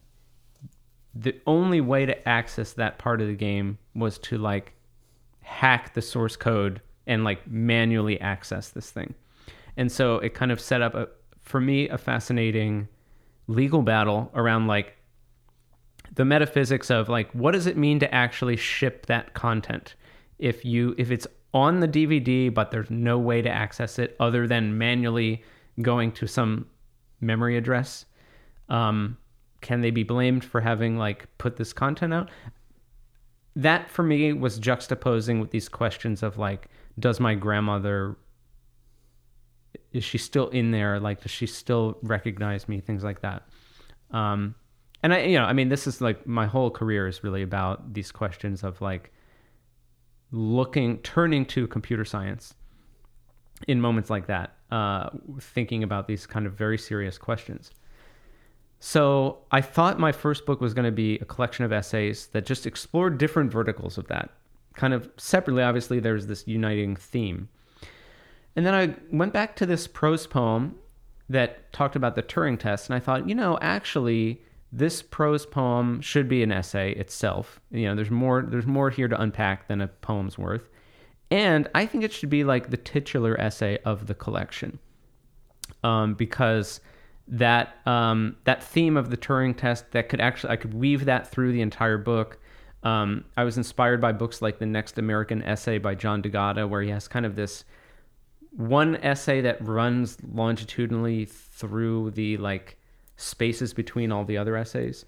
the 1.13 1.35
only 1.45 1.81
way 1.81 2.05
to 2.05 2.27
access 2.27 2.73
that 2.73 2.97
part 2.97 3.21
of 3.21 3.27
the 3.27 3.35
game 3.35 3.77
was 3.93 4.17
to 4.19 4.37
like 4.37 4.73
hack 5.41 5.93
the 5.93 6.01
source 6.01 6.35
code 6.35 6.81
and 7.07 7.23
like 7.23 7.45
manually 7.47 8.19
access 8.21 8.69
this 8.69 8.91
thing. 8.91 9.13
And 9.75 9.91
so 9.91 10.17
it 10.17 10.33
kind 10.33 10.51
of 10.51 10.61
set 10.61 10.81
up 10.81 10.95
a 10.95 11.07
for 11.41 11.59
me 11.59 11.89
a 11.89 11.97
fascinating 11.97 12.87
legal 13.47 13.81
battle 13.81 14.31
around 14.35 14.67
like 14.67 14.95
the 16.13 16.23
metaphysics 16.23 16.89
of 16.91 17.09
like 17.09 17.31
what 17.31 17.51
does 17.51 17.65
it 17.65 17.75
mean 17.75 17.99
to 17.99 18.13
actually 18.13 18.55
ship 18.55 19.07
that 19.07 19.33
content 19.33 19.95
if 20.37 20.63
you 20.63 20.93
if 20.97 21.09
it's 21.09 21.25
on 21.53 21.79
the 21.79 21.87
DVD 21.87 22.53
but 22.53 22.71
there's 22.71 22.89
no 22.89 23.17
way 23.17 23.41
to 23.41 23.49
access 23.49 23.99
it 23.99 24.15
other 24.19 24.47
than 24.47 24.77
manually 24.77 25.43
going 25.81 26.11
to 26.11 26.27
some 26.27 26.65
memory 27.19 27.57
address. 27.57 28.05
Um, 28.69 29.17
can 29.61 29.81
they 29.81 29.91
be 29.91 30.03
blamed 30.03 30.43
for 30.43 30.61
having 30.61 30.97
like 30.97 31.27
put 31.37 31.57
this 31.57 31.73
content 31.73 32.13
out? 32.13 32.29
That 33.55 33.89
for 33.89 34.03
me 34.03 34.33
was 34.33 34.59
juxtaposing 34.59 35.39
with 35.39 35.51
these 35.51 35.69
questions 35.69 36.23
of 36.23 36.37
like 36.37 36.67
does 36.99 37.19
my 37.19 37.35
grandmother 37.35 38.17
is 39.91 40.03
she 40.03 40.17
still 40.17 40.49
in 40.49 40.71
there? 40.71 40.99
Like 40.99 41.21
does 41.21 41.31
she 41.31 41.47
still 41.47 41.97
recognize 42.01 42.67
me? 42.67 42.79
Things 42.79 43.03
like 43.03 43.21
that. 43.21 43.43
Um 44.11 44.55
and 45.03 45.13
i 45.13 45.21
you 45.21 45.37
know 45.37 45.45
i 45.45 45.53
mean 45.53 45.69
this 45.69 45.87
is 45.87 46.01
like 46.01 46.25
my 46.27 46.45
whole 46.45 46.69
career 46.69 47.07
is 47.07 47.23
really 47.23 47.41
about 47.41 47.93
these 47.93 48.11
questions 48.11 48.63
of 48.63 48.79
like 48.81 49.11
looking 50.31 50.97
turning 50.99 51.45
to 51.45 51.67
computer 51.67 52.05
science 52.05 52.53
in 53.67 53.79
moments 53.79 54.09
like 54.09 54.27
that 54.27 54.55
uh 54.71 55.09
thinking 55.39 55.83
about 55.83 56.07
these 56.07 56.25
kind 56.25 56.45
of 56.47 56.53
very 56.53 56.77
serious 56.77 57.17
questions 57.17 57.71
so 58.83 59.37
I 59.51 59.61
thought 59.61 59.99
my 59.99 60.11
first 60.11 60.47
book 60.47 60.59
was 60.59 60.73
going 60.73 60.85
to 60.85 60.91
be 60.91 61.19
a 61.19 61.25
collection 61.25 61.63
of 61.63 61.71
essays 61.71 62.25
that 62.33 62.47
just 62.47 62.65
explored 62.65 63.19
different 63.19 63.51
verticals 63.51 63.99
of 63.99 64.07
that. 64.07 64.31
Kind 64.73 64.95
of 64.95 65.07
separately, 65.17 65.61
obviously, 65.61 65.99
there's 65.99 66.25
this 66.25 66.47
uniting 66.47 66.95
theme. 66.95 67.47
And 68.55 68.65
then 68.65 68.73
I 68.73 68.95
went 69.15 69.33
back 69.33 69.55
to 69.57 69.67
this 69.67 69.85
prose 69.85 70.25
poem 70.25 70.77
that 71.29 71.71
talked 71.71 71.95
about 71.95 72.15
the 72.15 72.23
Turing 72.23 72.57
test, 72.57 72.89
and 72.89 72.95
I 72.95 72.99
thought, 72.99 73.29
you 73.29 73.35
know, 73.35 73.59
actually, 73.61 74.41
this 74.72 75.02
prose 75.02 75.45
poem 75.45 75.99
should 76.02 76.30
be 76.30 76.43
an 76.43 76.52
essay 76.52 76.91
itself. 76.93 77.60
You 77.72 77.88
know, 77.88 77.95
there's 77.95 78.11
more 78.11 78.41
there's 78.41 78.68
more 78.68 78.89
here 78.89 79.07
to 79.07 79.22
unpack 79.22 79.68
than 79.68 79.81
a 79.81 79.88
poem's 79.88 80.38
worth. 80.38 80.69
And 81.30 81.69
I 81.76 81.85
think 81.85 82.03
it 82.03 82.11
should 82.11 82.30
be 82.30 82.43
like 82.43 82.69
the 82.69 82.77
titular 82.77 83.39
essay 83.39 83.77
of 83.85 84.07
the 84.07 84.14
collection. 84.14 84.80
Um, 85.84 86.14
because 86.14 86.81
that 87.27 87.76
um, 87.85 88.38
that 88.43 88.64
theme 88.64 88.98
of 88.98 89.10
the 89.10 89.18
Turing 89.18 89.56
test 89.56 89.91
that 89.91 90.10
could 90.10 90.22
actually 90.22 90.52
I 90.52 90.56
could 90.57 90.73
weave 90.73 91.06
that 91.06 91.31
through 91.31 91.52
the 91.53 91.61
entire 91.61 91.98
book. 91.98 92.39
Um, 92.84 93.26
I 93.38 93.43
was 93.43 93.57
inspired 93.57 94.02
by 94.02 94.11
books 94.11 94.41
like 94.41 94.57
The 94.57 94.65
Next 94.65 94.98
American 94.98 95.43
Essay 95.43 95.77
by 95.77 95.95
John 95.95 96.22
D'Agata, 96.22 96.68
where 96.68 96.81
he 96.81 96.89
has 96.89 97.07
kind 97.07 97.26
of 97.26 97.35
this 97.35 97.64
one 98.52 98.98
essay 98.98 99.41
that 99.41 99.65
runs 99.65 100.18
longitudinally 100.23 101.26
through 101.26 102.11
the 102.11 102.38
like 102.38 102.77
spaces 103.22 103.73
between 103.73 104.11
all 104.11 104.26
the 104.26 104.38
other 104.38 104.57
essays. 104.57 105.06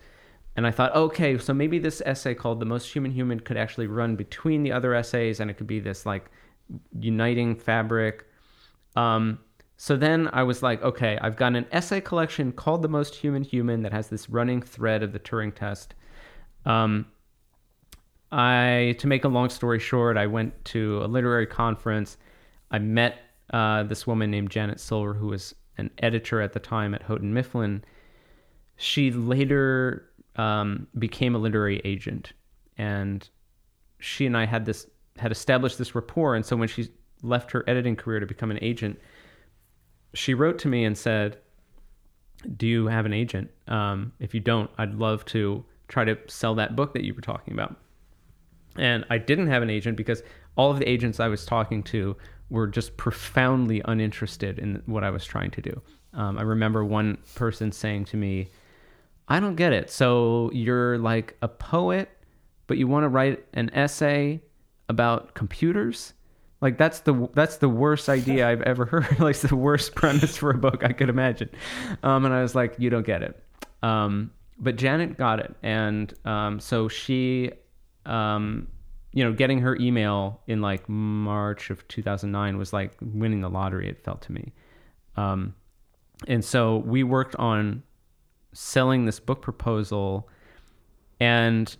And 0.55 0.67
I 0.67 0.71
thought, 0.71 0.95
okay, 0.95 1.37
so 1.37 1.53
maybe 1.53 1.79
this 1.79 2.01
essay 2.05 2.35
called 2.35 2.59
The 2.59 2.65
Most 2.65 2.93
Human 2.93 3.11
Human 3.11 3.39
could 3.39 3.57
actually 3.57 3.87
run 3.87 4.15
between 4.15 4.61
the 4.63 4.71
other 4.71 4.93
essays 4.93 5.39
and 5.39 5.49
it 5.49 5.57
could 5.57 5.67
be 5.67 5.79
this 5.79 6.05
like 6.05 6.29
uniting 6.99 7.55
fabric. 7.55 8.27
Um, 8.95 9.39
so 9.77 9.97
then 9.97 10.29
I 10.31 10.43
was 10.43 10.61
like, 10.61 10.81
okay, 10.83 11.17
I've 11.21 11.35
got 11.35 11.55
an 11.55 11.65
essay 11.71 11.99
collection 11.99 12.51
called 12.51 12.83
The 12.83 12.87
Most 12.87 13.15
Human 13.15 13.43
Human 13.43 13.81
that 13.81 13.91
has 13.91 14.09
this 14.09 14.29
running 14.29 14.61
thread 14.61 15.01
of 15.01 15.11
the 15.11 15.19
Turing 15.19 15.53
test. 15.53 15.95
Um, 16.65 17.07
I, 18.31 18.95
to 18.99 19.07
make 19.07 19.25
a 19.25 19.27
long 19.27 19.49
story 19.49 19.79
short, 19.79 20.17
I 20.17 20.27
went 20.27 20.63
to 20.65 21.03
a 21.03 21.07
literary 21.07 21.47
conference. 21.47 22.17
I 22.71 22.79
met 22.79 23.17
uh, 23.51 23.83
this 23.83 24.07
woman 24.07 24.31
named 24.31 24.51
Janet 24.51 24.79
Silver, 24.79 25.13
who 25.13 25.27
was 25.27 25.53
an 25.77 25.89
editor 25.99 26.41
at 26.41 26.53
the 26.53 26.59
time 26.59 26.93
at 26.93 27.03
Houghton 27.03 27.33
Mifflin. 27.33 27.83
She 28.77 29.11
later 29.11 30.09
um, 30.35 30.87
became 30.97 31.35
a 31.35 31.37
literary 31.37 31.81
agent, 31.83 32.33
and 32.77 33.27
she 33.99 34.25
and 34.25 34.35
I 34.35 34.45
had 34.45 34.65
this 34.65 34.87
had 35.17 35.31
established 35.31 35.77
this 35.77 35.93
rapport. 35.95 36.35
And 36.35 36.45
so 36.45 36.55
when 36.55 36.67
she 36.67 36.89
left 37.21 37.51
her 37.51 37.63
editing 37.67 37.95
career 37.95 38.19
to 38.19 38.25
become 38.25 38.51
an 38.51 38.59
agent, 38.61 38.99
she 40.13 40.33
wrote 40.33 40.59
to 40.59 40.67
me 40.67 40.85
and 40.85 40.97
said, 40.97 41.37
"Do 42.57 42.67
you 42.67 42.87
have 42.87 43.05
an 43.05 43.13
agent? 43.13 43.51
Um, 43.67 44.13
if 44.19 44.33
you 44.33 44.39
don't, 44.39 44.69
I'd 44.77 44.95
love 44.95 45.23
to 45.25 45.63
try 45.87 46.03
to 46.03 46.17
sell 46.27 46.55
that 46.55 46.75
book 46.75 46.93
that 46.93 47.03
you 47.03 47.13
were 47.13 47.21
talking 47.21 47.53
about." 47.53 47.77
And 48.75 49.05
I 49.09 49.19
didn't 49.19 49.47
have 49.47 49.61
an 49.61 49.69
agent 49.69 49.97
because 49.97 50.23
all 50.55 50.71
of 50.71 50.79
the 50.79 50.89
agents 50.89 51.19
I 51.19 51.27
was 51.27 51.45
talking 51.45 51.83
to 51.83 52.15
were 52.49 52.67
just 52.67 52.97
profoundly 52.97 53.81
uninterested 53.85 54.59
in 54.59 54.81
what 54.85 55.03
I 55.03 55.09
was 55.09 55.25
trying 55.25 55.51
to 55.51 55.61
do. 55.61 55.81
Um, 56.13 56.37
I 56.37 56.43
remember 56.43 56.83
one 56.83 57.17
person 57.35 57.71
saying 57.71 58.05
to 58.05 58.17
me, 58.17 58.49
I 59.27 59.39
don't 59.39 59.55
get 59.55 59.73
it. 59.73 59.89
So 59.89 60.49
you're 60.53 60.97
like 60.97 61.37
a 61.41 61.47
poet, 61.47 62.09
but 62.67 62.77
you 62.77 62.87
want 62.87 63.03
to 63.03 63.09
write 63.09 63.45
an 63.53 63.69
essay 63.73 64.41
about 64.89 65.33
computers? 65.33 66.13
Like 66.61 66.77
that's 66.77 67.01
the 67.01 67.29
that's 67.33 67.57
the 67.57 67.69
worst 67.69 68.09
idea 68.09 68.47
I've 68.47 68.61
ever 68.61 68.85
heard. 68.85 69.19
like 69.19 69.37
the 69.37 69.55
worst 69.55 69.95
premise 69.95 70.37
for 70.37 70.51
a 70.51 70.57
book 70.57 70.83
I 70.83 70.93
could 70.93 71.09
imagine. 71.09 71.49
Um, 72.03 72.25
and 72.25 72.33
I 72.33 72.41
was 72.41 72.55
like, 72.55 72.75
you 72.77 72.89
don't 72.89 73.05
get 73.05 73.21
it. 73.21 73.43
Um, 73.81 74.31
but 74.59 74.75
Janet 74.77 75.17
got 75.17 75.39
it, 75.39 75.53
and 75.61 76.13
um, 76.25 76.59
so 76.59 76.87
she, 76.87 77.51
um, 78.05 78.67
you 79.11 79.23
know, 79.23 79.33
getting 79.33 79.59
her 79.59 79.75
email 79.75 80.41
in 80.47 80.61
like 80.61 80.87
March 80.87 81.69
of 81.69 81.85
2009 81.87 82.57
was 82.57 82.71
like 82.71 82.93
winning 83.01 83.41
the 83.41 83.49
lottery. 83.49 83.89
It 83.89 84.03
felt 84.03 84.21
to 84.23 84.31
me. 84.31 84.53
Um, 85.17 85.55
and 86.27 86.45
so 86.45 86.77
we 86.77 87.03
worked 87.03 87.35
on 87.35 87.83
selling 88.53 89.05
this 89.05 89.19
book 89.19 89.41
proposal 89.41 90.29
and 91.19 91.75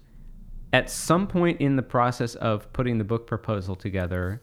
at 0.72 0.90
some 0.90 1.28
point 1.28 1.62
in 1.62 1.76
the 1.76 1.84
process 1.84 2.36
of 2.36 2.72
putting 2.74 2.98
the 2.98 3.04
book 3.04 3.28
proposal 3.28 3.76
together 3.76 4.42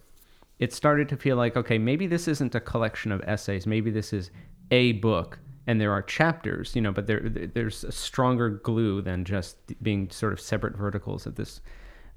it 0.61 0.75
started 0.75 1.09
to 1.09 1.17
feel 1.17 1.37
like 1.37 1.57
okay 1.57 1.79
maybe 1.79 2.07
this 2.07 2.29
isn't 2.29 2.55
a 2.55 2.61
collection 2.61 3.11
of 3.11 3.21
essays. 3.27 3.67
Maybe 3.67 3.91
this 3.91 4.13
is 4.13 4.31
a 4.71 4.93
book 4.93 5.41
and 5.67 5.81
there 5.81 5.91
are 5.91 6.03
chapters 6.03 6.77
you 6.77 6.83
know 6.83 6.93
but 6.93 7.07
there 7.07 7.21
there's 7.21 7.83
a 7.83 7.91
stronger 7.91 8.51
glue 8.51 9.03
than 9.03 9.25
just 9.25 9.57
being 9.83 10.09
sort 10.11 10.33
of 10.33 10.41
separate 10.41 10.77
verticals 10.77 11.27
of 11.27 11.35
this 11.35 11.61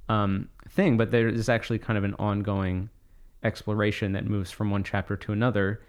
um, 0.09 0.49
thing. 0.69 0.97
But 0.97 1.11
there 1.11 1.29
is 1.29 1.49
actually 1.49 1.79
kind 1.79 1.97
of 1.97 2.03
an 2.03 2.13
ongoing 2.19 2.89
exploration 3.43 4.11
that 4.11 4.25
moves 4.25 4.51
from 4.51 4.69
one 4.69 4.83
chapter 4.83 5.15
to 5.17 5.31
another. 5.31 5.81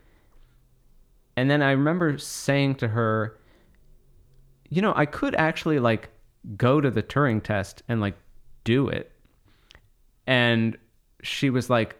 And 1.36 1.51
then 1.51 1.60
i 1.62 1.72
remember 1.72 2.16
saying 2.18 2.76
to 2.76 2.88
her 2.88 3.36
you 4.74 4.82
know, 4.82 4.92
I 4.96 5.06
could 5.06 5.34
actually 5.36 5.78
like 5.78 6.09
go 6.56 6.80
to 6.80 6.90
the 6.90 7.02
Turing 7.02 7.42
test 7.42 7.82
and 7.88 8.01
like 8.01 8.14
do 8.64 8.88
it. 8.88 9.12
And 10.26 10.76
she 11.22 11.51
was 11.51 11.70
like, 11.70 11.96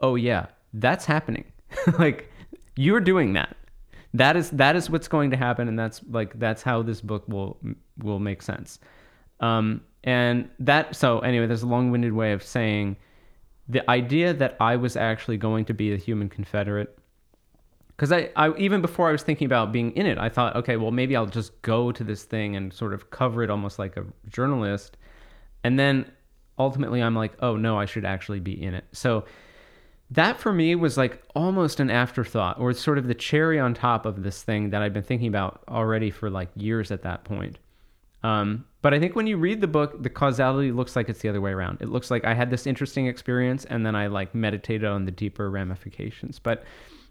"Oh 0.00 0.14
yeah, 0.14 0.46
that's 0.72 1.04
happening. 1.04 1.44
like 1.98 2.30
you're 2.76 3.00
doing 3.00 3.34
that. 3.34 3.56
that 4.14 4.36
is 4.36 4.50
that 4.50 4.74
is 4.76 4.88
what's 4.88 5.08
going 5.08 5.30
to 5.30 5.36
happen, 5.36 5.68
and 5.68 5.78
that's 5.78 6.00
like 6.08 6.38
that's 6.38 6.62
how 6.62 6.82
this 6.82 7.00
book 7.00 7.28
will 7.28 7.58
will 7.98 8.18
make 8.18 8.42
sense. 8.42 8.78
Um, 9.40 9.82
and 10.04 10.48
that 10.60 10.96
so 10.96 11.18
anyway, 11.20 11.46
there's 11.46 11.62
a 11.62 11.66
long-winded 11.66 12.12
way 12.12 12.32
of 12.32 12.42
saying 12.42 12.96
the 13.68 13.88
idea 13.90 14.32
that 14.32 14.56
I 14.60 14.76
was 14.76 14.96
actually 14.96 15.36
going 15.36 15.66
to 15.66 15.74
be 15.74 15.92
a 15.92 15.96
human 15.96 16.28
Confederate. 16.28 16.97
Because 17.98 18.12
I, 18.12 18.30
I 18.36 18.56
even 18.58 18.80
before 18.80 19.08
I 19.08 19.12
was 19.12 19.24
thinking 19.24 19.46
about 19.46 19.72
being 19.72 19.90
in 19.96 20.06
it, 20.06 20.18
I 20.18 20.28
thought, 20.28 20.54
okay, 20.54 20.76
well 20.76 20.92
maybe 20.92 21.16
I'll 21.16 21.26
just 21.26 21.60
go 21.62 21.90
to 21.90 22.04
this 22.04 22.22
thing 22.22 22.54
and 22.54 22.72
sort 22.72 22.94
of 22.94 23.10
cover 23.10 23.42
it 23.42 23.50
almost 23.50 23.76
like 23.78 23.96
a 23.96 24.06
journalist, 24.30 24.96
and 25.64 25.78
then 25.78 26.10
ultimately 26.58 27.02
I'm 27.02 27.16
like, 27.16 27.32
oh 27.40 27.56
no, 27.56 27.76
I 27.76 27.86
should 27.86 28.04
actually 28.04 28.40
be 28.40 28.62
in 28.62 28.74
it. 28.74 28.84
So 28.92 29.24
that 30.12 30.38
for 30.38 30.52
me 30.52 30.76
was 30.76 30.96
like 30.96 31.22
almost 31.34 31.80
an 31.80 31.90
afterthought 31.90 32.58
or 32.60 32.72
sort 32.72 32.98
of 32.98 33.08
the 33.08 33.14
cherry 33.14 33.58
on 33.58 33.74
top 33.74 34.06
of 34.06 34.22
this 34.22 34.42
thing 34.42 34.70
that 34.70 34.80
I've 34.80 34.94
been 34.94 35.02
thinking 35.02 35.28
about 35.28 35.64
already 35.68 36.10
for 36.10 36.30
like 36.30 36.50
years 36.54 36.90
at 36.92 37.02
that 37.02 37.24
point. 37.24 37.58
Um, 38.22 38.64
but 38.80 38.94
I 38.94 39.00
think 39.00 39.16
when 39.16 39.26
you 39.26 39.36
read 39.36 39.60
the 39.60 39.68
book, 39.68 40.02
the 40.02 40.10
causality 40.10 40.72
looks 40.72 40.96
like 40.96 41.08
it's 41.08 41.20
the 41.20 41.28
other 41.28 41.40
way 41.40 41.50
around. 41.50 41.82
It 41.82 41.88
looks 41.88 42.10
like 42.10 42.24
I 42.24 42.34
had 42.34 42.50
this 42.50 42.66
interesting 42.66 43.06
experience 43.06 43.64
and 43.64 43.84
then 43.84 43.94
I 43.94 44.06
like 44.06 44.34
meditated 44.34 44.88
on 44.88 45.04
the 45.04 45.10
deeper 45.10 45.50
ramifications. 45.50 46.38
But 46.38 46.64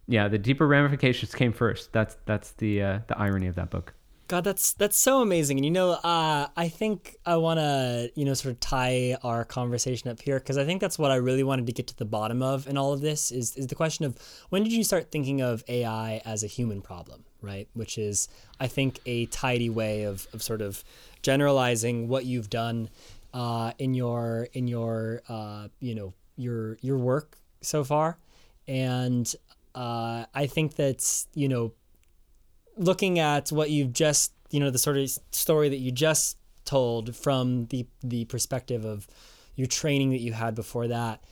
yeah, 0.08 0.28
the 0.28 0.38
deeper 0.38 0.68
ramifications 0.68 1.36
came 1.36 1.54
first. 1.54 1.92
That's 1.94 2.18
that's 2.26 2.52
the 2.54 2.82
uh, 2.82 3.00
the 3.08 3.18
irony 3.18 3.48
of 3.48 3.56
that 3.56 3.70
book. 3.70 3.94
God, 4.28 4.44
that's 4.44 4.74
that's 4.74 4.98
so 4.98 5.22
amazing. 5.22 5.58
And 5.58 5.66
you 5.66 5.72
know, 5.72 5.92
uh, 5.92 6.48
I 6.56 6.68
think 6.68 7.16
I 7.26 7.38
want 7.38 7.60
to 7.60 8.12
you 8.16 8.26
know 8.26 8.34
sort 8.34 8.54
of 8.54 8.60
tie 8.60 9.18
our 9.24 9.46
conversation 9.46 10.10
up 10.10 10.22
here 10.22 10.38
because 10.38 10.58
I 10.58 10.66
think 10.66 10.82
that's 10.82 11.00
what 11.00 11.12
I 11.12 11.16
really 11.16 11.44
wanted 11.44 11.66
to 11.68 11.72
get 11.72 11.88
to 11.88 11.96
the 11.96 12.06
bottom 12.06 12.42
of 12.42 12.68
in 12.68 12.78
all 12.78 12.92
of 12.92 13.00
this 13.00 13.32
is 13.32 13.56
is 13.56 13.68
the 13.68 13.76
question 13.76 14.06
of 14.06 14.18
when 14.50 14.64
did 14.64 14.74
you 14.74 14.84
start 14.84 15.12
thinking 15.12 15.42
of 15.42 15.64
AI 15.70 16.22
as 16.26 16.44
a 16.44 16.48
human 16.48 16.82
problem, 16.82 17.24
right? 17.42 17.70
Which 17.74 17.98
is 17.98 18.28
I 18.60 18.68
think 18.68 19.00
a 19.06 19.28
tidy 19.28 19.70
way 19.70 20.04
of 20.04 20.28
of 20.34 20.44
sort 20.44 20.62
of 20.62 20.84
generalizing 21.22 22.10
what 22.10 22.26
you've 22.26 22.50
done 22.50 22.90
uh, 23.34 23.72
in 23.80 23.94
your 23.94 24.50
in 24.52 24.68
your 24.68 25.22
uh, 25.30 25.70
you 25.80 25.96
know 25.96 26.14
your 26.36 26.78
your 26.82 26.98
work 26.98 27.38
so 27.62 27.86
far, 27.86 28.18
and 28.68 29.34
uh, 29.78 30.26
I 30.34 30.48
think 30.48 30.76
that's 30.76 31.28
you 31.36 31.48
know 31.48 31.74
looking 32.78 33.20
at 33.20 33.50
what 33.50 33.70
you've 33.70 33.94
just 33.94 34.34
you 34.50 34.60
know 34.60 34.72
the 34.72 34.80
sort 34.80 34.98
of 34.98 35.08
story 35.32 35.70
that 35.70 35.78
you 35.78 35.92
just 35.92 36.38
told 36.66 37.16
from 37.16 37.68
the 37.68 37.86
the 38.04 38.26
perspective 38.26 38.86
of 38.86 39.08
your 39.56 39.68
training 39.68 40.10
that 40.10 40.20
you 40.20 40.34
had 40.34 40.56
before 40.56 40.88
that 40.88 41.24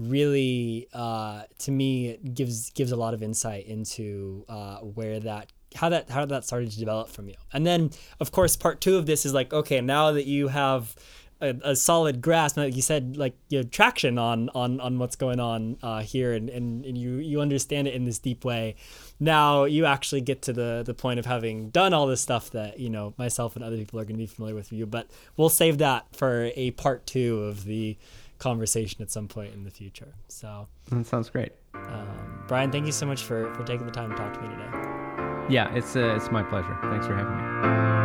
really 0.00 0.88
uh, 0.92 1.42
to 1.58 1.70
me 1.70 2.08
it 2.08 2.34
gives 2.34 2.70
gives 2.70 2.90
a 2.90 2.96
lot 2.96 3.14
of 3.14 3.22
insight 3.22 3.66
into 3.66 4.44
uh, 4.48 4.78
where 4.78 5.20
that 5.20 5.52
how 5.76 5.88
that 5.88 6.10
how 6.10 6.26
that 6.26 6.44
started 6.44 6.72
to 6.72 6.78
develop 6.78 7.08
from 7.08 7.28
you. 7.28 7.36
And 7.52 7.64
then 7.64 7.90
of 8.18 8.32
course 8.32 8.56
part 8.56 8.80
two 8.80 8.96
of 8.96 9.06
this 9.06 9.24
is 9.24 9.32
like 9.32 9.52
okay 9.52 9.80
now 9.80 10.10
that 10.10 10.26
you 10.26 10.48
have 10.48 10.96
a, 11.42 11.70
a, 11.70 11.76
solid 11.76 12.22
grasp, 12.22 12.56
like 12.56 12.76
you 12.76 12.82
said, 12.82 13.16
like 13.16 13.34
you 13.48 13.58
have 13.58 13.70
traction 13.70 14.16
on 14.16 14.48
on 14.50 14.80
on 14.80 14.98
what's 14.98 15.16
going 15.16 15.40
on 15.40 15.76
uh, 15.82 16.00
here, 16.00 16.32
and, 16.32 16.48
and 16.48 16.84
and 16.84 16.96
you 16.96 17.16
you 17.16 17.40
understand 17.40 17.88
it 17.88 17.94
in 17.94 18.04
this 18.04 18.18
deep 18.18 18.44
way. 18.44 18.76
Now 19.18 19.64
you 19.64 19.84
actually 19.84 20.20
get 20.20 20.42
to 20.42 20.52
the 20.52 20.82
the 20.86 20.94
point 20.94 21.18
of 21.18 21.26
having 21.26 21.70
done 21.70 21.92
all 21.92 22.06
this 22.06 22.20
stuff 22.20 22.50
that 22.50 22.78
you 22.78 22.88
know 22.88 23.12
myself 23.18 23.56
and 23.56 23.64
other 23.64 23.76
people 23.76 23.98
are 23.98 24.04
going 24.04 24.16
to 24.16 24.22
be 24.22 24.26
familiar 24.26 24.54
with 24.54 24.72
you. 24.72 24.86
But 24.86 25.10
we'll 25.36 25.48
save 25.48 25.78
that 25.78 26.06
for 26.16 26.50
a 26.54 26.70
part 26.72 27.06
two 27.06 27.42
of 27.42 27.64
the 27.64 27.98
conversation 28.38 29.02
at 29.02 29.10
some 29.10 29.28
point 29.28 29.52
in 29.52 29.64
the 29.64 29.70
future. 29.70 30.14
So 30.28 30.68
that 30.90 31.06
sounds 31.06 31.28
great. 31.28 31.52
Um, 31.74 32.44
Brian, 32.48 32.70
thank 32.70 32.86
you 32.86 32.92
so 32.92 33.06
much 33.06 33.22
for 33.24 33.52
for 33.54 33.64
taking 33.64 33.86
the 33.86 33.92
time 33.92 34.10
to 34.10 34.16
talk 34.16 34.32
to 34.34 34.40
me 34.40 34.48
today. 34.48 34.92
Yeah, 35.48 35.74
it's 35.74 35.96
uh, 35.96 36.14
it's 36.16 36.30
my 36.30 36.42
pleasure. 36.42 36.76
Thanks 36.82 37.06
for 37.06 37.16
having 37.16 37.36
me. 37.36 38.01